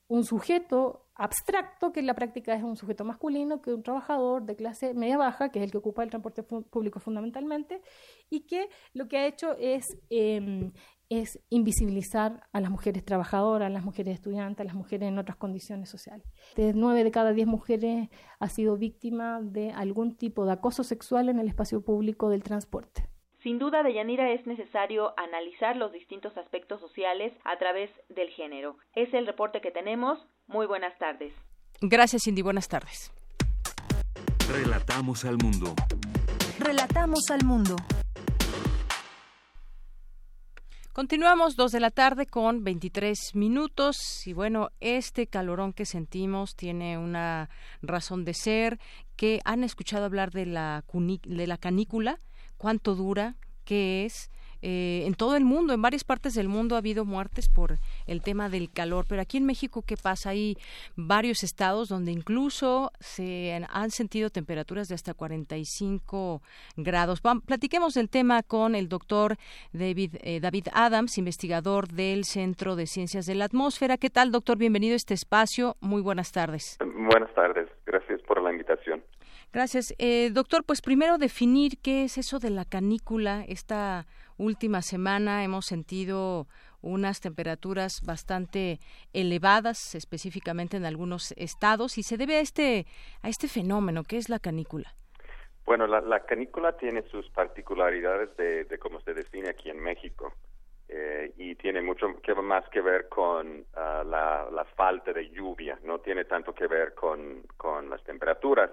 un, 0.08 0.24
sujeto 0.24 1.08
abstracto 1.16 1.92
que 1.92 1.98
en 1.98 2.06
la 2.06 2.14
práctica 2.14 2.54
es 2.54 2.62
un 2.62 2.76
sujeto 2.76 3.04
masculino, 3.04 3.60
que 3.60 3.74
un 3.74 3.82
trabajador 3.82 4.44
de 4.44 4.54
clase 4.54 4.94
media-baja, 4.94 5.50
que 5.50 5.58
es 5.58 5.64
el 5.64 5.72
que 5.72 5.78
ocupa 5.78 6.04
el 6.04 6.10
transporte 6.10 6.44
público 6.44 7.00
fundamentalmente, 7.00 7.82
y 8.30 8.46
que 8.46 8.68
lo 8.94 9.08
que 9.08 9.18
ha 9.18 9.26
hecho 9.26 9.56
es, 9.58 9.98
em, 10.10 10.72
es 11.10 11.40
invisibilizar 11.48 12.42
a 12.52 12.60
las 12.60 12.70
mujeres 12.70 13.04
trabajadoras, 13.04 13.66
a 13.66 13.70
las 13.70 13.84
mujeres 13.84 14.14
estudiantes, 14.14 14.60
a 14.60 14.64
las 14.64 14.74
mujeres 14.74 15.08
en 15.08 15.18
otras 15.18 15.36
condiciones 15.36 15.88
sociales. 15.88 16.26
De 16.56 16.72
nueve 16.74 17.04
de 17.04 17.10
cada 17.10 17.32
diez 17.32 17.46
mujeres 17.46 18.08
ha 18.38 18.48
sido 18.48 18.76
víctima 18.76 19.40
de 19.40 19.70
algún 19.72 20.16
tipo 20.16 20.44
de 20.44 20.52
acoso 20.52 20.84
sexual 20.84 21.28
en 21.28 21.38
el 21.38 21.48
espacio 21.48 21.82
público 21.82 22.28
del 22.28 22.42
transporte. 22.42 23.08
Sin 23.42 23.58
duda, 23.58 23.82
Deyanira, 23.82 24.32
es 24.32 24.46
necesario 24.46 25.14
analizar 25.16 25.76
los 25.76 25.92
distintos 25.92 26.36
aspectos 26.36 26.80
sociales 26.80 27.32
a 27.44 27.56
través 27.56 27.90
del 28.08 28.28
género. 28.30 28.76
Es 28.94 29.14
el 29.14 29.26
reporte 29.26 29.60
que 29.60 29.70
tenemos. 29.70 30.18
Muy 30.48 30.66
buenas 30.66 30.98
tardes. 30.98 31.32
Gracias, 31.80 32.22
Cindy. 32.24 32.42
Buenas 32.42 32.68
tardes. 32.68 33.12
Relatamos 34.50 35.24
al 35.24 35.38
mundo. 35.38 35.74
Relatamos 36.58 37.30
al 37.30 37.44
mundo. 37.44 37.76
Continuamos 40.98 41.54
dos 41.54 41.70
de 41.70 41.78
la 41.78 41.92
tarde 41.92 42.26
con 42.26 42.64
23 42.64 43.36
minutos 43.36 44.26
y 44.26 44.32
bueno, 44.32 44.70
este 44.80 45.28
calorón 45.28 45.72
que 45.72 45.86
sentimos 45.86 46.56
tiene 46.56 46.98
una 46.98 47.50
razón 47.82 48.24
de 48.24 48.34
ser 48.34 48.80
que 49.14 49.40
han 49.44 49.62
escuchado 49.62 50.06
hablar 50.06 50.32
de 50.32 50.44
la, 50.44 50.84
de 51.24 51.46
la 51.46 51.56
canícula 51.56 52.18
cuánto 52.56 52.96
dura, 52.96 53.36
qué 53.64 54.06
es. 54.06 54.32
Eh, 54.62 55.04
en 55.06 55.14
todo 55.14 55.36
el 55.36 55.44
mundo, 55.44 55.72
en 55.72 55.82
varias 55.82 56.04
partes 56.04 56.34
del 56.34 56.48
mundo 56.48 56.74
ha 56.74 56.78
habido 56.78 57.04
muertes 57.04 57.48
por 57.48 57.76
el 58.06 58.22
tema 58.22 58.48
del 58.48 58.70
calor, 58.70 59.04
pero 59.08 59.22
aquí 59.22 59.36
en 59.36 59.46
México, 59.46 59.82
¿qué 59.86 59.96
pasa? 59.96 60.30
Hay 60.30 60.56
varios 60.96 61.42
estados 61.42 61.88
donde 61.88 62.12
incluso 62.12 62.90
se 62.98 63.66
han, 63.70 63.90
sentido 63.90 64.30
temperaturas 64.30 64.88
de 64.88 64.94
hasta 64.94 65.14
45 65.14 66.42
grados. 66.76 67.20
platiquemos 67.46 67.94
del 67.94 68.10
tema 68.10 68.42
con 68.42 68.74
el 68.74 68.88
doctor 68.88 69.36
David, 69.72 70.16
eh, 70.20 70.40
David 70.40 70.68
Adams, 70.72 71.16
investigador 71.18 71.88
del 71.88 72.24
Centro 72.24 72.76
de 72.76 72.86
Ciencias 72.86 73.26
de 73.26 73.34
la 73.34 73.46
Atmósfera. 73.46 73.96
¿Qué 73.96 74.10
tal, 74.10 74.30
doctor? 74.30 74.58
Bienvenido 74.58 74.94
a 74.94 74.96
este 74.96 75.14
espacio. 75.14 75.76
Muy 75.80 76.02
buenas 76.02 76.32
tardes. 76.32 76.76
Buenas 76.80 77.32
tardes. 77.34 77.68
Gracias 77.86 78.20
por 78.22 78.42
la 78.42 78.52
invitación. 78.52 79.02
Gracias. 79.52 79.94
Eh, 79.98 80.30
doctor, 80.30 80.62
pues 80.64 80.82
primero 80.82 81.16
definir 81.16 81.78
qué 81.82 82.04
es 82.04 82.18
eso 82.18 82.38
de 82.38 82.50
la 82.50 82.66
canícula. 82.66 83.44
Esta 83.48 84.06
última 84.36 84.82
semana 84.82 85.42
hemos 85.42 85.64
sentido 85.64 86.46
unas 86.82 87.20
temperaturas 87.20 88.02
bastante 88.04 88.78
elevadas, 89.12 89.94
específicamente 89.94 90.76
en 90.76 90.84
algunos 90.84 91.32
estados, 91.32 91.98
y 91.98 92.02
se 92.02 92.18
debe 92.18 92.36
a 92.36 92.40
este, 92.40 92.86
a 93.22 93.28
este 93.28 93.48
fenómeno, 93.48 94.04
¿qué 94.04 94.18
es 94.18 94.28
la 94.28 94.38
canícula? 94.38 94.94
Bueno, 95.64 95.86
la, 95.86 96.20
canícula 96.20 96.76
tiene 96.76 97.02
sus 97.10 97.28
particularidades 97.30 98.36
de, 98.36 98.78
cómo 98.78 99.00
se 99.00 99.12
define 99.12 99.50
aquí 99.50 99.70
en 99.70 99.80
México. 99.80 100.32
Eh, 100.90 101.32
y 101.36 101.54
tiene 101.56 101.82
mucho 101.82 102.18
que, 102.22 102.34
más 102.34 102.66
que 102.70 102.80
ver 102.80 103.08
con 103.10 103.66
ah, 103.74 104.02
la, 104.06 104.48
la, 104.50 104.64
falta 104.64 105.12
de 105.12 105.28
lluvia, 105.28 105.78
no 105.84 105.98
tiene 105.98 106.24
tanto 106.24 106.54
que 106.54 106.66
ver 106.66 106.94
con, 106.94 107.42
con 107.58 107.90
las 107.90 108.02
temperaturas 108.04 108.70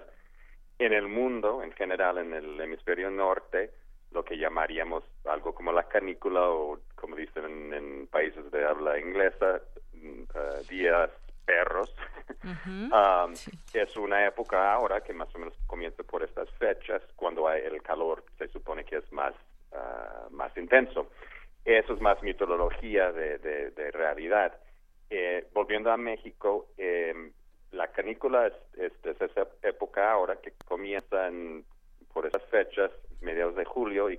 en 0.78 0.92
el 0.92 1.08
mundo, 1.08 1.62
en 1.62 1.72
general 1.72 2.18
en 2.18 2.34
el 2.34 2.60
hemisferio 2.60 3.10
norte, 3.10 3.70
lo 4.12 4.24
que 4.24 4.38
llamaríamos 4.38 5.04
algo 5.24 5.54
como 5.54 5.72
la 5.72 5.84
canícula 5.84 6.48
o 6.48 6.78
como 6.94 7.16
dicen 7.16 7.72
en, 7.72 8.06
países 8.06 8.50
de 8.50 8.64
habla 8.64 8.98
inglesa, 8.98 9.60
eh, 9.92 10.62
días 10.68 11.10
perros. 11.44 11.94
Um, 12.44 13.32
es 13.72 13.96
una 13.96 14.26
época 14.26 14.72
ahora 14.72 15.00
que 15.00 15.12
más 15.12 15.32
o 15.34 15.38
menos 15.38 15.54
comienza 15.66 16.02
por 16.02 16.22
estas 16.22 16.50
fechas, 16.52 17.02
cuando 17.14 17.48
hay 17.48 17.62
el 17.62 17.82
calor 17.82 18.24
se 18.38 18.48
supone 18.48 18.84
que 18.84 18.96
es 18.96 19.12
más, 19.12 19.34
uh, 19.72 20.30
más 20.30 20.56
intenso. 20.56 21.10
Eso 21.64 21.94
es 21.94 22.00
más 22.00 22.22
mitología 22.22 23.10
de, 23.10 23.38
de, 23.38 23.90
realidad. 23.90 24.56
Eh, 25.10 25.48
volviendo 25.52 25.90
a 25.90 25.96
México, 25.96 26.68
eh, 26.78 27.32
la 27.72 27.88
canícula 27.88 28.46
es, 28.46 28.92
esa 29.04 29.46
época 29.62 30.12
ahora 30.12 30.36
que 30.36 30.52
comienza 30.66 31.30
por 32.12 32.26
esas 32.26 32.42
fechas, 32.44 32.90
mediados 33.20 33.56
de 33.56 33.64
julio 33.64 34.10
y, 34.10 34.18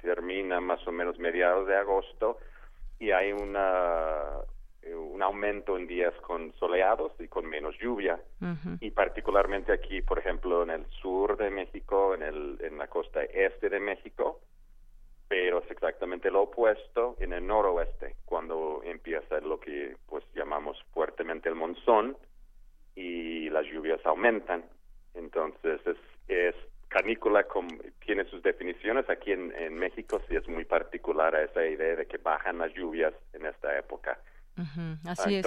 termina 0.00 0.60
más 0.60 0.86
o 0.86 0.92
menos 0.92 1.18
mediados 1.18 1.66
de 1.66 1.76
agosto 1.76 2.38
y 2.98 3.10
hay 3.10 3.32
una 3.32 4.38
un 4.94 5.22
aumento 5.22 5.76
en 5.76 5.86
días 5.86 6.14
con 6.22 6.54
soleados 6.54 7.12
y 7.18 7.28
con 7.28 7.44
menos 7.44 7.76
lluvia. 7.78 8.18
Y 8.80 8.90
particularmente 8.90 9.72
aquí 9.72 10.00
por 10.00 10.18
ejemplo 10.18 10.62
en 10.62 10.70
el 10.70 10.86
sur 11.02 11.36
de 11.36 11.50
México 11.50 12.14
en 12.14 12.22
el 12.22 12.58
en 12.60 12.78
la 12.78 12.86
costa 12.86 13.22
este 13.22 13.68
de 13.68 13.80
México 13.80 14.40
pero 15.28 15.58
es 15.58 15.70
exactamente 15.70 16.30
lo 16.30 16.42
opuesto 16.42 17.16
en 17.20 17.34
el 17.34 17.46
noroeste 17.46 18.16
cuando 18.24 18.80
empieza 18.82 19.40
lo 19.40 19.60
que 19.60 19.96
pues 20.06 20.24
llamamos 20.34 20.82
fuertemente 20.92 21.50
el 21.50 21.54
monzón 21.54 22.16
y 22.98 23.48
las 23.50 23.64
lluvias 23.66 24.04
aumentan. 24.04 24.64
Entonces 25.14 25.80
es, 25.86 25.96
es 26.26 26.54
canícula 26.88 27.46
tiene 28.04 28.24
sus 28.24 28.42
definiciones. 28.42 29.08
Aquí 29.08 29.32
en, 29.32 29.74
México 29.74 30.20
sí 30.28 30.36
es 30.36 30.48
muy 30.48 30.64
particular 30.64 31.34
a 31.34 31.44
esa 31.44 31.64
idea 31.64 31.96
de 31.96 32.06
que 32.06 32.18
bajan 32.18 32.58
las 32.58 32.72
lluvias 32.74 33.14
en 33.32 33.46
esta 33.46 33.78
época. 33.78 34.18
así 35.06 35.36
es. 35.36 35.46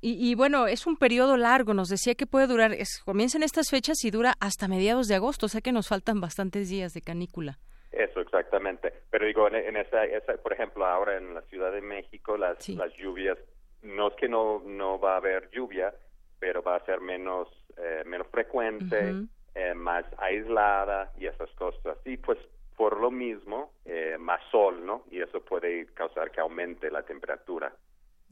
Y, 0.00 0.30
y, 0.30 0.34
bueno, 0.34 0.66
es 0.66 0.86
un 0.86 0.96
periodo 0.96 1.36
largo, 1.36 1.72
nos 1.72 1.88
decía 1.88 2.14
que 2.14 2.26
puede 2.26 2.46
durar, 2.46 2.72
es, 2.72 3.02
comienza 3.04 3.38
en 3.38 3.42
estas 3.42 3.70
fechas 3.70 4.04
y 4.04 4.10
dura 4.10 4.34
hasta 4.40 4.68
mediados 4.68 5.08
de 5.08 5.14
agosto, 5.14 5.46
o 5.46 5.48
sea 5.48 5.62
que 5.62 5.72
nos 5.72 5.88
faltan 5.88 6.20
bastantes 6.20 6.68
días 6.68 6.92
de 6.92 7.00
canícula. 7.00 7.58
Eso, 7.90 8.20
exactamente. 8.20 8.92
Pero 9.10 9.26
digo, 9.26 9.48
en, 9.48 9.76
esa, 9.76 10.04
esa, 10.04 10.34
por 10.34 10.52
ejemplo, 10.52 10.86
ahora 10.86 11.16
en 11.16 11.34
la 11.34 11.40
Ciudad 11.42 11.72
de 11.72 11.80
México, 11.80 12.36
las, 12.36 12.68
las 12.68 12.94
lluvias, 12.94 13.38
no 13.82 14.08
es 14.08 14.14
que 14.16 14.28
no, 14.28 14.62
no 14.64 15.00
va 15.00 15.14
a 15.14 15.16
haber 15.16 15.50
lluvia, 15.50 15.94
pero 16.38 16.62
va 16.62 16.76
a 16.76 16.84
ser 16.84 17.00
menos, 17.00 17.48
eh, 17.76 18.02
menos 18.06 18.26
frecuente, 18.28 19.14
eh, 19.54 19.74
más 19.74 20.04
aislada 20.18 21.12
y 21.18 21.26
esas 21.26 21.50
cosas. 21.52 21.98
Y 22.04 22.16
pues 22.16 22.38
por 22.76 23.00
lo 23.00 23.10
mismo, 23.10 23.72
eh, 23.84 24.16
más 24.18 24.40
sol, 24.50 24.84
¿no? 24.84 25.04
Y 25.10 25.20
eso 25.20 25.40
puede 25.40 25.86
causar 25.94 26.30
que 26.30 26.40
aumente 26.40 26.90
la 26.90 27.02
temperatura. 27.02 27.72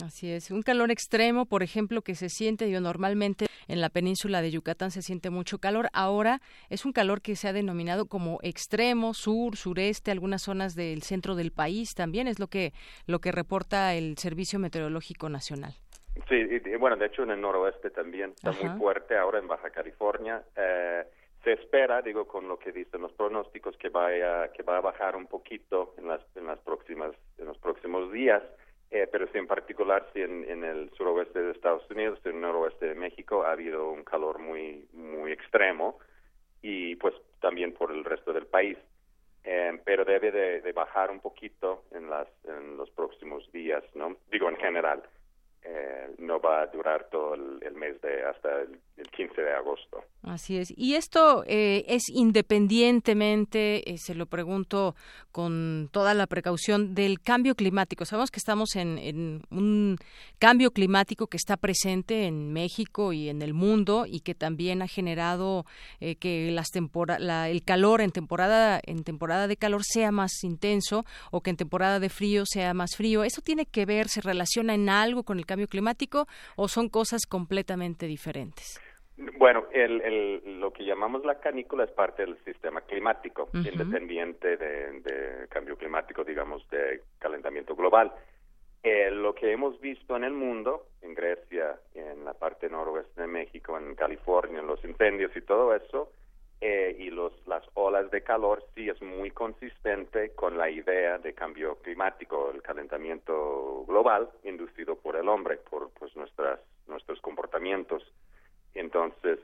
Así 0.03 0.29
es, 0.31 0.51
un 0.51 0.63
calor 0.63 0.91
extremo, 0.91 1.47
por 1.47 1.63
ejemplo, 1.63 2.03
que 2.03 2.17
se 2.17 2.29
siente, 2.29 2.69
yo 2.69 2.81
normalmente 2.81 3.47
en 3.69 3.81
la 3.81 3.91
península 3.91 4.43
de 4.43 4.51
Yucatán 4.51 4.91
se 4.91 5.03
siente 5.03 5.31
mucho 5.31 5.59
calor, 5.59 5.89
ahora 5.93 6.41
es 6.69 6.85
un 6.85 6.93
calor 6.93 7.23
que 7.23 7.37
se 7.37 7.47
ha 7.47 7.53
denominado 7.53 8.07
como 8.07 8.41
extremo, 8.43 9.15
sur, 9.15 9.57
sureste, 9.57 10.11
algunas 10.11 10.43
zonas 10.43 10.75
del 10.75 11.03
centro 11.03 11.37
del 11.37 11.53
país 11.53 11.95
también 11.95 12.27
es 12.27 12.41
lo 12.41 12.49
que 12.49 12.73
lo 13.07 13.21
que 13.21 13.31
reporta 13.31 13.95
el 13.95 14.19
Servicio 14.19 14.59
Meteorológico 14.59 15.29
Nacional. 15.29 15.75
Sí, 16.29 16.37
y, 16.37 16.77
bueno, 16.77 16.97
de 16.97 17.07
hecho 17.07 17.23
en 17.23 17.31
el 17.31 17.41
noroeste 17.41 17.91
también 17.91 18.31
está 18.31 18.53
muy 18.53 18.79
fuerte 18.79 19.17
ahora 19.17 19.39
en 19.39 19.49
Baja 19.49 19.71
California. 19.71 20.43
Eh, 20.57 21.05
se 21.43 21.53
espera, 21.53 22.01
digo, 22.01 22.27
con 22.27 22.49
lo 22.49 22.59
que 22.59 22.73
dicen 22.73 23.03
los 23.03 23.13
pronósticos, 23.13 23.77
que 23.77 23.91
vaya, 23.91 24.51
que 24.53 24.63
va 24.63 24.79
a 24.79 24.81
bajar 24.81 25.17
un 25.17 25.27
poquito 25.27 25.95
en 25.99 26.09
las, 26.09 26.21
en 26.37 26.47
las 26.47 26.59
próximas, 26.61 27.13
en 27.39 27.47
los 27.47 27.59
próximos 27.59 28.11
días. 28.13 28.43
Eh, 28.91 29.09
pero 29.11 29.27
sí, 29.27 29.39
en 29.39 29.47
particular, 29.47 30.09
sí, 30.15 30.23
en, 30.23 30.49
en, 30.49 30.63
el 30.63 30.91
suroeste 30.97 31.43
de 31.43 31.53
Estados 31.53 31.89
Unidos, 31.91 32.21
en 32.25 32.37
el 32.37 32.41
noroeste 32.43 32.87
de 32.87 32.95
México, 32.95 33.45
ha 33.45 33.53
habido 33.53 33.91
un 33.91 34.05
calor 34.05 34.39
muy, 34.39 34.89
muy 34.93 35.33
extremo 35.33 35.99
y 36.63 36.95
pues 36.97 37.15
también 37.41 37.75
por 37.75 37.91
el 37.91 38.05
resto 38.05 38.33
del 38.33 38.47
país. 38.47 38.79
Eh, 39.43 39.79
pero 39.85 40.07
debe 40.07 40.31
de, 40.31 40.63
de, 40.63 40.73
bajar 40.73 41.11
un 41.11 41.21
poquito 41.21 41.85
en, 41.91 42.09
las, 42.09 42.29
en 42.45 42.79
los 42.79 42.89
próximos 42.91 43.51
días, 43.53 43.85
¿no? 43.95 44.17
Digo, 44.31 44.49
en 44.49 44.57
general. 44.57 45.03
Eh, 45.67 46.15
no 46.19 46.41
va 46.41 46.61
a 46.61 46.67
durar 46.67 47.09
todo 47.11 47.33
el, 47.33 47.75
mes 47.75 47.99
de 48.03 48.23
hasta 48.23 48.61
el, 48.61 48.79
15 49.17 49.41
de 49.41 49.53
agosto. 49.53 50.03
Así 50.23 50.59
es. 50.59 50.73
Y 50.77 50.95
esto 50.95 51.45
eh, 51.47 51.85
es 51.89 52.03
independientemente, 52.09 53.91
eh, 53.91 53.97
se 53.99 54.15
lo 54.15 54.27
pregunto 54.27 54.95
con 55.33 55.89
toda 55.91 56.15
la 56.15 56.27
precaución, 56.27 56.95
del 56.95 57.21
cambio 57.21 57.55
climático. 57.55 58.05
Sabemos 58.05 58.31
que 58.31 58.39
estamos 58.39 58.77
en, 58.77 59.43
un 59.51 59.97
cambio 60.39 60.71
climático 60.71 61.29
que 61.29 61.37
está 61.37 61.57
presente 61.57 62.27
en 62.27 62.53
México 62.53 63.13
y 63.13 63.29
en 63.29 63.41
el 63.41 63.55
mundo 63.55 64.05
y 64.07 64.21
que 64.21 64.35
también 64.35 64.83
ha 64.83 64.89
generado 64.89 65.65
que 66.01 66.51
las 66.51 66.69
la, 67.19 67.49
el 67.49 67.63
calor 67.65 68.01
en 68.01 68.11
temporada, 68.11 68.81
en 68.85 69.05
temporada 69.05 69.49
de 69.49 69.57
calor 69.57 69.83
sea 69.85 70.13
más 70.13 70.43
intenso 70.43 71.05
o 71.31 71.41
que 71.41 71.51
en 71.51 71.57
temporada 71.57 72.01
de 72.01 72.09
frío 72.09 72.45
sea 72.47 72.75
más 72.75 72.97
frío. 72.97 73.25
¿Eso 73.25 73.41
tiene 73.41 73.67
que 73.67 73.87
ver, 73.87 74.09
se 74.09 74.21
relaciona 74.21 74.75
en 74.75 74.89
algo 74.89 75.25
con 75.25 75.39
el 75.39 75.47
cambio 75.47 75.54
cambio 75.55 75.69
climático 75.69 76.27
o 76.57 76.67
son 76.67 76.89
cosas 76.89 77.27
completamente 77.27 78.07
diferentes? 78.07 78.81
Bueno, 79.39 79.67
el, 79.71 80.59
lo 80.59 80.73
que 80.73 80.85
llamamos 80.85 81.25
la 81.25 81.39
canícula 81.39 81.85
es 81.85 81.93
parte 81.93 82.27
del 82.27 82.37
sistema 82.45 82.81
climático, 82.81 83.49
independiente 83.55 84.57
de, 84.57 85.47
cambio 85.49 85.77
climático, 85.77 86.25
digamos, 86.25 86.69
de 86.71 87.03
calentamiento 87.21 87.77
global. 87.77 88.13
Eh, 88.83 89.13
lo 89.13 89.33
que 89.33 89.53
hemos 89.53 89.81
visto 89.81 90.17
en 90.17 90.25
el 90.25 90.33
mundo, 90.33 90.89
en 91.01 91.15
Grecia, 91.15 91.79
en 91.95 92.25
la 92.25 92.35
parte 92.35 92.69
noroeste 92.69 93.21
de 93.21 93.29
México, 93.29 93.79
en 93.79 93.95
California, 93.95 94.59
en 94.59 94.67
los 94.67 94.85
incendios 94.85 95.31
y 95.37 95.43
todo 95.43 95.73
eso, 95.73 96.11
eh, 96.67 96.97
y 96.99 97.11
los, 97.11 97.35
las 97.47 97.63
olas 97.75 98.11
de 98.11 98.23
calor 98.23 98.65
sí 98.75 98.89
es 98.89 99.03
muy 99.03 99.31
consistente 99.31 100.31
con 100.31 100.57
la 100.57 100.71
idea 100.71 101.19
de 101.19 101.35
cambio 101.35 101.77
climático, 101.83 102.51
el 102.55 102.63
calentamiento 102.63 103.85
global 103.87 104.31
inducido 104.45 104.97
por 104.97 105.15
el 105.17 105.29
hombre, 105.29 105.59
por 105.59 105.91
pues 105.91 106.17
nuestras, 106.17 106.61
nuestros 106.87 107.21
comportamientos. 107.21 108.03
Entonces, 108.73 109.41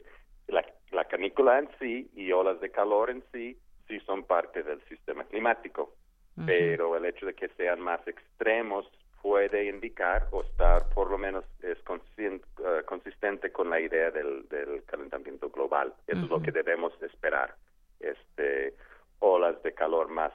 la, 0.48 0.64
la 0.92 1.04
canícula 1.04 1.58
en 1.58 1.68
sí 1.78 2.10
y 2.14 2.32
olas 2.32 2.58
de 2.58 2.70
calor 2.70 3.10
en 3.10 3.22
sí 3.32 3.58
sí 3.86 4.00
son 4.06 4.24
parte 4.24 4.62
del 4.62 4.80
sistema 4.88 5.24
climático, 5.24 5.92
pero 6.46 6.96
el 6.96 7.04
hecho 7.04 7.26
de 7.26 7.34
que 7.34 7.48
sean 7.48 7.80
más 7.80 8.00
extremos 8.08 8.90
puede 9.22 9.66
indicar 9.66 10.28
o 10.30 10.42
estar 10.42 10.88
por 10.94 11.10
lo 11.10 11.18
menos 11.18 11.44
es 11.62 11.78
consistente, 11.82 12.46
eh, 12.58 12.82
consistente 12.86 13.52
con 13.52 13.70
la 13.70 13.80
idea 13.80 14.10
del, 14.10 14.48
del 14.48 14.84
calentamiento 14.84 15.50
global. 15.50 15.92
Eso 16.06 16.24
es 16.24 16.30
lo 16.30 16.40
que 16.40 16.52
debemos 16.52 16.92
esperar. 17.02 17.54
Este, 17.98 18.74
olas 19.20 19.62
de 19.62 19.72
calor 19.74 20.08
más 20.08 20.32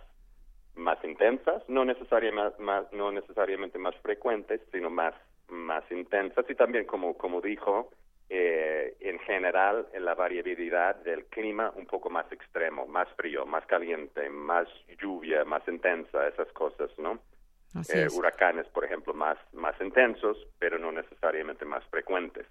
más 0.76 1.02
intensas, 1.06 1.64
no 1.70 1.86
necesariamente 1.86 2.62
más, 2.62 2.92
no 2.92 3.10
necesariamente 3.12 3.80
más 3.80 3.96
frecuentes, 4.02 4.62
sino 4.72 4.90
más 4.90 5.14
más 5.48 5.84
intensas 5.92 6.46
y 6.50 6.56
también 6.56 6.86
como 6.86 7.18
como 7.18 7.40
dijo 7.40 7.92
eh, 8.30 8.96
en 9.00 9.20
general 9.20 9.88
en 9.94 10.04
la 10.04 10.16
variabilidad 10.16 10.96
del 10.98 11.26
clima 11.26 11.72
un 11.76 11.86
poco 11.86 12.10
más 12.10 12.30
extremo, 12.32 12.88
más 12.88 13.08
frío, 13.16 13.46
más 13.46 13.66
caliente, 13.68 14.30
más 14.30 14.68
lluvia, 15.00 15.46
más 15.46 15.66
intensa, 15.68 16.28
esas 16.28 16.52
cosas, 16.54 16.90
¿no? 16.98 17.20
Eh, 17.90 18.08
huracanes, 18.16 18.68
por 18.68 18.86
ejemplo, 18.86 19.14
más, 19.14 19.38
más 19.54 19.76
intensos, 19.82 20.38
pero 20.60 20.80
no 20.80 20.92
necesariamente 20.92 21.66
más 21.66 21.84
frecuentes. 21.86 22.46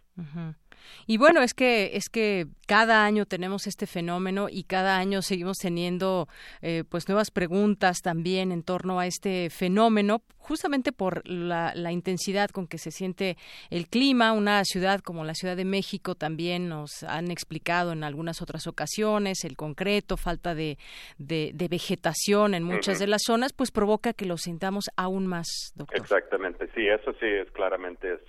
Y 1.07 1.19
bueno, 1.19 1.43
es 1.43 1.55
que 1.55 1.97
es 1.97 2.09
que 2.09 2.47
cada 2.67 3.05
año 3.05 3.27
tenemos 3.27 3.67
este 3.67 3.87
fenómeno 3.87 4.49
y 4.51 4.65
cada 4.65 4.97
año 4.97 5.23
seguimos 5.23 5.59
teniendo 5.59 6.29
eh, 6.63 6.85
pues 6.89 7.09
nuevas 7.09 7.31
preguntas 7.31 7.99
también 8.03 8.53
en 8.53 8.63
torno 8.63 8.99
a 8.99 9.07
este 9.07 9.51
fenómeno, 9.51 10.23
justamente 10.39 10.93
por 10.93 11.27
la, 11.29 11.73
la, 11.75 11.93
intensidad 11.93 12.51
con 12.51 12.67
que 12.67 12.79
se 12.79 12.91
siente 12.91 13.37
el 13.71 13.89
clima. 13.89 14.33
Una 14.33 14.63
ciudad 14.65 15.01
como 15.01 15.25
la 15.25 15.35
Ciudad 15.35 15.57
de 15.57 15.65
México 15.65 16.15
también 16.15 16.69
nos 16.69 17.03
han 17.03 17.31
explicado 17.31 17.93
en 17.93 18.05
algunas 18.05 18.43
otras 18.43 18.67
ocasiones 18.67 19.45
el 19.45 19.57
concreto, 19.57 20.17
falta 20.17 20.55
de, 20.55 20.79
de, 21.19 21.69
vegetación 21.69 22.55
en 22.55 22.63
muchas 22.63 22.99
de 22.99 23.07
las 23.07 23.23
zonas, 23.25 23.53
pues 23.53 23.71
provoca 23.71 24.13
que 24.13 24.27
lo 24.27 24.37
sintamos 24.37 24.85
aún 24.97 25.27
más, 25.27 25.73
doctor. 25.75 25.99
Exactamente, 25.99 26.69
sí, 26.75 26.87
eso 26.87 27.13
sí 27.15 27.27
es 27.27 27.51
claramente 27.53 28.13
es 28.13 28.21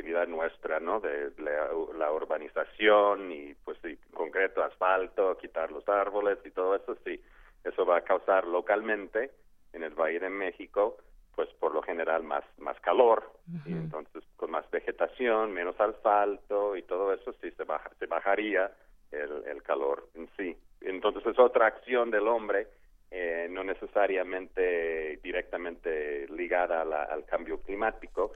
responsabilidad 0.00 0.28
nuestra, 0.28 0.80
¿no? 0.80 1.00
De, 1.00 1.32
la, 1.38 2.12
urbanización 2.12 3.32
y, 3.32 3.54
pues, 3.64 3.78
sí, 3.82 3.98
concreto, 4.12 4.62
asfalto, 4.62 5.36
quitar 5.38 5.70
los 5.70 5.88
árboles 5.88 6.38
y 6.44 6.50
todo 6.50 6.74
eso, 6.74 6.96
sí, 7.04 7.20
eso 7.64 7.84
va 7.84 7.98
a 7.98 8.04
causar 8.04 8.46
localmente 8.46 9.30
en 9.72 9.82
el 9.82 9.94
Valle 9.94 10.20
de 10.20 10.30
México 10.30 10.96
pues 11.36 11.48
por 11.60 11.72
lo 11.72 11.80
general 11.80 12.22
más 12.24 12.44
más 12.58 12.78
calor. 12.80 13.32
Y 13.64 13.72
entonces 13.72 14.22
con 14.36 14.50
más 14.50 14.68
vegetación 14.70 15.52
menos 15.52 15.80
asfalto 15.80 16.76
y 16.76 16.82
todo 16.82 17.14
eso 17.14 17.32
sí 17.40 17.50
se 17.52 17.64
baja 17.64 17.88
se 17.98 18.06
bajaría 18.06 18.70
el, 19.10 19.44
el 19.46 19.62
calor 19.62 20.08
en 20.14 20.28
sí. 20.36 20.56
Entonces 20.80 21.24
es 21.24 21.38
otra 21.38 21.66
acción 21.66 22.10
del 22.10 22.26
hombre 22.28 22.66
eh, 23.12 23.48
no 23.50 23.64
necesariamente 23.64 25.18
directamente 25.22 26.28
ligada 26.28 26.82
al 26.82 27.24
cambio 27.24 27.60
climático 27.60 28.32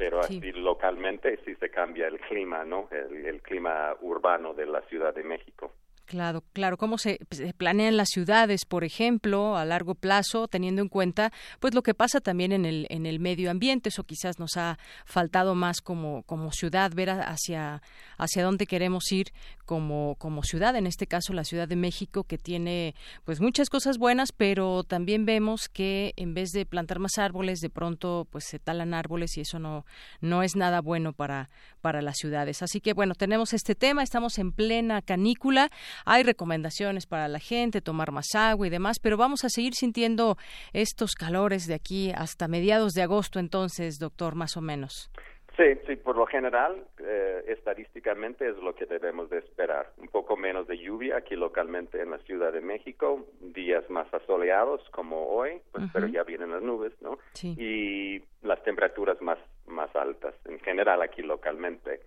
pero 0.00 0.20
así 0.20 0.50
localmente 0.52 1.38
sí 1.44 1.54
se 1.56 1.68
cambia 1.68 2.08
el 2.08 2.18
clima 2.20 2.64
no 2.64 2.88
el, 2.90 3.26
el 3.26 3.42
clima 3.42 3.94
urbano 4.00 4.54
de 4.54 4.64
la 4.64 4.80
Ciudad 4.88 5.14
de 5.14 5.22
México 5.22 5.74
Claro, 6.10 6.42
claro. 6.52 6.76
¿Cómo 6.76 6.98
se, 6.98 7.20
planean 7.56 7.96
las 7.96 8.08
ciudades, 8.08 8.64
por 8.64 8.82
ejemplo, 8.82 9.56
a 9.56 9.64
largo 9.64 9.94
plazo, 9.94 10.48
teniendo 10.48 10.82
en 10.82 10.88
cuenta, 10.88 11.32
pues, 11.60 11.72
lo 11.72 11.84
que 11.84 11.94
pasa 11.94 12.20
también 12.20 12.50
en 12.50 12.64
el 12.64 12.88
en 12.90 13.06
el 13.06 13.20
medio 13.20 13.48
ambiente? 13.48 13.90
Eso 13.90 14.02
quizás 14.02 14.40
nos 14.40 14.56
ha 14.56 14.76
faltado 15.04 15.54
más 15.54 15.80
como 15.80 16.24
como 16.24 16.50
ciudad 16.50 16.90
ver 16.92 17.10
hacia 17.10 17.80
hacia 18.18 18.42
dónde 18.42 18.66
queremos 18.66 19.12
ir 19.12 19.32
como 19.66 20.16
como 20.18 20.42
ciudad. 20.42 20.74
En 20.74 20.88
este 20.88 21.06
caso, 21.06 21.32
la 21.32 21.44
Ciudad 21.44 21.68
de 21.68 21.76
México, 21.76 22.24
que 22.24 22.38
tiene 22.38 22.96
pues 23.24 23.40
muchas 23.40 23.70
cosas 23.70 23.96
buenas, 23.96 24.32
pero 24.32 24.82
también 24.82 25.26
vemos 25.26 25.68
que 25.68 26.12
en 26.16 26.34
vez 26.34 26.50
de 26.50 26.66
plantar 26.66 26.98
más 26.98 27.18
árboles, 27.18 27.60
de 27.60 27.70
pronto 27.70 28.26
pues 28.32 28.46
se 28.48 28.58
talan 28.58 28.94
árboles 28.94 29.36
y 29.36 29.42
eso 29.42 29.60
no 29.60 29.86
no 30.20 30.42
es 30.42 30.56
nada 30.56 30.80
bueno 30.80 31.12
para 31.12 31.50
para 31.80 32.02
las 32.02 32.16
ciudades. 32.16 32.62
Así 32.62 32.80
que 32.80 32.94
bueno, 32.94 33.14
tenemos 33.14 33.52
este 33.52 33.76
tema. 33.76 34.02
Estamos 34.02 34.38
en 34.38 34.50
plena 34.50 35.02
canícula. 35.02 35.70
Hay 36.04 36.22
recomendaciones 36.22 37.06
para 37.06 37.28
la 37.28 37.38
gente, 37.38 37.80
tomar 37.80 38.12
más 38.12 38.34
agua 38.34 38.66
y 38.66 38.70
demás, 38.70 38.98
pero 39.00 39.16
vamos 39.16 39.44
a 39.44 39.48
seguir 39.48 39.74
sintiendo 39.74 40.36
estos 40.72 41.12
calores 41.12 41.66
de 41.66 41.74
aquí 41.74 42.12
hasta 42.14 42.48
mediados 42.48 42.92
de 42.92 43.02
agosto 43.02 43.38
entonces, 43.38 43.98
doctor, 43.98 44.34
más 44.34 44.56
o 44.56 44.60
menos. 44.60 45.10
Sí, 45.56 45.78
sí, 45.86 45.96
por 45.96 46.16
lo 46.16 46.26
general, 46.26 46.86
eh, 46.98 47.44
estadísticamente 47.48 48.48
es 48.48 48.56
lo 48.56 48.74
que 48.74 48.86
debemos 48.86 49.28
de 49.28 49.38
esperar. 49.38 49.92
Un 49.98 50.08
poco 50.08 50.34
menos 50.34 50.66
de 50.66 50.78
lluvia 50.78 51.18
aquí 51.18 51.36
localmente 51.36 52.00
en 52.00 52.10
la 52.10 52.18
Ciudad 52.18 52.52
de 52.52 52.62
México, 52.62 53.26
días 53.40 53.88
más 53.90 54.12
asoleados 54.14 54.80
como 54.90 55.26
hoy, 55.26 55.60
pues, 55.72 55.84
pero 55.92 56.06
ya 56.06 56.22
vienen 56.22 56.52
las 56.52 56.62
nubes, 56.62 56.92
¿no? 57.02 57.18
Sí. 57.34 57.54
Y 57.58 58.22
las 58.46 58.62
temperaturas 58.62 59.20
más 59.20 59.38
más 59.70 59.94
altas 59.94 60.34
en 60.44 60.58
general 60.60 61.02
aquí 61.02 61.22
localmente. 61.22 62.00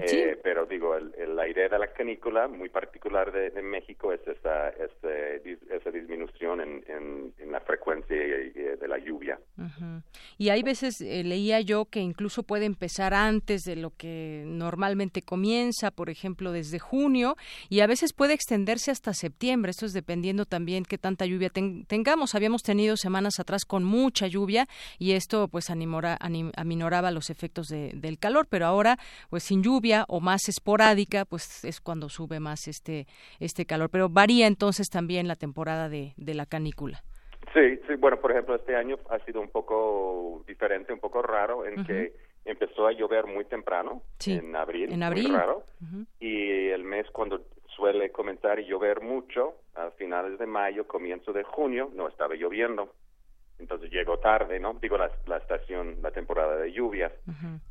Eh, 0.00 0.38
pero 0.42 0.66
digo, 0.66 0.96
el, 0.96 1.36
la 1.36 1.48
idea 1.48 1.68
de 1.68 1.78
la 1.78 1.92
canícula 1.92 2.48
muy 2.48 2.68
particular 2.68 3.32
de, 3.32 3.50
México 3.62 4.12
es 4.12 4.20
esa, 4.26 4.68
esa, 4.70 5.90
disminución 5.90 6.60
en, 6.60 6.84
en, 7.38 7.52
la 7.52 7.60
frecuencia 7.60 8.16
de 8.16 8.88
la 8.88 8.98
lluvia. 8.98 9.38
Y 10.38 10.48
hay 10.48 10.62
veces, 10.62 11.00
eh, 11.00 11.22
leía 11.24 11.60
yo, 11.60 11.84
que 11.86 12.00
incluso 12.00 12.42
puede 12.42 12.66
empezar 12.66 13.14
antes 13.14 13.62
de 13.62 13.76
lo 13.76 13.90
que 13.90 14.42
normalmente 14.46 15.22
comienza, 15.22 15.90
por 15.90 16.10
ejemplo, 16.10 16.52
desde 16.52 16.78
junio, 16.78 17.36
y 17.68 17.80
a 17.80 17.86
veces 17.86 18.12
puede 18.12 18.34
extenderse 18.34 18.90
hasta 18.90 19.14
septiembre. 19.14 19.70
Esto 19.70 19.86
es 19.86 19.92
dependiendo 19.92 20.44
también 20.46 20.84
qué 20.84 20.98
tanta 20.98 21.26
lluvia 21.26 21.50
tengamos. 21.50 22.34
Habíamos 22.34 22.62
tenido 22.62 22.96
semanas 22.96 23.38
atrás 23.38 23.64
con 23.64 23.84
mucha 23.84 24.26
lluvia 24.26 24.66
y 24.98 25.12
esto 25.12 25.48
pues 25.48 25.70
animora, 25.70 26.18
aminoraba 26.56 27.03
los 27.10 27.30
efectos 27.30 27.68
del 27.68 28.18
calor, 28.18 28.46
pero 28.48 28.66
ahora, 28.66 28.96
pues 29.30 29.44
sin 29.44 29.62
lluvia 29.62 30.04
o 30.08 30.20
más 30.20 30.48
esporádica, 30.48 31.24
pues 31.24 31.64
es 31.64 31.80
cuando 31.80 32.08
sube 32.08 32.40
más 32.40 32.68
este, 32.68 33.06
este 33.40 33.66
calor. 33.66 33.90
Pero 33.90 34.08
varía 34.08 34.46
entonces 34.46 34.88
también 34.88 35.28
la 35.28 35.36
temporada 35.36 35.88
de, 35.88 36.14
de 36.16 36.34
la 36.34 36.46
canícula. 36.46 37.02
Sí, 37.52 37.78
sí, 37.86 37.94
bueno, 37.96 38.20
por 38.20 38.32
ejemplo, 38.32 38.56
este 38.56 38.74
año 38.74 38.98
ha 39.10 39.18
sido 39.20 39.40
un 39.40 39.48
poco 39.48 40.42
diferente, 40.46 40.92
un 40.92 40.98
poco 40.98 41.22
raro, 41.22 41.64
en 41.64 41.84
que 41.84 42.12
empezó 42.44 42.86
a 42.86 42.92
llover 42.92 43.26
muy 43.26 43.44
temprano, 43.44 44.02
en 44.26 44.56
abril, 44.56 44.92
en 44.92 45.02
abril. 45.02 45.28
Muy 45.28 45.36
raro, 45.36 45.64
y 46.18 46.68
el 46.70 46.82
mes 46.82 47.08
cuando 47.12 47.42
suele 47.68 48.10
comenzar 48.10 48.58
a 48.58 48.62
llover 48.62 49.00
mucho, 49.00 49.54
a 49.74 49.90
finales 49.92 50.38
de 50.38 50.46
mayo, 50.46 50.88
comienzo 50.88 51.32
de 51.32 51.44
junio, 51.44 51.90
no 51.94 52.08
estaba 52.08 52.34
lloviendo 52.34 52.92
entonces 53.58 53.90
llegó 53.90 54.18
tarde, 54.18 54.58
¿no? 54.58 54.74
Digo, 54.74 54.98
la, 54.98 55.10
la 55.26 55.38
estación, 55.38 55.96
la 56.02 56.10
temporada 56.10 56.56
de 56.56 56.72
lluvias. 56.72 57.12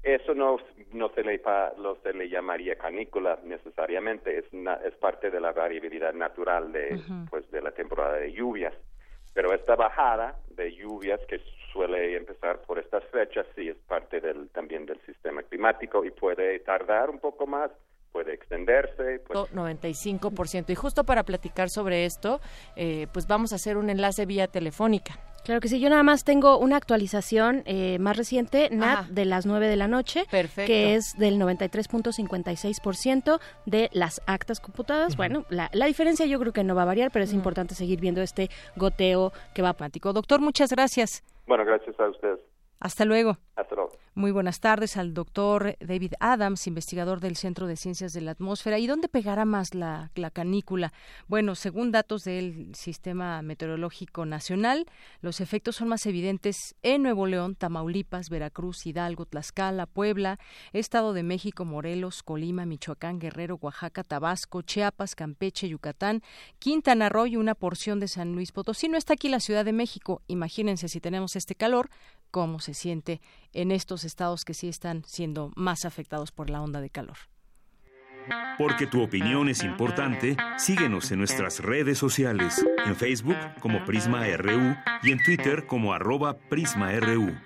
Eso 0.02 0.34
no, 0.34 0.58
no 0.94 1.10
se 1.10 1.24
le 1.24 1.42
no 1.78 1.96
se 2.02 2.14
le 2.14 2.30
llamaría 2.30 2.76
canícula 2.76 3.40
necesariamente, 3.44 4.40
es, 4.40 4.46
es 4.86 4.96
parte 4.96 5.30
de 5.30 5.40
la 5.40 5.52
variabilidad 5.52 6.14
natural 6.14 6.72
de, 6.72 7.00
pues, 7.30 7.50
de 7.52 7.62
la 7.62 7.72
temporada 7.72 8.18
de 8.18 8.32
lluvias. 8.32 8.74
Pero 9.34 9.54
esta 9.54 9.76
bajada 9.76 10.38
de 10.50 10.74
lluvias 10.74 11.20
que 11.28 11.42
suele 11.72 12.16
empezar 12.16 12.62
por 12.62 12.80
estas 12.80 13.04
fechas 13.06 13.46
sí 13.56 13.68
es 13.68 13.78
parte 13.88 14.22
del, 14.22 14.50
también 14.50 14.86
del 14.86 15.00
sistema 15.06 15.42
climático 15.44 16.06
y 16.06 16.12
puede 16.12 16.60
tardar 16.60 17.10
un 17.10 17.20
poco 17.20 17.48
más, 17.48 17.72
puede 18.12 18.34
extenderse. 18.34 19.20
Pues... 19.26 19.52
95%. 19.52 20.70
Y 20.70 20.76
justo 20.76 21.04
para 21.04 21.24
platicar 21.24 21.70
sobre 21.70 22.06
esto, 22.06 22.40
eh, 22.76 23.08
pues 23.12 23.28
vamos 23.28 23.52
a 23.52 23.56
hacer 23.56 23.76
un 23.76 23.90
enlace 23.90 24.26
vía 24.26 24.48
telefónica. 24.48 25.16
Claro 25.44 25.60
que 25.60 25.68
sí, 25.68 25.80
yo 25.80 25.90
nada 25.90 26.04
más 26.04 26.24
tengo 26.24 26.58
una 26.58 26.78
actualización 26.78 27.64
eh, 27.66 27.98
más 28.00 28.16
reciente, 28.16 28.70
NAT, 28.72 29.08
de 29.08 29.26
las 29.26 29.46
9 29.46 29.68
de 29.68 29.76
la 29.76 29.90
noche, 29.90 30.24
que 30.56 30.96
es 30.96 31.18
del 31.18 31.38
93.56% 31.40 33.42
de 33.66 33.90
las 33.92 34.22
actas 34.26 34.62
computadas. 34.62 35.18
Bueno, 35.18 35.44
la, 35.50 35.70
diferencia 35.86 36.26
yo 36.26 36.40
creo 36.40 36.54
que 36.54 36.64
no 36.64 36.76
va 36.76 36.84
a 36.84 36.86
variar, 36.86 37.12
pero 37.12 37.26
es 37.26 37.34
importante 37.34 37.76
seguir 37.76 38.00
viendo 38.00 38.22
este 38.22 38.50
goteo 38.78 39.34
que 39.54 39.62
va 39.62 39.68
apático. 39.70 40.14
Doctor, 40.14 40.40
muchas 40.40 40.72
gracias. 40.72 41.24
Bueno, 41.46 41.66
gracias 41.66 42.00
a 42.00 42.10
ustedes. 42.10 42.40
Hasta 42.84 43.06
luego. 43.06 43.38
Hasta 43.56 43.76
luego. 43.76 43.92
Muy 44.14 44.32
buenas 44.32 44.60
tardes 44.60 44.98
al 44.98 45.14
doctor 45.14 45.78
David 45.80 46.14
Adams, 46.20 46.68
investigador 46.68 47.22
del 47.22 47.38
Centro 47.38 47.66
de 47.66 47.78
Ciencias 47.78 48.12
de 48.12 48.20
la 48.20 48.32
Atmósfera. 48.32 48.78
¿Y 48.78 48.88
dónde 48.88 49.08
pegará 49.08 49.46
más 49.46 49.74
la, 49.74 50.12
la, 50.16 50.30
canícula? 50.30 50.92
Bueno, 51.28 51.56
según 51.56 51.92
datos 51.92 52.26
del 52.26 52.76
Sistema 52.76 53.42
Meteorológico 53.42 54.26
Nacional, 54.26 54.86
los 55.22 55.40
efectos 55.40 55.78
son 55.78 55.88
más 55.88 56.06
evidentes 56.06 56.76
en 56.84 57.04
Nuevo 57.04 57.26
León, 57.26 57.56
Tamaulipas, 57.56 58.30
Veracruz, 58.30 58.86
Hidalgo, 58.86 59.26
Tlaxcala, 59.26 59.86
Puebla, 59.86 60.38
Estado 60.74 61.14
de 61.14 61.24
México, 61.24 61.64
Morelos, 61.64 62.22
Colima, 62.22 62.66
Michoacán, 62.66 63.18
Guerrero, 63.18 63.58
Oaxaca, 63.62 64.04
Tabasco, 64.04 64.62
Chiapas, 64.62 65.16
Campeche, 65.16 65.70
Yucatán, 65.70 66.22
Quintana 66.60 67.08
Roo 67.08 67.28
y 67.28 67.38
una 67.38 67.56
porción 67.56 68.02
de 68.02 68.10
San 68.10 68.34
Luis 68.34 68.52
Potosí. 68.52 68.90
No 68.90 68.98
está 68.98 69.14
aquí 69.14 69.30
la 69.30 69.40
Ciudad 69.40 69.64
de 69.64 69.74
México. 69.74 70.22
Imagínense 70.28 70.90
si 70.90 71.00
tenemos 71.00 71.36
este 71.36 71.56
calor, 71.56 71.90
cómo 72.34 72.60
se 72.60 72.74
siente 72.74 73.22
en 73.54 73.70
estos 73.70 74.04
estados 74.04 74.44
que 74.44 74.56
sí 74.56 74.68
están 74.68 75.04
siendo 75.06 75.52
más 75.56 75.86
afectados 75.86 76.32
por 76.32 76.50
la 76.50 76.64
onda 76.64 76.82
de 76.82 76.90
calor. 76.90 77.18
Porque 78.58 78.88
tu 78.88 79.04
opinión 79.04 79.50
es 79.50 79.64
importante, 79.64 80.36
síguenos 80.58 81.12
en 81.12 81.20
nuestras 81.20 81.60
redes 81.60 82.00
sociales, 82.00 82.66
en 82.88 82.96
Facebook 82.96 83.38
como 83.60 83.86
Prisma 83.86 84.26
RU 84.36 84.76
y 85.04 85.12
en 85.12 85.24
Twitter 85.24 85.68
como 85.68 85.94
arroba 85.94 86.36
PrismaRU. 86.50 87.38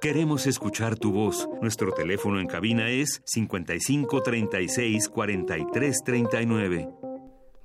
Queremos 0.00 0.46
escuchar 0.46 0.96
tu 0.96 1.12
voz. 1.12 1.46
Nuestro 1.60 1.92
teléfono 1.92 2.40
en 2.40 2.46
cabina 2.46 2.88
es 2.88 3.20
55 3.26 4.22
36 4.22 5.08
43 5.10 6.02
39. 6.04 7.05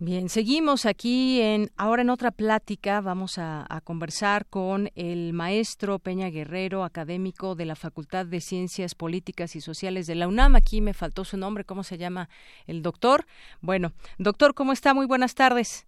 Bien, 0.03 0.29
seguimos 0.29 0.87
aquí 0.87 1.39
en 1.41 1.69
ahora 1.77 2.01
en 2.01 2.09
otra 2.09 2.31
plática. 2.31 3.01
Vamos 3.01 3.37
a, 3.37 3.67
conversar 3.83 4.47
con 4.47 4.89
el 4.95 5.31
maestro 5.31 5.99
Peña 5.99 6.31
Guerrero, 6.31 6.83
académico 6.83 7.53
de 7.53 7.65
la 7.65 7.75
Facultad 7.75 8.25
de 8.25 8.41
Ciencias 8.41 8.95
Políticas 8.95 9.55
y 9.55 9.61
Sociales 9.61 10.07
de 10.07 10.15
la 10.15 10.27
UNAM. 10.27 10.55
Aquí 10.55 10.81
me 10.81 10.95
faltó 10.95 11.23
su 11.23 11.37
nombre, 11.37 11.65
¿cómo 11.65 11.83
se 11.83 11.99
llama 11.99 12.29
el 12.65 12.81
doctor? 12.81 13.25
Bueno, 13.61 13.91
doctor, 14.17 14.55
¿cómo 14.55 14.73
está? 14.73 14.95
Muy 14.95 15.05
buenas 15.05 15.35
tardes. 15.35 15.85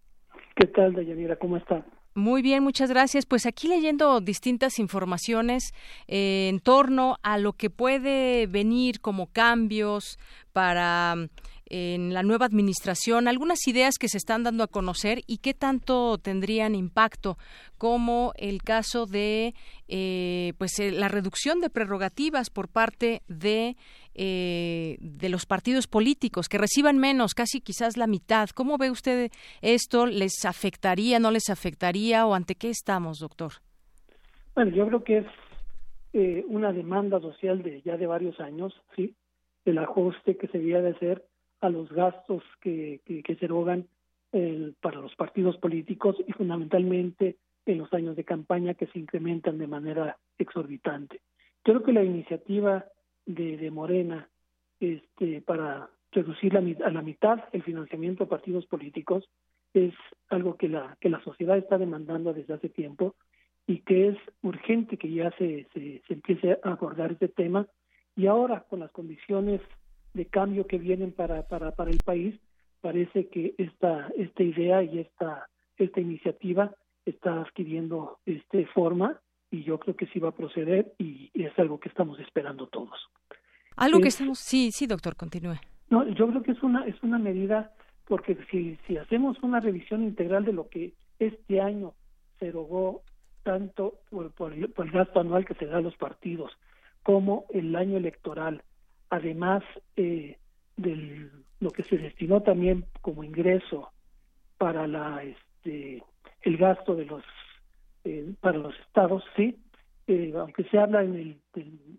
¿Qué 0.55 0.67
tal, 0.67 0.93
Dayanira? 0.93 1.37
¿Cómo 1.37 1.57
está? 1.57 1.83
Muy 2.13 2.43
bien, 2.43 2.61
muchas 2.61 2.91
gracias. 2.91 3.25
Pues 3.25 3.47
aquí 3.47 3.67
leyendo 3.67 4.21
distintas 4.21 4.77
informaciones 4.77 5.73
eh, 6.07 6.49
en 6.49 6.59
torno 6.59 7.17
a 7.23 7.39
lo 7.39 7.53
que 7.53 7.71
puede 7.71 8.45
venir 8.45 9.01
como 9.01 9.25
cambios 9.25 10.19
para 10.51 11.15
en 11.75 12.13
la 12.13 12.21
nueva 12.21 12.45
administración, 12.45 13.27
algunas 13.27 13.67
ideas 13.67 13.97
que 13.97 14.07
se 14.07 14.19
están 14.19 14.43
dando 14.43 14.63
a 14.63 14.67
conocer 14.67 15.21
y 15.25 15.39
qué 15.39 15.55
tanto 15.55 16.19
tendrían 16.19 16.75
impacto, 16.75 17.37
como 17.79 18.31
el 18.37 18.61
caso 18.61 19.07
de 19.07 19.55
eh, 19.87 20.53
pues 20.59 20.79
eh, 20.79 20.91
la 20.91 21.07
reducción 21.07 21.61
de 21.61 21.71
prerrogativas 21.71 22.51
por 22.51 22.67
parte 22.67 23.23
de 23.27 23.75
eh, 24.13 24.97
de 24.99 25.29
los 25.29 25.47
partidos 25.47 25.87
políticos 25.87 26.47
que 26.47 26.59
reciban 26.59 26.99
menos, 26.99 27.33
casi 27.33 27.59
quizás 27.59 27.97
la 27.97 28.05
mitad. 28.05 28.49
¿Cómo 28.49 28.77
ve 28.77 28.91
usted 28.91 29.31
esto? 29.63 30.05
¿Les 30.05 30.45
afectaría, 30.45 31.17
no 31.17 31.31
les 31.31 31.49
afectaría 31.49 32.27
o 32.27 32.35
ante 32.35 32.53
qué 32.53 32.69
estamos, 32.69 33.17
doctor? 33.17 33.53
Bueno, 34.53 34.69
yo 34.75 34.85
creo 34.85 35.03
que 35.03 35.17
es 35.17 36.45
una 36.47 36.71
demanda 36.71 37.19
social 37.19 37.63
de 37.63 37.81
ya 37.81 37.97
de 37.97 38.05
varios 38.05 38.39
años, 38.39 38.79
sí, 38.95 39.15
el 39.65 39.79
ajuste 39.79 40.37
que 40.37 40.47
se 40.49 40.59
debía 40.59 40.79
de 40.79 40.91
hacer 40.91 41.25
a 41.63 41.69
los 41.69 41.89
gastos 41.93 42.43
que, 42.59 42.99
que, 43.05 43.35
se 43.35 43.45
erogan 43.45 43.87
para 44.81 44.99
los 44.99 45.15
partidos 45.15 45.57
políticos 45.57 46.17
y 46.27 46.33
fundamentalmente 46.33 47.37
en 47.65 47.77
los 47.77 47.93
años 47.93 48.17
de 48.17 48.25
campaña 48.25 48.73
que 48.73 48.87
se 48.87 48.99
incrementan 48.99 49.57
de 49.57 49.67
manera 49.67 50.17
exorbitante. 50.37 51.21
Creo 51.61 51.81
que 51.83 51.93
la 51.93 52.03
iniciativa 52.03 52.85
de, 53.25 53.55
de 53.55 53.71
Morena 53.71 54.27
este, 54.81 55.41
para 55.41 55.89
reducir 56.11 56.57
a 56.57 56.91
la 56.91 57.01
mitad 57.01 57.39
el 57.53 57.63
financiamiento 57.63 58.25
a 58.25 58.29
partidos 58.29 58.65
políticos 58.65 59.29
es 59.73 59.93
algo 60.29 60.57
que 60.57 60.67
la 60.67 60.97
que 60.99 61.09
la 61.09 61.23
sociedad 61.23 61.57
está 61.57 61.77
demandando 61.77 62.33
desde 62.33 62.53
hace 62.53 62.67
tiempo 62.67 63.15
y 63.65 63.79
que 63.79 64.09
es 64.09 64.17
urgente 64.41 64.97
que 64.97 65.09
ya 65.11 65.31
se, 65.37 65.65
se, 65.73 66.01
se 66.05 66.13
empiece 66.13 66.59
a 66.63 66.71
abordar 66.71 67.13
este 67.13 67.29
tema 67.29 67.65
y 68.15 68.27
ahora 68.27 68.65
con 68.69 68.81
las 68.81 68.91
condiciones 68.91 69.61
de 70.13 70.25
cambio 70.25 70.67
que 70.67 70.77
vienen 70.77 71.11
para, 71.11 71.47
para, 71.47 71.71
para 71.71 71.91
el 71.91 71.99
país, 71.99 72.35
parece 72.81 73.27
que 73.29 73.55
esta, 73.57 74.09
esta 74.17 74.43
idea 74.43 74.83
y 74.83 74.99
esta, 74.99 75.49
esta 75.77 75.99
iniciativa 75.99 76.75
está 77.05 77.41
adquiriendo 77.41 78.19
este 78.25 78.65
forma 78.67 79.19
y 79.51 79.63
yo 79.63 79.79
creo 79.79 79.95
que 79.95 80.07
sí 80.07 80.19
va 80.19 80.29
a 80.29 80.35
proceder 80.35 80.93
y, 80.97 81.31
es 81.33 81.57
algo 81.59 81.79
que 81.79 81.89
estamos 81.89 82.19
esperando 82.19 82.67
todos. 82.67 83.09
Algo 83.75 83.99
que 83.99 84.07
estamos, 84.07 84.39
sí, 84.39 84.71
sí, 84.71 84.87
doctor, 84.87 85.15
continúe. 85.15 85.55
No, 85.89 86.07
yo 86.09 86.27
creo 86.27 86.43
que 86.43 86.51
es 86.51 86.63
una 86.63 86.85
es 86.85 87.01
una 87.03 87.19
medida 87.19 87.71
porque 88.05 88.37
si 88.49 88.77
si 88.87 88.97
hacemos 88.97 89.37
una 89.43 89.59
revisión 89.59 90.03
integral 90.03 90.45
de 90.45 90.53
lo 90.53 90.69
que 90.69 90.93
este 91.19 91.61
año 91.61 91.93
se 92.39 92.47
erogó 92.47 93.03
tanto 93.43 93.99
por, 94.09 94.31
por 94.31 94.53
el 94.53 94.91
gasto 94.91 95.19
anual 95.19 95.45
que 95.45 95.55
se 95.55 95.65
da 95.65 95.77
a 95.77 95.81
los 95.81 95.95
partidos 95.97 96.51
como 97.03 97.45
el 97.53 97.75
año 97.75 97.97
electoral 97.97 98.63
además 99.13 99.63
eh, 99.95 100.37
de 100.75 101.29
lo 101.59 101.69
que 101.69 101.83
se 101.83 101.97
destinó 101.97 102.41
también 102.41 102.85
como 103.01 103.23
ingreso 103.23 103.91
para 104.57 104.87
la 104.87 105.23
este 105.23 106.03
el 106.41 106.57
gasto 106.57 106.95
de 106.95 107.05
los 107.05 107.23
eh, 108.05 108.33
para 108.41 108.57
los 108.57 108.73
estados 108.87 109.23
sí 109.35 109.55
eh, 110.07 110.33
aunque 110.35 110.63
se 110.63 110.79
habla 110.79 111.03
en, 111.03 111.15
el, 111.15 111.39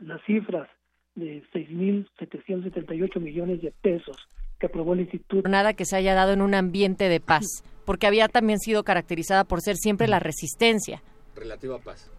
las 0.01 0.21
cifras 0.25 0.69
de 1.15 1.45
6.778 1.55 3.21
millones 3.21 3.63
de 3.63 3.71
pesos 3.71 4.17
que 4.59 4.67
aprobó 4.67 4.95
el 4.95 5.01
instituto. 5.01 5.49
Nada 5.49 5.75
que 5.75 5.85
se 5.85 5.97
haya 5.97 6.15
dado 6.15 6.33
en 6.33 6.43
un 6.43 6.55
ambiente 6.55 7.09
de 7.09 7.21
paz 7.21 7.63
porque 7.87 8.09
había 8.09 8.27
también 8.27 8.59
sido 8.59 8.83
caracterizada 8.83 9.45
por 9.45 9.61
ser 9.61 9.77
siempre 9.77 10.09
la 10.09 10.19
resistencia. 10.19 11.01
Relativa 11.37 11.79
paz. 11.79 12.11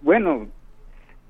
Bueno 0.00 0.48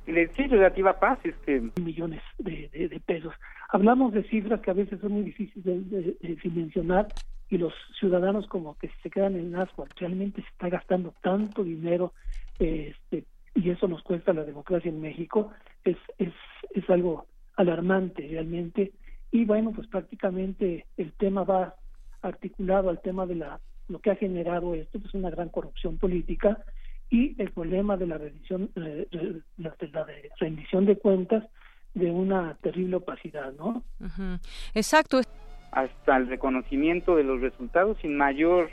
sí, 0.04 0.46
relativa 0.48 0.98
paz, 0.98 1.18
este, 1.24 1.62
millones 1.80 2.22
de, 2.38 2.68
de, 2.72 3.00
pesos. 3.00 3.34
Hablamos 3.70 4.12
de 4.12 4.22
cifras 4.24 4.60
que 4.60 4.70
a 4.70 4.74
veces 4.74 5.00
son 5.00 5.12
muy 5.12 5.22
difíciles 5.22 5.64
de, 5.64 6.16
de, 6.20 6.36
dimensionar 6.42 7.08
y 7.48 7.58
los 7.58 7.72
ciudadanos 7.98 8.46
como 8.46 8.76
que 8.78 8.90
se 9.02 9.10
quedan 9.10 9.36
en 9.36 9.56
ascuas. 9.56 9.88
Realmente 9.96 10.42
se 10.42 10.48
está 10.48 10.68
gastando 10.68 11.14
tanto 11.22 11.64
dinero 11.64 12.12
este, 12.58 13.24
y 13.54 13.70
eso 13.70 13.88
nos 13.88 14.02
cuesta 14.02 14.32
la 14.32 14.44
democracia 14.44 14.90
en 14.90 15.00
México. 15.00 15.52
Es, 15.84 15.96
es, 16.18 16.32
es 16.70 16.88
algo 16.90 17.26
alarmante 17.56 18.26
realmente. 18.28 18.92
Y 19.30 19.44
bueno, 19.44 19.72
pues 19.72 19.88
prácticamente 19.88 20.86
el 20.96 21.12
tema 21.12 21.44
va 21.44 21.74
articulado 22.22 22.90
al 22.90 23.00
tema 23.00 23.26
de 23.26 23.36
la 23.36 23.60
lo 23.88 23.98
que 23.98 24.10
ha 24.10 24.16
generado 24.16 24.74
esto, 24.74 24.98
pues 24.98 25.12
una 25.12 25.28
gran 25.30 25.50
corrupción 25.50 25.98
política 25.98 26.64
y 27.10 27.40
el 27.40 27.50
problema 27.52 27.96
de 27.96 28.06
la 28.06 28.18
rendición, 28.18 28.70
eh, 28.76 29.06
la, 29.58 29.74
de 30.04 30.30
rendición 30.38 30.86
de 30.86 30.96
cuentas 30.96 31.44
de 31.94 32.10
una 32.10 32.56
terrible 32.62 32.96
opacidad, 32.96 33.52
¿no? 33.52 33.84
Exacto. 34.74 35.20
Hasta 35.70 36.16
el 36.16 36.28
reconocimiento 36.28 37.16
de 37.16 37.24
los 37.24 37.40
resultados 37.40 37.98
sin 38.00 38.16
mayor 38.16 38.68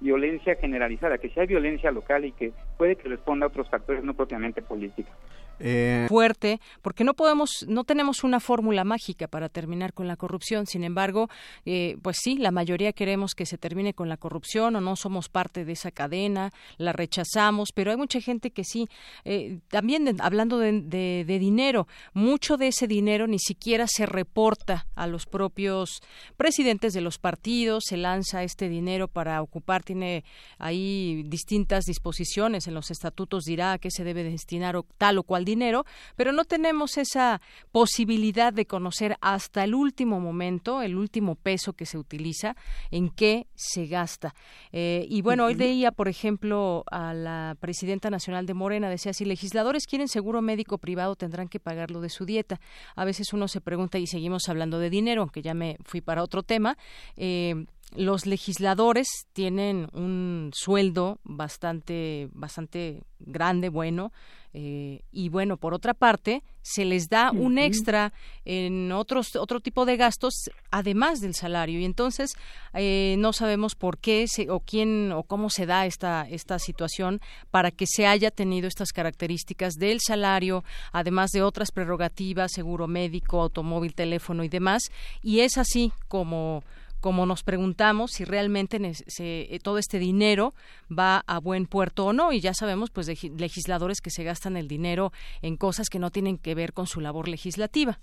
violencia 0.00 0.56
generalizada, 0.56 1.18
que 1.18 1.30
sea 1.30 1.46
violencia 1.46 1.90
local 1.90 2.24
y 2.24 2.32
que 2.32 2.52
puede 2.76 2.96
que 2.96 3.08
responda 3.08 3.46
a 3.46 3.48
otros 3.48 3.68
factores 3.68 4.04
no 4.04 4.14
propiamente 4.14 4.62
políticos. 4.62 5.12
Eh, 5.58 6.06
fuerte, 6.08 6.60
porque 6.82 7.04
no 7.04 7.14
podemos, 7.14 7.64
no 7.66 7.84
tenemos 7.84 8.24
una 8.24 8.40
fórmula 8.40 8.84
mágica 8.84 9.26
para 9.26 9.48
terminar 9.48 9.94
con 9.94 10.06
la 10.06 10.16
corrupción. 10.16 10.66
Sin 10.66 10.84
embargo, 10.84 11.28
eh, 11.64 11.96
pues 12.02 12.18
sí, 12.22 12.36
la 12.36 12.50
mayoría 12.50 12.92
queremos 12.92 13.34
que 13.34 13.46
se 13.46 13.56
termine 13.56 13.94
con 13.94 14.08
la 14.08 14.16
corrupción 14.16 14.76
o 14.76 14.80
no 14.80 14.96
somos 14.96 15.28
parte 15.28 15.64
de 15.64 15.72
esa 15.72 15.90
cadena, 15.90 16.52
la 16.76 16.92
rechazamos, 16.92 17.70
pero 17.74 17.90
hay 17.90 17.96
mucha 17.96 18.20
gente 18.20 18.50
que 18.50 18.64
sí. 18.64 18.88
Eh, 19.24 19.60
también 19.68 20.16
hablando 20.20 20.58
de, 20.58 21.24
dinero, 21.26 21.86
mucho 22.12 22.56
de 22.56 22.68
ese 22.68 22.86
dinero 22.86 23.26
ni 23.26 23.38
siquiera 23.38 23.86
se 23.88 24.06
reporta 24.06 24.86
a 24.94 25.06
los 25.06 25.26
propios 25.26 26.02
presidentes 26.36 26.92
de 26.92 27.00
los 27.00 27.18
partidos, 27.18 27.84
se 27.86 27.96
lanza 27.96 28.42
este 28.42 28.68
dinero 28.68 29.08
para 29.08 29.40
ocupar, 29.40 29.82
tiene 29.82 30.24
ahí 30.58 31.22
distintas 31.26 31.84
disposiciones 31.84 32.66
en 32.66 32.74
los 32.74 32.90
estatutos, 32.90 33.44
dirá 33.44 33.72
a 33.72 33.78
qué 33.78 33.90
se 33.90 34.04
debe 34.04 34.22
destinar 34.22 34.76
o 34.76 34.84
tal 34.98 35.18
o 35.18 35.22
cual 35.22 35.45
dinero, 35.46 35.86
pero 36.16 36.32
no 36.32 36.44
tenemos 36.44 36.98
esa 36.98 37.40
posibilidad 37.72 38.52
de 38.52 38.66
conocer 38.66 39.16
hasta 39.22 39.64
el 39.64 39.74
último 39.74 40.20
momento, 40.20 40.82
el 40.82 40.96
último 40.96 41.36
peso 41.36 41.72
que 41.72 41.86
se 41.86 41.96
utiliza, 41.96 42.54
en 42.90 43.08
qué 43.08 43.46
se 43.54 43.86
gasta. 43.86 44.34
Eh, 44.72 45.06
y 45.08 45.22
bueno, 45.22 45.46
hoy 45.46 45.54
leía, 45.54 45.90
por 45.92 46.08
ejemplo, 46.08 46.84
a 46.90 47.14
la 47.14 47.56
presidenta 47.58 48.10
nacional 48.10 48.44
de 48.44 48.52
Morena, 48.52 48.90
decía, 48.90 49.14
si 49.14 49.24
legisladores 49.24 49.86
quieren 49.86 50.08
seguro 50.08 50.42
médico 50.42 50.76
privado, 50.76 51.16
tendrán 51.16 51.48
que 51.48 51.60
pagarlo 51.60 52.02
de 52.02 52.10
su 52.10 52.26
dieta. 52.26 52.60
A 52.94 53.06
veces 53.06 53.32
uno 53.32 53.48
se 53.48 53.62
pregunta, 53.62 53.98
y 53.98 54.06
seguimos 54.06 54.50
hablando 54.50 54.78
de 54.78 54.90
dinero, 54.90 55.22
aunque 55.22 55.40
ya 55.40 55.54
me 55.54 55.78
fui 55.84 56.02
para 56.02 56.22
otro 56.22 56.42
tema, 56.42 56.76
eh, 57.16 57.64
los 57.94 58.26
legisladores 58.26 59.06
tienen 59.32 59.88
un 59.92 60.50
sueldo 60.54 61.18
bastante, 61.24 62.28
bastante 62.32 63.04
grande, 63.18 63.68
bueno, 63.68 64.12
eh, 64.58 65.02
y 65.12 65.28
bueno, 65.28 65.58
por 65.58 65.74
otra 65.74 65.92
parte, 65.92 66.42
se 66.62 66.86
les 66.86 67.10
da 67.10 67.30
un 67.30 67.58
extra 67.58 68.14
en 68.46 68.90
otros, 68.90 69.36
otro 69.36 69.60
tipo 69.60 69.84
de 69.84 69.98
gastos, 69.98 70.32
además 70.70 71.20
del 71.20 71.34
salario. 71.34 71.78
Y 71.78 71.84
entonces 71.84 72.30
eh, 72.72 73.16
no 73.18 73.34
sabemos 73.34 73.74
por 73.74 73.98
qué 73.98 74.24
se, 74.26 74.50
o 74.50 74.60
quién 74.60 75.12
o 75.12 75.24
cómo 75.24 75.50
se 75.50 75.66
da 75.66 75.84
esta, 75.84 76.26
esta 76.30 76.58
situación 76.58 77.20
para 77.50 77.70
que 77.70 77.84
se 77.86 78.06
haya 78.06 78.30
tenido 78.30 78.66
estas 78.66 78.92
características 78.92 79.74
del 79.74 79.98
salario, 80.00 80.64
además 80.90 81.32
de 81.32 81.42
otras 81.42 81.70
prerrogativas, 81.70 82.52
seguro 82.52 82.86
médico, 82.86 83.42
automóvil, 83.42 83.94
teléfono 83.94 84.42
y 84.42 84.48
demás. 84.48 84.84
Y 85.20 85.40
es 85.40 85.58
así 85.58 85.92
como 86.08 86.64
como 87.06 87.24
nos 87.24 87.44
preguntamos 87.44 88.10
si 88.10 88.24
realmente 88.24 88.78
eh, 89.20 89.58
todo 89.62 89.78
este 89.78 90.00
dinero 90.00 90.54
va 90.90 91.22
a 91.28 91.38
buen 91.38 91.66
puerto 91.66 92.06
o 92.06 92.12
no 92.12 92.32
y 92.32 92.40
ya 92.40 92.52
sabemos 92.52 92.90
pues 92.90 93.06
de 93.06 93.14
legisladores 93.38 94.00
que 94.00 94.10
se 94.10 94.24
gastan 94.24 94.56
el 94.56 94.66
dinero 94.66 95.12
en 95.40 95.56
cosas 95.56 95.88
que 95.88 96.00
no 96.00 96.10
tienen 96.10 96.36
que 96.36 96.56
ver 96.56 96.72
con 96.72 96.86
su 96.86 97.00
labor 97.00 97.28
legislativa. 97.28 98.00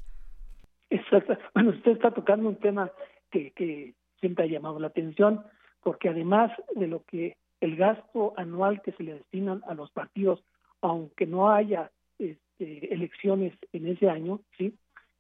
Exacto. 0.90 1.38
Bueno, 1.54 1.72
usted 1.72 1.92
está 1.92 2.12
tocando 2.12 2.48
un 2.48 2.56
tema 2.56 2.92
que, 3.30 3.52
que 3.52 3.94
siempre 4.22 4.46
ha 4.46 4.48
llamado 4.48 4.80
la 4.80 4.88
atención 4.88 5.44
porque 5.82 6.08
además 6.08 6.54
de 6.74 6.88
lo 6.88 7.04
que 7.04 7.36
el 7.60 7.76
gasto 7.76 8.32
anual 8.38 8.82
que 8.84 8.94
se 8.94 9.04
le 9.04 9.16
destinan 9.16 9.64
a 9.68 9.74
los 9.74 9.92
partidos, 9.92 10.42
aunque 10.80 11.26
no 11.26 11.52
haya 11.52 11.92
este, 12.20 12.94
elecciones 12.94 13.54
en 13.74 13.86
ese 13.86 14.10
año, 14.10 14.40
sí, 14.58 14.74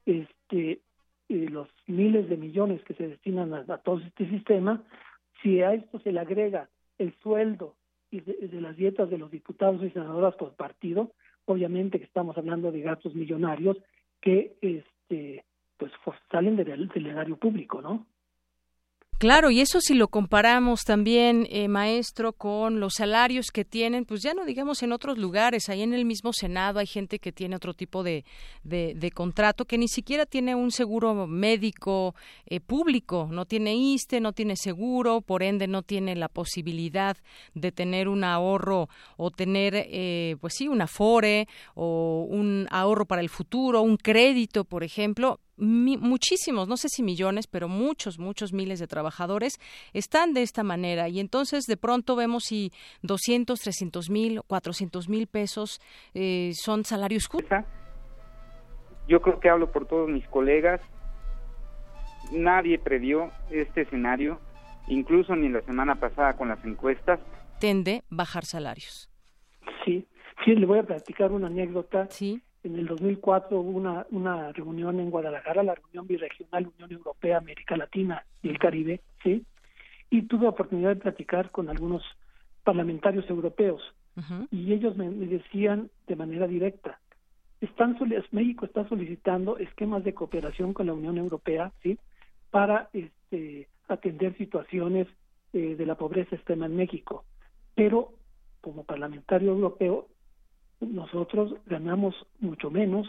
este, 0.06 0.80
los 1.50 1.68
miles 1.88 2.30
de 2.30 2.38
millones 2.38 2.84
que 2.84 2.94
se 2.94 3.08
destinan 3.08 3.54
a, 3.54 3.78
todo 3.78 4.00
este 4.00 4.30
sistema, 4.30 4.84
si 5.42 5.62
a 5.62 5.74
esto 5.74 6.00
se 6.00 6.12
le 6.12 6.20
agrega 6.20 6.70
el 6.98 7.14
sueldo 7.22 7.76
y 8.12 8.22
de, 8.22 8.62
las 8.62 8.76
dietas 8.76 9.10
de 9.10 9.18
los 9.18 9.32
diputados 9.32 9.84
y 9.84 9.90
senadoras 9.90 10.36
por 10.36 10.56
partido, 10.56 11.12
obviamente 11.46 12.00
que 12.00 12.06
estamos 12.06 12.38
hablando 12.38 12.72
de 12.72 12.82
gastos 12.82 13.16
millonarios 13.16 13.78
que 14.22 14.56
este 14.62 15.44
pues 15.78 15.92
salen 16.32 16.56
del, 16.56 16.88
del 16.88 17.08
erario 17.08 17.36
público, 17.36 17.82
¿no? 17.82 18.06
Claro, 19.24 19.52
y 19.52 19.62
eso 19.62 19.80
si 19.80 19.94
lo 19.94 20.10
comparamos 20.10 20.82
también, 20.84 21.48
eh, 21.50 21.70
maestro, 21.70 22.34
con 22.34 22.82
los 22.82 22.96
salarios 22.96 23.52
que 23.54 23.64
tienen, 23.64 24.04
pues 24.04 24.22
ya 24.22 24.34
no 24.34 24.44
digamos 24.44 24.84
en 24.84 24.92
otros 24.92 25.18
lugares, 25.18 25.70
ahí 25.70 25.82
en 25.82 25.94
el 25.94 26.04
mismo 26.04 26.34
Senado 26.34 26.80
hay 26.80 26.88
gente 26.88 27.20
que 27.20 27.32
tiene 27.32 27.56
otro 27.56 27.74
tipo 27.74 28.04
de, 28.04 28.26
de, 28.66 29.12
contrato 29.12 29.64
que 29.64 29.78
ni 29.78 29.88
siquiera 29.88 30.26
tiene 30.26 30.56
un 30.56 30.72
seguro 30.72 31.26
médico 31.26 32.16
eh, 32.48 32.60
público, 32.60 33.30
no 33.32 33.46
tiene 33.46 33.74
ISTE, 33.74 34.20
no 34.20 34.34
tiene 34.34 34.58
seguro, 34.58 35.22
por 35.22 35.42
ende 35.42 35.68
no 35.68 35.84
tiene 35.84 36.18
la 36.18 36.28
posibilidad 36.28 37.16
de 37.54 37.72
tener 37.72 38.10
un 38.10 38.26
ahorro 38.26 38.90
o 39.16 39.32
tener, 39.32 39.74
eh, 39.74 40.36
pues 40.42 40.56
sí, 40.58 40.68
un 40.68 40.82
afore 40.82 41.48
o 41.76 42.28
un 42.30 42.68
ahorro 42.72 43.06
para 43.06 43.22
el 43.22 43.30
futuro, 43.30 43.84
un 43.84 43.96
crédito, 43.96 44.66
por 44.66 44.84
ejemplo 44.84 45.40
muchísimos, 45.58 46.68
no 46.68 46.78
sé 46.78 46.90
si 46.90 47.04
millones, 47.04 47.48
pero 47.48 47.68
muchos, 47.68 48.20
muchos 48.20 48.54
miles 48.54 48.80
de 48.80 48.88
trabajadores 48.88 49.60
están 49.94 50.34
de 50.34 50.42
esta 50.42 50.64
manera 50.64 51.10
y 51.10 51.20
entonces 51.20 51.66
de 51.66 51.78
pronto 51.78 52.16
vemos 52.16 52.46
si 52.46 52.72
200, 53.04 53.60
300 53.60 54.10
mil, 54.10 54.42
400 54.48 55.10
mil 55.10 55.28
pesos 55.28 55.82
eh, 56.14 56.52
son 56.54 56.84
salarios 56.84 57.28
justos. 57.28 57.66
Yo 59.08 59.22
creo 59.22 59.40
que 59.40 59.50
hablo 59.50 59.72
por 59.72 59.86
todos 59.86 60.10
mis 60.10 60.28
colegas. 60.28 60.82
Nadie 62.32 62.80
previó 62.80 63.32
este 63.52 63.82
escenario, 63.82 64.40
incluso 64.88 65.36
ni 65.36 65.50
la 65.50 65.62
semana 65.62 65.96
pasada 65.96 66.36
con 66.36 66.48
las 66.48 66.64
encuestas. 66.64 67.20
Tende 67.60 68.04
bajar 68.10 68.46
salarios. 68.46 69.10
Sí, 69.84 70.08
sí, 70.44 70.56
le 70.56 70.66
voy 70.66 70.80
a 70.80 70.84
platicar 70.84 71.32
una 71.32 71.48
anécdota. 71.48 72.08
Sí 72.10 72.42
en 72.64 72.80
el 72.80 72.88
2004 72.88 73.60
hubo 73.60 73.78
una, 73.78 74.06
una 74.12 74.52
reunión 74.52 75.00
en 75.00 75.10
Guadalajara, 75.10 75.64
la 75.64 75.76
reunión 75.76 76.08
birregional 76.08 76.68
Unión 76.68 76.92
Europea, 76.92 77.38
América 77.38 77.78
Latina 77.78 78.26
y 78.42 78.50
el 78.50 78.60
Caribe, 78.60 79.02
¿sí? 79.22 79.46
Y 80.10 80.24
tuve 80.24 80.48
oportunidad 80.48 80.90
de 80.90 81.02
platicar 81.02 81.52
con 81.52 81.70
algunos 81.70 82.04
parlamentarios 82.64 83.30
europeos 83.30 83.82
y 84.52 84.74
ellos 84.74 84.96
me, 84.96 85.10
decían 85.10 85.90
de 86.06 86.16
manera 86.16 86.46
directa, 86.46 87.00
están 87.62 87.98
México 88.32 88.66
está 88.66 88.88
solicitando 88.88 89.58
esquemas 89.58 90.04
de 90.04 90.14
cooperación 90.14 90.74
con 90.74 90.86
la 90.86 90.94
Unión 90.94 91.18
Europea, 91.18 91.72
¿sí? 91.82 91.98
Para 92.52 92.90
este, 92.94 93.68
atender 93.88 94.38
situaciones 94.38 95.08
eh, 95.54 95.76
de 95.76 95.86
la 95.86 95.96
pobreza 95.96 96.36
extrema 96.36 96.68
en 96.68 96.76
México. 96.76 97.26
Pero 97.74 98.14
como 98.62 98.84
parlamentario 98.84 99.52
europeo 99.52 100.08
nosotros 100.86 101.56
ganamos 101.66 102.16
mucho 102.40 102.70
menos 102.70 103.08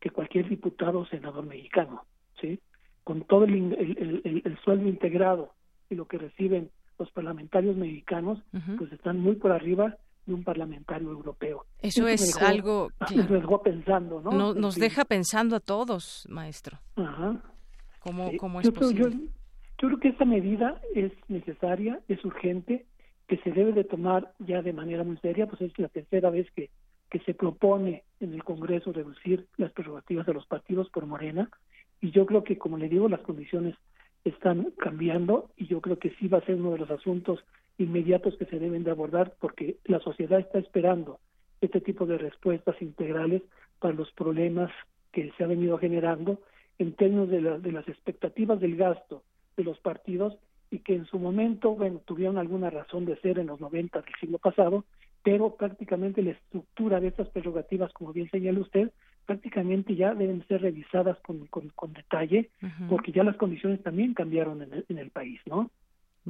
que 0.00 0.10
cualquier 0.10 0.48
diputado 0.48 1.00
o 1.00 1.06
senador 1.06 1.44
mexicano, 1.46 2.04
¿sí? 2.40 2.60
Con 3.04 3.22
todo 3.22 3.44
el, 3.44 4.42
el, 4.44 4.58
sueldo 4.64 4.88
integrado 4.88 5.52
y 5.88 5.94
lo 5.94 6.06
que 6.06 6.18
reciben 6.18 6.70
los 6.98 7.10
parlamentarios 7.10 7.76
mexicanos, 7.76 8.38
pues 8.76 8.92
están 8.92 9.18
muy 9.20 9.36
por 9.36 9.52
arriba 9.52 9.96
de 10.26 10.34
un 10.34 10.44
parlamentario 10.44 11.10
europeo. 11.10 11.64
Eso, 11.80 12.06
es 12.06 12.36
algo 12.42 12.90
que 13.08 13.16
nos 13.16 13.30
dejó 13.30 13.62
pensando, 13.62 14.20
¿no? 14.20 14.54
nos 14.54 14.74
deja 14.74 15.04
pensando 15.04 15.56
a 15.56 15.60
todos, 15.60 16.26
maestro. 16.28 16.78
Ajá. 16.96 17.40
¿Cómo, 18.00 18.30
cómo 18.38 18.60
es 18.60 18.70
posible? 18.70 19.16
yo 19.80 19.88
creo 19.88 20.00
que 20.00 20.08
esta 20.08 20.24
medida 20.24 20.80
es 20.94 21.12
necesaria, 21.28 22.00
es 22.08 22.24
urgente, 22.24 22.84
que 23.28 23.36
se 23.38 23.52
debe 23.52 23.72
de 23.72 23.84
tomar 23.84 24.32
ya 24.38 24.62
de 24.62 24.72
manera 24.72 25.04
muy 25.04 25.18
seria, 25.18 25.46
pues 25.46 25.60
es 25.60 25.78
la 25.78 25.88
tercera 25.88 26.30
vez 26.30 26.50
que 26.56 26.70
que 27.10 27.20
se 27.20 27.34
propone 27.34 28.04
en 28.20 28.34
el 28.34 28.44
Congreso 28.44 28.92
reducir 28.92 29.46
las 29.56 29.72
prerrogativas 29.72 30.26
de 30.26 30.34
los 30.34 30.46
partidos 30.46 30.90
por 30.90 31.06
Morena. 31.06 31.50
Y 32.00 32.10
yo 32.10 32.26
creo 32.26 32.44
que 32.44 32.58
como 32.58 32.78
le 32.78 32.88
digo 32.88 33.08
las 33.08 33.20
condiciones 33.20 33.74
están 34.24 34.72
cambiando 34.78 35.50
y 35.56 35.66
yo 35.66 35.80
creo 35.80 35.98
que 35.98 36.10
sí 36.18 36.28
va 36.28 36.38
a 36.38 36.44
ser 36.44 36.56
uno 36.56 36.72
de 36.72 36.78
los 36.78 36.90
asuntos 36.90 37.40
inmediatos 37.78 38.36
que 38.36 38.46
se 38.46 38.58
deben 38.58 38.84
de 38.84 38.90
abordar 38.90 39.34
porque 39.40 39.76
la 39.84 40.00
sociedad 40.00 40.40
está 40.40 40.58
esperando 40.58 41.20
este 41.60 41.80
tipo 41.80 42.06
de 42.06 42.18
respuestas 42.18 42.80
integrales 42.82 43.42
para 43.78 43.94
los 43.94 44.10
problemas 44.12 44.70
que 45.12 45.32
se 45.36 45.44
ha 45.44 45.46
venido 45.46 45.78
generando 45.78 46.40
en 46.78 46.92
términos 46.94 47.28
de, 47.28 47.40
de 47.58 47.72
las 47.72 47.88
expectativas 47.88 48.60
del 48.60 48.76
gasto 48.76 49.22
de 49.56 49.64
los 49.64 49.78
partidos 49.78 50.36
y 50.70 50.80
que 50.80 50.94
en 50.94 51.06
su 51.06 51.18
momento, 51.18 51.74
bueno, 51.74 52.00
tuvieron 52.04 52.38
alguna 52.38 52.70
razón 52.70 53.04
de 53.04 53.16
ser 53.20 53.38
en 53.38 53.46
los 53.46 53.60
90 53.60 54.02
del 54.02 54.14
siglo 54.20 54.38
pasado, 54.38 54.84
pero 55.28 55.54
prácticamente 55.56 56.22
la 56.22 56.30
estructura 56.30 57.00
de 57.00 57.08
estas 57.08 57.28
prerrogativas, 57.28 57.92
como 57.92 58.14
bien 58.14 58.30
señala 58.30 58.60
usted, 58.60 58.90
prácticamente 59.26 59.94
ya 59.94 60.14
deben 60.14 60.42
ser 60.48 60.62
revisadas 60.62 61.18
con, 61.20 61.46
con, 61.48 61.92
detalle, 61.92 62.48
porque 62.88 63.12
ya 63.12 63.24
las 63.24 63.36
condiciones 63.36 63.82
también 63.82 64.14
cambiaron 64.14 64.62
en 64.62 64.72
el, 64.72 64.86
en 64.88 64.96
el 64.96 65.10
país, 65.10 65.38
¿no? 65.44 65.70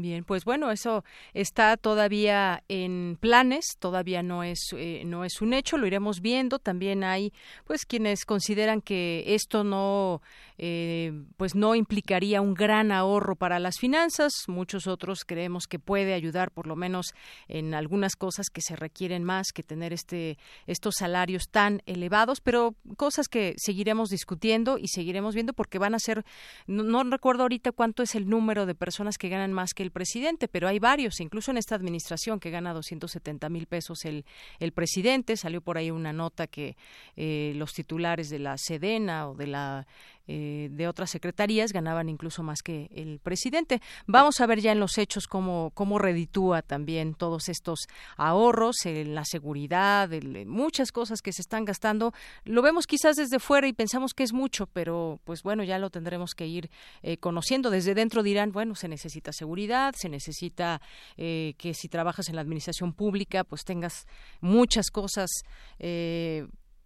Bien, 0.01 0.23
pues 0.23 0.45
bueno, 0.45 0.71
eso 0.71 1.03
está 1.35 1.77
todavía 1.77 2.63
en 2.69 3.19
planes, 3.19 3.65
todavía 3.81 4.23
no 4.23 4.45
es 4.45 4.61
eh, 4.77 5.03
no 5.05 5.25
es 5.25 5.43
un 5.43 5.53
hecho, 5.53 5.77
lo 5.77 5.89
iremos 5.89 6.21
viendo. 6.21 6.61
También 6.61 7.03
hay, 7.03 7.33
pues, 7.67 7.85
quienes 7.85 8.25
consideran 8.25 8.81
que 8.81 9.25
esto 9.35 9.65
no, 9.65 10.23
eh, 10.57 11.13
pues, 11.37 11.57
no 11.57 11.75
implicaría 11.75 12.41
un 12.41 12.55
gran 12.55 12.93
ahorro 12.93 13.35
para 13.35 13.59
las 13.59 13.81
finanzas. 13.81 14.33
Muchos 14.47 14.87
otros 14.87 15.25
creemos 15.27 15.67
que 15.67 15.81
puede 15.81 16.15
ayudar, 16.15 16.53
por 16.53 16.69
lo 16.69 16.77
menos, 16.77 17.09
en 17.49 17.75
algunas 17.75 18.15
cosas 18.15 18.51
que 18.51 18.61
se 18.61 18.77
requieren 18.77 19.25
más 19.25 19.49
que 19.53 19.65
tener 19.65 19.93
este 19.93 20.39
estos 20.69 20.95
salarios 20.97 21.49
tan 21.51 21.83
elevados, 21.87 22.41
pero 22.41 22.77
cosas 22.97 23.27
que 23.27 23.55
seguiremos 23.57 24.11
discutiendo 24.11 24.79
y 24.79 24.87
seguiremos 24.87 25.35
viendo 25.35 25.55
porque 25.55 25.81
van 25.81 25.97
a 25.97 25.99
ser, 25.99 26.25
no, 26.69 26.85
no 26.85 27.03
recuerdo 27.03 27.43
ahorita 27.43 27.73
cuánto 27.73 28.05
es 28.05 28.15
el 28.15 28.29
número 28.29 28.65
de 28.65 28.77
personas 28.77 29.19
que 29.19 29.29
ganan 29.29 29.53
más 29.53 29.75
que 29.75 29.83
el 29.83 29.88
presidente, 29.91 30.49
pero 30.49 30.69
hay 30.69 30.79
varios, 30.79 31.21
incluso 31.21 31.51
en 31.51 31.59
esta 31.59 31.75
administración 31.75 32.41
que 32.41 32.51
gana 32.51 32.73
270 32.73 33.49
mil 33.49 33.67
pesos 33.67 34.05
el, 34.05 34.25
el 34.59 34.73
presidente. 34.73 35.37
Salió 35.37 35.61
por 35.61 35.79
ahí 35.79 35.91
una 35.91 36.13
nota 36.13 36.47
que 36.47 36.77
eh, 37.17 37.53
los 37.57 37.73
titulares 37.73 38.31
de 38.31 38.39
la 38.39 38.57
Sedena 38.59 39.29
o 39.29 39.35
de 39.35 39.47
la 39.47 39.87
eh, 40.29 40.69
de 40.71 40.87
otras 40.87 41.11
secretarías 41.11 41.73
ganaban 41.73 42.09
incluso 42.09 42.43
más 42.43 42.63
que 42.63 42.91
el 42.95 43.19
presidente. 43.19 43.81
Vamos 44.07 44.41
a 44.41 44.47
ver 44.47 44.61
ya 44.61 44.73
en 44.73 44.79
los 44.79 44.99
hechos 44.99 45.27
cómo, 45.27 45.73
cómo 45.75 45.99
reditúa 45.99 46.61
también 46.61 47.15
todos 47.15 47.49
estos 47.49 47.89
ahorros, 48.17 48.85
en 48.85 49.15
la 49.15 49.25
seguridad, 49.25 50.11
muchas 50.47 50.93
cosas 50.93 51.23
que 51.23 51.33
se 51.33 51.41
están 51.41 51.65
gastando. 51.65 52.13
Lo 52.45 52.61
vemos 52.61 52.87
quizás 52.87 53.17
desde 53.17 53.39
fuera 53.39 53.67
y 53.67 53.73
pensamos 53.73 54.13
que 54.13 54.23
es 54.23 54.35
mucho, 54.35 54.67
pero 54.67 55.19
pues 55.25 55.43
bueno, 55.43 55.65
ya 55.65 55.79
lo 55.79 55.89
tendremos 55.89 56.35
que 56.35 56.47
ir 56.47 56.71
eh, 57.03 57.17
conociendo. 57.17 57.71
Desde 57.71 57.95
dentro 57.95 58.23
dirán, 58.23 58.53
bueno, 58.53 58.75
se 58.75 58.89
necesita 58.89 59.33
seguridad, 59.33 59.95
se 59.97 60.11
necesita 60.11 60.83
eh, 61.17 61.55
que 61.57 61.73
si 61.73 61.89
trabajas 61.89 62.29
en 62.29 62.37
la 62.37 62.43
administración 62.43 62.93
pública, 62.93 63.45
pues 63.45 63.65
tengas 63.65 64.07
muchas 64.41 64.91
cosas 64.91 65.31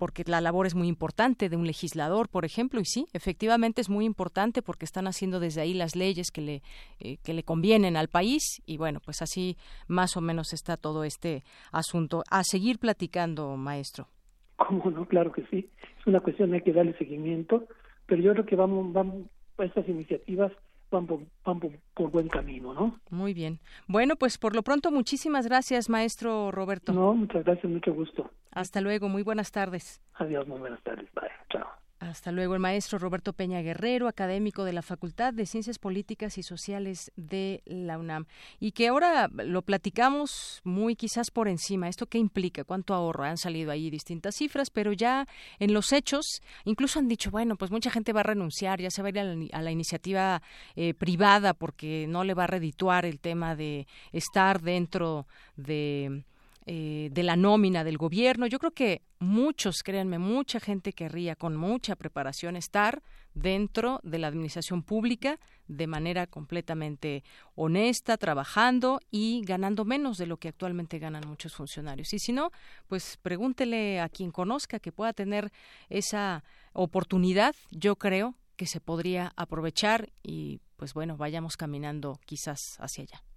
porque 0.02 0.24
la 0.26 0.40
labor 0.40 0.66
es 0.66 0.74
muy 0.74 0.88
importante 0.88 1.48
de 1.48 1.56
un 1.56 1.64
legislador, 1.64 2.28
por 2.28 2.44
ejemplo, 2.44 2.80
y 2.80 2.84
sí, 2.84 3.06
efectivamente 3.12 3.80
es 3.80 3.88
muy 3.88 4.04
importante 4.04 4.60
porque 4.60 4.84
están 4.84 5.06
haciendo 5.06 5.38
desde 5.38 5.60
ahí 5.60 5.74
las 5.74 5.94
leyes 5.94 6.32
que 6.32 6.40
le, 6.40 6.62
eh, 6.98 7.18
que 7.22 7.32
le 7.32 7.44
convienen 7.44 7.96
al 7.96 8.08
país 8.08 8.60
y 8.66 8.78
bueno, 8.78 8.98
pues 8.98 9.22
así 9.22 9.56
más 9.86 10.16
o 10.16 10.20
menos 10.20 10.54
está 10.54 10.76
todo 10.76 11.04
este 11.04 11.44
asunto. 11.70 12.24
A 12.32 12.42
seguir 12.42 12.80
platicando, 12.80 13.56
maestro. 13.56 14.08
¿Cómo 14.56 14.90
no? 14.90 15.06
Claro 15.06 15.30
que 15.30 15.44
sí. 15.52 15.70
Es 16.00 16.04
una 16.08 16.18
cuestión, 16.18 16.52
hay 16.52 16.62
que 16.62 16.72
darle 16.72 16.98
seguimiento, 16.98 17.68
pero 18.06 18.20
yo 18.20 18.32
creo 18.32 18.44
que 18.44 18.56
vamos, 18.56 18.92
vamos, 18.92 19.26
estas 19.56 19.88
iniciativas 19.88 20.50
van 20.90 21.06
por, 21.06 22.10
buen 22.10 22.26
camino, 22.26 22.74
¿no? 22.74 22.98
Muy 23.08 23.34
bien. 23.34 23.60
Bueno, 23.86 24.16
pues 24.16 24.36
por 24.36 24.56
lo 24.56 24.62
pronto 24.62 24.90
muchísimas 24.90 25.46
gracias, 25.46 25.88
maestro 25.88 26.50
Roberto. 26.50 26.92
No, 26.92 27.14
muchas 27.14 27.44
gracias, 27.44 27.72
mucho 27.72 27.94
gusto. 27.94 28.28
Hasta 28.52 28.80
luego, 28.80 29.08
muy 29.08 29.22
buenas 29.22 29.50
tardes. 29.50 30.00
Adiós, 30.14 30.46
muy 30.46 30.60
buenas 30.60 30.82
tardes. 30.82 31.08
Bye, 31.14 31.30
chao. 31.48 31.66
Hasta 32.00 32.32
luego, 32.32 32.54
el 32.54 32.60
maestro 32.60 32.98
Roberto 32.98 33.32
Peña 33.32 33.62
Guerrero, 33.62 34.08
académico 34.08 34.64
de 34.64 34.72
la 34.72 34.82
Facultad 34.82 35.32
de 35.32 35.46
Ciencias 35.46 35.78
Políticas 35.78 36.36
y 36.36 36.42
Sociales 36.42 37.12
de 37.14 37.62
la 37.64 37.96
UNAM. 37.96 38.26
Y 38.58 38.72
que 38.72 38.88
ahora 38.88 39.30
lo 39.32 39.62
platicamos 39.62 40.60
muy 40.64 40.96
quizás 40.96 41.30
por 41.30 41.46
encima. 41.46 41.88
¿Esto 41.88 42.06
qué 42.06 42.18
implica? 42.18 42.64
¿Cuánto 42.64 42.92
ahorro? 42.92 43.22
Han 43.22 43.38
salido 43.38 43.70
ahí 43.70 43.88
distintas 43.88 44.34
cifras, 44.34 44.68
pero 44.68 44.92
ya 44.92 45.28
en 45.60 45.72
los 45.72 45.92
hechos, 45.92 46.42
incluso 46.64 46.98
han 46.98 47.06
dicho, 47.06 47.30
bueno, 47.30 47.54
pues 47.56 47.70
mucha 47.70 47.90
gente 47.90 48.12
va 48.12 48.20
a 48.20 48.24
renunciar, 48.24 48.80
ya 48.80 48.90
se 48.90 49.00
va 49.00 49.06
a 49.06 49.10
ir 49.10 49.20
a 49.20 49.62
la, 49.62 49.70
iniciativa 49.70 50.42
eh, 50.74 50.94
privada 50.94 51.54
porque 51.54 52.06
no 52.08 52.24
le 52.24 52.34
va 52.34 52.44
a 52.44 52.48
redituar 52.48 53.06
el 53.06 53.20
tema 53.20 53.54
de 53.54 53.86
estar 54.10 54.60
dentro 54.60 55.26
de 55.54 56.24
eh, 56.64 57.08
de 57.10 57.22
la 57.24 57.34
nómina 57.34 57.82
del 57.82 57.98
gobierno. 57.98 58.46
Yo 58.46 58.60
creo 58.60 58.70
que 58.70 59.02
muchos, 59.18 59.82
créanme, 59.82 60.18
mucha 60.18 60.60
gente 60.60 60.92
querría 60.92 61.34
con 61.34 61.56
mucha 61.56 61.96
preparación 61.96 62.54
estar 62.54 63.02
dentro 63.34 63.98
de 64.04 64.18
la 64.18 64.28
administración 64.28 64.82
pública 64.82 65.40
de 65.66 65.86
manera 65.88 66.28
completamente 66.28 67.24
honesta, 67.56 68.16
trabajando 68.16 69.00
y 69.10 69.42
ganando 69.44 69.84
menos 69.84 70.18
de 70.18 70.26
lo 70.26 70.36
que 70.36 70.48
actualmente 70.48 71.00
ganan 71.00 71.26
muchos 71.26 71.54
funcionarios. 71.54 72.12
Y 72.12 72.20
si 72.20 72.32
no, 72.32 72.52
pues 72.86 73.18
pregúntele 73.22 74.00
a 74.00 74.08
quien 74.08 74.30
conozca 74.30 74.78
que 74.78 74.92
pueda 74.92 75.12
tener 75.12 75.50
esa 75.88 76.44
oportunidad, 76.74 77.56
yo 77.70 77.96
creo 77.96 78.36
que 78.54 78.66
se 78.66 78.80
podría 78.80 79.32
aprovechar 79.34 80.12
y 80.22 80.60
pues 80.76 80.94
bueno, 80.94 81.16
vayamos 81.16 81.56
caminando 81.56 82.20
quizás 82.24 82.76
hacia 82.78 83.02
allá. 83.02 83.31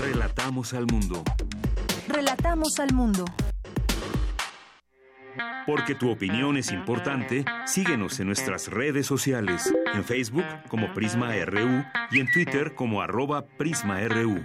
Relatamos 0.00 0.72
al 0.72 0.86
mundo. 0.86 1.22
Relatamos 2.08 2.78
al 2.78 2.94
mundo. 2.94 3.26
Porque 5.66 5.94
tu 5.94 6.10
opinión 6.10 6.56
es 6.56 6.72
importante, 6.72 7.44
síguenos 7.66 8.18
en 8.18 8.28
nuestras 8.28 8.68
redes 8.68 9.06
sociales, 9.06 9.70
en 9.92 10.02
Facebook 10.02 10.46
como 10.68 10.94
Prisma 10.94 11.34
RU 11.44 11.84
y 12.10 12.20
en 12.20 12.32
Twitter 12.32 12.74
como 12.74 13.02
arroba 13.02 13.44
PrismaRU. 13.46 14.42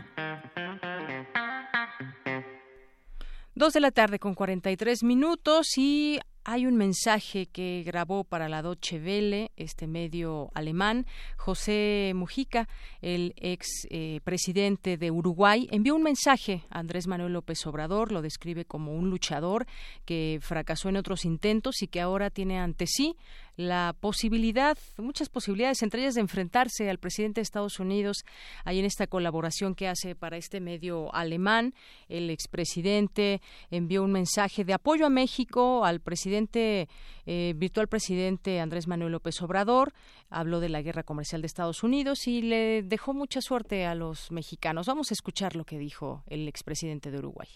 Dos 3.56 3.72
de 3.72 3.80
la 3.80 3.92
tarde 3.92 4.20
con 4.20 4.36
43 4.36 5.04
minutos 5.04 5.78
y 5.78 6.20
hay 6.46 6.68
un 6.68 6.76
mensaje 6.76 7.48
que 7.48 7.84
grabó 7.84 8.24
para 8.24 8.48
la 8.48 8.62
Deutsche 8.62 9.00
Welle, 9.00 9.52
este 9.58 9.88
medio 9.88 10.52
alemán, 10.54 11.08
José 11.38 12.14
Mujica, 12.16 12.70
el 13.02 13.34
ex 13.38 13.68
eh, 13.90 14.22
presidente 14.24 14.98
de 14.98 15.10
Uruguay, 15.10 15.68
envió 15.72 15.96
un 15.96 16.04
mensaje 16.04 16.64
a 16.70 16.80
Andrés 16.80 17.08
Manuel 17.08 17.34
López 17.34 17.66
Obrador, 17.66 18.12
lo 18.12 18.22
describe 18.22 18.64
como 18.64 18.94
un 18.94 19.10
luchador 19.10 19.66
que 20.06 20.38
fracasó 20.42 20.90
en 20.90 20.98
otros 20.98 21.26
intentos 21.26 21.82
y 21.82 21.88
que 21.88 22.00
ahora 22.00 22.30
tiene 22.30 22.60
ante 22.60 22.86
sí 22.86 23.18
la 23.58 23.96
posibilidad, 24.00 24.78
muchas 24.98 25.30
posibilidades, 25.30 25.82
entre 25.82 26.02
ellas 26.02 26.16
de 26.16 26.22
enfrentarse 26.22 26.90
al 26.90 26.98
presidente 26.98 27.40
de 27.40 27.44
Estados 27.44 27.80
Unidos, 27.80 28.26
ahí 28.64 28.80
en 28.80 28.86
esta 28.86 29.08
colaboración 29.08 29.76
que 29.76 29.88
hace 29.88 30.16
para 30.16 30.38
este 30.38 30.60
medio 30.60 31.14
alemán. 31.14 31.74
El 32.10 32.30
expresidente 32.30 33.42
envió 33.72 34.04
un 34.04 34.12
mensaje 34.12 34.66
de 34.66 34.74
apoyo 34.74 35.06
a 35.06 35.10
México 35.10 35.86
al 35.86 36.02
presidente, 36.02 36.90
eh, 37.26 37.54
virtual 37.56 37.88
presidente 37.88 38.60
Andrés 38.60 38.88
Manuel 38.88 39.14
López 39.14 39.42
Obrador, 39.42 39.94
habló 40.30 40.60
de 40.60 40.70
la 40.70 40.82
guerra 40.82 41.04
comercial 41.04 41.42
de 41.42 41.48
Estados 41.48 41.84
Unidos 41.84 42.28
y 42.28 42.42
le 42.42 42.84
dejó 42.84 43.14
mucha 43.14 43.42
suerte 43.42 43.86
a 43.86 43.96
los 43.96 44.32
mexicanos. 44.32 44.88
Vamos 44.88 45.12
a 45.12 45.14
escuchar 45.14 45.56
lo 45.56 45.66
que 45.66 45.78
dijo 45.78 46.24
el 46.28 46.48
expresidente 46.48 47.12
de 47.12 47.20
Uruguay. 47.20 47.48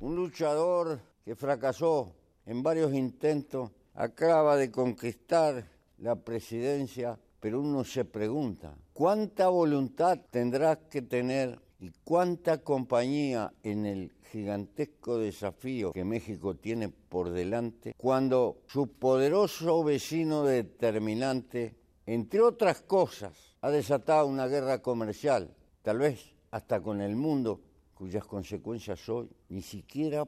Un 0.00 0.16
luchador 0.16 1.00
que 1.24 1.34
fracasó 1.34 2.14
en 2.44 2.62
varios 2.62 2.92
intentos 2.92 3.70
acaba 3.96 4.56
de 4.56 4.70
conquistar 4.70 5.64
la 5.98 6.16
presidencia, 6.16 7.18
pero 7.40 7.60
uno 7.60 7.82
se 7.82 8.04
pregunta, 8.04 8.76
¿cuánta 8.92 9.48
voluntad 9.48 10.18
tendrás 10.30 10.78
que 10.90 11.02
tener 11.02 11.58
y 11.80 11.90
cuánta 12.04 12.58
compañía 12.58 13.52
en 13.62 13.86
el 13.86 14.12
gigantesco 14.30 15.18
desafío 15.18 15.92
que 15.92 16.04
México 16.04 16.56
tiene 16.56 16.88
por 16.88 17.30
delante 17.30 17.94
cuando 17.96 18.58
su 18.66 18.88
poderoso 18.88 19.82
vecino 19.84 20.44
determinante, 20.44 21.74
entre 22.06 22.40
otras 22.40 22.82
cosas, 22.82 23.56
ha 23.62 23.70
desatado 23.70 24.26
una 24.26 24.46
guerra 24.46 24.82
comercial, 24.82 25.54
tal 25.82 25.98
vez 25.98 26.34
hasta 26.50 26.80
con 26.80 27.00
el 27.00 27.16
mundo, 27.16 27.60
cuyas 27.94 28.26
consecuencias 28.26 29.08
hoy 29.08 29.30
ni 29.48 29.62
siquiera 29.62 30.26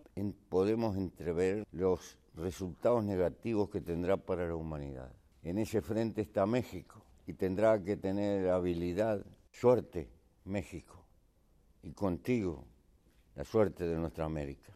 podemos 0.48 0.96
entrever 0.96 1.66
los 1.70 2.16
resultados 2.38 3.04
negativos 3.04 3.68
que 3.70 3.80
tendrá 3.80 4.16
para 4.16 4.46
la 4.46 4.54
humanidad. 4.54 5.12
En 5.42 5.58
ese 5.58 5.82
frente 5.82 6.22
está 6.22 6.46
México 6.46 7.04
y 7.26 7.34
tendrá 7.34 7.82
que 7.82 7.96
tener 7.96 8.48
habilidad, 8.48 9.24
suerte, 9.52 10.08
México, 10.44 11.04
y 11.82 11.92
contigo 11.92 12.64
la 13.34 13.44
suerte 13.44 13.86
de 13.86 13.96
nuestra 13.96 14.24
América. 14.24 14.72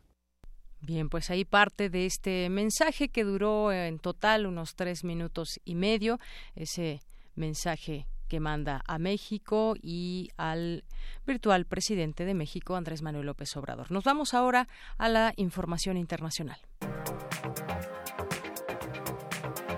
Bien, 0.80 1.08
pues 1.08 1.30
ahí 1.30 1.44
parte 1.44 1.90
de 1.90 2.06
este 2.06 2.48
mensaje 2.50 3.08
que 3.08 3.24
duró 3.24 3.72
en 3.72 3.98
total 3.98 4.46
unos 4.46 4.74
tres 4.74 5.04
minutos 5.04 5.60
y 5.64 5.76
medio, 5.76 6.18
ese 6.56 7.00
mensaje 7.36 8.06
que 8.28 8.40
manda 8.40 8.82
a 8.86 8.98
México 8.98 9.74
y 9.80 10.30
al 10.36 10.84
virtual 11.26 11.66
presidente 11.66 12.24
de 12.24 12.34
México, 12.34 12.76
Andrés 12.76 13.02
Manuel 13.02 13.26
López 13.26 13.56
Obrador. 13.56 13.90
Nos 13.92 14.04
vamos 14.04 14.34
ahora 14.34 14.68
a 14.96 15.08
la 15.08 15.34
información 15.36 15.96
internacional. 15.96 16.58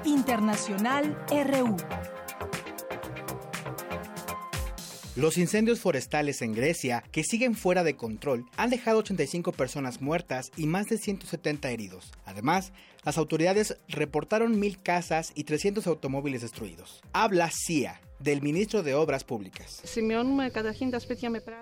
Internacional 0.05 1.17
RU. 1.31 1.77
Los 5.17 5.39
incendios 5.39 5.81
forestales 5.81 6.43
en 6.43 6.55
Grecia, 6.55 7.05
que 7.13 7.23
siguen 7.23 7.55
fuera 7.55 7.85
de 7.85 7.97
control, 7.97 8.47
han 8.57 8.71
dejado 8.71 8.99
85 8.99 9.53
personas 9.53 10.01
muertas 10.01 10.51
y 10.57 10.67
más 10.67 10.87
de 10.87 10.99
170 10.99 11.71
heridos. 11.71 12.13
Además, 12.25 12.73
las 13.05 13.17
autoridades 13.17 13.77
reportaron 13.89 14.59
mil 14.59 14.83
casas 14.83 15.33
y 15.35 15.45
300 15.45 15.87
automóviles 15.87 16.43
destruidos. 16.43 17.01
Habla 17.13 17.51
CIA, 17.51 18.01
del 18.19 18.43
ministro 18.43 18.83
de 18.83 18.95
Obras 18.95 19.23
Públicas. 19.23 19.83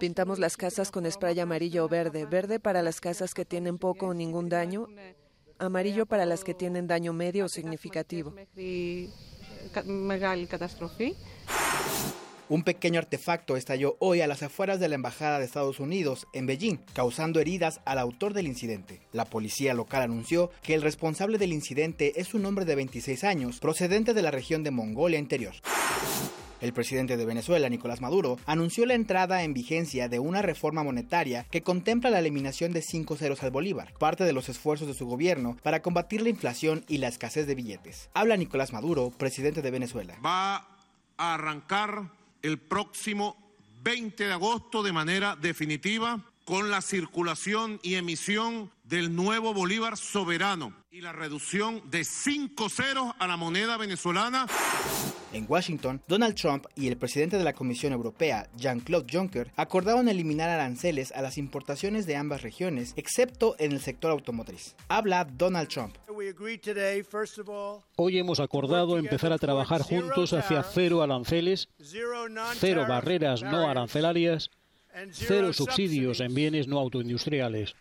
Pintamos 0.01 0.39
las 0.39 0.56
casas 0.56 0.90
con 0.90 1.10
spray 1.10 1.39
amarillo 1.40 1.85
o 1.85 1.89
verde. 1.89 2.24
Verde 2.24 2.59
para 2.60 2.82
las 2.82 3.01
casas 3.01 3.35
que 3.35 3.44
tienen 3.44 3.78
poco 3.78 4.06
o 4.06 4.14
ningún 4.14 4.48
daño. 4.48 4.89
Amarillo 5.66 6.06
para 6.06 6.26
las 6.26 6.44
que 6.44 6.55
tienen 6.55 6.86
daño 6.86 7.12
medio 7.12 7.47
o 7.47 7.48
significativo. 7.48 8.34
Un 12.48 12.64
pequeño 12.64 12.98
artefacto 12.98 13.56
estalló 13.56 13.97
hoy 13.98 14.20
a 14.20 14.26
las 14.26 14.43
afueras 14.43 14.80
de 14.80 14.89
la 14.89 14.97
Embajada 14.97 15.39
de 15.39 15.44
Estados 15.44 15.80
Unidos 15.80 16.26
en 16.34 16.47
Beijing, 16.47 16.78
causando 16.93 17.40
heridas 17.40 17.80
al 17.84 17.98
autor 17.98 18.34
del 18.34 18.47
incidente. 18.47 19.01
La 19.12 19.24
policía 19.24 19.72
local 19.72 20.02
anunció 20.02 20.51
que 20.62 20.74
el 20.74 20.82
responsable 20.82 21.39
del 21.39 21.52
incidente 21.52 22.20
es 22.20 22.34
un 22.34 22.44
hombre 22.44 22.64
de 22.64 22.74
26 22.74 23.24
años, 23.24 23.60
procedente 23.60 24.12
de 24.12 24.22
la 24.22 24.30
región 24.30 24.64
de 24.64 24.70
Mongolia 24.72 25.18
Interior. 25.18 25.55
El 26.62 26.72
presidente 26.72 27.16
de 27.16 27.26
Venezuela, 27.26 27.68
Nicolás 27.68 28.01
Maduro, 28.01 28.39
anunció 28.47 28.86
la 28.86 28.94
entrada 28.94 29.43
en 29.43 29.52
vigencia 29.52 30.09
de 30.09 30.20
una 30.20 30.43
reforma 30.43 30.84
monetaria 30.84 31.44
que 31.51 31.64
contempla 31.64 32.09
la 32.09 32.20
eliminación 32.20 32.72
de 32.72 32.82
cinco 32.82 33.16
ceros 33.16 33.43
al 33.43 33.51
Bolívar, 33.51 33.93
parte 33.98 34.22
de 34.22 34.32
los 34.32 34.48
esfuerzos 34.48 34.86
de 34.86 34.94
su 34.94 35.05
gobierno 35.05 35.56
para 35.64 35.82
combatir 35.82 36.22
la 36.22 36.28
inflación 36.28 36.84
y 36.86 36.98
la 36.98 37.09
escasez 37.09 37.48
de 37.48 37.56
billetes. 37.56 38.10
Habla 38.14 38.36
Nicolás 38.36 38.72
Maduro, 38.72 39.10
presidente 39.10 39.60
de 39.60 39.72
Venezuela. 39.72 40.16
Va 40.24 40.68
a 41.16 41.34
arrancar 41.34 42.12
el 42.43 42.59
próximo 42.59 43.36
20 43.82 44.24
de 44.24 44.32
agosto 44.32 44.84
de 44.84 44.93
manera 44.93 45.34
definitiva 45.34 46.32
con 46.44 46.70
la 46.70 46.81
circulación 46.81 47.78
y 47.82 47.94
emisión 47.94 48.70
del 48.85 49.14
nuevo 49.14 49.55
Bolívar 49.55 49.97
soberano 49.97 50.74
y 50.90 51.01
la 51.01 51.12
reducción 51.12 51.82
de 51.90 52.05
cinco 52.05 52.69
ceros 52.69 53.12
a 53.19 53.27
la 53.27 53.36
moneda 53.36 53.77
venezolana. 53.77 54.47
En 55.32 55.47
Washington, 55.48 56.02
Donald 56.06 56.35
Trump 56.35 56.66
y 56.74 56.89
el 56.89 56.98
presidente 56.98 57.39
de 57.39 57.44
la 57.44 57.55
Comisión 57.55 57.94
Europea, 57.94 58.51
Jean-Claude 58.56 59.06
Juncker, 59.10 59.51
acordaron 59.56 60.09
eliminar 60.09 60.51
aranceles 60.51 61.10
a 61.12 61.23
las 61.23 61.39
importaciones 61.39 62.05
de 62.05 62.16
ambas 62.16 62.43
regiones, 62.43 62.93
excepto 62.97 63.56
en 63.59 63.73
el 63.73 63.81
sector 63.81 64.10
automotriz. 64.10 64.74
Habla 64.89 65.24
Donald 65.24 65.69
Trump. 65.69 65.97
Hoy 67.97 68.19
hemos 68.19 68.40
acordado 68.40 68.98
empezar 68.98 69.32
a 69.32 69.39
trabajar 69.39 69.81
juntos 69.81 70.35
hacia 70.35 70.62
cero 70.62 71.02
aranceles, 71.02 71.69
cero 72.59 72.85
barreras 72.86 73.43
no 73.43 73.66
arancelarias, 73.66 74.51
cero 75.12 75.52
subsidios 75.52 76.20
en 76.20 76.35
bienes 76.35 76.69
no 76.69 76.78
autoindustriales. 76.78 77.74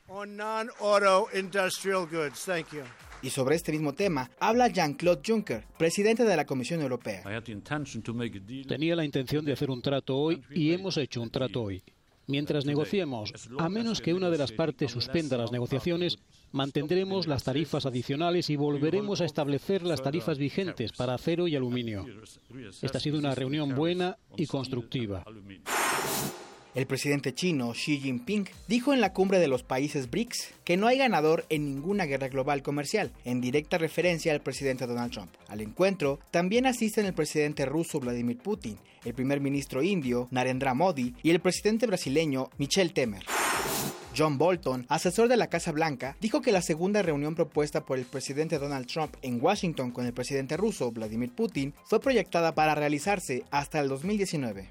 Y 3.24 3.30
sobre 3.30 3.56
este 3.56 3.72
mismo 3.72 3.94
tema 3.94 4.32
habla 4.40 4.68
Jean-Claude 4.68 5.22
Juncker, 5.26 5.64
presidente 5.78 6.24
de 6.24 6.36
la 6.36 6.46
Comisión 6.46 6.82
Europea. 6.82 7.24
Tenía 8.68 8.96
la 8.96 9.06
intención 9.06 9.46
de 9.46 9.54
hacer 9.54 9.70
un 9.70 9.82
trato 9.82 10.18
hoy 10.18 10.42
y 10.50 10.74
hemos 10.74 10.98
hecho 10.98 11.22
un 11.22 11.30
trato 11.30 11.62
hoy. 11.62 11.84
Mientras 12.28 12.66
negociemos, 12.66 13.34
a 13.58 13.68
menos 13.68 14.00
que 14.00 14.14
una 14.14 14.30
de 14.30 14.38
las 14.38 14.52
partes 14.52 14.92
suspenda 14.92 15.38
las 15.38 15.52
negociaciones, 15.52 16.18
mantendremos 16.52 17.28
las 17.28 17.44
tarifas 17.44 17.86
adicionales 17.86 18.50
y 18.50 18.56
volveremos 18.56 19.22
a 19.22 19.26
establecer 19.26 19.84
las 19.84 20.02
tarifas 20.02 20.38
vigentes 20.38 20.92
para 20.94 21.16
acero 21.16 21.48
y 21.48 21.56
aluminio. 21.56 22.06
Esta 22.82 23.00
ha 23.00 23.02
sido 23.02 23.20
una 23.20 23.36
reunión 23.36 23.76
buena 23.76 24.18
y 24.38 24.48
constructiva. 24.48 25.26
El 26.74 26.88
presidente 26.88 27.34
chino 27.34 27.74
Xi 27.74 28.00
Jinping 28.00 28.48
dijo 28.70 28.94
en 28.94 29.02
la 29.02 29.12
cumbre 29.12 29.40
de 29.40 29.50
los 29.50 29.62
países 29.62 30.10
BRICS 30.10 30.54
que 30.64 30.78
no 30.78 30.88
hay 30.88 30.98
ganador 30.98 31.46
en 31.50 31.66
ninguna 31.66 32.06
guerra 32.06 32.30
global 32.30 32.64
comercial, 32.64 33.12
en 33.26 33.42
directa 33.42 33.78
referencia 33.78 34.32
al 34.32 34.40
presidente 34.42 34.88
Donald 34.88 35.12
Trump. 35.12 35.32
Al 35.50 35.60
encuentro 35.60 36.20
también 36.32 36.66
asisten 36.66 37.06
el 37.06 37.14
presidente 37.14 37.66
ruso 37.66 38.00
Vladimir 38.00 38.38
Putin, 38.38 38.78
el 39.04 39.14
primer 39.14 39.42
ministro 39.42 39.84
indio 39.84 40.30
Narendra 40.32 40.74
Modi 40.74 41.14
y 41.24 41.32
el 41.32 41.42
presidente 41.42 41.88
brasileño 41.88 42.50
Michel 42.58 42.94
Temer. 42.94 43.26
John 44.18 44.38
Bolton, 44.38 44.86
asesor 44.88 45.28
de 45.28 45.36
la 45.38 45.48
Casa 45.48 45.74
Blanca, 45.74 46.16
dijo 46.22 46.42
que 46.42 46.54
la 46.54 46.62
segunda 46.62 47.02
reunión 47.02 47.36
propuesta 47.36 47.86
por 47.86 47.98
el 47.98 48.06
presidente 48.06 48.60
Donald 48.60 48.88
Trump 48.88 49.16
en 49.22 49.44
Washington 49.44 49.92
con 49.92 50.06
el 50.06 50.14
presidente 50.14 50.56
ruso 50.56 50.90
Vladimir 50.92 51.34
Putin 51.34 51.74
fue 51.84 52.00
proyectada 52.00 52.56
para 52.56 52.76
realizarse 52.76 53.44
hasta 53.52 53.82
el 53.82 53.90
2019. 53.90 54.70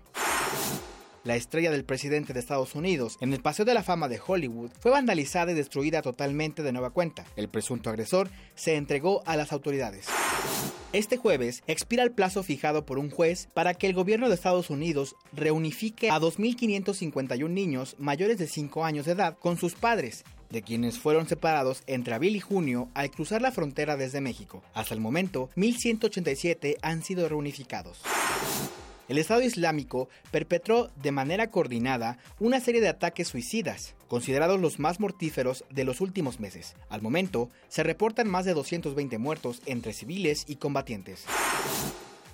La 1.22 1.36
estrella 1.36 1.70
del 1.70 1.84
presidente 1.84 2.32
de 2.32 2.40
Estados 2.40 2.74
Unidos 2.74 3.18
en 3.20 3.34
el 3.34 3.42
Paseo 3.42 3.66
de 3.66 3.74
la 3.74 3.82
Fama 3.82 4.08
de 4.08 4.18
Hollywood 4.26 4.70
fue 4.80 4.90
vandalizada 4.90 5.52
y 5.52 5.54
destruida 5.54 6.00
totalmente 6.00 6.62
de 6.62 6.72
nueva 6.72 6.90
cuenta. 6.90 7.26
El 7.36 7.50
presunto 7.50 7.90
agresor 7.90 8.30
se 8.54 8.76
entregó 8.76 9.22
a 9.26 9.36
las 9.36 9.52
autoridades. 9.52 10.06
Este 10.94 11.18
jueves 11.18 11.62
expira 11.66 12.04
el 12.04 12.12
plazo 12.12 12.42
fijado 12.42 12.86
por 12.86 12.98
un 12.98 13.10
juez 13.10 13.50
para 13.52 13.74
que 13.74 13.86
el 13.86 13.92
gobierno 13.92 14.28
de 14.28 14.34
Estados 14.34 14.70
Unidos 14.70 15.14
reunifique 15.34 16.10
a 16.10 16.18
2.551 16.18 17.50
niños 17.50 17.96
mayores 17.98 18.38
de 18.38 18.46
5 18.46 18.86
años 18.86 19.04
de 19.04 19.12
edad 19.12 19.36
con 19.38 19.58
sus 19.58 19.74
padres, 19.74 20.24
de 20.48 20.62
quienes 20.62 20.98
fueron 20.98 21.28
separados 21.28 21.82
entre 21.86 22.14
abril 22.14 22.34
y 22.34 22.40
junio 22.40 22.88
al 22.94 23.10
cruzar 23.10 23.42
la 23.42 23.52
frontera 23.52 23.98
desde 23.98 24.22
México. 24.22 24.62
Hasta 24.72 24.94
el 24.94 25.00
momento, 25.00 25.50
1.187 25.54 26.78
han 26.80 27.04
sido 27.04 27.28
reunificados 27.28 28.00
el 29.10 29.18
Estado 29.18 29.42
Islámico 29.42 30.08
perpetró 30.30 30.88
de 31.02 31.10
manera 31.10 31.50
coordinada 31.50 32.16
una 32.38 32.60
serie 32.60 32.80
de 32.80 32.88
ataques 32.88 33.26
suicidas, 33.26 33.96
considerados 34.06 34.60
los 34.60 34.78
más 34.78 35.00
mortíferos 35.00 35.64
de 35.68 35.82
los 35.82 36.00
últimos 36.00 36.38
meses. 36.38 36.76
Al 36.88 37.02
momento, 37.02 37.50
se 37.66 37.82
reportan 37.82 38.28
más 38.28 38.44
de 38.44 38.54
220 38.54 39.18
muertos 39.18 39.62
entre 39.66 39.94
civiles 39.94 40.44
y 40.46 40.56
combatientes. 40.56 41.24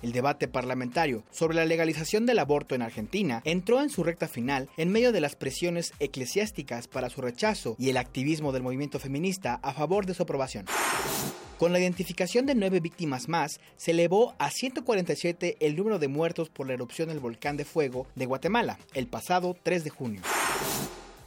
El 0.01 0.11
debate 0.11 0.47
parlamentario 0.47 1.23
sobre 1.31 1.55
la 1.55 1.65
legalización 1.65 2.25
del 2.25 2.39
aborto 2.39 2.75
en 2.75 2.81
Argentina 2.81 3.41
entró 3.45 3.81
en 3.81 3.89
su 3.89 4.03
recta 4.03 4.27
final 4.27 4.69
en 4.77 4.91
medio 4.91 5.11
de 5.11 5.21
las 5.21 5.35
presiones 5.35 5.93
eclesiásticas 5.99 6.87
para 6.87 7.09
su 7.09 7.21
rechazo 7.21 7.75
y 7.79 7.89
el 7.89 7.97
activismo 7.97 8.51
del 8.51 8.63
movimiento 8.63 8.99
feminista 8.99 9.59
a 9.63 9.73
favor 9.73 10.05
de 10.05 10.13
su 10.13 10.23
aprobación. 10.23 10.65
Con 11.57 11.73
la 11.73 11.79
identificación 11.79 12.45
de 12.45 12.53
nueve 12.53 12.79
víctimas 12.79 13.27
más, 13.27 13.59
se 13.77 13.91
elevó 13.91 14.35
a 14.37 14.51
147 14.51 15.57
el 15.59 15.75
número 15.75 15.97
de 15.97 16.07
muertos 16.07 16.49
por 16.49 16.67
la 16.67 16.73
erupción 16.73 17.09
del 17.09 17.19
volcán 17.19 17.57
de 17.57 17.65
fuego 17.65 18.05
de 18.13 18.27
Guatemala 18.27 18.77
el 18.93 19.07
pasado 19.07 19.57
3 19.63 19.83
de 19.83 19.89
junio. 19.89 20.21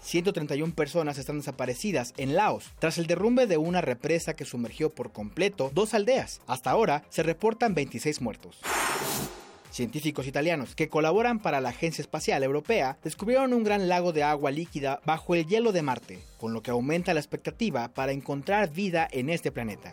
131 0.02 0.74
personas 0.74 1.18
están 1.18 1.38
desaparecidas 1.38 2.14
en 2.16 2.34
Laos 2.34 2.70
tras 2.78 2.98
el 2.98 3.06
derrumbe 3.06 3.46
de 3.46 3.58
una 3.58 3.80
represa 3.80 4.34
que 4.34 4.44
sumergió 4.44 4.90
por 4.90 5.12
completo 5.12 5.70
dos 5.74 5.94
aldeas. 5.94 6.40
Hasta 6.46 6.70
ahora 6.70 7.04
se 7.10 7.22
reportan 7.22 7.74
26 7.74 8.20
muertos. 8.20 8.60
Científicos 9.70 10.26
italianos 10.26 10.74
que 10.74 10.88
colaboran 10.88 11.38
para 11.38 11.60
la 11.60 11.68
Agencia 11.68 12.02
Espacial 12.02 12.42
Europea 12.42 12.98
descubrieron 13.04 13.52
un 13.52 13.62
gran 13.62 13.88
lago 13.88 14.12
de 14.12 14.24
agua 14.24 14.50
líquida 14.50 15.00
bajo 15.06 15.34
el 15.36 15.46
hielo 15.46 15.70
de 15.70 15.82
Marte, 15.82 16.18
con 16.38 16.52
lo 16.52 16.60
que 16.60 16.72
aumenta 16.72 17.14
la 17.14 17.20
expectativa 17.20 17.88
para 17.88 18.12
encontrar 18.12 18.72
vida 18.72 19.06
en 19.10 19.30
este 19.30 19.52
planeta. 19.52 19.92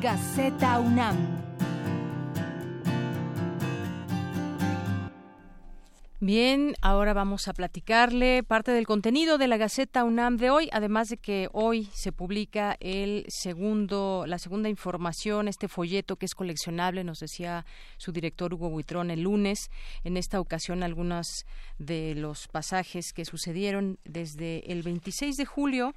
Gaceta 0.00 0.80
UNAM 0.80 1.43
Bien, 6.26 6.74
ahora 6.80 7.12
vamos 7.12 7.48
a 7.48 7.52
platicarle 7.52 8.42
parte 8.42 8.72
del 8.72 8.86
contenido 8.86 9.36
de 9.36 9.46
la 9.46 9.58
Gaceta 9.58 10.04
UNAM 10.04 10.38
de 10.38 10.48
hoy, 10.48 10.70
además 10.72 11.10
de 11.10 11.18
que 11.18 11.50
hoy 11.52 11.90
se 11.92 12.12
publica 12.12 12.78
el 12.80 13.26
segundo, 13.28 14.24
la 14.26 14.38
segunda 14.38 14.70
información, 14.70 15.48
este 15.48 15.68
folleto 15.68 16.16
que 16.16 16.24
es 16.24 16.34
coleccionable, 16.34 17.04
nos 17.04 17.18
decía 17.18 17.66
su 17.98 18.10
director 18.10 18.54
Hugo 18.54 18.70
Buitrón 18.70 19.10
el 19.10 19.20
lunes. 19.20 19.70
En 20.02 20.16
esta 20.16 20.40
ocasión, 20.40 20.82
algunos 20.82 21.44
de 21.76 22.14
los 22.14 22.48
pasajes 22.48 23.12
que 23.12 23.26
sucedieron 23.26 23.98
desde 24.06 24.72
el 24.72 24.82
26 24.82 25.36
de 25.36 25.44
julio 25.44 25.94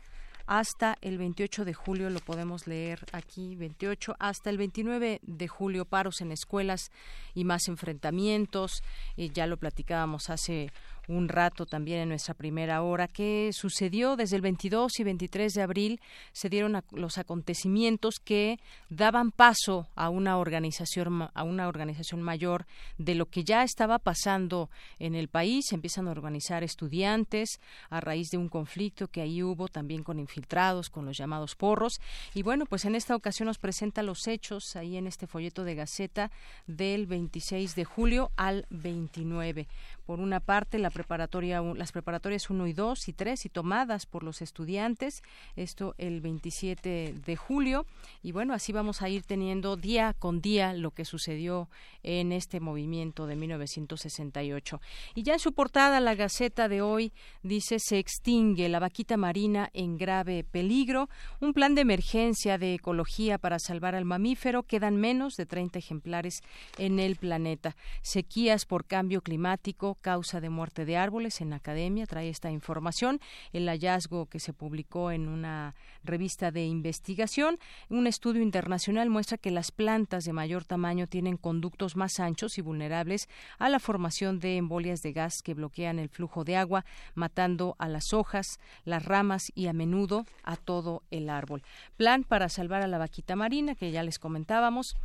hasta 0.48 0.98
el 1.02 1.18
28 1.18 1.66
de 1.66 1.74
julio, 1.74 2.10
lo 2.10 2.20
podemos 2.22 2.68
leer 2.68 3.06
aquí, 3.12 3.56
28, 3.58 4.16
hasta 4.18 4.50
el 4.50 4.58
29 4.58 5.20
de 5.22 5.48
julio, 5.48 5.84
paros 5.84 6.22
en 6.22 6.32
escuelas 6.32 6.90
y 7.36 7.44
más 7.44 7.68
enfrentamientos. 7.68 8.82
y 9.16 9.30
ya 9.30 9.46
lo 9.46 9.58
platicábamos 9.58 10.30
hace 10.30 10.72
un 11.08 11.30
rato 11.30 11.66
también 11.66 12.00
en 12.00 12.10
nuestra 12.10 12.34
primera 12.34 12.82
hora. 12.82 13.08
¿Qué 13.08 13.52
sucedió 13.54 14.16
desde 14.16 14.36
el 14.36 14.42
22 14.42 15.00
y 15.00 15.04
23 15.04 15.54
de 15.54 15.62
abril? 15.62 16.02
Se 16.34 16.50
dieron 16.50 16.82
los 16.92 17.18
acontecimientos 17.18 18.20
que 18.20 18.60
daban 18.90 19.32
paso 19.32 19.88
a 19.96 20.10
una 20.10 20.38
organización 20.38 21.30
a 21.34 21.44
una 21.44 21.68
organización 21.68 22.22
mayor 22.22 22.66
de 22.98 23.16
lo 23.16 23.28
que 23.28 23.44
ya 23.44 23.64
estaba 23.64 24.00
pasando 24.00 24.70
en 25.00 25.16
el 25.16 25.28
país. 25.28 25.66
Se 25.70 25.76
empiezan 25.76 26.08
a 26.08 26.12
organizar 26.12 26.64
estudiantes 26.64 27.60
a 27.90 28.02
raíz 28.02 28.30
de 28.30 28.38
un 28.38 28.50
conflicto 28.50 29.08
que 29.08 29.22
ahí 29.22 29.42
hubo 29.44 29.68
también 29.68 30.04
con 30.04 30.20
infiltrados, 30.20 30.90
con 30.90 31.06
los 31.06 31.18
llamados 31.18 31.56
porros. 31.56 32.00
Y 32.34 32.44
bueno, 32.44 32.66
pues 32.66 32.86
en 32.86 32.96
esta 32.96 33.16
ocasión 33.16 33.48
nos 33.48 33.58
presenta 33.58 34.04
los 34.04 34.28
hechos 34.28 34.76
ahí 34.76 34.98
en 34.98 35.08
este 35.08 35.28
folleto 35.28 35.64
de 35.64 35.76
Gaceta 35.76 36.32
del 36.66 37.08
26 37.08 37.76
de 37.76 37.86
julio 37.86 38.32
al 38.36 38.66
29 38.70 39.68
por 40.08 40.22
una 40.22 40.40
parte 40.40 40.80
la 40.80 40.90
preparatoria 40.98 41.62
las 41.62 41.92
preparatorias 41.92 42.50
1 42.50 42.66
y 42.66 42.74
2 42.74 43.08
y 43.08 43.14
3 43.14 43.46
y 43.46 43.50
tomadas 43.50 44.08
por 44.08 44.24
los 44.24 44.42
estudiantes 44.42 45.22
esto 45.56 45.94
el 46.00 46.22
27 46.22 47.14
de 47.24 47.36
julio. 47.36 47.86
Y 48.24 48.32
bueno 48.32 48.56
así 48.56 48.72
vamos 48.72 49.04
a 49.04 49.10
ir 49.10 49.22
teniendo 49.22 49.76
día 49.78 50.16
con 50.18 50.42
día 50.42 50.74
lo 50.74 50.90
que 50.90 51.06
sucedió 51.06 51.70
en 52.02 52.32
este 52.32 52.60
movimiento 52.60 53.28
de 53.28 53.36
1968 53.36 54.82
y 55.14 55.22
ya 55.22 55.34
en 55.34 55.40
su 55.40 55.54
portada 55.54 56.00
la 56.00 56.16
Gaceta 56.16 56.68
de 56.68 56.82
hoy 56.82 57.14
dice 57.44 57.78
se 57.80 58.00
extingue 58.00 58.70
la 58.70 58.80
vaquita 58.80 59.18
marina 59.18 59.70
en 59.74 59.98
grave 59.98 60.44
peligro. 60.44 61.10
Un 61.40 61.54
plan 61.54 61.76
de 61.76 61.82
emergencia 61.82 62.58
de 62.58 62.74
ecología 62.74 63.38
para 63.38 63.60
salvar 63.60 63.94
al 63.94 64.06
mamífero. 64.06 64.64
Quedan 64.64 64.98
menos 64.98 65.36
de 65.36 65.46
30 65.46 65.78
ejemplares 65.78 66.42
en 66.80 67.00
el 67.00 67.18
planeta. 67.18 67.76
Sequías 68.02 68.66
por 68.66 68.86
cambio 68.86 69.22
climático 69.22 69.96
causa 70.02 70.42
de 70.42 70.50
muerte 70.50 70.86
de 70.88 70.98
árboles 70.98 71.42
en 71.42 71.54
academia, 71.54 72.08
trae 72.08 72.30
esta 72.30 72.50
información, 72.50 73.20
el 73.54 73.68
hallazgo 73.68 74.26
que 74.26 74.40
se 74.40 74.54
publicó 74.54 75.12
en 75.12 75.28
una 75.28 75.76
revista 76.04 76.50
de 76.50 76.66
investigación, 76.66 77.60
un 77.90 78.08
estudio 78.08 78.42
internacional 78.42 79.12
muestra 79.12 79.38
que 79.38 79.52
las 79.52 79.72
plantas 79.72 80.26
de 80.26 80.34
mayor 80.34 80.66
tamaño 80.66 81.06
tienen 81.06 81.38
conductos 81.38 81.96
más 81.96 82.20
anchos 82.20 82.58
y 82.58 82.62
vulnerables 82.62 83.30
a 83.60 83.70
la 83.70 83.80
formación 83.80 84.40
de 84.40 84.58
embolias 84.58 85.04
de 85.04 85.14
gas 85.14 85.44
que 85.44 85.54
bloquean 85.54 86.00
el 86.00 86.10
flujo 86.10 86.44
de 86.44 86.56
agua, 86.56 86.86
matando 87.14 87.76
a 87.78 87.88
las 87.88 88.14
hojas, 88.14 88.60
las 88.84 89.06
ramas 89.06 89.52
y 89.54 89.68
a 89.68 89.74
menudo 89.74 90.26
a 90.44 90.56
todo 90.56 91.04
el 91.12 91.30
árbol. 91.30 91.62
Plan 91.98 92.24
para 92.24 92.50
salvar 92.50 92.82
a 92.82 92.88
la 92.88 92.98
vaquita 92.98 93.36
marina 93.36 93.76
que 93.76 93.92
ya 93.92 94.02
les 94.02 94.18
comentábamos. 94.18 94.96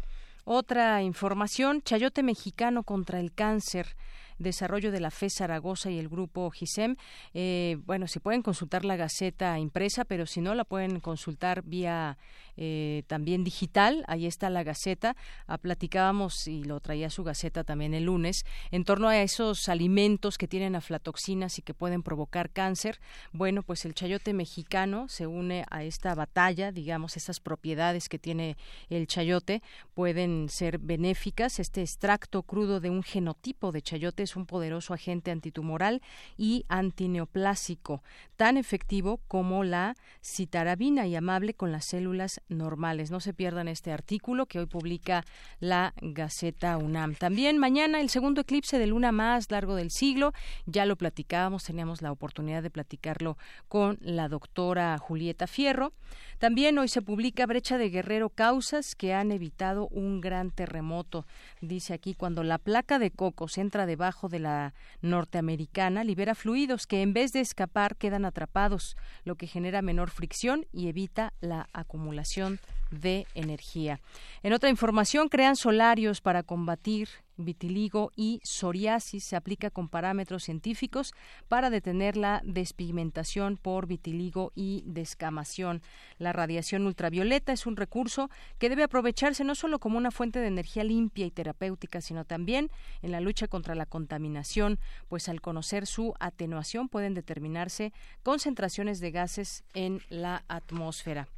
Otra 0.44 1.02
información, 1.02 1.82
Chayote 1.82 2.22
Mexicano 2.22 2.82
contra 2.82 3.20
el 3.20 3.32
cáncer 3.32 3.96
desarrollo 4.38 4.90
de 4.92 5.00
la 5.00 5.10
FE 5.10 5.30
Zaragoza 5.30 5.90
y 5.90 5.98
el 5.98 6.08
grupo 6.08 6.50
GISEM. 6.50 6.96
Eh, 7.34 7.78
bueno, 7.84 8.06
se 8.06 8.20
pueden 8.20 8.42
consultar 8.42 8.84
la 8.84 8.96
Gaceta 8.96 9.58
impresa, 9.58 10.04
pero 10.04 10.26
si 10.26 10.40
no, 10.40 10.54
la 10.54 10.64
pueden 10.64 11.00
consultar 11.00 11.62
vía 11.62 12.18
eh, 12.56 13.04
también 13.06 13.44
digital. 13.44 14.04
Ahí 14.08 14.26
está 14.26 14.50
la 14.50 14.62
Gaceta. 14.62 15.16
Ah, 15.46 15.58
platicábamos 15.58 16.46
y 16.46 16.64
lo 16.64 16.80
traía 16.80 17.10
su 17.10 17.24
Gaceta 17.24 17.64
también 17.64 17.94
el 17.94 18.04
lunes 18.04 18.44
en 18.70 18.84
torno 18.84 19.08
a 19.08 19.20
esos 19.22 19.68
alimentos 19.68 20.36
que 20.38 20.48
tienen 20.48 20.76
aflatoxinas 20.76 21.58
y 21.58 21.62
que 21.62 21.74
pueden 21.74 22.02
provocar 22.02 22.50
cáncer. 22.50 23.00
Bueno, 23.32 23.62
pues 23.62 23.84
el 23.84 23.94
chayote 23.94 24.34
mexicano 24.34 25.08
se 25.08 25.26
une 25.26 25.64
a 25.70 25.84
esta 25.84 26.14
batalla, 26.14 26.72
digamos, 26.72 27.16
estas 27.16 27.40
propiedades 27.40 28.08
que 28.08 28.18
tiene 28.18 28.56
el 28.90 29.06
chayote 29.06 29.62
pueden 29.94 30.48
ser 30.48 30.78
benéficas. 30.78 31.58
Este 31.58 31.80
extracto 31.80 32.42
crudo 32.42 32.80
de 32.80 32.90
un 32.90 33.02
genotipo 33.02 33.72
de 33.72 33.82
chayote 33.82 34.21
es 34.22 34.36
un 34.36 34.46
poderoso 34.46 34.94
agente 34.94 35.30
antitumoral 35.30 36.02
y 36.36 36.64
antineoplásico, 36.68 38.02
tan 38.36 38.56
efectivo 38.56 39.20
como 39.28 39.64
la 39.64 39.96
citarabina 40.22 41.06
y 41.06 41.16
amable 41.16 41.54
con 41.54 41.72
las 41.72 41.84
células 41.86 42.40
normales. 42.48 43.10
No 43.10 43.20
se 43.20 43.34
pierdan 43.34 43.68
este 43.68 43.92
artículo 43.92 44.46
que 44.46 44.58
hoy 44.58 44.66
publica 44.66 45.24
la 45.60 45.94
Gaceta 46.00 46.76
UNAM. 46.76 47.14
También 47.14 47.58
mañana 47.58 48.00
el 48.00 48.08
segundo 48.08 48.42
eclipse 48.42 48.78
de 48.78 48.86
luna 48.86 49.12
más 49.12 49.50
largo 49.50 49.74
del 49.74 49.90
siglo. 49.90 50.32
Ya 50.66 50.86
lo 50.86 50.96
platicábamos, 50.96 51.64
teníamos 51.64 52.02
la 52.02 52.12
oportunidad 52.12 52.62
de 52.62 52.70
platicarlo 52.70 53.36
con 53.68 53.98
la 54.00 54.28
doctora 54.28 54.96
Julieta 54.98 55.46
Fierro. 55.46 55.92
También 56.38 56.78
hoy 56.78 56.88
se 56.88 57.02
publica 57.02 57.46
Brecha 57.46 57.78
de 57.78 57.88
Guerrero 57.88 58.28
causas 58.28 58.94
que 58.96 59.14
han 59.14 59.30
evitado 59.30 59.86
un 59.88 60.20
gran 60.20 60.50
terremoto. 60.50 61.24
Dice 61.60 61.94
aquí, 61.94 62.14
cuando 62.14 62.42
la 62.42 62.58
placa 62.58 62.98
de 62.98 63.10
cocos 63.10 63.58
entra 63.58 63.86
debajo 63.86 64.11
de 64.28 64.38
la 64.38 64.74
norteamericana, 65.00 66.04
libera 66.04 66.34
fluidos 66.34 66.86
que 66.86 67.02
en 67.02 67.12
vez 67.12 67.32
de 67.32 67.40
escapar 67.40 67.96
quedan 67.96 68.24
atrapados, 68.24 68.96
lo 69.24 69.36
que 69.36 69.46
genera 69.46 69.82
menor 69.82 70.10
fricción 70.10 70.66
y 70.72 70.88
evita 70.88 71.32
la 71.40 71.68
acumulación 71.72 72.60
de 72.92 73.26
energía. 73.34 74.00
En 74.42 74.52
otra 74.52 74.70
información, 74.70 75.28
crean 75.28 75.56
solarios 75.56 76.20
para 76.20 76.44
combatir 76.44 77.08
vitiligo 77.36 78.12
y 78.16 78.40
psoriasis. 78.44 79.24
Se 79.24 79.36
aplica 79.36 79.70
con 79.70 79.88
parámetros 79.88 80.44
científicos 80.44 81.14
para 81.48 81.70
detener 81.70 82.16
la 82.16 82.40
despigmentación 82.44 83.56
por 83.56 83.86
vitiligo 83.86 84.52
y 84.54 84.84
descamación. 84.86 85.82
La 86.18 86.32
radiación 86.32 86.86
ultravioleta 86.86 87.52
es 87.52 87.66
un 87.66 87.76
recurso 87.76 88.30
que 88.58 88.68
debe 88.68 88.84
aprovecharse 88.84 89.44
no 89.44 89.54
solo 89.54 89.78
como 89.78 89.98
una 89.98 90.10
fuente 90.10 90.38
de 90.38 90.46
energía 90.46 90.84
limpia 90.84 91.26
y 91.26 91.30
terapéutica, 91.30 92.00
sino 92.00 92.24
también 92.24 92.70
en 93.00 93.12
la 93.12 93.20
lucha 93.20 93.48
contra 93.48 93.74
la 93.74 93.86
contaminación, 93.86 94.78
pues 95.08 95.28
al 95.28 95.40
conocer 95.40 95.86
su 95.86 96.14
atenuación 96.20 96.88
pueden 96.88 97.14
determinarse 97.14 97.92
concentraciones 98.22 99.00
de 99.00 99.10
gases 99.10 99.64
en 99.74 100.02
la 100.08 100.44
atmósfera. 100.48 101.28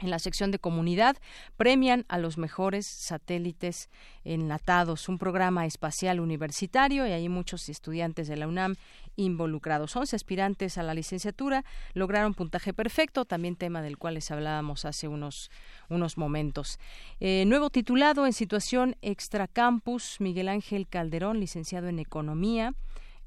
En 0.00 0.10
la 0.10 0.20
sección 0.20 0.52
de 0.52 0.60
comunidad 0.60 1.16
premian 1.56 2.04
a 2.08 2.18
los 2.18 2.38
mejores 2.38 2.86
satélites 2.86 3.90
enlatados, 4.22 5.08
un 5.08 5.18
programa 5.18 5.66
espacial 5.66 6.20
universitario 6.20 7.04
y 7.04 7.10
hay 7.10 7.28
muchos 7.28 7.68
estudiantes 7.68 8.28
de 8.28 8.36
la 8.36 8.46
UNAM 8.46 8.76
involucrados. 9.16 9.96
11 9.96 10.14
aspirantes 10.14 10.78
a 10.78 10.84
la 10.84 10.94
licenciatura 10.94 11.64
lograron 11.94 12.34
puntaje 12.34 12.72
perfecto, 12.72 13.24
también 13.24 13.56
tema 13.56 13.82
del 13.82 13.98
cual 13.98 14.14
les 14.14 14.30
hablábamos 14.30 14.84
hace 14.84 15.08
unos, 15.08 15.50
unos 15.88 16.16
momentos. 16.16 16.78
Eh, 17.18 17.42
nuevo 17.46 17.68
titulado 17.68 18.24
en 18.24 18.32
situación 18.32 18.94
extracampus, 19.02 20.20
Miguel 20.20 20.48
Ángel 20.48 20.86
Calderón, 20.86 21.40
licenciado 21.40 21.88
en 21.88 21.98
Economía. 21.98 22.72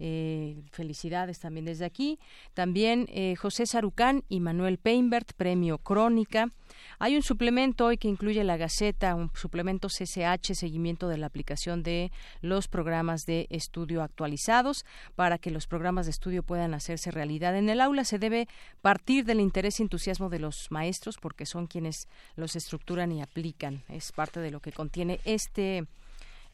Eh, 0.03 0.63
felicidades 0.71 1.37
también 1.37 1.65
desde 1.65 1.85
aquí. 1.85 2.17
También 2.55 3.05
eh, 3.09 3.35
José 3.35 3.67
Sarucán 3.67 4.23
y 4.29 4.39
Manuel 4.39 4.79
Peinbert, 4.79 5.33
premio 5.33 5.77
Crónica. 5.77 6.49
Hay 6.97 7.15
un 7.15 7.21
suplemento 7.21 7.85
hoy 7.85 7.97
que 7.97 8.07
incluye 8.07 8.43
la 8.43 8.57
Gaceta, 8.57 9.13
un 9.13 9.29
suplemento 9.35 9.89
CCH, 9.89 10.55
seguimiento 10.55 11.07
de 11.07 11.19
la 11.19 11.27
aplicación 11.27 11.83
de 11.83 12.11
los 12.41 12.67
programas 12.67 13.25
de 13.27 13.45
estudio 13.51 14.01
actualizados. 14.01 14.85
Para 15.13 15.37
que 15.37 15.51
los 15.51 15.67
programas 15.67 16.07
de 16.07 16.11
estudio 16.13 16.41
puedan 16.41 16.73
hacerse 16.73 17.11
realidad 17.11 17.55
en 17.55 17.69
el 17.69 17.79
aula, 17.79 18.03
se 18.03 18.17
debe 18.17 18.47
partir 18.81 19.23
del 19.25 19.39
interés 19.39 19.79
y 19.79 19.83
entusiasmo 19.83 20.29
de 20.29 20.39
los 20.39 20.71
maestros, 20.71 21.17
porque 21.21 21.45
son 21.45 21.67
quienes 21.67 22.07
los 22.35 22.55
estructuran 22.55 23.11
y 23.11 23.21
aplican. 23.21 23.83
Es 23.87 24.11
parte 24.11 24.39
de 24.39 24.49
lo 24.49 24.61
que 24.61 24.71
contiene 24.71 25.19
este 25.25 25.85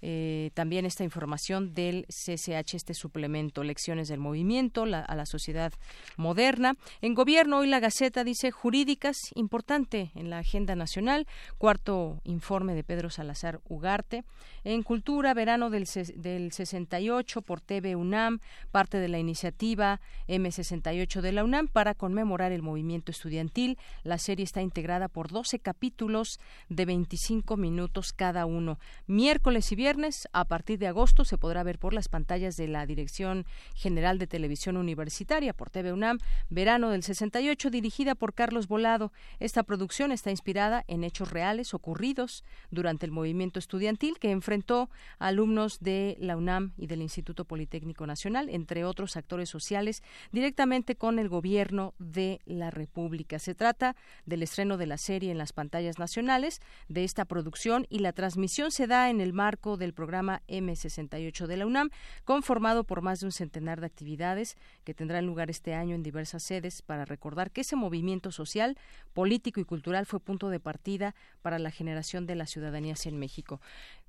eh, 0.02 0.52
también 0.54 0.86
esta 0.86 1.04
información 1.04 1.74
del 1.74 2.06
CCH, 2.08 2.76
este 2.76 2.94
suplemento, 2.94 3.64
Lecciones 3.64 4.08
del 4.08 4.20
Movimiento 4.20 4.84
a 4.84 5.16
la 5.16 5.26
Sociedad 5.26 5.74
Moderna. 6.18 6.76
En 7.02 7.16
Gobierno, 7.16 7.60
hoy 7.60 7.68
la 7.68 7.80
Gaceta 7.80 8.24
dice 8.24 8.52
jurídicas, 8.52 9.18
importante 9.36 10.12
en 10.14 10.30
la 10.30 10.40
agenda 10.40 10.76
nacional, 10.76 11.26
cuarto 11.58 12.22
informe 12.24 12.76
de 12.76 12.84
Pedro 12.84 13.10
Salazar 13.10 13.60
Ugarte. 13.68 14.24
En 14.64 14.84
Cultura, 14.84 15.34
verano 15.34 15.70
del, 15.70 15.88
del 16.16 16.52
68 16.52 17.42
por 17.42 17.62
TV 17.62 17.96
UNAM, 17.96 18.40
parte 18.72 19.00
de 19.00 19.08
la 19.08 19.18
iniciativa 19.18 20.00
M68 20.28 21.22
de 21.22 21.32
la 21.32 21.44
UNAM 21.44 21.68
para 21.68 21.96
conmemorar 21.96 22.52
el 22.52 22.62
movimiento 22.62 23.12
estudiantil. 23.12 23.78
La 24.04 24.18
serie 24.18 24.44
está 24.44 24.62
integrada 24.62 25.08
por 25.08 25.32
12 25.32 25.60
capítulos 25.60 26.40
de 26.70 26.86
25 26.86 27.58
minutos 27.58 28.14
cada 28.14 28.46
uno. 28.46 28.80
Miércoles 29.08 29.72
y 29.72 29.76
viernes 29.76 29.87
viernes. 29.88 30.28
A 30.34 30.44
partir 30.44 30.80
de 30.80 30.88
agosto 30.88 31.24
se 31.24 31.38
podrá 31.38 31.64
ver 31.64 31.80
por 31.80 31.94
las 31.94 32.10
pantallas 32.10 32.58
de 32.58 32.68
la 32.68 32.86
Dirección 32.86 33.46
General 33.74 34.20
de 34.20 34.28
Televisión 34.28 34.76
Universitaria 34.76 35.54
por 35.54 35.70
TV 35.70 35.94
UNAM, 35.94 36.20
Verano 36.50 36.90
del 36.90 37.04
68, 37.04 37.70
dirigida 37.70 38.14
por 38.14 38.34
Carlos 38.34 38.68
Volado. 38.68 39.14
Esta 39.40 39.64
producción 39.64 40.12
está 40.12 40.30
inspirada 40.30 40.84
en 40.90 41.06
hechos 41.06 41.32
reales 41.32 41.74
ocurridos 41.74 42.44
durante 42.70 43.06
el 43.06 43.14
movimiento 43.14 43.60
estudiantil 43.60 44.20
que 44.20 44.32
enfrentó 44.32 44.90
a 45.20 45.28
alumnos 45.28 45.80
de 45.80 46.18
la 46.20 46.36
UNAM 46.36 46.74
y 46.76 46.88
del 46.88 47.02
Instituto 47.02 47.46
Politécnico 47.46 48.06
Nacional, 48.06 48.50
entre 48.50 48.84
otros 48.84 49.16
actores 49.16 49.50
sociales, 49.50 50.04
directamente 50.34 50.98
con 50.98 51.18
el 51.18 51.30
gobierno 51.30 51.94
de 51.98 52.42
la 52.44 52.72
República. 52.72 53.40
Se 53.40 53.56
trata 53.56 53.96
del 54.26 54.44
estreno 54.44 54.76
de 54.76 54.88
la 54.88 54.98
serie 54.98 55.32
en 55.32 55.38
las 55.38 55.54
pantallas 55.54 55.98
nacionales 55.98 56.60
de 56.90 57.06
esta 57.06 57.24
producción 57.24 57.88
y 57.90 58.00
la 58.00 58.12
transmisión 58.12 58.72
se 58.72 58.86
da 58.86 59.10
en 59.10 59.22
el 59.22 59.32
marco 59.32 59.77
del 59.78 59.94
programa 59.94 60.42
M68 60.48 61.48
de 61.48 61.58
la 61.58 61.66
UNAM, 61.66 61.90
conformado 62.26 62.84
por 62.84 63.02
más 63.02 63.20
de 63.20 63.28
un 63.28 63.32
centenar 63.32 63.80
de 63.80 63.88
actividades 63.88 64.58
que 64.84 64.94
tendrán 64.94 65.26
lugar 65.26 65.50
este 65.50 65.74
año 65.74 65.96
en 65.96 66.04
diversas 66.04 66.44
sedes 66.44 66.82
para 66.82 67.06
recordar 67.06 67.52
que 67.52 67.62
ese 67.62 67.76
movimiento 67.76 68.32
social, 68.32 68.78
político 69.14 69.60
y 69.60 69.66
cultural 69.66 70.06
fue 70.06 70.20
punto 70.20 70.50
de 70.50 70.60
partida 70.60 71.16
para 71.42 71.60
la 71.60 71.72
generación 71.72 72.26
de 72.26 72.36
las 72.36 72.50
ciudadanías 72.50 73.06
en 73.06 73.18
México. 73.18 73.62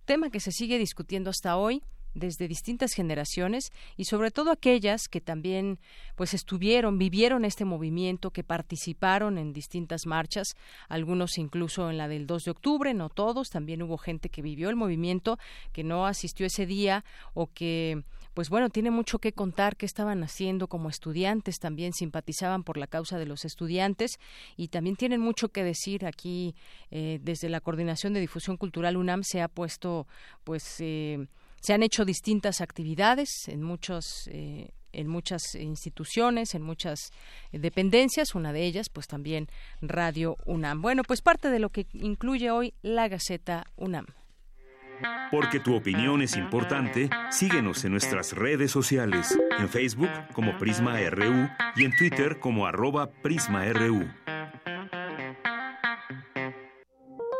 Tema 0.05 0.31
que 0.31 0.41
se 0.41 0.53
sigue 0.53 0.79
discutiendo 0.79 1.31
hasta 1.31 1.57
hoy 1.57 1.83
desde 2.15 2.49
distintas 2.49 2.93
generaciones 2.93 3.73
y 3.97 4.05
sobre 4.05 4.31
todo 4.31 4.51
aquellas 4.51 5.09
que 5.09 5.21
también 5.21 5.79
pues 6.17 6.35
estuvieron, 6.35 6.99
vivieron 6.99 7.45
este 7.45 7.65
movimiento, 7.65 8.31
que 8.31 8.45
participaron 8.45 9.39
en 9.39 9.53
distintas 9.53 10.07
marchas, 10.07 10.55
algunos 10.89 11.39
incluso 11.39 11.91
en 11.91 11.99
la 11.99 12.09
del 12.09 12.27
2 12.27 12.45
de 12.45 12.51
octubre, 12.51 12.95
no 12.95 13.09
todos, 13.09 13.51
también 13.51 13.83
hubo 13.83 13.99
gente 13.99 14.29
que 14.29 14.43
vivió 14.43 14.69
el 14.71 14.77
movimiento, 14.77 15.39
que 15.73 15.85
no 15.85 16.07
asistió 16.07 16.47
ese 16.47 16.67
día 16.67 17.05
o 17.35 17.47
que 17.47 18.03
pues 18.39 18.51
bueno, 18.51 18.71
tiene 18.71 18.93
mucho 18.93 19.19
que 19.19 19.33
contar 19.33 19.77
qué 19.77 19.85
estaban 19.85 20.23
haciendo 20.23 20.69
como 20.69 20.89
estudiantes, 20.89 21.59
también 21.59 21.93
simpatizaban 21.93 22.63
por 22.63 22.77
la 22.77 22.87
causa 22.87 23.19
de 23.19 23.27
los 23.27 23.45
estudiantes 23.45 24.21
y 24.57 24.69
también 24.69 24.95
tienen 24.95 25.21
mucho 25.21 25.49
que 25.49 25.65
decir 25.65 26.07
aquí 26.07 26.55
eh, 26.93 27.19
desde 27.21 27.49
la 27.49 27.61
Coordinación 27.61 28.13
de 28.13 28.21
Difusión 28.21 28.57
Cultural 28.57 28.97
UNAM 28.97 29.25
se 29.25 29.43
ha 29.43 29.49
puesto 29.49 30.07
pues 30.45 30.77
eh, 30.79 31.27
se 31.61 31.73
han 31.73 31.83
hecho 31.83 32.05
distintas 32.05 32.61
actividades 32.61 33.49
en 33.49 33.63
muchos 33.63 34.29
eh, 34.33 34.71
en 34.93 35.07
muchas 35.07 35.55
instituciones, 35.55 36.55
en 36.55 36.63
muchas 36.63 37.13
dependencias, 37.53 38.35
una 38.35 38.53
de 38.53 38.65
ellas 38.65 38.89
pues 38.89 39.07
también 39.07 39.49
Radio 39.81 40.37
UNAM. 40.47 40.83
Bueno, 40.83 41.03
pues 41.05 41.23
parte 41.23 41.51
de 41.51 41.59
lo 41.59 41.71
que 41.71 41.87
incluye 41.93 42.51
hoy 42.51 42.75
la 42.83 43.09
Gaceta 43.09 43.65
UNAM. 43.77 44.07
Porque 45.31 45.61
tu 45.61 45.77
opinión 45.77 46.23
es 46.23 46.37
importante, 46.37 47.09
síguenos 47.31 47.85
en 47.85 47.93
nuestras 47.93 48.33
redes 48.33 48.73
sociales, 48.73 49.39
en 49.59 49.69
Facebook 49.69 50.11
como 50.33 50.59
Prisma 50.59 50.99
RU 51.11 51.49
y 51.77 51.85
en 51.85 51.97
Twitter 51.97 52.41
como 52.41 52.67
arroba 52.67 53.11
PrismaRU. 53.23 54.09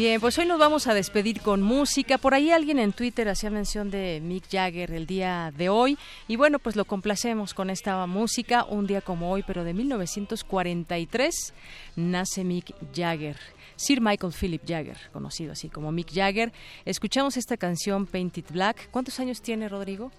Bien, 0.00 0.18
pues 0.18 0.38
hoy 0.38 0.46
nos 0.46 0.58
vamos 0.58 0.86
a 0.86 0.94
despedir 0.94 1.42
con 1.42 1.60
música. 1.60 2.16
Por 2.16 2.32
ahí 2.32 2.50
alguien 2.50 2.78
en 2.78 2.94
Twitter 2.94 3.28
hacía 3.28 3.50
mención 3.50 3.90
de 3.90 4.22
Mick 4.24 4.44
Jagger 4.50 4.92
el 4.92 5.06
día 5.06 5.52
de 5.54 5.68
hoy. 5.68 5.98
Y 6.26 6.36
bueno, 6.36 6.58
pues 6.58 6.74
lo 6.74 6.86
complacemos 6.86 7.52
con 7.52 7.68
esta 7.68 8.06
música. 8.06 8.64
Un 8.64 8.86
día 8.86 9.02
como 9.02 9.30
hoy, 9.30 9.44
pero 9.46 9.62
de 9.62 9.74
1943, 9.74 11.52
nace 11.96 12.44
Mick 12.44 12.74
Jagger. 12.96 13.36
Sir 13.76 14.00
Michael 14.00 14.32
Philip 14.32 14.62
Jagger, 14.66 14.96
conocido 15.12 15.52
así 15.52 15.68
como 15.68 15.92
Mick 15.92 16.14
Jagger. 16.14 16.50
Escuchamos 16.86 17.36
esta 17.36 17.58
canción 17.58 18.06
Painted 18.06 18.46
Black. 18.48 18.88
¿Cuántos 18.90 19.20
años 19.20 19.42
tiene 19.42 19.68
Rodrigo? 19.68 20.10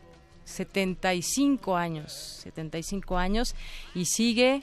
75 0.44 1.76
años, 1.76 2.12
75 2.44 3.18
años 3.18 3.56
y 3.96 4.06
sigue 4.06 4.62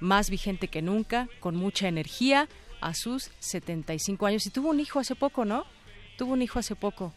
más 0.00 0.30
vigente 0.30 0.68
que 0.68 0.80
nunca, 0.80 1.28
con 1.40 1.54
mucha 1.54 1.86
energía, 1.86 2.48
a 2.84 2.92
sus 2.92 3.30
75 3.38 4.26
años. 4.26 4.46
Y 4.46 4.50
tuvo 4.50 4.68
un 4.68 4.78
hijo 4.78 5.00
hace 5.00 5.14
poco, 5.14 5.44
¿no? 5.44 5.64
Tuvo 6.18 6.34
un 6.34 6.42
hijo 6.42 6.58
hace 6.58 6.76
poco. 6.76 7.12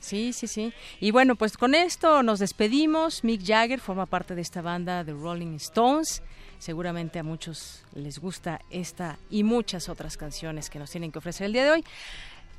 Sí, 0.00 0.34
sí, 0.34 0.46
sí. 0.46 0.72
Y 1.00 1.10
bueno, 1.10 1.34
pues 1.34 1.56
con 1.56 1.74
esto 1.74 2.22
nos 2.22 2.38
despedimos. 2.38 3.24
Mick 3.24 3.42
Jagger 3.42 3.80
forma 3.80 4.04
parte 4.04 4.34
de 4.34 4.42
esta 4.42 4.60
banda 4.60 5.02
de 5.02 5.14
Rolling 5.14 5.54
Stones. 5.56 6.22
Seguramente 6.58 7.18
a 7.18 7.22
muchos 7.22 7.84
les 7.94 8.18
gusta 8.18 8.60
esta 8.70 9.18
y 9.30 9.44
muchas 9.44 9.88
otras 9.88 10.16
canciones 10.18 10.68
que 10.68 10.78
nos 10.78 10.90
tienen 10.90 11.10
que 11.10 11.18
ofrecer 11.18 11.46
el 11.46 11.54
día 11.54 11.64
de 11.64 11.70
hoy. 11.70 11.84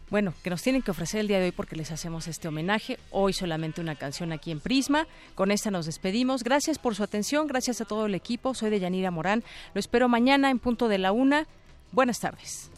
Bueno, 0.09 0.33
que 0.41 0.49
nos 0.49 0.63
tienen 0.63 0.81
que 0.81 0.91
ofrecer 0.91 1.19
el 1.19 1.27
día 1.27 1.37
de 1.37 1.45
hoy 1.45 1.51
porque 1.51 1.75
les 1.75 1.91
hacemos 1.91 2.27
este 2.27 2.47
homenaje. 2.47 2.97
Hoy 3.11 3.33
solamente 3.33 3.79
una 3.79 3.95
canción 3.95 4.31
aquí 4.31 4.51
en 4.51 4.59
Prisma. 4.59 5.05
Con 5.35 5.51
esta 5.51 5.69
nos 5.69 5.85
despedimos. 5.85 6.43
Gracias 6.43 6.79
por 6.79 6.95
su 6.95 7.03
atención, 7.03 7.45
gracias 7.45 7.81
a 7.81 7.85
todo 7.85 8.07
el 8.07 8.15
equipo. 8.15 8.55
Soy 8.55 8.71
de 8.71 8.79
Yanira 8.79 9.11
Morán. 9.11 9.43
Lo 9.75 9.79
espero 9.79 10.09
mañana 10.09 10.49
en 10.49 10.57
punto 10.57 10.87
de 10.87 10.97
la 10.97 11.11
una. 11.11 11.45
Buenas 11.91 12.19
tardes. 12.19 12.69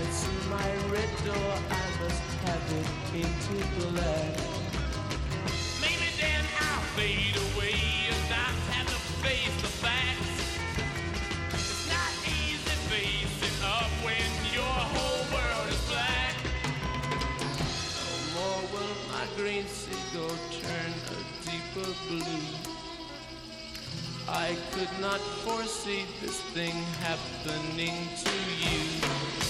I 0.00 0.02
see 0.02 0.48
my 0.48 0.70
red 0.90 1.10
door, 1.24 1.52
I 1.70 1.86
must 2.02 2.22
have 2.44 2.72
it 2.72 2.86
painted 3.12 3.94
black. 3.94 4.49
Away 7.00 7.16
and 8.76 8.86
to 8.86 8.98
face 9.24 9.56
the 9.62 9.68
facts. 9.80 10.36
It's 11.54 11.88
not 11.88 12.12
easy 12.28 12.76
facing 12.92 13.64
up 13.64 13.88
when 14.04 14.28
your 14.52 14.76
whole 14.92 15.24
world 15.32 15.68
is 15.70 15.80
black. 15.88 16.36
No 17.96 18.36
more 18.36 18.62
will 18.72 18.96
my 19.08 19.24
green 19.38 19.64
turn 20.60 20.92
a 21.08 21.20
deeper 21.48 21.90
blue. 22.06 22.50
I 24.28 24.54
could 24.72 25.00
not 25.00 25.20
foresee 25.46 26.04
this 26.20 26.38
thing 26.52 26.76
happening 27.00 27.96
to 28.24 28.30
you. 28.60 29.49